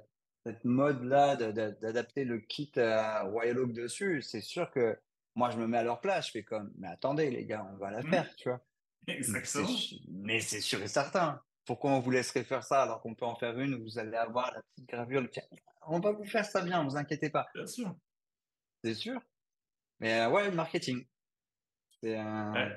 cette 0.46 0.64
mode-là 0.64 1.36
de- 1.36 1.50
de- 1.52 1.76
d'adapter 1.80 2.24
le 2.24 2.38
kit 2.38 2.70
à 2.76 3.22
Royal 3.24 3.58
Oak 3.58 3.72
dessus, 3.72 4.22
c'est 4.22 4.40
sûr 4.40 4.70
que 4.70 4.96
moi, 5.34 5.50
je 5.50 5.58
me 5.58 5.66
mets 5.66 5.78
à 5.78 5.82
leur 5.82 6.00
place. 6.00 6.26
Je 6.28 6.32
fais 6.32 6.42
comme, 6.44 6.72
mais 6.78 6.88
attendez, 6.88 7.30
les 7.30 7.44
gars, 7.44 7.68
on 7.72 7.76
va 7.76 7.90
la 7.90 8.02
Mhm. 8.02 8.10
faire, 8.10 8.34
tu 8.36 8.48
vois. 8.48 8.60
Exactement. 9.06 9.68
mais 10.10 10.40
c'est 10.40 10.60
sûr 10.60 10.82
et 10.82 10.88
certain. 10.88 11.40
Pourquoi 11.64 11.92
on 11.92 12.00
vous 12.00 12.10
laisserait 12.10 12.44
faire 12.44 12.62
ça 12.62 12.82
alors 12.82 13.00
qu'on 13.00 13.14
peut 13.14 13.24
en 13.24 13.36
faire 13.36 13.58
une 13.58 13.74
où 13.74 13.82
vous 13.82 13.98
allez 13.98 14.16
avoir 14.16 14.52
la 14.52 14.60
petite 14.62 14.88
gravure, 14.88 15.20
le 15.22 15.28
petit- 15.28 15.40
On 15.86 15.98
va 16.00 16.12
vous 16.12 16.24
faire 16.24 16.44
ça 16.44 16.60
bien, 16.62 16.84
vous 16.84 16.96
inquiétez 16.96 17.30
pas. 17.30 17.46
Bien 17.54 17.66
sûr. 17.66 17.94
C'est 18.84 18.94
sûr. 18.94 19.20
Mais 20.00 20.20
euh, 20.20 20.30
ouais, 20.30 20.44
le 20.46 20.54
marketing. 20.54 21.04
Ouais. 22.02 22.72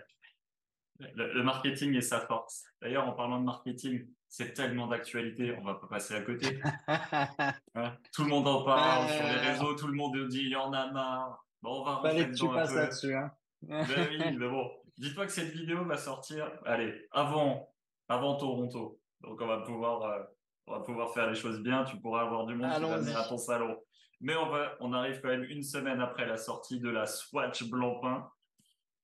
Le, 0.99 1.33
le 1.33 1.43
marketing 1.43 1.95
est 1.95 2.01
sa 2.01 2.21
force. 2.21 2.63
D'ailleurs, 2.81 3.07
en 3.07 3.13
parlant 3.13 3.39
de 3.39 3.45
marketing, 3.45 4.07
c'est 4.27 4.53
tellement 4.53 4.87
d'actualité, 4.87 5.55
on 5.59 5.63
va 5.63 5.75
pas 5.75 5.87
passer 5.87 6.13
à 6.15 6.21
côté. 6.21 6.59
Tout 8.13 8.23
le 8.23 8.29
monde 8.29 8.47
en 8.47 8.63
parle 8.63 9.09
sur 9.09 9.23
les 9.23 9.29
Euh, 9.35 9.51
réseaux, 9.51 9.75
tout 9.75 9.87
le 9.87 9.93
monde 9.93 10.27
dit 10.27 10.41
il 10.43 10.49
y 10.49 10.55
en 10.55 10.71
a 10.73 10.91
marre. 10.91 11.45
Bon, 11.61 11.81
on 11.81 11.83
va 11.83 11.95
rentrer 11.95 12.29
que 12.29 12.33
tu 12.35 12.47
passes 12.47 12.73
là-dessus, 12.73 13.15
hein. 13.15 13.31
Ben 13.61 13.85
oui, 14.09 14.17
mais 14.37 14.47
bon, 14.47 14.71
dis-toi 14.97 15.25
que 15.25 15.31
cette 15.31 15.51
vidéo 15.51 15.83
va 15.85 15.97
sortir, 15.97 16.51
allez, 16.65 17.07
avant, 17.11 17.71
avant 18.07 18.35
Toronto. 18.37 18.99
Donc 19.21 19.39
on 19.41 19.45
va 19.47 19.59
pouvoir, 19.59 20.01
euh, 20.03 20.23
on 20.67 20.73
va 20.73 20.79
pouvoir 20.79 21.13
faire 21.13 21.27
les 21.29 21.35
choses 21.35 21.61
bien. 21.61 21.83
Tu 21.83 21.99
pourras 21.99 22.21
avoir 22.23 22.45
du 22.47 22.55
monde 22.55 22.73
qui 22.73 22.81
va 22.81 22.97
venir 22.97 23.17
à 23.19 23.27
ton 23.27 23.37
salon. 23.37 23.77
Mais 24.21 24.35
on 24.35 24.49
va, 24.49 24.75
on 24.79 24.93
arrive 24.93 25.19
quand 25.19 25.29
même 25.29 25.43
une 25.43 25.63
semaine 25.63 25.99
après 25.99 26.25
la 26.25 26.37
sortie 26.37 26.79
de 26.79 26.89
la 26.89 27.07
Swatch 27.07 27.63
Blancpain. 27.69 28.29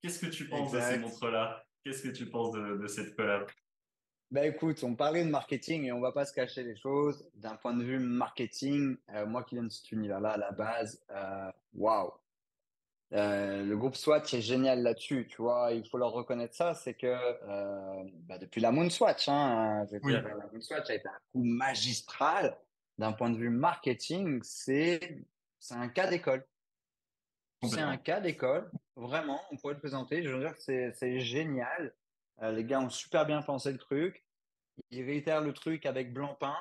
Qu'est-ce 0.00 0.20
que 0.20 0.30
tu 0.30 0.48
penses 0.48 0.72
de 0.72 0.80
ces 0.80 0.98
montres-là? 0.98 1.64
Qu'est-ce 1.84 2.02
que 2.02 2.08
tu 2.08 2.26
penses 2.26 2.52
de, 2.52 2.76
de 2.76 2.86
cette 2.86 3.16
collab? 3.16 3.46
Bah 4.30 4.46
écoute, 4.46 4.84
on 4.84 4.94
parlait 4.94 5.24
de 5.24 5.30
marketing 5.30 5.84
et 5.84 5.92
on 5.92 6.00
va 6.00 6.12
pas 6.12 6.24
se 6.24 6.32
cacher 6.34 6.62
les 6.62 6.76
choses. 6.76 7.28
D'un 7.34 7.56
point 7.56 7.74
de 7.74 7.82
vue 7.82 7.98
marketing, 7.98 8.96
euh, 9.14 9.26
moi 9.26 9.42
qui 9.42 9.54
viens 9.54 9.64
de 9.64 9.70
cet 9.70 9.90
univers-là 9.90 10.32
à 10.32 10.36
la 10.36 10.52
base, 10.52 11.02
euh, 11.10 11.50
waouh. 11.74 12.12
Euh, 13.14 13.64
le 13.64 13.76
groupe 13.76 13.96
Swatch 13.96 14.34
est 14.34 14.42
génial 14.42 14.82
là-dessus, 14.82 15.26
tu 15.30 15.40
vois. 15.40 15.72
Il 15.72 15.88
faut 15.88 15.96
leur 15.96 16.12
reconnaître 16.12 16.54
ça, 16.54 16.74
c'est 16.74 16.92
que 16.92 17.06
euh, 17.06 18.04
bah, 18.28 18.36
depuis 18.36 18.60
la 18.60 18.70
Moon 18.70 18.90
Swatch, 18.90 19.28
hein, 19.30 19.86
je 19.86 19.94
veux 19.94 20.00
Oui, 20.04 20.12
dire, 20.12 20.22
la 20.22 20.46
Moon 20.52 20.60
Swatch 20.60 20.90
a 20.90 20.94
été 20.94 21.08
un 21.08 21.18
coup 21.32 21.42
magistral. 21.42 22.58
D'un 22.98 23.12
point 23.12 23.30
de 23.30 23.36
vue 23.36 23.50
marketing, 23.50 24.40
c'est 24.42 25.24
c'est 25.58 25.74
un 25.74 25.88
cas 25.88 26.08
d'école. 26.08 26.46
C'est 27.62 27.80
un 27.80 27.96
cas 27.96 28.20
d'école, 28.20 28.70
vraiment, 28.94 29.40
on 29.50 29.56
pourrait 29.56 29.74
le 29.74 29.80
présenter. 29.80 30.22
Je 30.22 30.30
veux 30.30 30.40
dire 30.40 30.54
que 30.54 30.62
c'est 30.62 30.92
c'est 30.92 31.18
génial. 31.20 31.94
Euh, 32.42 32.52
les 32.52 32.64
gars 32.64 32.80
ont 32.80 32.90
super 32.90 33.26
bien 33.26 33.42
pensé 33.42 33.72
le 33.72 33.78
truc. 33.78 34.24
Ils 34.90 35.04
réitèrent 35.04 35.40
le 35.40 35.52
truc 35.52 35.86
avec 35.86 36.12
Blancpain. 36.12 36.56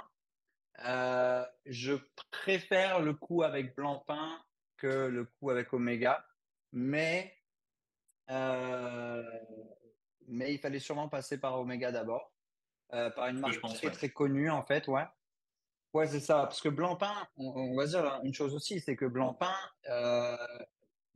Euh, 0.85 1.45
je 1.65 1.93
préfère 2.31 2.99
le 2.99 3.13
coup 3.13 3.43
avec 3.43 3.75
Blancpain 3.75 4.39
que 4.77 5.07
le 5.07 5.25
coup 5.25 5.49
avec 5.49 5.73
Omega, 5.73 6.25
mais 6.71 7.35
euh, 8.29 9.23
mais 10.27 10.53
il 10.53 10.59
fallait 10.59 10.79
sûrement 10.79 11.09
passer 11.09 11.39
par 11.39 11.59
Omega 11.59 11.91
d'abord, 11.91 12.31
euh, 12.93 13.09
par 13.09 13.27
une 13.27 13.39
marque 13.39 13.59
pense, 13.59 13.75
très 13.75 13.87
ouais. 13.87 13.93
très 13.93 14.09
connue 14.09 14.49
en 14.49 14.63
fait, 14.63 14.87
ouais. 14.87 15.05
Ouais, 15.93 16.07
c'est 16.07 16.19
ça. 16.19 16.43
Parce 16.43 16.61
que 16.61 16.69
Blancpain, 16.69 17.13
on, 17.37 17.49
on 17.49 17.75
va 17.75 17.85
dire 17.85 18.19
une 18.23 18.33
chose 18.33 18.53
aussi, 18.53 18.79
c'est 18.79 18.95
que 18.95 19.05
Blancpain 19.05 19.55
euh, 19.89 20.35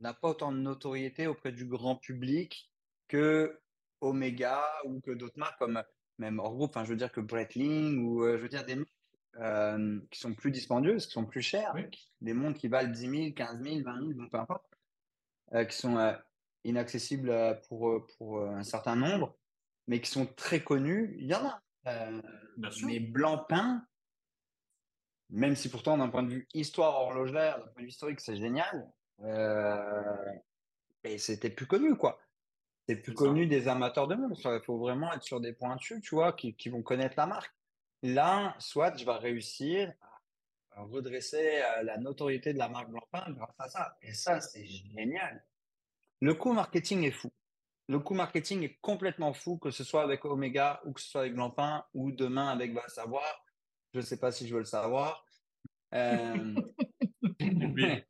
n'a 0.00 0.14
pas 0.14 0.28
autant 0.28 0.52
de 0.52 0.58
notoriété 0.58 1.26
auprès 1.26 1.52
du 1.52 1.66
grand 1.66 1.96
public 1.96 2.72
que 3.08 3.60
Omega 4.00 4.64
ou 4.84 5.00
que 5.00 5.12
d'autres 5.12 5.38
marques 5.38 5.58
comme 5.58 5.82
même 6.18 6.38
hors 6.38 6.54
groupe. 6.54 6.70
Enfin, 6.70 6.84
je 6.84 6.90
veux 6.90 6.96
dire 6.96 7.12
que 7.12 7.20
Breitling 7.20 8.02
ou 8.04 8.24
euh, 8.24 8.38
je 8.38 8.42
veux 8.42 8.48
dire 8.48 8.64
des 8.64 8.76
marques 8.76 8.88
euh, 9.36 10.00
qui 10.10 10.18
sont 10.20 10.34
plus 10.34 10.50
dispendieuses, 10.50 11.06
qui 11.06 11.12
sont 11.12 11.26
plus 11.26 11.42
chères, 11.42 11.72
Oui, 11.74 11.84
des 12.20 12.32
montres 12.32 12.58
qui 12.58 12.68
valent 12.68 12.90
10 12.90 13.00
000, 13.00 13.32
15 13.34 13.62
000, 13.62 13.82
20 13.84 13.98
000, 14.00 14.12
bon, 14.14 14.28
peu 14.28 14.38
importe, 14.38 14.64
qui 15.68 15.76
sont 15.76 16.16
inaccessibles 16.64 17.60
pour, 17.68 18.06
pour 18.18 18.42
un 18.42 18.62
certain 18.62 18.96
nombre, 18.96 19.36
mais 19.86 20.00
qui 20.00 20.10
sont 20.10 20.26
très 20.26 20.62
connues. 20.62 21.16
Il 21.18 21.26
y 21.26 21.34
en 21.34 21.46
a. 21.46 21.62
Bien 22.56 22.70
sûr. 22.70 22.86
mais 22.86 23.00
Blancpain, 23.00 23.82
même 25.32 25.56
si 25.56 25.70
pourtant 25.70 25.96
d'un 25.98 26.08
point 26.08 26.22
de 26.22 26.30
vue 26.30 26.48
histoire 26.54 26.94
horlogère, 26.94 27.58
d'un 27.58 27.64
point 27.64 27.72
de 27.76 27.82
vue 27.82 27.88
historique, 27.88 28.20
c'est 28.20 28.36
génial, 28.36 28.88
euh, 29.24 30.14
mais 31.02 31.18
c'était 31.18 31.50
plus 31.50 31.66
connu, 31.66 31.96
quoi. 31.96 32.20
C'est 32.88 32.96
plus 32.96 33.12
ça. 33.12 33.18
connu 33.18 33.46
des 33.46 33.66
amateurs 33.66 34.08
de 34.08 34.14
montres. 34.14 34.40
Il 34.44 34.60
faut 34.64 34.78
vraiment 34.78 35.12
être 35.12 35.22
sur 35.22 35.40
des 35.40 35.52
pointus, 35.52 36.00
tu 36.02 36.14
vois, 36.14 36.32
qui, 36.32 36.54
qui 36.54 36.68
vont 36.68 36.82
connaître 36.82 37.14
la 37.16 37.26
marque. 37.26 37.54
là, 38.02 38.54
soit 38.58 38.96
je 38.96 39.04
vais 39.04 39.12
réussir 39.12 39.92
à 40.72 40.82
redresser 40.82 41.62
euh, 41.62 41.82
la 41.82 41.98
notoriété 41.98 42.52
de 42.52 42.58
la 42.58 42.68
marque 42.68 42.90
Blancpain 42.90 43.24
grâce 43.30 43.54
à 43.58 43.68
ça. 43.68 43.96
Et 44.02 44.12
ça, 44.12 44.40
c'est 44.40 44.66
génial. 44.66 45.44
Le 46.20 46.34
coût 46.34 46.52
marketing 46.52 47.04
est 47.04 47.10
fou. 47.12 47.30
Le 47.88 47.98
coût 47.98 48.14
marketing 48.14 48.62
est 48.62 48.78
complètement 48.80 49.32
fou, 49.32 49.58
que 49.58 49.70
ce 49.70 49.84
soit 49.84 50.02
avec 50.02 50.24
Omega 50.24 50.80
ou 50.84 50.92
que 50.92 51.00
ce 51.00 51.08
soit 51.08 51.22
avec 51.22 51.34
Blancpain 51.34 51.84
ou 51.94 52.12
demain 52.12 52.48
avec 52.48 52.72
Va 52.74 52.86
Savoir. 52.88 53.44
Je 53.92 53.98
ne 53.98 54.02
sais 54.02 54.18
pas 54.18 54.32
si 54.32 54.48
je 54.48 54.54
veux 54.54 54.60
le 54.60 54.66
savoir. 54.66 55.24
Euh... 55.94 56.54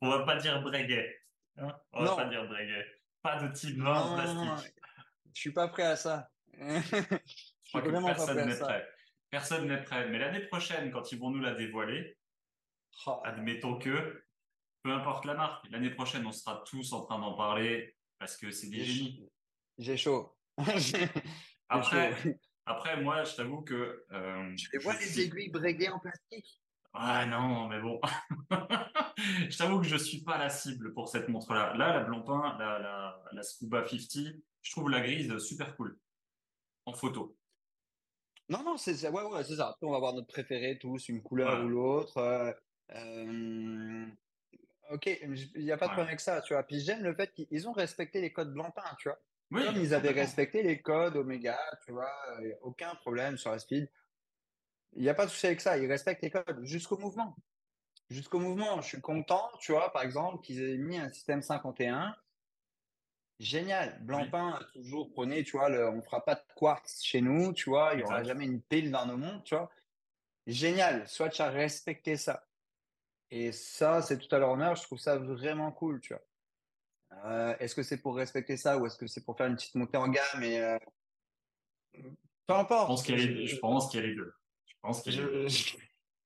on 0.00 0.08
va 0.08 0.24
pas 0.24 0.36
dire 0.36 0.60
Breguet. 0.62 1.16
Hein 1.58 1.76
on 1.92 2.04
va 2.04 2.16
pas 2.16 2.28
dire 2.28 2.46
Breguet. 2.46 2.86
Pas 3.22 3.42
de 3.42 3.52
type 3.52 3.78
20 3.78 4.14
plastique. 4.14 4.74
Je 5.34 5.40
suis 5.40 5.52
pas 5.52 5.68
prêt 5.68 5.84
à 5.84 5.96
ça. 5.96 6.30
je 6.58 7.68
crois 7.68 7.82
que 7.82 8.04
personne 8.04 8.48
n'est 8.48 8.58
prêt. 8.58 8.88
Personne 9.30 9.68
n'est 9.68 9.82
prêt. 9.82 10.08
Mais 10.08 10.18
l'année 10.18 10.46
prochaine, 10.46 10.90
quand 10.90 11.12
ils 11.12 11.18
vont 11.18 11.30
nous 11.30 11.40
la 11.40 11.54
dévoiler, 11.54 12.18
oh. 13.06 13.20
admettons 13.24 13.78
que, 13.78 14.24
peu 14.82 14.92
importe 14.92 15.24
la 15.24 15.34
marque, 15.34 15.70
l'année 15.70 15.90
prochaine, 15.90 16.26
on 16.26 16.32
sera 16.32 16.64
tous 16.66 16.92
en 16.92 17.02
train 17.02 17.18
d'en 17.18 17.34
parler 17.34 17.94
parce 18.18 18.36
que 18.36 18.50
c'est 18.50 18.68
des 18.68 18.84
génies. 18.84 19.30
J'ai 19.78 19.96
chaud. 19.96 20.36
après, 21.68 22.14
après, 22.70 23.00
moi, 23.02 23.24
je 23.24 23.34
t'avoue 23.36 23.62
que. 23.62 24.04
Euh, 24.12 24.54
tu 24.56 24.68
les 24.72 24.78
vois 24.78 24.94
les 24.94 25.20
aiguilles 25.20 25.50
Breguet 25.50 25.88
en 25.88 25.98
plastique? 25.98 26.60
Ah 26.92 27.26
non, 27.26 27.68
mais 27.68 27.80
bon. 27.80 28.00
je 29.18 29.56
t'avoue 29.56 29.80
que 29.80 29.86
je 29.86 29.96
suis 29.96 30.22
pas 30.22 30.38
la 30.38 30.50
cible 30.50 30.92
pour 30.92 31.08
cette 31.08 31.28
montre-là. 31.28 31.74
Là, 31.76 31.94
la 31.94 32.00
Blancpain, 32.00 32.56
la, 32.58 32.78
la, 32.78 33.22
la 33.32 33.42
Scuba 33.42 33.86
50, 33.86 34.34
je 34.62 34.70
trouve 34.72 34.90
la 34.90 35.00
grise 35.00 35.36
super 35.38 35.76
cool 35.76 35.98
en 36.86 36.92
photo. 36.92 37.36
Non, 38.48 38.64
non, 38.64 38.76
c'est 38.76 39.08
ouais, 39.08 39.22
ouais, 39.22 39.44
c'est 39.44 39.56
ça. 39.56 39.76
on 39.82 39.90
va 39.90 39.96
avoir 39.96 40.12
notre 40.12 40.26
préféré 40.26 40.78
tous, 40.78 41.08
une 41.08 41.22
couleur 41.22 41.64
ou 41.64 41.68
l'autre. 41.68 42.16
Euh, 42.18 42.52
euh, 42.96 44.06
ok, 44.90 45.06
il 45.06 45.64
n'y 45.64 45.70
a 45.70 45.76
pas 45.76 45.86
de 45.86 45.90
problème 45.90 46.08
avec 46.08 46.20
ça, 46.20 46.40
tu 46.42 46.54
vois. 46.54 46.64
Puis 46.64 46.80
j'aime 46.80 47.02
le 47.02 47.14
fait 47.14 47.32
qu'ils 47.32 47.68
ont 47.68 47.72
respecté 47.72 48.20
les 48.20 48.32
codes 48.32 48.52
Blancpain, 48.52 48.96
tu 48.98 49.08
vois. 49.08 49.20
Oui, 49.50 49.64
Comme 49.64 49.76
ils 49.76 49.94
avaient 49.94 50.10
respecté 50.10 50.62
les 50.62 50.80
codes 50.80 51.16
Omega, 51.16 51.58
tu 51.84 51.92
vois, 51.92 52.12
aucun 52.62 52.94
problème 52.96 53.36
sur 53.36 53.50
la 53.50 53.58
speed. 53.58 53.90
Il 54.92 55.02
n'y 55.02 55.08
a 55.08 55.14
pas 55.14 55.26
de 55.26 55.30
souci 55.30 55.46
avec 55.46 55.60
ça, 55.60 55.78
ils 55.78 55.86
respectent 55.86 56.22
les 56.22 56.30
codes 56.30 56.64
jusqu'au 56.64 56.98
mouvement. 56.98 57.36
Jusqu'au 58.08 58.40
mouvement, 58.40 58.80
je 58.80 58.88
suis 58.88 59.00
content, 59.00 59.50
tu 59.60 59.72
vois, 59.72 59.92
par 59.92 60.02
exemple, 60.02 60.44
qu'ils 60.44 60.62
aient 60.62 60.76
mis 60.76 60.98
un 60.98 61.08
système 61.10 61.42
51 61.42 62.14
Génial. 63.40 63.98
Blancpain 64.02 64.58
a 64.60 64.64
toujours 64.74 65.10
prôné, 65.10 65.42
tu 65.44 65.52
vois, 65.52 65.70
le, 65.70 65.88
on 65.88 66.02
fera 66.02 66.22
pas 66.22 66.34
de 66.34 66.42
quartz 66.54 67.02
chez 67.02 67.22
nous, 67.22 67.54
tu 67.54 67.70
vois, 67.70 67.94
il 67.94 67.98
n'y 67.98 68.02
aura 68.02 68.22
jamais 68.22 68.44
une 68.44 68.60
pile 68.60 68.90
dans 68.90 69.06
nos 69.06 69.16
mondes, 69.16 69.42
tu 69.44 69.54
vois. 69.54 69.70
Génial. 70.46 71.08
Soit 71.08 71.30
tu 71.30 71.40
as 71.40 71.48
respecté 71.48 72.16
ça. 72.16 72.46
Et 73.30 73.50
ça, 73.52 74.02
c'est 74.02 74.18
tout 74.18 74.32
à 74.34 74.38
leur 74.38 74.50
honneur. 74.50 74.76
Je 74.76 74.82
trouve 74.82 74.98
ça 74.98 75.16
vraiment 75.16 75.72
cool, 75.72 76.00
tu 76.00 76.12
vois. 76.12 76.22
Euh, 77.24 77.54
est-ce 77.58 77.74
que 77.74 77.82
c'est 77.82 77.98
pour 77.98 78.16
respecter 78.16 78.56
ça 78.56 78.78
ou 78.78 78.86
est-ce 78.86 78.96
que 78.96 79.06
c'est 79.06 79.24
pour 79.24 79.36
faire 79.36 79.46
une 79.46 79.56
petite 79.56 79.74
montée 79.74 79.98
en 79.98 80.08
gamme 80.08 80.42
et 80.42 80.60
euh, 80.60 80.78
peu 82.46 82.54
importe. 82.54 82.82
Je 82.82 82.86
pense 82.88 83.02
qu'il 83.02 83.18
y, 83.18 83.22
a 83.22 83.26
les, 83.26 83.46
je 83.46 83.56
pense 83.58 83.90
qu'il 83.90 84.00
y 84.00 84.02
a 84.04 84.06
les 84.06 84.14
deux. 84.14 84.34
Je 84.66 84.74
pense 84.80 85.02
qu'il 85.02 85.14
y 85.14 85.18
a 85.18 85.22
les 85.22 85.26
deux. 85.26 85.48
Je, 85.48 85.76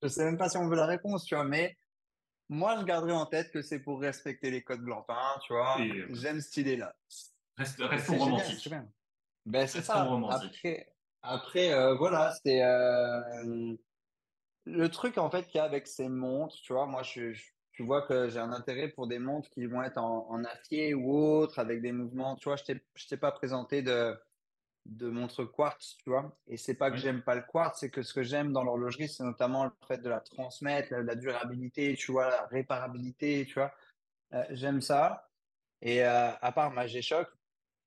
je, 0.03 0.09
sais 0.09 0.25
même 0.25 0.39
pas 0.39 0.49
si 0.49 0.57
on 0.57 0.69
veut 0.69 0.77
la 0.77 0.87
réponse, 0.87 1.25
tu 1.25 1.35
vois, 1.35 1.45
mais 1.45 1.77
moi, 2.49 2.77
je 2.79 2.85
garderai 2.85 3.13
en 3.13 3.27
tête 3.27 3.51
que 3.51 3.63
c'est 3.63 3.81
pour 3.81 4.01
respecter 4.01 4.51
les 4.51 4.63
codes 4.63 4.83
Blancpain, 4.83 5.39
tu 5.47 5.55
vois. 5.55 5.81
Euh, 5.81 6.07
J'aime 6.11 6.41
cette 6.41 6.59
idée-là. 6.59 6.95
Reste, 7.57 7.81
restons 7.81 8.19
romantiques. 8.19 8.69
Ben, 9.47 9.67
c'est 9.67 9.83
ça. 9.83 10.07
Après, 10.31 10.93
après 11.23 11.97
voilà, 11.97 12.35
c'est 12.45 12.61
le 14.67 14.89
truc 14.89 15.19
en 15.19 15.31
fait 15.31 15.47
qu'il 15.47 15.59
y 15.59 15.61
a 15.61 15.65
avec 15.65 15.87
ces 15.87 16.09
montres, 16.09 16.57
tu 16.63 16.73
vois. 16.73 16.87
Moi, 16.87 17.03
je, 17.03 17.33
tu 17.75 17.83
vois 17.83 18.03
que 18.03 18.29
j'ai 18.29 18.39
un 18.39 18.53
intérêt 18.53 18.89
pour 18.89 19.07
des 19.07 19.19
montres 19.19 19.51
qui 19.51 19.67
vont 19.67 19.83
être 19.83 19.99
en, 19.99 20.29
en 20.31 20.45
acier 20.45 20.95
ou 20.95 21.15
autre, 21.15 21.59
avec 21.59 21.83
des 21.83 21.93
mouvements. 21.93 22.37
Tu 22.37 22.49
vois, 22.49 22.57
je 22.57 23.07
t'ai 23.07 23.17
pas 23.17 23.33
présenté 23.33 23.83
de 23.83 24.17
de 24.87 25.09
montre 25.09 25.45
quartz, 25.45 25.97
tu 26.03 26.11
vois. 26.11 26.37
Et 26.47 26.57
c'est 26.57 26.75
pas 26.75 26.91
que 26.91 26.97
j'aime 26.97 27.23
pas 27.23 27.35
le 27.35 27.43
quartz, 27.43 27.81
c'est 27.81 27.91
que 27.91 28.03
ce 28.03 28.13
que 28.13 28.23
j'aime 28.23 28.53
dans 28.53 28.63
l'horlogerie, 28.63 29.09
c'est 29.09 29.25
notamment 29.25 29.65
le 29.65 29.73
fait 29.89 29.99
de 29.99 30.09
la 30.09 30.21
transmettre, 30.21 30.93
la, 30.93 31.15
durabilité, 31.15 31.95
tu 31.95 32.13
vois, 32.13 32.29
la 32.29 32.47
réparabilité, 32.47 33.47
tu 33.47 33.55
vois. 33.55 33.73
Euh, 34.35 34.45
j'aime 34.51 34.81
ça. 34.81 35.31
Et 35.81 36.05
euh, 36.05 36.31
à 36.41 36.53
part 36.53 36.71
ma 36.71 36.87
G-Shock, 36.87 37.29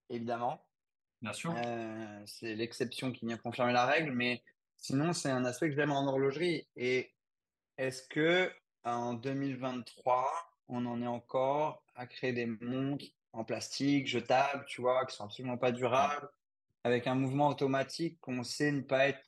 évidemment. 0.10 0.64
Bien 1.22 1.34
sûr. 1.34 1.54
Euh, 1.56 2.22
c'est 2.26 2.56
l'exception 2.56 3.12
qui 3.12 3.26
vient 3.26 3.38
confirmer 3.38 3.74
la 3.74 3.86
règle, 3.86 4.12
mais 4.12 4.44
sinon, 4.78 5.14
c'est 5.14 5.30
un 5.30 5.46
aspect 5.46 5.70
que 5.70 5.76
j'aime 5.76 5.92
en 5.92 6.08
horlogerie. 6.08 6.68
Et 6.76 7.12
est-ce 7.78 8.08
que 8.08 8.52
en 8.96 9.14
2023, 9.14 10.32
on 10.70 10.86
en 10.86 11.02
est 11.02 11.08
encore 11.08 11.84
à 11.96 12.08
créer 12.08 12.34
des 12.34 12.46
montres 12.46 13.06
en 13.34 13.44
plastique, 13.44 14.08
jetables, 14.08 14.66
tu 14.68 14.82
vois, 14.82 15.06
qui 15.06 15.16
sont 15.16 15.26
absolument 15.26 15.58
pas 15.58 15.72
durables 15.72 16.30
avec 16.84 17.08
un 17.08 17.16
mouvement 17.16 17.50
automatique 17.50 18.20
qu'on 18.22 18.44
sait 18.44 18.72
ne 18.72 18.82
pas 18.82 19.10
être 19.10 19.22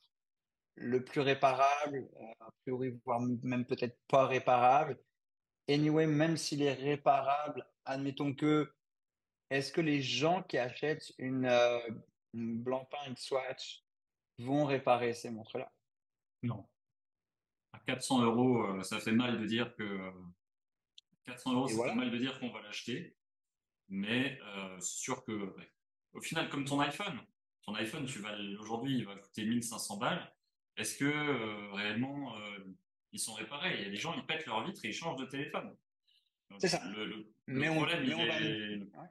le 0.76 1.04
plus 1.04 1.22
réparable, 1.22 2.10
euh, 2.22 2.34
a 2.40 2.52
priori, 2.62 2.98
voire 3.06 3.20
même 3.20 3.66
peut-être 3.66 3.98
pas 4.08 4.28
réparable. 4.28 4.98
Anyway, 5.68 6.08
même 6.08 6.38
s'il 6.38 6.62
est 6.62 6.74
réparable, 6.74 7.68
admettons 7.86 8.34
que, 8.34 8.72
est-ce 9.50 9.74
que 9.74 9.82
les 9.82 10.02
gens 10.02 10.42
qui 10.44 10.58
achètent 10.58 11.12
une, 11.18 11.46
euh, 11.46 11.80
une 12.34 12.60
Blancpain 12.60 12.98
X-Swatch 13.10 13.84
vont 14.38 14.66
réparer 14.66 15.14
ces 15.14 15.30
montres-là? 15.30 15.72
Non. 16.44 16.66
À 17.74 17.80
400 17.80 18.24
euros, 18.24 18.64
euh, 18.64 18.84
ça 18.84 19.00
fait 19.00 19.12
mal 19.12 19.40
de 19.40 19.46
dire 19.46 19.76
que 19.76 20.12
400 21.26 21.54
euros, 21.54 21.68
ça 21.68 21.84
fait 21.84 21.96
mal 21.96 22.12
de 22.12 22.18
dire 22.18 22.40
qu'on 22.40 22.52
va 22.52 22.62
l'acheter, 22.62 23.16
mais 23.88 24.40
c'est 24.80 25.00
sûr 25.00 25.24
que, 25.24 25.54
au 26.14 26.22
final, 26.22 26.50
comme 26.50 26.66
ton 26.66 26.80
iPhone, 26.80 27.20
ton 27.64 27.76
iPhone, 27.76 28.06
tu 28.06 28.20
vas 28.20 28.36
aujourd'hui, 28.60 28.98
il 28.98 29.06
va 29.06 29.16
coûter 29.16 29.46
1500 29.46 29.98
balles. 29.98 30.32
Est-ce 30.78 30.98
que 30.98 31.06
euh, 31.06 31.72
réellement 31.74 32.36
euh, 32.38 32.60
ils 33.12 33.20
sont 33.20 33.34
réparés? 33.34 33.76
Il 33.78 33.84
y 33.84 33.86
a 33.88 33.90
des 33.90 33.98
gens, 33.98 34.14
ils 34.16 34.26
pètent 34.26 34.46
leur 34.46 34.66
vitre 34.66 34.84
et 34.86 34.90
ils 34.90 34.94
changent 34.94 35.20
de 35.20 35.26
téléphone. 35.26 35.76
C'est 36.58 36.70
ça. 36.70 36.82
Le, 36.86 37.32
mais 37.48 37.68
problème, 37.68 38.12
on, 38.14 39.04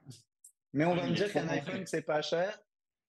mais 0.73 0.85
on 0.85 0.95
va 0.95 1.07
me 1.07 1.13
dire 1.13 1.31
qu'un 1.31 1.47
iPhone, 1.47 1.85
c'est 1.85 2.01
pas 2.01 2.21
cher, 2.21 2.59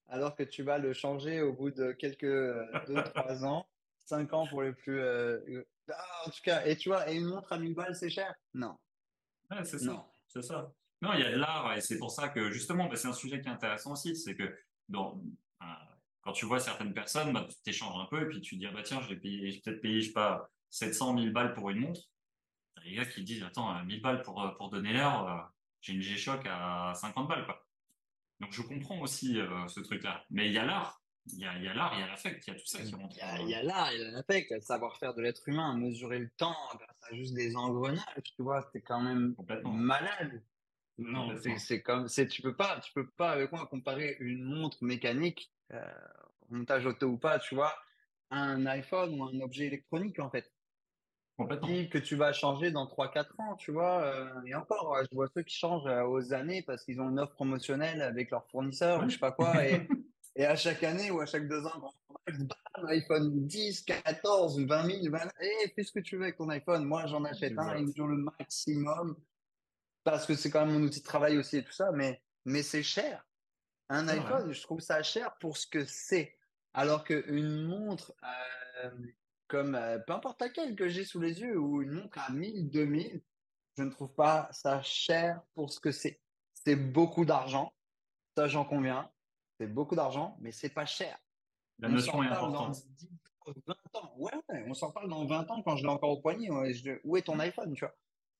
alors 0.08 0.36
que 0.36 0.42
tu 0.42 0.62
vas 0.62 0.78
le 0.78 0.92
changer 0.92 1.42
au 1.42 1.52
bout 1.52 1.70
de 1.70 1.92
quelques 1.92 2.24
2-3 2.24 2.86
euh, 2.88 3.44
ans, 3.44 3.66
5 4.10 4.32
ans 4.32 4.46
pour 4.46 4.62
les 4.62 4.72
plus. 4.72 5.00
Ah, 5.02 6.22
en 6.26 6.30
tout 6.30 6.42
cas, 6.44 6.64
et 6.66 6.76
tu 6.76 6.88
vois, 6.88 7.10
et 7.10 7.16
une 7.16 7.26
montre 7.26 7.52
à 7.52 7.58
1000 7.58 7.74
balles, 7.74 7.94
c'est 7.96 8.10
cher 8.10 8.34
Non. 8.54 8.76
c'est 9.64 9.78
ça. 9.78 10.06
C'est 10.28 10.42
ça. 10.42 10.72
Non, 11.02 11.14
il 11.14 11.20
y 11.20 11.24
a 11.24 11.30
de 11.32 11.36
l'art 11.36 11.72
et 11.74 11.80
c'est 11.80 11.98
pour 11.98 12.10
ça 12.10 12.28
que 12.28 12.50
justement, 12.50 12.86
bah, 12.86 12.96
c'est 12.96 13.08
un 13.08 13.12
sujet 13.12 13.40
qui 13.40 13.48
est 13.48 13.52
intéressant 13.52 13.92
aussi, 13.92 14.14
c'est 14.14 14.36
que 14.36 14.54
quand 16.22 16.32
tu 16.32 16.44
vois 16.44 16.60
certaines 16.60 16.92
personnes, 16.92 17.32
bah, 17.32 17.46
tu 17.48 17.56
t'échanges 17.62 17.98
un 17.98 18.06
peu 18.06 18.22
et 18.22 18.26
puis 18.26 18.40
tu 18.40 18.56
te 18.56 18.60
dis, 18.60 18.66
ah 18.66 18.72
bah 18.72 18.82
tiens, 18.82 19.00
je 19.00 19.08
vais 19.08 19.16
payer, 19.16 19.60
peut-être 19.60 19.80
payer, 19.80 20.02
je 20.02 20.08
sais 20.08 20.12
pas, 20.12 20.50
700, 20.70 21.14
1000 21.14 21.32
balles 21.32 21.54
pour 21.54 21.70
une 21.70 21.78
montre. 21.78 22.02
T'as 22.74 22.82
les 22.82 22.94
gars 22.94 23.06
qui 23.06 23.22
disent, 23.24 23.42
attends, 23.42 23.82
1000 23.84 24.02
balles 24.02 24.22
pour, 24.22 24.42
euh, 24.42 24.50
pour 24.50 24.70
donner 24.70 24.92
l'heure, 24.92 25.28
euh, 25.28 25.40
j'ai 25.80 25.94
une 25.94 26.02
G-Shock 26.02 26.42
à 26.46 26.92
50 26.94 27.26
balles, 27.26 27.44
quoi. 27.46 27.66
Donc 28.40 28.52
je 28.52 28.62
comprends 28.62 29.00
aussi 29.00 29.40
euh, 29.40 29.66
ce 29.68 29.80
truc-là. 29.80 30.24
Mais 30.30 30.46
il 30.46 30.52
y 30.52 30.58
a 30.58 30.64
l'art, 30.64 30.99
il 31.26 31.38
y 31.38 31.44
a, 31.44 31.74
l'art, 31.74 31.92
il 31.94 32.00
y 32.00 32.02
a 32.02 32.06
l'affect, 32.06 32.46
il 32.46 32.50
y 32.50 32.56
a 32.56 32.58
tout 32.58 32.66
ça 32.66 32.82
qui 32.82 32.94
rentre. 32.94 33.16
Il 33.40 33.48
y 33.48 33.54
a 33.54 33.62
l'art, 33.62 33.92
il 33.92 34.00
y 34.00 34.04
a 34.04 34.10
l'affect, 34.10 34.50
le 34.50 34.60
savoir-faire 34.60 35.14
de 35.14 35.22
l'être 35.22 35.48
humain, 35.48 35.76
mesurer 35.76 36.18
le 36.18 36.30
temps 36.30 36.56
grâce 36.74 36.96
à 37.10 37.14
juste 37.14 37.34
des 37.34 37.56
engrenages, 37.56 38.04
tu 38.36 38.42
vois, 38.42 38.62
c'était 38.62 38.80
quand 38.80 39.00
même 39.00 39.34
malade. 39.64 40.42
Non, 40.98 41.34
c'est 41.56 41.82
comme, 41.82 42.08
c'est 42.08 42.26
tu 42.26 42.42
peux 42.42 42.54
pas, 42.54 42.80
tu 42.80 42.92
peux 42.92 43.06
pas 43.06 43.30
avec 43.30 43.52
moi 43.52 43.66
comparer 43.66 44.16
une 44.20 44.44
montre 44.44 44.78
mécanique, 44.82 45.50
euh, 45.72 45.82
montage 46.50 46.84
auto 46.84 47.06
ou 47.06 47.16
pas, 47.16 47.38
tu 47.38 47.54
vois, 47.54 47.74
à 48.30 48.38
un 48.38 48.66
iPhone 48.66 49.18
ou 49.18 49.24
un 49.24 49.40
objet 49.40 49.66
électronique 49.66 50.18
en 50.18 50.30
fait. 50.30 50.52
Complètement. 51.38 51.68
Que 51.90 51.96
tu 51.96 52.16
vas 52.16 52.34
changer 52.34 52.70
dans 52.70 52.84
3-4 52.84 53.40
ans, 53.40 53.56
tu 53.56 53.72
vois. 53.72 54.02
Euh, 54.02 54.42
et 54.44 54.54
encore, 54.54 54.98
je 55.10 55.16
vois 55.16 55.26
ceux 55.34 55.42
qui 55.42 55.56
changent 55.56 55.86
euh, 55.86 56.04
aux 56.04 56.34
années 56.34 56.60
parce 56.60 56.84
qu'ils 56.84 57.00
ont 57.00 57.08
une 57.08 57.18
offre 57.18 57.32
promotionnelle 57.32 58.02
avec 58.02 58.30
leur 58.30 58.46
fournisseur 58.50 59.02
ou 59.02 59.08
je 59.08 59.14
sais 59.14 59.18
pas 59.18 59.32
quoi. 59.32 59.64
Et, 59.64 59.88
et 60.40 60.46
à 60.46 60.56
chaque 60.56 60.82
année 60.84 61.10
ou 61.10 61.20
à 61.20 61.26
chaque 61.26 61.46
deux 61.46 61.66
ans, 61.66 61.92
iPhone 62.88 63.46
10, 63.46 63.82
14, 63.82 64.64
20 64.64 64.86
000, 64.86 65.10
20 65.10 65.18
eh, 65.38 65.68
fais 65.68 65.82
ce 65.82 65.92
que 65.92 66.00
tu 66.00 66.16
veux 66.16 66.22
avec 66.22 66.38
ton 66.38 66.48
iPhone. 66.48 66.82
Moi, 66.84 67.04
j'en 67.08 67.24
achète 67.24 67.58
un, 67.58 67.76
ils 67.76 67.84
me 67.84 68.08
le 68.08 68.16
maximum 68.16 69.20
parce 70.02 70.24
que 70.24 70.34
c'est 70.34 70.50
quand 70.50 70.64
même 70.64 70.78
mon 70.78 70.86
outil 70.86 71.00
de 71.00 71.04
travail 71.04 71.36
aussi 71.36 71.58
et 71.58 71.62
tout 71.62 71.72
ça, 71.72 71.92
mais, 71.92 72.22
mais 72.46 72.62
c'est 72.62 72.82
cher. 72.82 73.28
Un 73.90 74.08
iPhone, 74.08 74.50
je 74.50 74.62
trouve 74.62 74.80
ça 74.80 75.02
cher 75.02 75.36
pour 75.40 75.58
ce 75.58 75.66
que 75.66 75.84
c'est. 75.84 76.38
Alors 76.72 77.04
qu'une 77.04 77.66
montre, 77.66 78.14
euh, 78.82 78.90
comme 79.46 79.74
euh, 79.74 79.98
peu 79.98 80.14
importe 80.14 80.40
laquelle 80.40 80.74
que 80.74 80.88
j'ai 80.88 81.04
sous 81.04 81.20
les 81.20 81.42
yeux, 81.42 81.58
ou 81.58 81.82
une 81.82 81.92
montre 81.92 82.18
à 82.18 82.32
1000, 82.32 82.70
2000, 82.70 83.20
je 83.76 83.82
ne 83.82 83.90
trouve 83.90 84.14
pas 84.14 84.48
ça 84.52 84.80
cher 84.80 85.42
pour 85.52 85.70
ce 85.70 85.80
que 85.80 85.92
c'est. 85.92 86.18
C'est 86.54 86.76
beaucoup 86.76 87.26
d'argent, 87.26 87.74
ça 88.34 88.48
j'en 88.48 88.64
conviens. 88.64 89.10
C'est 89.60 89.66
beaucoup 89.66 89.94
d'argent, 89.94 90.38
mais 90.40 90.52
c'est 90.52 90.70
pas 90.70 90.86
cher. 90.86 91.18
La 91.80 91.90
notion 91.90 92.22
est 92.22 92.28
importante. 92.28 92.78
20 93.46 93.74
ans. 93.94 94.14
Ouais, 94.16 94.32
on 94.66 94.72
s'en 94.72 94.90
parle 94.90 95.10
dans 95.10 95.26
20 95.26 95.50
ans 95.50 95.62
quand 95.62 95.76
je 95.76 95.82
l'ai 95.82 95.90
encore 95.90 96.08
au 96.08 96.20
poignet. 96.22 96.48
Où 97.04 97.18
est 97.18 97.22
ton 97.22 97.38
iPhone, 97.38 97.74
tu 97.74 97.84
vois? 97.84 97.94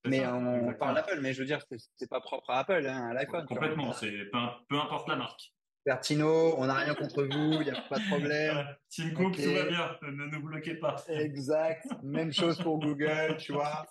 Mais 0.06 0.26
on 0.26 0.72
parle 0.78 0.94
d'Apple, 0.94 1.18
mais 1.20 1.34
je 1.34 1.40
veux 1.40 1.46
dire, 1.46 1.60
c'est 1.96 2.08
pas 2.08 2.22
propre 2.22 2.48
à 2.48 2.60
Apple, 2.60 2.86
hein, 2.86 3.12
l'iPhone. 3.12 3.44
Complètement, 3.44 3.92
c'est 3.92 4.30
peu, 4.32 4.78
importe 4.78 5.08
la 5.08 5.16
marque. 5.16 5.52
Pertino, 5.84 6.54
on 6.58 6.66
n'a 6.66 6.74
rien 6.74 6.94
contre 6.94 7.22
vous, 7.22 7.52
il 7.52 7.64
n'y 7.64 7.70
a 7.70 7.80
pas 7.88 7.98
de 7.98 8.06
problème. 8.08 8.66
Tim 8.94 9.10
Cook, 9.10 9.36
tout 9.36 9.52
va 9.54 9.64
bien, 9.64 9.96
ne 10.02 10.26
nous 10.26 10.42
bloquez 10.42 10.74
pas. 10.74 10.96
Exact, 11.08 11.86
même 12.02 12.32
chose 12.32 12.58
pour 12.58 12.78
Google, 12.78 13.36
tu 13.38 13.52
vois. 13.52 13.86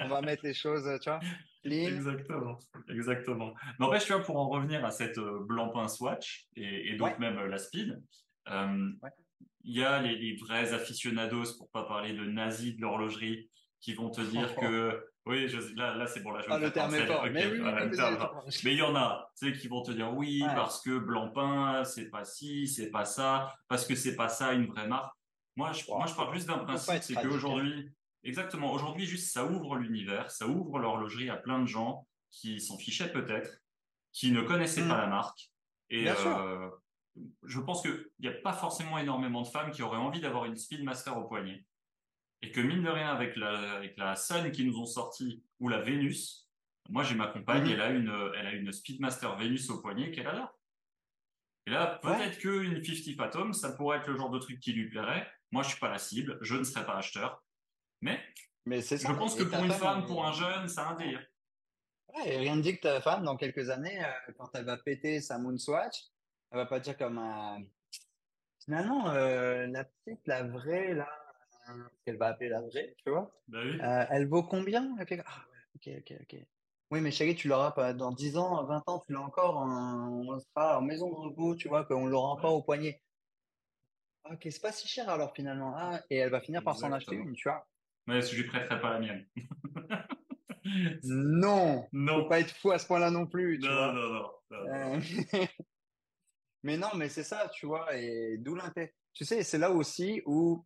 On 0.00 0.08
va 0.08 0.20
mettre 0.20 0.44
les 0.44 0.54
choses, 0.54 0.88
tu 1.00 1.08
vois, 1.08 1.20
Exactement, 1.64 2.58
exactement. 2.88 3.54
N'empêche, 3.78 4.06
tu 4.06 4.12
vois, 4.12 4.22
pour 4.22 4.36
en 4.36 4.48
revenir 4.48 4.84
à 4.84 4.90
cette 4.90 5.18
euh, 5.18 5.44
Blancpain 5.46 5.86
Swatch 5.86 6.46
et, 6.56 6.96
donc 6.96 7.18
même 7.20 7.38
euh, 7.38 7.46
la 7.46 7.58
Speed, 7.58 8.02
euh, 8.48 8.90
il 9.64 9.76
y 9.76 9.84
a 9.84 10.02
les, 10.02 10.36
vrais 10.36 10.72
aficionados, 10.72 11.56
pour 11.56 11.70
pas 11.70 11.84
parler 11.84 12.14
de 12.14 12.24
nazis 12.24 12.74
de 12.74 12.80
l'horlogerie, 12.80 13.48
qui 13.80 13.94
vont 13.94 14.10
te 14.10 14.20
dire 14.20 14.54
que 14.56 15.04
oui, 15.24 15.46
là, 15.76 15.94
là 15.96 16.06
c'est 16.06 16.20
bon, 16.20 16.32
là 16.32 16.40
je 16.40 16.46
ah, 16.50 16.58
le 16.58 16.72
terme 16.72 16.94
est 16.94 17.06
fort. 17.06 17.24
mais, 17.30 17.48
il 17.48 18.72
y 18.72 18.82
en 18.82 18.96
a, 18.96 19.30
tu 19.38 19.52
sais, 19.52 19.58
qui 19.58 19.68
vont 19.68 19.82
te 19.82 19.92
dire 19.92 20.12
oui, 20.12 20.42
parce 20.54 20.80
que 20.80 20.98
Blancpain, 20.98 21.84
c'est 21.84 22.10
pas 22.10 22.24
ci, 22.24 22.66
c'est 22.66 22.90
pas 22.90 23.04
ça, 23.04 23.54
parce 23.68 23.86
que 23.86 23.94
c'est 23.94 24.16
pas 24.16 24.28
ça 24.28 24.52
une 24.52 24.66
vraie 24.66 24.88
marque. 24.88 25.14
Moi, 25.54 25.72
je, 25.72 25.84
moi, 25.88 26.06
je 26.06 26.14
parle 26.14 26.34
juste 26.34 26.48
d'un 26.48 26.58
principe, 26.58 27.02
c'est 27.02 27.14
qu'aujourd'hui, 27.14 27.90
exactement, 28.24 28.72
aujourd'hui, 28.72 29.06
juste 29.06 29.32
ça 29.32 29.44
ouvre 29.44 29.76
l'univers, 29.76 30.30
ça 30.30 30.46
ouvre 30.48 30.78
l'horlogerie 30.78 31.30
à 31.30 31.36
plein 31.36 31.60
de 31.60 31.66
gens 31.66 32.06
qui 32.30 32.60
s'en 32.60 32.76
fichaient 32.78 33.12
peut-être, 33.12 33.60
qui 34.12 34.32
ne 34.32 34.42
connaissaient 34.42 34.88
pas 34.88 34.96
mm. 34.96 35.00
la 35.02 35.06
marque. 35.06 35.50
Et 35.90 36.08
euh, 36.08 36.68
je 37.44 37.60
pense 37.60 37.82
qu'il 37.82 38.06
n'y 38.20 38.28
a 38.28 38.32
pas 38.32 38.54
forcément 38.54 38.98
énormément 38.98 39.42
de 39.42 39.48
femmes 39.48 39.70
qui 39.70 39.82
auraient 39.82 39.98
envie 39.98 40.20
d'avoir 40.20 40.46
une 40.46 40.56
Speedmaster 40.56 41.16
au 41.16 41.24
poignet. 41.24 41.64
Et 42.42 42.50
que 42.50 42.60
mine 42.60 42.82
de 42.82 42.90
rien, 42.90 43.08
avec 43.08 43.36
la, 43.36 43.74
avec 43.74 43.96
la 43.96 44.16
Sun 44.16 44.50
qui 44.50 44.64
nous 44.64 44.78
ont 44.78 44.86
sorti, 44.86 45.44
ou 45.60 45.68
la 45.68 45.80
Vénus, 45.80 46.50
moi 46.88 47.04
j'ai 47.04 47.14
ma 47.14 47.28
compagne, 47.28 47.64
mhm. 47.64 47.70
elle, 47.70 47.80
a 47.80 47.90
une, 47.90 48.32
elle 48.36 48.46
a 48.46 48.52
une 48.52 48.72
Speedmaster 48.72 49.36
Vénus 49.36 49.70
au 49.70 49.80
poignet 49.80 50.10
qu'elle 50.10 50.26
adore. 50.26 50.52
Et 51.66 51.70
là, 51.70 52.00
peut-être 52.02 52.38
qu'une 52.38 52.82
50 52.82 53.16
Phantom, 53.16 53.52
ça 53.52 53.72
pourrait 53.72 53.98
être 53.98 54.08
le 54.08 54.16
genre 54.16 54.30
de 54.30 54.38
truc 54.38 54.58
qui 54.58 54.72
lui 54.72 54.88
plairait. 54.88 55.30
Moi, 55.52 55.62
je 55.62 55.68
suis 55.70 55.78
pas 55.78 55.90
la 55.90 55.98
cible, 55.98 56.38
je 56.40 56.56
ne 56.56 56.64
serai 56.64 56.84
pas 56.84 56.96
acheteur. 56.96 57.44
Mais, 58.00 58.20
mais 58.66 58.80
ça. 58.80 58.96
je 58.96 59.16
pense 59.16 59.36
que 59.36 59.44
pour 59.44 59.64
une 59.64 59.70
femme, 59.70 60.04
pour 60.06 60.26
un 60.26 60.32
jeune, 60.32 60.66
ça 60.68 60.88
a 60.88 60.92
un 60.92 60.96
délire. 60.96 61.24
Ouais, 62.08 62.36
rien 62.36 62.56
ne 62.56 62.62
dit 62.62 62.76
que 62.76 62.82
ta 62.82 63.00
femme, 63.00 63.22
dans 63.24 63.36
quelques 63.36 63.70
années, 63.70 64.04
euh, 64.04 64.32
quand 64.36 64.50
elle 64.54 64.64
va 64.64 64.76
péter 64.76 65.20
sa 65.20 65.38
Moonswatch, 65.38 66.08
elle 66.50 66.58
va 66.58 66.66
pas 66.66 66.80
dire 66.80 66.96
comme 66.96 67.18
un... 67.18 67.62
Finalement, 68.64 69.10
euh, 69.10 69.66
la 69.68 69.84
petite, 69.84 70.26
la 70.26 70.42
vraie, 70.42 70.94
là, 70.94 71.08
qu'elle 72.04 72.16
va 72.16 72.28
appeler 72.28 72.48
la 72.48 72.60
vraie, 72.60 72.94
tu 73.04 73.10
vois. 73.10 73.30
Bah 73.48 73.60
oui. 73.64 73.80
euh, 73.80 74.06
elle 74.10 74.28
vaut 74.28 74.42
combien 74.42 74.96
Ah 74.98 75.44
ok, 75.76 75.90
ok, 75.98 76.14
ok. 76.22 76.36
Oui, 76.90 77.00
mais 77.00 77.10
chérie, 77.10 77.34
tu 77.34 77.48
l'auras 77.48 77.70
pas 77.72 77.94
dans 77.94 78.12
10 78.12 78.36
ans, 78.36 78.64
20 78.64 78.82
ans, 78.86 79.00
tu 79.06 79.12
l'as 79.12 79.20
encore, 79.20 79.56
on 79.56 80.38
sera 80.38 80.78
en 80.78 80.82
maison 80.82 81.08
de 81.08 81.14
repos, 81.14 81.56
tu 81.56 81.68
vois, 81.68 81.84
qu'on 81.84 82.06
l'aura 82.06 82.28
encore 82.32 82.54
au 82.54 82.62
poignet. 82.62 83.00
Ok, 84.30 84.46
c'est 84.50 84.60
pas 84.62 84.72
si 84.72 84.86
cher 84.86 85.08
alors 85.08 85.34
finalement. 85.34 85.74
Ah, 85.76 86.00
et 86.10 86.16
elle 86.16 86.30
va 86.30 86.40
finir 86.40 86.62
par 86.62 86.76
s'en 86.76 86.92
acheter 86.92 87.16
une, 87.16 87.34
tu 87.34 87.48
vois. 87.48 87.66
Mais 88.06 88.20
je 88.22 88.36
lui 88.36 88.44
prêterai 88.46 88.80
pas 88.80 88.92
la 88.92 89.00
mienne. 89.00 89.26
non, 91.04 91.86
non. 91.92 92.22
Faut 92.22 92.28
pas 92.28 92.40
être 92.40 92.54
fou 92.56 92.70
à 92.70 92.78
ce 92.78 92.86
point-là 92.86 93.10
non 93.10 93.26
plus. 93.26 93.58
Tu 93.58 93.68
non, 93.68 93.74
vois. 93.74 93.92
non, 93.92 94.08
non, 94.12 94.30
non, 94.50 94.68
euh, 94.68 95.00
mais 96.62 96.76
non, 96.76 96.88
mais 96.94 97.08
c'est 97.08 97.24
ça, 97.24 97.48
tu 97.52 97.66
vois, 97.66 97.96
et 97.96 98.36
d'où 98.38 98.54
l'intérêt. 98.54 98.94
Tu 99.12 99.24
sais, 99.24 99.42
c'est 99.42 99.58
là 99.58 99.70
aussi 99.70 100.22
où 100.24 100.64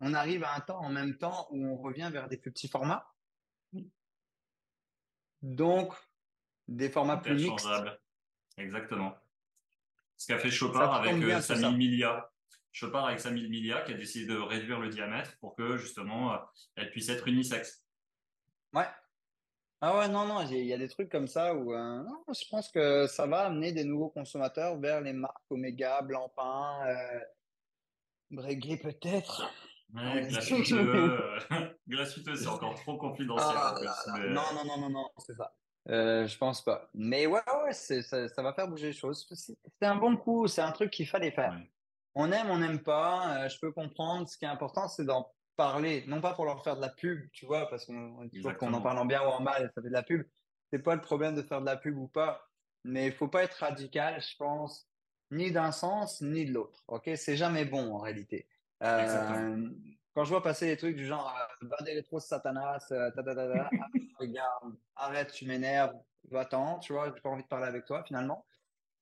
on 0.00 0.14
arrive 0.14 0.44
à 0.44 0.54
un 0.54 0.60
temps 0.60 0.80
en 0.80 0.90
même 0.90 1.16
temps 1.16 1.48
où 1.50 1.66
on 1.66 1.76
revient 1.76 2.10
vers 2.12 2.28
des 2.28 2.36
plus 2.36 2.52
petits 2.52 2.68
formats. 2.68 3.06
Donc, 5.42 5.94
des 6.66 6.90
formats 6.90 7.16
plus 7.16 7.34
mixtes. 7.34 7.68
Exactement. 8.56 9.16
Ce 10.16 10.26
qu'a 10.26 10.38
fait 10.38 10.50
Chopard 10.50 10.94
avec 10.94 11.14
euh, 11.22 11.40
sa 11.40 11.54
1000 11.54 11.76
Milia. 11.76 12.30
Chopard 12.72 13.06
avec 13.06 13.20
sa 13.20 13.30
1000 13.30 13.48
Milia 13.48 13.82
qui 13.82 13.92
a 13.92 13.96
décidé 13.96 14.26
de 14.26 14.38
réduire 14.38 14.80
le 14.80 14.88
diamètre 14.88 15.36
pour 15.38 15.54
que 15.54 15.76
justement 15.76 16.34
euh, 16.34 16.38
elle 16.74 16.90
puisse 16.90 17.08
être 17.08 17.26
unisexe. 17.28 17.84
Ouais. 18.72 18.86
Ah 19.80 19.96
ouais, 19.96 20.08
non, 20.08 20.26
non, 20.26 20.42
il 20.42 20.64
y 20.64 20.72
a 20.72 20.78
des 20.78 20.88
trucs 20.88 21.08
comme 21.08 21.28
ça 21.28 21.54
où 21.54 21.72
euh, 21.72 22.02
je 22.28 22.48
pense 22.50 22.68
que 22.68 23.06
ça 23.06 23.26
va 23.26 23.46
amener 23.46 23.70
des 23.70 23.84
nouveaux 23.84 24.10
consommateurs 24.10 24.76
vers 24.78 25.00
les 25.00 25.12
marques 25.12 25.44
Omega, 25.50 26.02
Blancpain, 26.02 26.84
euh, 26.88 27.20
Breguet 28.32 28.78
peut-être. 28.78 29.48
Ouais, 29.94 30.28
gratuiteux, 31.86 32.36
c'est 32.36 32.46
encore 32.46 32.74
trop 32.74 32.98
confidentiel. 32.98 33.56
Ah 33.56 33.74
non, 34.28 34.42
non, 34.54 34.64
non, 34.64 34.78
non, 34.78 34.90
non, 34.90 35.10
c'est 35.18 35.34
ça. 35.34 35.54
Euh, 35.88 36.26
je 36.26 36.36
pense 36.36 36.62
pas. 36.62 36.90
Mais 36.92 37.26
ouais, 37.26 37.40
ouais, 37.64 37.72
ça, 37.72 38.28
ça, 38.28 38.42
va 38.42 38.52
faire 38.52 38.68
bouger 38.68 38.88
les 38.88 38.92
choses. 38.92 39.26
C'est 39.32 39.86
un 39.86 39.96
bon 39.96 40.16
coup, 40.16 40.46
c'est 40.46 40.60
un 40.60 40.72
truc 40.72 40.90
qu'il 40.90 41.06
fallait 41.06 41.30
faire. 41.30 41.58
On 42.14 42.30
aime, 42.32 42.50
on 42.50 42.58
n'aime 42.58 42.82
pas. 42.82 43.44
Euh, 43.44 43.48
je 43.48 43.58
peux 43.58 43.72
comprendre. 43.72 44.28
Ce 44.28 44.36
qui 44.36 44.44
est 44.44 44.48
important, 44.48 44.88
c'est 44.88 45.04
d'en 45.04 45.32
parler. 45.56 46.04
Non 46.06 46.20
pas 46.20 46.34
pour 46.34 46.44
leur 46.44 46.62
faire 46.62 46.76
de 46.76 46.82
la 46.82 46.90
pub, 46.90 47.30
tu 47.32 47.46
vois, 47.46 47.68
parce 47.70 47.86
qu'on 47.86 48.24
dit 48.24 48.42
qu'on 48.42 48.74
en 48.74 48.82
parle 48.82 48.98
en 48.98 49.06
bien 49.06 49.22
ou 49.22 49.26
en 49.26 49.40
mal, 49.40 49.72
ça 49.74 49.80
fait 49.80 49.88
de 49.88 49.92
la 49.92 50.02
pub. 50.02 50.26
C'est 50.70 50.80
pas 50.80 50.94
le 50.94 51.00
problème 51.00 51.34
de 51.34 51.42
faire 51.42 51.60
de 51.60 51.66
la 51.66 51.76
pub 51.76 51.96
ou 51.96 52.08
pas. 52.08 52.46
Mais 52.84 53.06
il 53.06 53.12
faut 53.12 53.28
pas 53.28 53.42
être 53.42 53.54
radical, 53.54 54.20
je 54.20 54.36
pense, 54.36 54.88
ni 55.30 55.50
d'un 55.50 55.72
sens, 55.72 56.20
ni 56.20 56.44
de 56.44 56.52
l'autre. 56.52 56.84
Ok, 56.88 57.10
c'est 57.16 57.36
jamais 57.36 57.64
bon 57.64 57.94
en 57.94 57.98
réalité. 57.98 58.46
Euh, 58.82 59.68
quand 60.14 60.24
je 60.24 60.30
vois 60.30 60.42
passer 60.42 60.66
des 60.66 60.76
trucs 60.76 60.96
du 60.96 61.06
genre 61.06 61.32
va 61.62 61.76
des 61.84 61.94
rétros 61.94 62.20
Satanas, 62.20 62.88
euh, 62.92 63.10
ta, 63.12 63.22
ta, 63.22 63.34
ta, 63.34 63.52
ah, 63.54 63.70
regarde, 64.18 64.74
arrête, 64.96 65.32
tu 65.32 65.46
m'énerves, 65.46 65.94
va-t'en, 66.30 66.78
tu 66.78 66.92
vois, 66.92 67.12
j'ai 67.14 67.20
pas 67.20 67.30
envie 67.30 67.42
de 67.42 67.48
parler 67.48 67.66
avec 67.66 67.84
toi 67.84 68.02
finalement. 68.04 68.44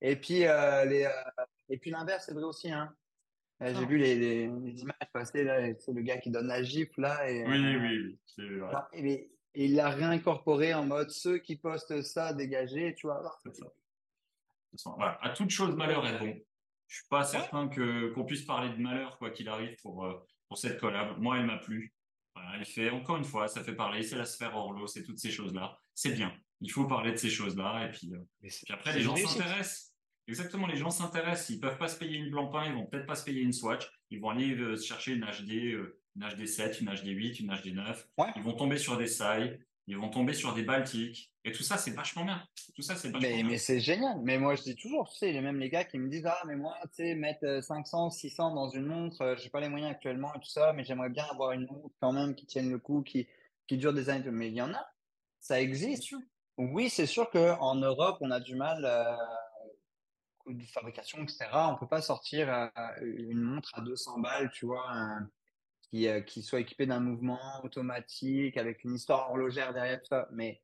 Et 0.01 0.17
puis 0.17 0.47
euh, 0.47 0.85
les 0.85 1.05
euh, 1.05 1.45
et 1.69 1.79
puis 1.79 1.91
l'inverse 1.91 2.27
c'est 2.27 2.35
vrai 2.35 2.45
aussi 2.45 2.71
hein. 2.71 2.95
Euh, 3.63 3.75
j'ai 3.75 3.87
vu 3.87 3.97
les, 3.97 4.17
les, 4.17 4.45
images 4.83 5.09
passer 5.15 5.43
là, 5.43 5.73
c'est 5.79 5.95
le 5.95 6.03
gars 6.03 6.19
qui 6.19 6.31
donne 6.31 6.49
la 6.49 6.63
gifle 6.63 7.01
là 7.01 7.31
et 7.31 7.43
oui 7.47 7.59
oui, 7.59 8.19
oui. 8.39 8.59
Vrai. 8.59 8.83
Et, 8.93 9.33
il 9.59 9.75
l'a 9.75 9.89
réincorporé 9.89 10.75
en 10.75 10.85
mode 10.85 11.09
ceux 11.09 11.39
qui 11.39 11.57
postent 11.57 12.03
ça 12.03 12.35
dégagés, 12.35 12.95
tu 12.95 13.07
vois. 13.07 13.41
C'est 13.47 13.57
ça. 14.77 14.91
Voilà. 14.99 15.19
À 15.23 15.31
toute 15.31 15.49
chose 15.49 15.75
malheur 15.75 16.07
est 16.07 16.19
bon. 16.19 16.39
Je 16.89 16.97
suis 16.97 17.09
pas 17.09 17.25
certain 17.25 17.69
que 17.69 18.13
qu'on 18.13 18.25
puisse 18.25 18.43
parler 18.43 18.71
de 18.71 18.81
malheur 18.81 19.19
quoi 19.19 19.31
qu'il 19.31 19.49
arrive 19.49 19.77
pour 19.83 20.05
euh, 20.05 20.15
pour 20.49 20.59
cette 20.59 20.79
collab. 20.79 21.19
Moi, 21.19 21.39
elle 21.39 21.47
m'a 21.47 21.59
plu. 21.59 21.93
Voilà, 22.35 22.53
elle 22.59 22.65
fait 22.65 22.91
encore 22.91 23.17
une 23.17 23.25
fois, 23.25 23.49
ça 23.49 23.65
fait 23.65 23.75
parler. 23.75 24.03
C'est 24.03 24.17
la 24.17 24.25
sphère 24.25 24.55
Orlo, 24.57 24.87
c'est 24.87 25.03
toutes 25.03 25.19
ces 25.19 25.31
choses 25.31 25.55
là. 25.55 25.79
C'est 25.95 26.13
bien. 26.13 26.33
Il 26.61 26.71
faut 26.71 26.87
parler 26.87 27.13
de 27.13 27.17
ces 27.17 27.31
choses 27.31 27.57
là 27.57 27.87
et 27.87 27.91
puis, 27.91 28.15
euh, 28.15 28.19
puis 28.41 28.73
après 28.73 28.95
les 28.95 29.03
gens 29.03 29.17
s'intéressent. 29.17 29.93
Exactement, 30.29 30.67
les 30.67 30.77
gens 30.77 30.91
s'intéressent. 30.91 31.51
Ils 31.51 31.61
peuvent 31.61 31.79
pas 31.79 31.89
se 31.89 31.99
payer 31.99 32.19
une 32.19 32.31
Blancpain, 32.31 32.67
ils 32.67 32.75
vont 32.75 32.87
peut-être 32.87 33.07
pas 33.07 33.15
se 33.15 33.25
payer 33.25 33.43
une 33.43 33.53
Swatch. 33.53 33.89
Ils 34.11 34.21
vont 34.21 34.31
aller 34.31 34.57
euh, 34.57 34.77
chercher 34.77 35.13
une 35.13 35.25
HD, 35.25 35.53
une 36.17 36.29
HD 36.29 36.47
7, 36.47 36.81
une 36.81 36.91
HD 36.93 37.09
8, 37.09 37.41
une 37.41 37.55
HD 37.55 37.75
9. 37.75 38.09
Ils 38.37 38.43
vont 38.43 38.55
tomber 38.55 38.79
sur 38.79 38.97
des 38.97 39.07
Sai, 39.07 39.61
ils 39.87 39.97
vont 39.97 40.09
tomber 40.09 40.35
sur 40.35 40.53
des 40.55 40.63
Baltiques. 40.63 41.33
Et 41.45 41.53
tout 41.53 41.63
ça, 41.63 41.77
c'est 41.77 41.93
vachement 41.93 42.25
bien. 42.25 42.43
Tout 42.75 42.83
ça, 42.83 42.97
c'est 42.97 43.11
mais, 43.21 43.43
Mais 43.45 43.59
c'est 43.59 43.79
génial. 43.79 44.21
Mais 44.23 44.37
moi, 44.39 44.57
je 44.57 44.63
dis 44.63 44.75
toujours, 44.75 45.09
tu 45.09 45.17
sais, 45.19 45.41
même 45.41 45.61
les 45.61 45.71
gars 45.71 45.85
qui 45.85 45.99
me 45.99 46.09
disent, 46.09 46.27
ah, 46.27 46.43
mais 46.47 46.57
moi, 46.57 46.77
tu 46.83 47.05
sais, 47.05 47.15
mettre 47.15 47.63
500, 47.63 48.07
euh, 48.07 48.11
600 48.11 48.55
dans 48.55 48.69
une 48.69 48.87
montre, 48.87 49.23
euh, 49.23 49.37
j'ai 49.37 49.49
pas 49.49 49.61
les 49.61 49.69
moyens 49.69 49.93
actuellement 49.93 50.35
et 50.35 50.41
tout 50.41 50.49
ça, 50.49 50.73
mais 50.73 50.85
j'aimerais 50.85 51.11
bien 51.11 51.25
avoir 51.31 51.53
une 51.53 51.67
montre 51.67 51.95
quand 52.01 52.13
même 52.13 52.35
qui 52.35 52.47
tienne 52.47 52.71
le 52.71 52.79
coup, 52.79 53.03
qui, 53.03 53.29
qui 53.69 53.77
dure 53.77 53.95
des 53.95 54.09
années. 54.09 54.29
Mais 54.31 54.49
il 54.49 54.55
y 54.55 54.63
en 54.63 54.75
a. 54.75 54.87
Ça 55.39 55.61
existe. 55.61 56.13
Oui, 56.59 56.91
c'est 56.91 57.07
sûr 57.07 57.31
qu'en 57.31 57.77
Europe, 57.77 58.19
on 58.21 58.31
a 58.33 58.41
du 58.41 58.57
mal, 58.57 58.85
euh, 58.85 59.15
de 60.47 60.65
fabrication, 60.65 61.23
etc. 61.23 61.47
On 61.55 61.77
peut 61.77 61.89
pas 61.89 62.03
sortir 62.03 62.53
euh, 62.53 62.69
une 63.03 63.41
montre 63.41 63.71
à 63.75 63.81
200 63.83 64.19
balles, 64.19 64.51
tu 64.53 64.67
vois, 64.67 64.91
qui, 65.91 66.09
qui 66.27 66.43
soit 66.43 66.61
équipée 66.61 66.87
d'un 66.87 67.01
mouvement 67.01 67.41
automatique 67.63 68.57
avec 68.57 68.85
une 68.85 68.95
histoire 68.95 69.31
horlogère 69.31 69.73
derrière 69.73 70.01
tout 70.01 70.09
ça. 70.09 70.29
Mais 70.33 70.61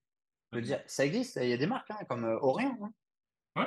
je 0.52 0.58
veux 0.58 0.62
dire, 0.62 0.82
ça 0.86 1.04
existe. 1.04 1.38
Il 1.40 1.48
y 1.48 1.52
a 1.52 1.56
des 1.56 1.66
marques 1.66 1.90
hein, 1.90 2.04
comme 2.08 2.24
euh, 2.24 2.38
Orient. 2.40 2.78
Hein. 2.82 2.92
Ouais. 3.56 3.66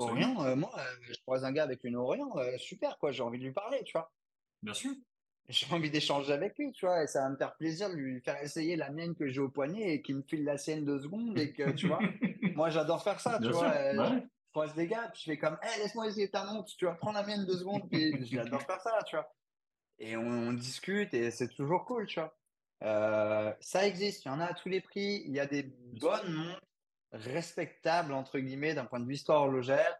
Euh, 0.00 0.56
moi, 0.56 0.72
euh, 0.78 0.82
je 1.02 1.14
croise 1.20 1.44
un 1.44 1.52
gars 1.52 1.64
avec 1.64 1.84
une 1.84 1.96
Orient, 1.96 2.34
super, 2.56 2.98
quoi. 2.98 3.12
J'ai 3.12 3.22
envie 3.22 3.38
de 3.38 3.44
lui 3.44 3.52
parler, 3.52 3.82
tu 3.84 3.92
vois. 3.92 4.10
Bien 4.62 4.74
sûr. 4.74 4.92
J'ai 5.48 5.66
envie 5.72 5.90
d'échanger 5.90 6.32
avec 6.32 6.58
lui, 6.58 6.72
tu 6.72 6.86
vois. 6.86 7.04
Et 7.04 7.06
ça 7.06 7.22
va 7.22 7.30
me 7.30 7.36
faire 7.36 7.54
plaisir 7.56 7.90
de 7.90 7.94
lui 7.94 8.20
faire 8.20 8.42
essayer 8.42 8.76
la 8.76 8.90
mienne 8.90 9.14
que 9.14 9.28
j'ai 9.28 9.40
au 9.40 9.48
poignet 9.48 9.94
et 9.94 10.02
qu'il 10.02 10.16
me 10.16 10.22
file 10.22 10.44
la 10.44 10.58
sienne 10.58 10.84
deux 10.84 11.00
secondes 11.00 11.38
et 11.38 11.52
que, 11.52 11.70
tu 11.72 11.88
vois. 11.88 12.00
moi, 12.54 12.70
j'adore 12.70 13.02
faire 13.02 13.20
ça, 13.20 13.38
tu 13.38 13.50
vois. 13.50 13.72
Je 13.72 14.52
croise 14.52 14.74
des 14.74 14.86
gars, 14.86 15.10
puis 15.12 15.20
je 15.20 15.30
fais 15.32 15.38
comme, 15.38 15.58
hé, 15.62 15.82
laisse-moi 15.82 16.06
essayer 16.08 16.30
ta 16.30 16.44
montre, 16.44 16.74
tu 16.74 16.86
vas 16.86 16.94
prendre 16.94 17.18
la 17.18 17.26
mienne 17.26 17.44
deux 17.44 17.58
secondes, 17.58 17.88
puis 17.90 18.26
j'adore 18.26 18.62
faire 18.62 18.80
ça, 18.80 18.98
tu 19.06 19.14
vois. 19.14 19.30
Et 19.98 20.16
on 20.16 20.52
discute 20.52 21.12
et 21.14 21.30
c'est 21.30 21.48
toujours 21.48 21.84
cool, 21.84 22.06
tu 22.06 22.20
vois. 22.20 22.36
Euh, 22.84 23.52
ça 23.60 23.86
existe, 23.86 24.24
il 24.24 24.28
y 24.28 24.30
en 24.30 24.40
a 24.40 24.46
à 24.46 24.54
tous 24.54 24.68
les 24.68 24.80
prix. 24.80 25.22
Il 25.26 25.32
y 25.32 25.40
a 25.40 25.46
des 25.46 25.64
bonnes 26.00 26.32
montres 26.32 26.62
respectables, 27.12 28.12
entre 28.12 28.38
guillemets, 28.38 28.74
d'un 28.74 28.84
point 28.84 29.00
de 29.00 29.06
vue 29.06 29.14
histoire 29.14 29.42
horlogère, 29.42 29.98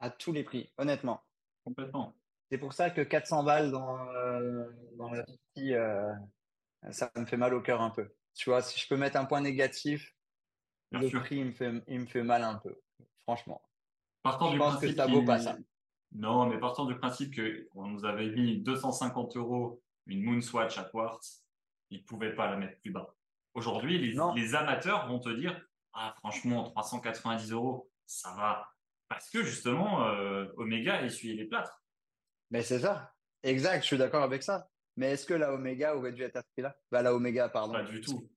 à 0.00 0.10
tous 0.10 0.32
les 0.32 0.44
prix, 0.44 0.72
honnêtement. 0.78 1.22
Complètement. 1.64 2.14
c'est 2.50 2.58
pour 2.58 2.74
ça 2.74 2.90
que 2.90 3.00
400 3.00 3.42
balles 3.42 3.70
dans, 3.70 4.06
euh, 4.10 4.66
dans 4.96 5.10
la 5.10 5.24
partie, 5.24 5.74
euh, 5.74 6.12
ça 6.90 7.10
me 7.16 7.24
fait 7.24 7.38
mal 7.38 7.54
au 7.54 7.62
cœur 7.62 7.80
un 7.80 7.90
peu. 7.90 8.14
Tu 8.34 8.50
vois, 8.50 8.60
si 8.60 8.78
je 8.78 8.86
peux 8.86 8.96
mettre 8.96 9.16
un 9.16 9.24
point 9.24 9.40
négatif, 9.40 10.14
le 10.92 11.08
prix, 11.08 11.36
il 11.36 11.46
me, 11.46 11.52
fait, 11.52 11.72
il 11.88 12.00
me 12.00 12.06
fait 12.06 12.22
mal 12.22 12.42
un 12.42 12.56
peu, 12.56 12.78
franchement. 13.22 13.62
Partant 14.22 14.52
je 14.52 14.58
pense 14.58 14.78
que 14.78 14.92
ça 14.92 15.06
vaut 15.06 15.24
pas 15.24 15.38
ça. 15.38 15.56
Non, 16.14 16.46
mais 16.46 16.58
partant 16.58 16.86
du 16.86 16.96
principe 16.96 17.34
qu'on 17.36 17.86
nous 17.86 18.04
avait 18.04 18.30
mis 18.30 18.62
250 18.62 19.36
euros 19.36 19.82
une 20.06 20.22
Moonswatch 20.22 20.78
à 20.78 20.84
Quartz, 20.84 21.44
ils 21.90 22.00
ne 22.00 22.04
pouvaient 22.04 22.34
pas 22.34 22.50
la 22.50 22.56
mettre 22.56 22.78
plus 22.80 22.90
bas. 22.90 23.14
Aujourd'hui, 23.54 23.98
les, 23.98 24.16
les, 24.34 24.54
amateurs 24.54 25.06
vont 25.08 25.18
te 25.18 25.28
dire 25.28 25.60
Ah, 25.92 26.14
franchement, 26.18 26.64
390 26.70 27.52
euros, 27.52 27.90
ça 28.06 28.34
va. 28.36 28.68
Parce 29.08 29.30
que 29.30 29.42
justement, 29.42 30.08
euh, 30.08 30.46
Omega 30.56 31.02
essuyait 31.02 31.34
les 31.34 31.44
plâtres. 31.44 31.82
Mais 32.50 32.62
c'est 32.62 32.80
ça. 32.80 33.12
Exact, 33.42 33.82
je 33.82 33.86
suis 33.86 33.98
d'accord 33.98 34.22
avec 34.22 34.42
ça. 34.42 34.68
Mais 34.96 35.12
est-ce 35.12 35.26
que 35.26 35.34
la 35.34 35.52
Omega 35.52 35.96
aurait 35.96 36.12
dû 36.12 36.22
être 36.22 36.36
à 36.36 36.42
ce 36.42 36.48
prix-là? 36.52 36.76
Bah, 36.90 37.02
la 37.02 37.14
Omega, 37.14 37.48
pardon. 37.48 37.72
Pas 37.72 37.82
du 37.82 38.00
tout. 38.00 38.28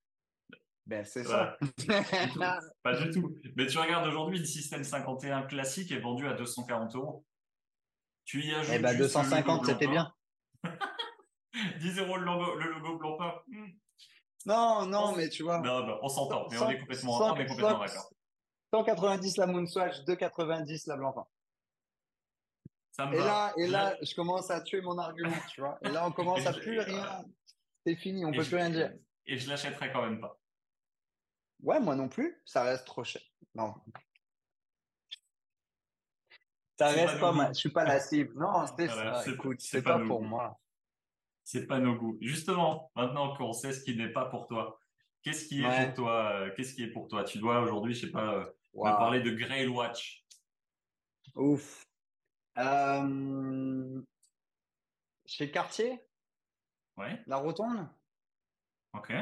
Ben, 0.85 1.03
c'est 1.03 1.23
ça. 1.23 1.57
pas 2.83 2.95
du 2.95 3.11
tout. 3.11 3.35
Mais 3.55 3.67
tu 3.67 3.77
regardes 3.77 4.07
aujourd'hui, 4.07 4.39
le 4.39 4.45
système 4.45 4.83
51 4.83 5.43
classique 5.43 5.91
est 5.91 5.99
vendu 5.99 6.27
à 6.27 6.33
240 6.33 6.95
euros. 6.95 7.25
Tu 8.27 8.43
y 8.43 8.53
ajoutes. 8.53 8.73
Eh 8.75 8.79
ben, 8.79 8.95
250, 8.95 9.65
c'était 9.65 9.87
bien. 9.87 10.13
10 11.79 11.99
euros 11.99 12.17
le 12.17 12.25
logo, 12.25 12.55
le 12.55 12.71
logo 12.73 12.97
blanc 12.97 13.41
hmm. 13.47 13.69
Non, 14.45 14.85
non, 14.85 15.15
mais 15.15 15.29
tu 15.29 15.43
vois. 15.43 15.59
Non, 15.59 15.97
on 16.01 16.07
s'entend, 16.07 16.47
mais 16.51 16.57
on 16.59 16.69
est 16.69 16.79
complètement, 16.79 17.17
complètement 17.17 17.79
d'accord. 17.79 18.11
190 18.71 19.37
la 19.37 19.47
Moonswatch, 19.47 20.03
290 20.05 20.87
la 20.87 20.97
blanc 20.97 21.27
et 22.99 23.17
là, 23.17 23.53
et 23.57 23.67
là, 23.67 23.95
je 24.01 24.15
commence 24.15 24.49
à 24.49 24.61
tuer 24.61 24.81
mon 24.81 24.97
argument, 24.97 25.35
tu 25.49 25.61
vois. 25.61 25.77
Et 25.83 25.89
là, 25.89 26.07
on 26.07 26.11
commence 26.11 26.45
à 26.47 26.53
plus 26.53 26.79
rien. 26.79 27.23
C'est 27.85 27.95
fini, 27.95 28.25
on 28.25 28.31
peut 28.31 28.43
plus 28.43 28.55
rien 28.55 28.69
dire. 28.69 28.93
Et 29.25 29.37
je 29.37 29.49
l'achèterai 29.49 29.91
quand 29.91 30.01
même 30.01 30.19
pas. 30.19 30.39
Ouais, 31.61 31.79
moi 31.79 31.95
non 31.95 32.09
plus. 32.09 32.41
Ça 32.45 32.63
reste 32.63 32.85
trop 32.85 33.03
cher. 33.03 33.21
Non. 33.55 33.73
Ça 36.77 36.89
reste 36.89 37.19
pas, 37.19 37.31
mal. 37.31 37.53
Je 37.53 37.59
suis 37.59 37.69
pas 37.69 37.83
la 37.83 37.99
cible. 37.99 38.37
Non, 38.39 38.65
c'est 38.77 38.87
ça. 38.87 39.23
Écoute, 39.27 39.59
c'est 39.59 39.81
pas, 39.81 39.99
pour 39.99 40.21
moi. 40.21 40.59
C'est 41.43 41.65
pas 41.65 41.79
nos 41.79 41.95
goûts. 41.95 42.17
Justement, 42.21 42.91
maintenant 42.95 43.35
qu'on 43.35 43.53
sait 43.53 43.73
ce 43.73 43.83
qui 43.83 43.95
n'est 43.95 44.11
pas 44.11 44.25
pour 44.25 44.47
toi, 44.47 44.79
qu'est-ce 45.23 45.47
qui 45.47 45.63
est 45.63 45.85
pour 45.85 45.93
toi 45.95 46.31
euh, 46.33 46.51
Qu'est-ce 46.55 46.75
qui 46.75 46.83
est 46.83 46.91
pour 46.91 47.07
toi? 47.07 47.23
Tu 47.23 47.39
dois 47.39 47.61
aujourd'hui, 47.61 47.93
je 47.93 48.05
sais 48.05 48.11
pas, 48.11 48.33
euh, 48.33 48.45
me 48.75 48.97
parler 48.97 49.21
de 49.21 49.31
Grail 49.31 49.67
Watch. 49.67 50.23
Ouf. 51.35 51.83
Euh... 52.57 54.01
Chez 55.25 55.51
Cartier? 55.51 56.03
Ouais. 56.95 57.21
La 57.27 57.37
rotonde? 57.37 57.87
Ok. 58.93 59.13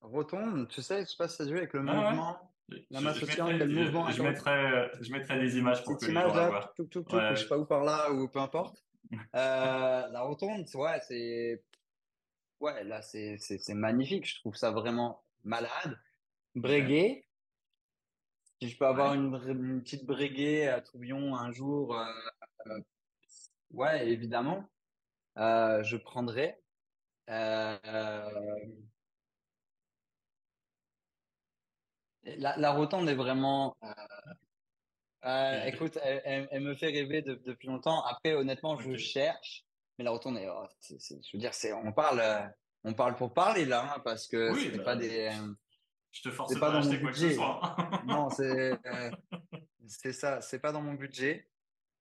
Rotonde, 0.00 0.68
tu 0.68 0.82
sais, 0.82 1.00
je 1.00 1.06
sais 1.06 1.16
pas 1.16 1.28
si 1.28 1.36
ça 1.36 1.42
avec 1.44 1.72
le 1.72 1.82
mouvement. 1.82 2.52
La 2.90 3.00
masse 3.00 3.22
oscillante, 3.22 3.52
le 3.52 3.66
mouvement. 3.66 4.10
Je, 4.10 4.22
mettrai, 4.22 4.90
je 5.00 5.12
mettrai 5.12 5.38
des 5.38 5.56
images 5.56 5.82
pour 5.84 5.98
que 5.98 6.06
les 6.06 6.12
gens 6.12 6.28
voient. 6.28 6.72
Tout, 6.76 6.84
tout, 6.86 7.02
tout, 7.02 7.18
Je 7.30 7.34
sais 7.36 7.48
pas 7.48 7.58
où 7.58 7.64
par 7.64 7.84
là 7.84 8.10
ou 8.10 8.28
peu 8.28 8.40
importe. 8.40 8.84
euh, 9.12 10.08
la 10.08 10.20
rotonde, 10.22 10.66
ouais, 10.74 11.00
c'est. 11.06 11.62
Ouais, 12.60 12.84
là, 12.84 13.00
c'est 13.02 13.74
magnifique. 13.74 14.26
Je 14.26 14.40
trouve 14.40 14.56
ça 14.56 14.70
vraiment 14.70 15.22
malade. 15.44 15.98
Breguet. 16.54 17.24
Si 18.60 18.68
je 18.68 18.76
peux 18.76 18.86
avoir 18.86 19.14
une, 19.14 19.40
une, 19.46 19.82
petite 19.82 20.04
breguet 20.04 20.66
à 20.66 20.80
Trouillon 20.80 21.36
un 21.36 21.52
jour, 21.52 21.96
euh, 21.96 22.04
euh, 22.66 22.80
ouais, 23.70 24.08
évidemment, 24.08 24.68
euh, 25.38 25.82
je 25.84 25.96
prendrai. 25.96 26.60
Euh, 27.30 28.18
la, 32.36 32.56
la, 32.56 32.70
rotonde 32.70 33.08
est 33.08 33.14
vraiment. 33.14 33.76
Euh, 35.24 35.64
écoute, 35.64 35.98
elle, 36.02 36.48
elle, 36.50 36.60
me 36.62 36.74
fait 36.74 36.86
rêver 36.86 37.22
depuis 37.22 37.68
longtemps. 37.68 38.04
Après, 38.04 38.34
honnêtement, 38.34 38.78
je 38.78 38.96
cherche, 38.96 39.64
mais 39.98 40.04
la 40.04 40.10
rotonde 40.10 40.38
est. 40.38 40.48
Oh, 40.48 40.66
je 40.88 41.32
veux 41.32 41.38
dire, 41.38 41.54
c'est 41.54 41.72
on 41.72 41.92
parle, 41.92 42.22
on 42.84 42.94
parle 42.94 43.16
pour 43.16 43.32
parler 43.34 43.64
là, 43.64 43.94
hein, 43.94 44.00
parce 44.04 44.26
que 44.28 44.54
c'est 44.54 44.76
bah, 44.78 44.84
pas 44.84 44.96
des. 44.96 45.30
Je 46.10 46.22
te 46.22 46.30
force 46.30 46.54
pas, 46.54 46.70
pas 46.70 46.76
à 46.76 46.78
acheter 46.78 47.00
quoi 47.00 47.12
que 47.12 47.18
ce 47.18 47.30
soit. 47.30 47.76
non, 48.06 48.30
c'est 48.36 48.72
c'est 49.88 50.12
ça, 50.12 50.40
c'est 50.40 50.58
pas 50.58 50.72
dans 50.72 50.82
mon 50.82 50.94
budget. 50.94 51.48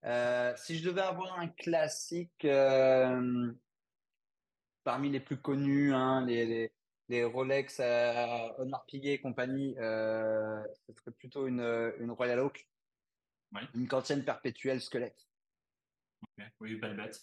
Euh, 0.05 0.53
si 0.55 0.77
je 0.77 0.87
devais 0.87 1.01
avoir 1.01 1.39
un 1.39 1.47
classique 1.47 2.45
euh, 2.45 3.51
parmi 4.83 5.09
les 5.09 5.19
plus 5.19 5.37
connus, 5.37 5.93
hein, 5.93 6.25
les, 6.25 6.45
les, 6.45 6.71
les, 7.09 7.23
Rolex 7.23 7.79
euh, 7.79 8.49
Honor 8.57 8.85
Piguet 8.85 9.13
et 9.13 9.21
compagnie, 9.21 9.77
euh, 9.77 10.61
ce 10.85 10.93
serait 10.93 11.11
plutôt 11.11 11.47
une, 11.47 11.93
une 11.99 12.11
Royal 12.11 12.39
Oak. 12.39 12.67
Oui. 13.53 13.61
Une 13.75 13.87
kantienne 13.87 14.25
perpétuelle 14.25 14.81
squelette. 14.81 15.27
Oui, 16.59 16.75
belle 16.75 16.97
bête. 16.97 17.21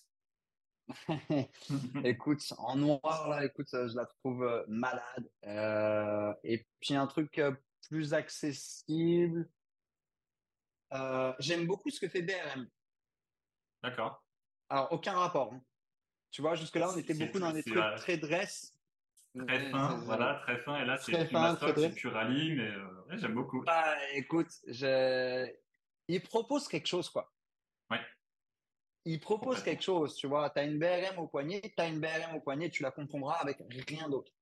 écoute, 2.05 2.52
en 2.59 2.77
noir, 2.77 3.28
là, 3.28 3.44
écoute, 3.44 3.69
je 3.73 3.97
la 3.97 4.06
trouve 4.06 4.65
malade. 4.69 5.31
Euh, 5.44 6.32
et 6.43 6.66
puis 6.81 6.94
un 6.94 7.06
truc 7.06 7.40
plus 7.89 8.15
accessible. 8.15 9.48
Euh, 10.93 11.32
j'aime 11.39 11.66
beaucoup 11.66 11.90
ce 11.90 12.01
que 12.01 12.09
fait 12.09 12.23
BRM. 12.23 12.69
D'accord. 13.82 14.24
Alors, 14.69 14.93
aucun 14.93 15.12
rapport. 15.12 15.52
Hein. 15.52 15.62
Tu 16.31 16.43
vois, 16.43 16.55
jusque-là, 16.55 16.90
on 16.93 16.98
était 16.98 17.15
beaucoup 17.15 17.39
dans 17.39 17.52
des 17.52 17.62
trucs 17.62 17.97
très 17.97 18.16
dress. 18.16 18.73
Très 19.36 19.70
fin, 19.70 19.97
voilà, 20.05 20.35
très 20.44 20.59
fin. 20.59 20.81
Et 20.81 20.85
là, 20.85 20.97
c'est 20.97 21.27
plus 21.27 21.32
mastoc, 21.32 21.74
c'est 21.77 21.90
plus 21.90 22.09
rallye, 22.09 22.55
mais 22.55 22.69
euh, 22.69 23.16
j'aime 23.16 23.35
beaucoup. 23.35 23.62
Bah, 23.62 23.94
écoute, 24.12 24.51
je... 24.69 25.51
il 26.06 26.23
propose 26.23 26.69
quelque 26.69 26.86
chose, 26.86 27.11
quoi. 27.11 27.32
Ouais. 27.90 28.01
Il 29.05 29.19
propose 29.19 29.62
quelque 29.62 29.82
chose, 29.82 30.15
tu 30.15 30.28
vois. 30.28 30.51
Tu 30.51 30.61
as 30.61 30.65
une 30.65 30.78
BRM 30.78 31.19
au 31.19 31.27
poignet, 31.27 31.61
tu 31.61 31.82
as 31.82 31.89
une 31.89 32.01
BRM 32.01 32.36
au 32.36 32.40
poignet, 32.40 32.70
tu 32.70 32.85
la 32.85 32.93
confondras 32.93 33.35
avec 33.40 33.59
rien 33.89 34.09
d'autre. 34.09 34.32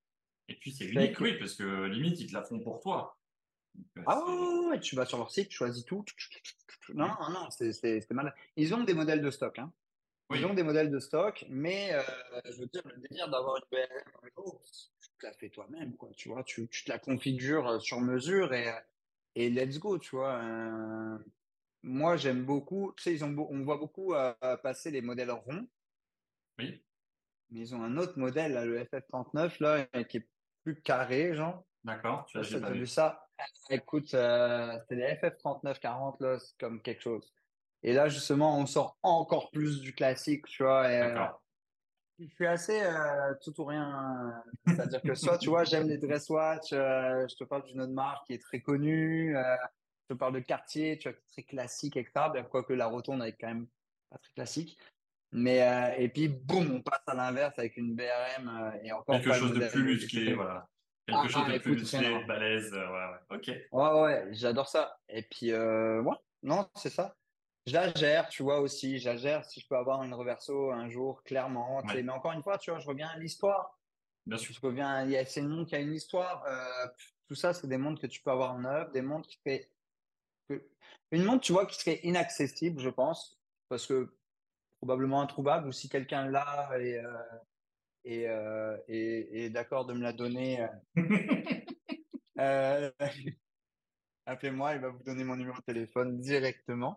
Et 0.48 0.56
puis, 0.56 0.72
c'est 0.72 0.84
unique, 0.84 1.18
oui, 1.20 1.38
parce 1.38 1.54
que 1.54 1.86
limite, 1.86 2.20
ils 2.20 2.28
te 2.28 2.34
la 2.34 2.42
font 2.42 2.60
pour 2.60 2.80
toi. 2.80 3.16
Ah 4.06 4.20
ouais, 4.68 4.78
tu 4.80 4.94
vas 4.94 5.06
sur 5.06 5.16
leur 5.16 5.30
site, 5.30 5.48
tu 5.48 5.56
choisis 5.56 5.86
tout. 5.86 6.04
Non, 6.94 7.08
non, 7.30 7.48
c'est 7.50 8.10
mal. 8.10 8.34
Ils 8.56 8.74
ont 8.74 8.84
des 8.84 8.92
modèles 8.92 9.22
de 9.22 9.30
stock. 9.30 9.58
Hein. 9.58 9.72
Ils 10.34 10.46
ont 10.46 10.54
des 10.54 10.62
modèles 10.62 10.90
de 10.90 10.98
stock, 10.98 11.44
mais 11.48 11.92
euh, 11.92 12.02
je 12.46 12.60
veux 12.60 12.66
dire, 12.66 12.82
le 12.84 12.96
délire 13.08 13.28
d'avoir 13.28 13.56
une 13.56 13.64
BRM, 13.70 14.30
tu 15.00 15.08
te 15.18 15.26
la 15.26 15.32
fais 15.32 15.50
toi-même, 15.50 15.96
quoi. 15.96 16.10
Tu 16.16 16.28
vois, 16.28 16.44
tu, 16.44 16.68
tu, 16.68 16.84
te 16.84 16.90
la 16.90 16.98
configures 16.98 17.68
euh, 17.68 17.78
sur 17.78 18.00
mesure 18.00 18.52
et, 18.52 18.72
et 19.34 19.50
let's 19.50 19.78
go, 19.78 19.98
tu 19.98 20.16
vois. 20.16 20.36
Euh, 20.42 21.18
moi, 21.82 22.16
j'aime 22.16 22.44
beaucoup. 22.44 22.92
Tu 22.96 23.02
sais, 23.02 23.12
ils 23.14 23.24
ont, 23.24 23.34
on 23.50 23.64
voit 23.64 23.78
beaucoup 23.78 24.14
passer 24.62 24.90
les 24.90 25.00
modèles 25.00 25.32
ronds. 25.32 25.66
Oui. 26.58 26.82
Mais 27.50 27.60
ils 27.60 27.74
ont 27.74 27.82
un 27.82 27.96
autre 27.96 28.18
modèle, 28.18 28.54
le 28.66 28.84
FF39, 28.84 29.60
là, 29.60 29.86
qui 30.04 30.18
est 30.18 30.28
plus 30.62 30.80
carré, 30.80 31.34
genre. 31.34 31.64
D'accord, 31.84 32.24
tu 32.26 32.38
as, 32.38 32.70
vu 32.70 32.86
ça. 32.86 33.28
Écoute, 33.68 34.14
euh, 34.14 34.78
c'est 34.88 34.94
les 34.94 35.14
FF3940, 35.14 36.22
là, 36.22 36.38
c'est 36.38 36.56
comme 36.58 36.80
quelque 36.80 37.02
chose. 37.02 37.32
Et 37.82 37.92
là, 37.92 38.08
justement, 38.08 38.58
on 38.58 38.66
sort 38.66 38.96
encore 39.02 39.50
plus 39.50 39.80
du 39.80 39.94
classique, 39.94 40.46
tu 40.46 40.62
vois. 40.62 40.84
Euh, 40.84 41.26
je 42.18 42.26
suis 42.34 42.46
assez 42.46 42.80
euh, 42.80 43.34
tout 43.42 43.60
ou 43.60 43.64
rien. 43.64 44.32
C'est-à-dire 44.66 45.02
que 45.02 45.14
soit, 45.14 45.38
tu 45.38 45.48
vois, 45.48 45.64
j'aime 45.64 45.88
les 45.88 45.98
dress 45.98 46.28
watch, 46.30 46.70
je 46.70 47.34
te 47.36 47.44
parle 47.44 47.64
d'une 47.64 47.80
autre 47.80 47.92
marque 47.92 48.26
qui 48.26 48.34
est 48.34 48.42
très 48.42 48.60
connue, 48.60 49.34
je 49.34 50.14
te 50.14 50.18
parle 50.18 50.34
de 50.34 50.40
quartier, 50.40 50.98
tu 50.98 51.08
vois, 51.08 51.18
très 51.32 51.42
classique, 51.42 51.96
etc. 51.96 52.26
Bien, 52.32 52.44
quoique 52.44 52.72
la 52.72 52.86
rotonde 52.86 53.22
est 53.24 53.32
quand 53.32 53.48
même 53.48 53.66
pas 54.10 54.18
très 54.18 54.32
classique. 54.34 54.78
Mais, 55.32 55.94
et 55.98 56.08
puis, 56.08 56.28
boum, 56.28 56.70
on 56.70 56.82
passe 56.82 57.02
à 57.06 57.14
l'inverse 57.14 57.58
avec 57.58 57.76
une 57.76 57.96
BRM 57.96 58.72
et 58.84 58.92
encore 58.92 59.16
Quelque 59.16 59.32
chose 59.32 59.54
de 59.54 59.66
plus 59.68 59.82
musclé, 59.82 60.34
voilà. 60.34 60.68
Quelque 61.06 61.20
ah, 61.24 61.28
chose 61.28 61.52
de 61.52 61.58
plus 61.58 61.72
musclé, 61.72 62.24
balèze, 62.26 62.72
ouais, 62.72 62.78
ouais, 62.78 63.36
ok. 63.36 63.50
Ouais, 63.72 64.00
ouais, 64.02 64.28
j'adore 64.30 64.68
ça. 64.68 64.98
Et 65.08 65.22
puis, 65.22 65.50
euh, 65.50 66.00
ouais, 66.02 66.16
non, 66.44 66.68
c'est 66.76 66.90
ça. 66.90 67.16
Je 67.66 67.72
la 67.72 67.92
gère, 67.94 68.28
tu 68.28 68.42
vois, 68.42 68.60
aussi. 68.60 68.98
Je 68.98 69.08
la 69.08 69.16
gère 69.16 69.44
si 69.44 69.60
je 69.60 69.68
peux 69.68 69.76
avoir 69.76 70.02
une 70.02 70.14
reverso 70.14 70.70
un 70.70 70.88
jour, 70.88 71.22
clairement. 71.22 71.82
Mais 71.94 72.08
encore 72.10 72.32
une 72.32 72.42
fois, 72.42 72.58
tu 72.58 72.70
vois, 72.70 72.80
je 72.80 72.86
reviens 72.86 73.08
à 73.08 73.18
l'histoire. 73.18 73.78
Bien 74.26 74.36
sûr. 74.36 74.54
Je 74.54 74.60
reviens, 74.60 75.06
c'est 75.26 75.40
une 75.40 75.48
montre 75.48 75.68
qui 75.68 75.76
a 75.76 75.80
une 75.80 75.94
histoire. 75.94 76.44
Euh, 76.46 76.88
tout 77.28 77.34
ça, 77.34 77.54
c'est 77.54 77.66
des 77.66 77.76
montres 77.76 78.00
que 78.00 78.06
tu 78.06 78.20
peux 78.22 78.30
avoir 78.30 78.52
en 78.54 78.64
œuvre, 78.64 78.90
des 78.90 79.02
montres 79.02 79.28
qui 79.28 79.38
fait. 79.44 79.70
Une 81.10 81.24
montre, 81.24 81.42
tu 81.42 81.52
vois, 81.52 81.66
qui 81.66 81.78
serait 81.78 82.00
inaccessible, 82.02 82.80
je 82.80 82.88
pense, 82.88 83.40
parce 83.68 83.86
que 83.86 84.16
probablement 84.78 85.20
introuvable, 85.20 85.68
ou 85.68 85.72
si 85.72 85.88
quelqu'un 85.88 86.26
l'a 86.26 86.70
et, 86.80 86.98
euh, 86.98 87.18
et, 88.04 88.28
euh, 88.28 88.76
et, 88.88 89.44
et 89.44 89.50
d'accord 89.50 89.86
de 89.86 89.94
me 89.94 90.02
la 90.02 90.12
donner. 90.12 90.66
Euh 92.38 92.90
Appelez-moi, 94.26 94.74
il 94.74 94.80
va 94.80 94.88
vous 94.88 95.02
donner 95.02 95.22
mon 95.22 95.36
numéro 95.36 95.56
de 95.58 95.62
téléphone 95.64 96.18
directement. 96.20 96.96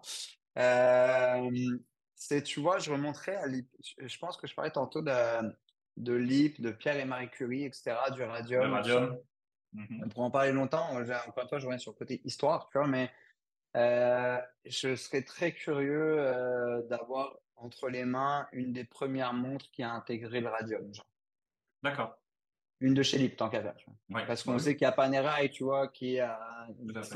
Euh, 0.57 1.77
c'est, 2.15 2.43
tu 2.43 2.59
vois, 2.59 2.79
je 2.79 2.91
remonterai 2.91 3.35
à 3.35 3.47
l'IP. 3.47 3.67
Je 3.97 4.17
pense 4.17 4.37
que 4.37 4.47
je 4.47 4.55
parlais 4.55 4.71
tantôt 4.71 5.01
de, 5.01 5.11
de 5.97 6.13
l'IP, 6.13 6.61
de 6.61 6.71
Pierre 6.71 6.97
et 6.97 7.05
Marie 7.05 7.29
Curie, 7.29 7.65
etc., 7.65 7.95
du 8.13 8.23
radium. 8.23 8.63
Le 8.63 8.71
radium. 8.71 9.19
Mhm. 9.73 10.03
On 10.05 10.09
pourrait 10.09 10.25
en 10.25 10.31
parler 10.31 10.51
longtemps. 10.51 10.87
Encore 10.89 11.43
une 11.43 11.49
fois, 11.49 11.59
je 11.59 11.65
reviens 11.65 11.77
sur 11.77 11.91
le 11.91 11.97
côté 11.97 12.21
histoire, 12.23 12.69
tu 12.69 12.77
vois, 12.77 12.87
mais 12.87 13.11
euh, 13.75 14.39
je 14.65 14.95
serais 14.95 15.23
très 15.23 15.51
curieux 15.51 16.19
euh, 16.19 16.81
d'avoir 16.83 17.37
entre 17.57 17.89
les 17.89 18.05
mains 18.05 18.47
une 18.53 18.71
des 18.71 18.85
premières 18.85 19.33
montres 19.33 19.69
qui 19.71 19.83
a 19.83 19.91
intégré 19.91 20.39
le 20.39 20.47
radium. 20.47 20.91
D'accord. 21.83 22.17
Une 22.81 22.93
de 22.93 23.03
chez 23.03 23.17
Lip, 23.17 23.37
tant 23.37 23.49
qu'à 23.49 23.61
faire. 23.61 23.75
Parce 24.27 24.43
qu'on 24.43 24.59
sait 24.59 24.75
qu'il 24.75 24.83
y 24.83 24.87
a 24.87 24.91
Panerai, 24.91 25.49
tu 25.49 25.63
vois, 25.63 25.87
qui 25.87 26.19
a 26.19 26.67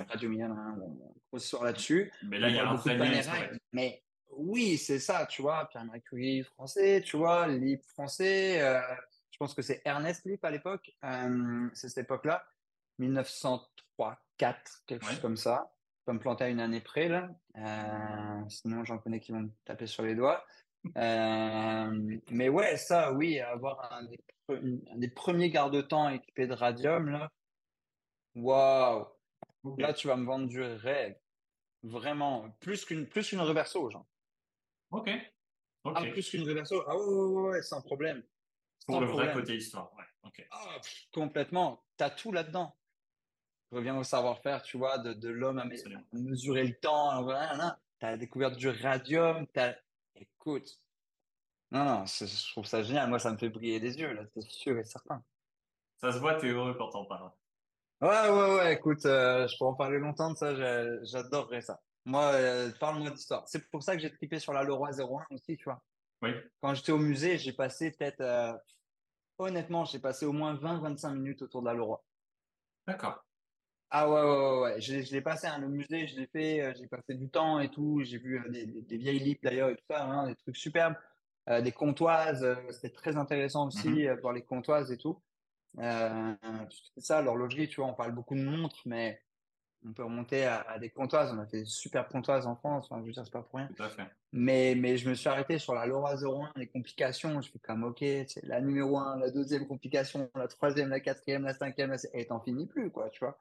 radium, 0.09 0.41
hein, 0.41 0.77
on 1.31 1.37
sort 1.37 1.63
là-dessus. 1.63 2.11
Mais 2.23 2.39
là, 2.39 2.49
il 2.49 2.55
y 2.55 2.59
a 2.59 2.69
un 2.69 2.75
vrai 2.75 3.59
Mais 3.73 4.03
oui, 4.31 4.77
c'est 4.77 4.99
ça, 4.99 5.25
tu 5.25 5.41
vois, 5.41 5.67
Pierre 5.69 5.85
Mercury 5.85 6.43
français, 6.43 7.01
tu 7.05 7.17
vois, 7.17 7.47
Lip 7.47 7.83
français. 7.83 8.61
Euh, 8.61 8.79
je 9.31 9.37
pense 9.37 9.53
que 9.53 9.61
c'est 9.61 9.81
Ernest 9.85 10.25
Lip 10.25 10.43
à 10.45 10.51
l'époque. 10.51 10.91
c'est 11.73 11.89
cette 11.89 12.05
époque-là. 12.05 12.45
1903, 12.99 14.17
4, 14.37 14.83
quelque 14.85 15.05
chose 15.05 15.19
comme 15.19 15.37
ça 15.37 15.71
me 16.13 16.19
planter 16.19 16.45
à 16.45 16.49
une 16.49 16.59
année 16.59 16.81
près, 16.81 17.07
là. 17.07 17.29
Euh, 17.57 18.41
sinon, 18.49 18.83
j'en 18.83 18.97
connais 18.97 19.19
qui 19.19 19.31
vont 19.31 19.41
me 19.41 19.49
taper 19.65 19.87
sur 19.87 20.03
les 20.03 20.15
doigts. 20.15 20.45
Euh, 20.97 22.19
mais 22.31 22.49
ouais, 22.49 22.77
ça, 22.77 23.11
oui, 23.13 23.39
avoir 23.39 23.91
un 23.91 24.07
des, 24.95 25.09
premiers 25.09 25.49
garde-temps 25.49 26.09
équipés 26.09 26.47
de 26.47 26.53
radium, 26.53 27.09
là. 27.09 27.31
Waouh! 28.35 29.05
Là, 29.77 29.93
tu 29.93 30.07
vas 30.07 30.15
me 30.15 30.25
vendre 30.25 30.47
du 30.47 30.61
rêve. 30.61 31.17
Vraiment. 31.83 32.49
Plus 32.59 32.85
qu'une 32.85 33.07
plus 33.07 33.29
qu'une 33.29 33.41
reverso, 33.41 33.89
genre. 33.89 34.05
Ok. 34.91 35.09
Ah, 35.85 36.01
plus 36.11 36.29
qu'une 36.29 36.47
reverso. 36.47 36.83
Ah 36.87 36.95
ouais, 36.97 37.49
ouais, 37.49 37.61
sans 37.61 37.81
problème. 37.81 38.23
Pour 38.85 39.01
le 39.01 39.07
vrai 39.07 39.33
côté 39.33 39.55
histoire, 39.55 39.91
ouais. 39.95 40.47
Ah, 40.51 40.77
complètement. 41.13 41.83
Tu 41.97 42.03
as 42.03 42.09
tout 42.09 42.31
là-dedans 42.31 42.75
revient 43.71 43.91
au 43.91 44.03
savoir-faire, 44.03 44.63
tu 44.63 44.77
vois, 44.77 44.97
de, 44.97 45.13
de 45.13 45.29
l'homme 45.29 45.59
à 45.59 45.65
mesurer 46.13 46.63
le 46.63 46.75
temps. 46.75 47.25
Tu 47.99 48.05
as 48.05 48.17
découvert 48.17 48.51
du 48.51 48.69
radium, 48.69 49.45
Écoute. 50.19 50.69
Non, 51.71 51.85
non, 51.85 52.05
je 52.05 52.51
trouve 52.51 52.65
ça 52.65 52.83
génial. 52.83 53.09
Moi, 53.09 53.19
ça 53.19 53.31
me 53.31 53.37
fait 53.37 53.49
briller 53.49 53.79
des 53.79 53.97
yeux, 53.97 54.13
là, 54.13 54.23
c'est 54.33 54.41
sûr 54.43 54.77
et 54.77 54.83
certain. 54.83 55.23
Ça 55.97 56.11
se 56.11 56.19
voit, 56.19 56.35
tu 56.35 56.47
es 56.47 56.51
heureux 56.51 56.75
quand 56.77 56.95
on 56.95 57.05
parle. 57.05 57.31
Ouais, 58.01 58.29
ouais, 58.29 58.55
ouais, 58.55 58.73
écoute, 58.73 59.05
euh, 59.05 59.47
je 59.47 59.57
pourrais 59.57 59.71
en 59.71 59.75
parler 59.75 59.99
longtemps 59.99 60.31
de 60.31 60.37
ça, 60.37 60.55
j'adorerais 61.03 61.61
ça. 61.61 61.81
Moi, 62.05 62.23
euh, 62.33 62.71
parle-moi 62.79 63.11
d'histoire. 63.11 63.43
C'est 63.47 63.69
pour 63.69 63.83
ça 63.83 63.95
que 63.95 64.01
j'ai 64.01 64.11
trippé 64.11 64.39
sur 64.39 64.53
la 64.53 64.63
Leroy 64.63 64.91
01 64.91 65.25
aussi, 65.31 65.57
tu 65.57 65.65
vois. 65.65 65.83
Oui. 66.21 66.31
Quand 66.61 66.73
j'étais 66.73 66.91
au 66.91 66.97
musée, 66.97 67.37
j'ai 67.37 67.53
passé 67.53 67.91
peut-être, 67.91 68.21
euh, 68.21 68.53
honnêtement, 69.37 69.85
j'ai 69.85 69.99
passé 69.99 70.25
au 70.25 70.31
moins 70.31 70.55
20-25 70.55 71.13
minutes 71.13 71.41
autour 71.41 71.61
de 71.61 71.67
la 71.67 71.73
Leroy. 71.73 72.01
D'accord. 72.87 73.23
Ah 73.91 74.07
ouais, 74.07 74.21
ouais, 74.21 74.59
ouais, 74.61 74.81
Je, 74.81 75.11
l'ai 75.11 75.21
passé, 75.21 75.47
hein, 75.47 75.57
le 75.57 75.67
musée, 75.67 76.05
je 76.05 76.15
l'ai 76.15 76.27
fait, 76.27 76.61
euh, 76.61 76.73
j'ai 76.77 76.85
passé 76.85 77.15
du 77.15 77.27
temps 77.29 77.59
et 77.59 77.69
tout. 77.69 78.01
J'ai 78.03 78.19
vu 78.19 78.39
euh, 78.39 78.49
des, 78.49 78.65
des, 78.65 78.97
vieilles 78.97 79.19
lips 79.19 79.41
d'ailleurs 79.41 79.69
et 79.69 79.75
tout 79.75 79.85
ça, 79.89 80.03
hein, 80.03 80.27
des 80.27 80.35
trucs 80.35 80.57
superbes. 80.57 80.95
Euh, 81.49 81.61
des 81.61 81.71
comptoises, 81.71 82.45
c'était 82.69 82.93
très 82.93 83.17
intéressant 83.17 83.67
aussi 83.67 83.89
mmh 83.89 84.17
pour 84.21 84.31
les 84.31 84.43
comptoises 84.43 84.91
et 84.91 84.97
tout. 84.97 85.19
c'est 85.75 87.01
ça, 87.01 87.21
l'horlogerie, 87.23 87.67
tu 87.67 87.81
vois, 87.81 87.89
on 87.89 87.95
parle 87.95 88.11
beaucoup 88.11 88.35
de 88.35 88.43
montres, 88.43 88.81
mais 88.85 89.19
on 89.83 89.93
peut 89.93 90.03
remonter 90.03 90.45
à, 90.45 90.77
des 90.79 90.91
comptoises. 90.91 91.33
On 91.33 91.39
a 91.39 91.47
fait 91.47 91.61
des 91.61 91.65
super 91.65 92.07
comptoises 92.07 92.45
en 92.45 92.55
France, 92.55 92.87
enfin, 92.91 93.01
je 93.01 93.07
veux 93.07 93.13
dire, 93.13 93.25
c'est 93.25 93.33
pas 93.33 93.41
pour 93.41 93.57
rien. 93.57 93.69
Tout 93.75 93.81
à 93.81 93.89
fait. 93.89 94.05
Mais, 94.31 94.75
mais 94.77 94.97
je 94.97 95.09
me 95.09 95.15
suis 95.15 95.29
arrêté 95.29 95.57
sur 95.57 95.73
la 95.73 95.87
Laura 95.87 96.15
01, 96.15 96.51
les 96.57 96.67
complications. 96.67 97.41
Je 97.41 97.49
fais 97.49 97.59
comme, 97.59 97.83
ok, 97.83 97.97
c'est 98.01 98.43
la 98.43 98.61
numéro 98.61 98.99
1, 98.99 99.17
la 99.17 99.31
deuxième 99.31 99.65
complication, 99.65 100.29
la 100.35 100.47
troisième, 100.47 100.89
la 100.89 100.99
quatrième, 100.99 101.43
la 101.43 101.55
cinquième, 101.55 101.89
la... 101.89 101.97
et 102.13 102.27
t'en 102.27 102.39
finis 102.41 102.67
plus, 102.67 102.91
quoi, 102.91 103.09
tu 103.09 103.25
vois 103.25 103.39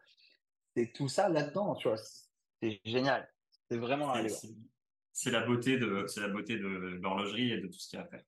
c'est 0.79 0.93
tout 0.93 1.09
ça 1.09 1.29
là-dedans, 1.29 1.75
tu 1.75 1.89
vois. 1.89 1.97
C'est 2.63 2.81
génial. 2.85 3.29
C'est 3.69 3.79
vraiment 3.79 4.15
C'est 5.13 5.31
la 5.31 5.41
beauté 5.41 5.77
de, 5.77 6.07
c'est 6.07 6.21
la 6.21 6.29
beauté 6.29 6.57
de 6.57 6.67
l'horlogerie 6.67 7.53
et 7.53 7.61
de 7.61 7.67
tout 7.67 7.79
ce 7.79 7.89
qu'il 7.89 7.99
y 7.99 8.03
a 8.03 8.05
à 8.05 8.09
faire. 8.09 8.23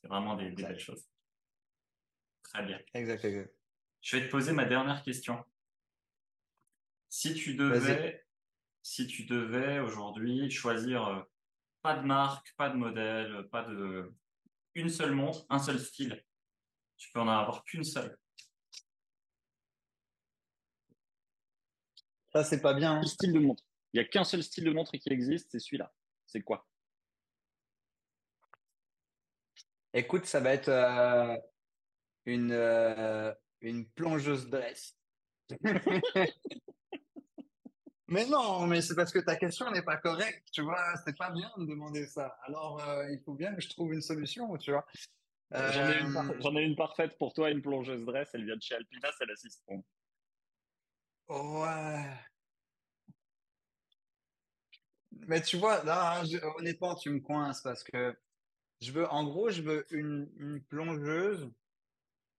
C'est 0.00 0.08
vraiment 0.08 0.36
des, 0.36 0.50
belles 0.50 0.78
choses. 0.78 1.08
Très 2.44 2.62
bien. 2.64 2.78
Exact, 2.94 3.26
Je 4.00 4.16
vais 4.16 4.26
te 4.26 4.30
poser 4.30 4.52
ma 4.52 4.64
dernière 4.64 5.02
question. 5.02 5.44
Si 7.08 7.34
tu 7.34 7.54
devais, 7.54 8.24
si 8.82 9.06
tu 9.08 9.24
devais 9.24 9.80
aujourd'hui 9.80 10.50
choisir 10.50 11.06
euh, 11.06 11.22
pas 11.82 11.96
de 11.96 12.06
marque, 12.06 12.54
pas 12.56 12.70
de 12.70 12.76
modèle, 12.76 13.48
pas 13.50 13.64
de 13.64 14.14
une 14.74 14.88
seule 14.88 15.12
montre, 15.12 15.44
un 15.50 15.58
seul 15.58 15.80
style, 15.80 16.24
tu 16.96 17.10
peux 17.10 17.18
en 17.18 17.28
avoir 17.28 17.64
qu'une 17.64 17.82
seule. 17.82 18.16
Ça, 22.32 22.44
c'est 22.44 22.60
pas 22.60 22.74
bien. 22.74 22.98
Hein. 22.98 23.02
Style 23.04 23.32
de 23.32 23.38
montre? 23.38 23.64
Il 23.92 24.00
n'y 24.00 24.06
a 24.06 24.08
qu'un 24.08 24.24
seul 24.24 24.42
style 24.42 24.64
de 24.64 24.70
montre 24.70 24.92
qui 24.92 25.12
existe, 25.12 25.48
c'est 25.50 25.58
celui-là. 25.58 25.92
C'est 26.26 26.42
quoi? 26.42 26.66
Écoute, 29.94 30.26
ça 30.26 30.40
va 30.40 30.52
être 30.52 30.68
euh, 30.68 31.36
une, 32.26 32.52
euh, 32.52 33.32
une 33.62 33.88
plongeuse 33.88 34.50
dress. 34.50 34.94
mais 38.06 38.26
non, 38.26 38.66
mais 38.66 38.82
c'est 38.82 38.94
parce 38.94 39.10
que 39.10 39.20
ta 39.20 39.36
question 39.36 39.70
n'est 39.70 39.82
pas 39.82 39.96
correcte, 39.96 40.46
tu 40.52 40.60
vois. 40.60 40.94
C'est 41.06 41.16
pas 41.16 41.30
bien 41.30 41.50
de 41.56 41.64
demander 41.64 42.06
ça. 42.06 42.36
Alors, 42.42 42.86
euh, 42.86 43.10
il 43.10 43.20
faut 43.20 43.32
bien 43.32 43.54
que 43.54 43.62
je 43.62 43.70
trouve 43.70 43.94
une 43.94 44.02
solution, 44.02 44.54
tu 44.58 44.72
vois. 44.72 44.86
J'en 45.50 46.54
ai, 46.56 46.62
une 46.62 46.76
parfaite 46.76 47.16
pour 47.16 47.32
toi, 47.32 47.50
une 47.50 47.62
plongeuse 47.62 48.04
dress. 48.04 48.28
Elle 48.34 48.44
vient 48.44 48.56
de 48.56 48.62
chez 48.62 48.74
Alpina, 48.74 49.08
c'est 49.16 49.24
la 49.24 49.36
Sistron. 49.36 49.82
Ouais. 51.28 52.04
Mais 55.26 55.42
tu 55.42 55.56
vois, 55.58 55.82
là, 55.84 56.22
honnêtement, 56.56 56.94
tu 56.94 57.10
me 57.10 57.20
coinces 57.20 57.60
parce 57.62 57.84
que 57.84 58.16
je 58.80 58.92
veux, 58.92 59.06
en 59.08 59.24
gros, 59.24 59.50
je 59.50 59.62
veux 59.62 59.86
une, 59.90 60.62
plongeuse 60.68 61.50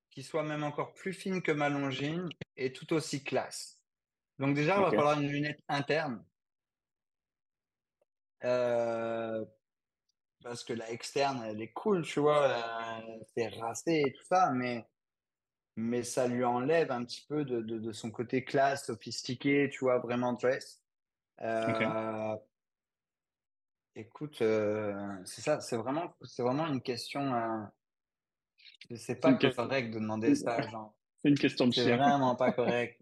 qui 0.09 0.23
soit 0.23 0.43
même 0.43 0.63
encore 0.63 0.93
plus 0.93 1.13
fine 1.13 1.41
que 1.41 1.51
ma 1.51 1.69
longine 1.69 2.29
et 2.57 2.73
tout 2.73 2.91
aussi 2.93 3.23
classe. 3.23 3.79
Donc 4.39 4.55
déjà, 4.55 4.77
il 4.77 4.81
va 4.83 4.89
falloir 4.89 5.19
une 5.19 5.29
lunette 5.29 5.61
interne. 5.67 6.25
Euh, 8.45 9.45
parce 10.41 10.63
que 10.63 10.73
la 10.73 10.89
externe, 10.91 11.43
elle 11.43 11.61
est 11.61 11.73
cool, 11.73 12.03
tu 12.03 12.21
vois, 12.21 13.03
c'est 13.35 13.49
racé 13.49 14.03
et 14.07 14.13
tout 14.13 14.23
ça, 14.23 14.51
mais 14.51 14.85
mais 15.75 16.03
ça 16.03 16.27
lui 16.27 16.43
enlève 16.43 16.91
un 16.91 17.05
petit 17.05 17.25
peu 17.27 17.45
de, 17.45 17.61
de, 17.61 17.91
son 17.91 18.11
côté 18.11 18.43
classe, 18.43 18.87
sophistiqué, 18.87 19.69
tu 19.71 19.79
vois, 19.85 19.99
vraiment 19.99 20.33
dress. 20.33 20.81
Euh, 21.41 22.35
écoute, 23.95 24.41
euh, 24.41 25.15
c'est 25.25 25.41
ça, 25.41 25.61
c'est 25.61 25.77
vraiment, 25.77 26.13
c'est 26.23 26.43
vraiment 26.43 26.67
une 26.67 26.81
question. 26.81 27.33
Euh, 27.33 28.95
c'est 28.95 29.19
pas 29.19 29.33
correct 29.33 29.91
de 29.91 29.99
demander 29.99 30.35
ça 30.35 30.55
à 30.57 30.91
C'est 31.21 31.29
une 31.29 31.37
question 31.37 31.67
de 31.67 31.73
C'est 31.73 31.95
vraiment 31.95 32.35
pas 32.35 32.51
correct. 32.51 32.99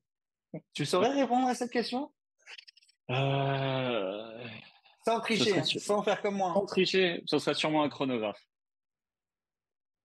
tu 0.73 0.85
saurais 0.85 1.13
répondre 1.13 1.47
à 1.47 1.55
cette 1.55 1.71
question? 1.71 2.11
Euh, 3.09 4.47
Sans 5.05 5.19
tricher, 5.21 5.63
sans 5.63 6.03
faire 6.03 6.21
comme 6.21 6.35
moi. 6.35 6.53
Sans 6.53 6.65
tricher, 6.65 7.23
ce 7.25 7.39
serait 7.39 7.53
sûrement 7.53 7.83
un 7.83 7.89
chronographe. 7.89 8.41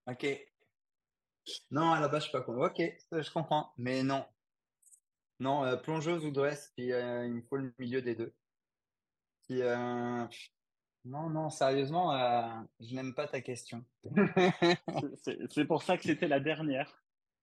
Ok. 0.07 0.27
Non, 1.71 1.93
à 1.93 2.01
la 2.01 2.09
base, 2.09 2.25
je 2.25 2.29
suis 2.29 2.33
pas 2.33 2.43
con. 2.43 2.63
Ok, 2.63 2.81
je 3.13 3.33
comprends. 3.33 3.73
Mais 3.77 4.03
non. 4.03 4.25
Non, 5.41 5.65
euh, 5.65 5.77
plongeuse 5.77 6.25
ou 6.25 6.31
dress, 6.31 6.73
puis, 6.77 6.93
euh, 6.93 7.27
il 7.27 7.35
me 7.35 7.43
faut 7.43 7.57
le 7.57 7.75
milieu 7.79 8.01
des 8.01 8.15
deux. 8.15 8.33
Euh, 9.51 10.27
non, 11.05 11.29
non, 11.29 11.51
sérieusement, 11.51 12.13
je 12.81 12.95
n'aime 12.95 13.15
pas 13.15 13.27
ta 13.27 13.41
question. 13.41 13.85
C'est 15.51 15.65
pour 15.67 15.83
ça 15.83 15.97
que 15.99 16.05
c'était 16.05 16.29
la 16.29 16.41
dernière. 16.41 17.03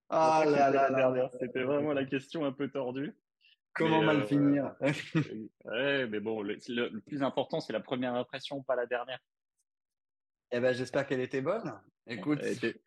Ah 0.09 0.43
là 0.45 0.71
là, 0.71 0.89
là, 0.89 1.29
C'était 1.39 1.61
vraiment 1.63 1.93
la 1.93 2.05
question 2.05 2.45
un 2.45 2.51
peu 2.51 2.71
tordue. 2.71 3.15
Comment 3.73 4.01
mal 4.01 4.25
finir? 4.25 4.75
Ouais, 5.65 6.07
mais 6.07 6.19
bon, 6.19 6.41
le, 6.41 6.57
le 6.67 6.99
plus 7.01 7.21
important, 7.21 7.59
c'est 7.59 7.73
la 7.73 7.79
première 7.79 8.15
impression, 8.15 8.63
pas 8.63 8.75
la 8.75 8.87
dernière. 8.87 9.19
Eh 10.51 10.59
ben, 10.59 10.73
j'espère 10.73 11.05
qu'elle 11.05 11.19
était 11.19 11.41
bonne. 11.41 11.79
Écoute. 12.07 12.39
Elle 12.41 12.53
était, 12.53 12.81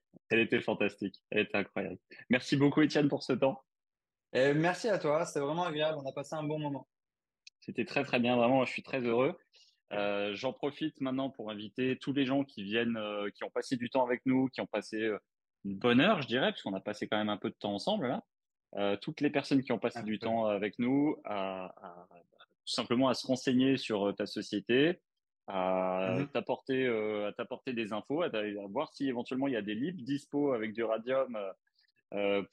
fantastique. 0.62 1.22
Elle 1.30 1.40
était 1.40 1.58
incroyable. 1.58 1.98
Merci 2.30 2.56
beaucoup, 2.56 2.82
Étienne, 2.82 3.08
pour 3.08 3.22
ce 3.22 3.32
temps. 3.32 3.62
Et 4.32 4.54
merci 4.54 4.88
à 4.88 4.98
toi. 4.98 5.24
C'était 5.26 5.40
vraiment 5.40 5.64
agréable. 5.64 5.98
On 6.02 6.08
a 6.08 6.12
passé 6.12 6.34
un 6.34 6.42
bon 6.42 6.58
moment. 6.58 6.88
C'était 7.60 7.84
très, 7.84 8.02
très 8.04 8.18
bien. 8.18 8.36
Vraiment, 8.36 8.64
je 8.64 8.72
suis 8.72 8.82
très 8.82 9.00
heureux. 9.00 9.36
Euh, 9.92 10.34
j'en 10.34 10.52
profite 10.52 11.00
maintenant 11.00 11.28
pour 11.28 11.50
inviter 11.50 11.98
tous 11.98 12.12
les 12.12 12.24
gens 12.24 12.44
qui 12.44 12.62
viennent, 12.62 12.96
euh, 12.96 13.28
qui 13.30 13.44
ont 13.44 13.50
passé 13.50 13.76
du 13.76 13.90
temps 13.90 14.04
avec 14.04 14.22
nous, 14.24 14.48
qui 14.48 14.60
ont 14.60 14.66
passé 14.66 14.96
euh, 14.96 15.18
une 15.64 15.76
bonne 15.76 16.00
heure, 16.00 16.22
je 16.22 16.28
dirais, 16.28 16.50
parce 16.50 16.62
qu'on 16.62 16.74
a 16.74 16.80
passé 16.80 17.06
quand 17.06 17.18
même 17.18 17.28
un 17.28 17.36
peu 17.36 17.50
de 17.50 17.54
temps 17.54 17.74
ensemble 17.74 18.08
là. 18.08 18.96
toutes 18.96 19.20
les 19.20 19.30
personnes 19.30 19.62
qui 19.62 19.70
ont 19.70 19.78
passé 19.78 20.02
du 20.02 20.18
temps 20.18 20.46
avec 20.46 20.78
nous, 20.78 21.16
à, 21.24 21.72
tout 22.64 22.72
simplement 22.72 23.08
à 23.08 23.14
se 23.14 23.26
renseigner 23.26 23.76
sur 23.76 24.14
ta 24.16 24.26
société, 24.26 25.00
à 25.46 26.16
mhm. 26.18 26.28
t'apporter 26.28 26.86
à 26.86 27.32
t'apporter 27.32 27.72
des 27.72 27.92
infos, 27.92 28.22
à, 28.22 28.30
voir 28.70 28.92
si 28.92 29.08
éventuellement 29.08 29.48
il 29.48 29.54
y 29.54 29.56
a 29.56 29.62
des 29.62 29.74
livres 29.74 30.00
dispo 30.00 30.52
avec 30.52 30.72
du 30.72 30.84
radium 30.84 31.38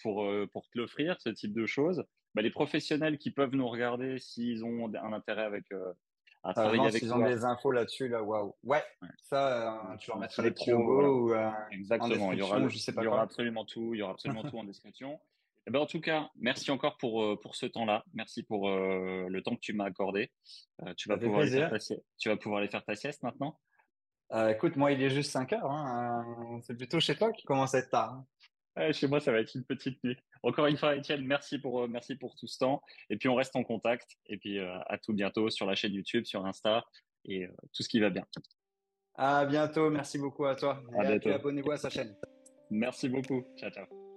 pour 0.01 0.27
pour 0.51 0.69
te 0.69 0.77
l'offrir, 0.77 1.19
ce 1.19 1.29
type 1.29 1.53
de 1.53 1.65
choses. 1.65 2.03
Bah, 2.35 2.43
les 2.43 2.51
professionnels 2.51 3.17
qui 3.17 3.31
peuvent 3.31 3.55
nous 3.55 3.67
regarder 3.67 4.19
s'ils 4.19 4.63
ont 4.63 4.91
un 4.93 5.13
intérêt 5.13 5.43
avec 5.43 5.65
à 6.43 6.53
travailler 6.53 6.81
avec 6.81 6.99
S'ils 6.99 7.13
ont 7.13 7.25
des 7.25 7.43
infos 7.43 7.71
là-dessus, 7.71 8.07
là, 8.07 8.23
waouh. 8.23 8.55
Ouais, 8.63 8.83
ça, 9.17 9.97
tu 9.99 10.09
leur 10.09 10.19
mettras 10.19 10.43
des 10.43 10.51
pros 10.51 10.73
ou 10.73 11.33
Exactement, 11.71 12.31
il 12.31 12.39
y 12.39 12.41
aura, 12.41 12.67
je 12.67 12.77
sais 12.77 12.93
pas 12.93 13.01
il 13.01 13.05
y 13.05 13.07
aura 13.07 13.21
absolument 13.21 13.65
tout, 13.65 13.93
il 13.93 13.99
y 13.99 14.01
aura 14.01 14.13
absolument 14.13 14.43
tout 14.43 14.57
en 14.57 14.63
description. 14.63 15.19
Eh 15.69 15.71
ben, 15.71 15.81
en 15.81 15.85
tout 15.85 16.01
cas, 16.01 16.31
merci 16.35 16.71
encore 16.71 16.97
pour, 16.97 17.23
euh, 17.23 17.39
pour 17.39 17.55
ce 17.55 17.67
temps-là. 17.67 18.03
Merci 18.15 18.41
pour 18.41 18.67
euh, 18.67 19.27
le 19.29 19.43
temps 19.43 19.53
que 19.53 19.59
tu 19.61 19.73
m'as 19.73 19.85
accordé. 19.85 20.31
Euh, 20.81 20.95
tu, 20.95 21.07
vas 21.07 21.15
pouvoir 21.15 21.41
aller 21.41 21.51
faire 21.51 21.69
ta 21.69 21.77
tu 22.17 22.29
vas 22.29 22.37
pouvoir 22.37 22.61
aller 22.61 22.69
faire 22.69 22.83
ta 22.83 22.95
sieste 22.95 23.21
maintenant 23.21 23.59
Écoute, 24.49 24.75
moi, 24.77 24.91
il 24.91 25.01
est 25.03 25.11
juste 25.11 25.29
5 25.29 25.53
heures. 25.53 25.69
Hein. 25.69 26.59
C'est 26.63 26.75
plutôt 26.75 26.99
chez 26.99 27.15
toi 27.15 27.31
qui 27.31 27.43
commence 27.43 27.75
à 27.75 27.79
être 27.79 27.91
tard. 27.91 28.23
Hein. 28.77 28.91
chez 28.93 29.07
moi, 29.07 29.19
ça 29.19 29.31
va 29.31 29.41
être 29.41 29.53
une 29.53 29.63
petite 29.63 30.03
nuit. 30.03 30.17
Encore 30.41 30.65
une 30.65 30.77
fois, 30.77 30.95
Étienne, 30.95 31.23
merci 31.23 31.59
pour, 31.59 31.87
merci 31.87 32.15
pour 32.15 32.35
tout 32.35 32.47
ce 32.47 32.57
temps. 32.57 32.81
Et 33.11 33.17
puis, 33.17 33.29
on 33.29 33.35
reste 33.35 33.55
en 33.55 33.63
contact. 33.63 34.17
Et 34.25 34.37
puis, 34.37 34.59
à 34.59 34.97
tout 35.03 35.13
bientôt 35.13 35.51
sur 35.51 35.67
la 35.67 35.75
chaîne 35.75 35.93
YouTube, 35.93 36.25
sur 36.25 36.47
Insta 36.47 36.83
et 37.25 37.47
tout 37.73 37.83
ce 37.83 37.89
qui 37.89 37.99
va 37.99 38.09
bien. 38.09 38.25
À 39.15 39.45
bientôt. 39.45 39.91
Merci 39.91 40.17
beaucoup 40.17 40.45
à 40.45 40.55
toi. 40.55 40.81
et 41.03 41.31
abonnez-vous 41.31 41.71
à 41.71 41.77
sa 41.77 41.91
chaîne. 41.91 42.15
Merci 42.71 43.07
beaucoup. 43.07 43.43
Ciao, 43.55 43.69
ciao. 43.69 44.08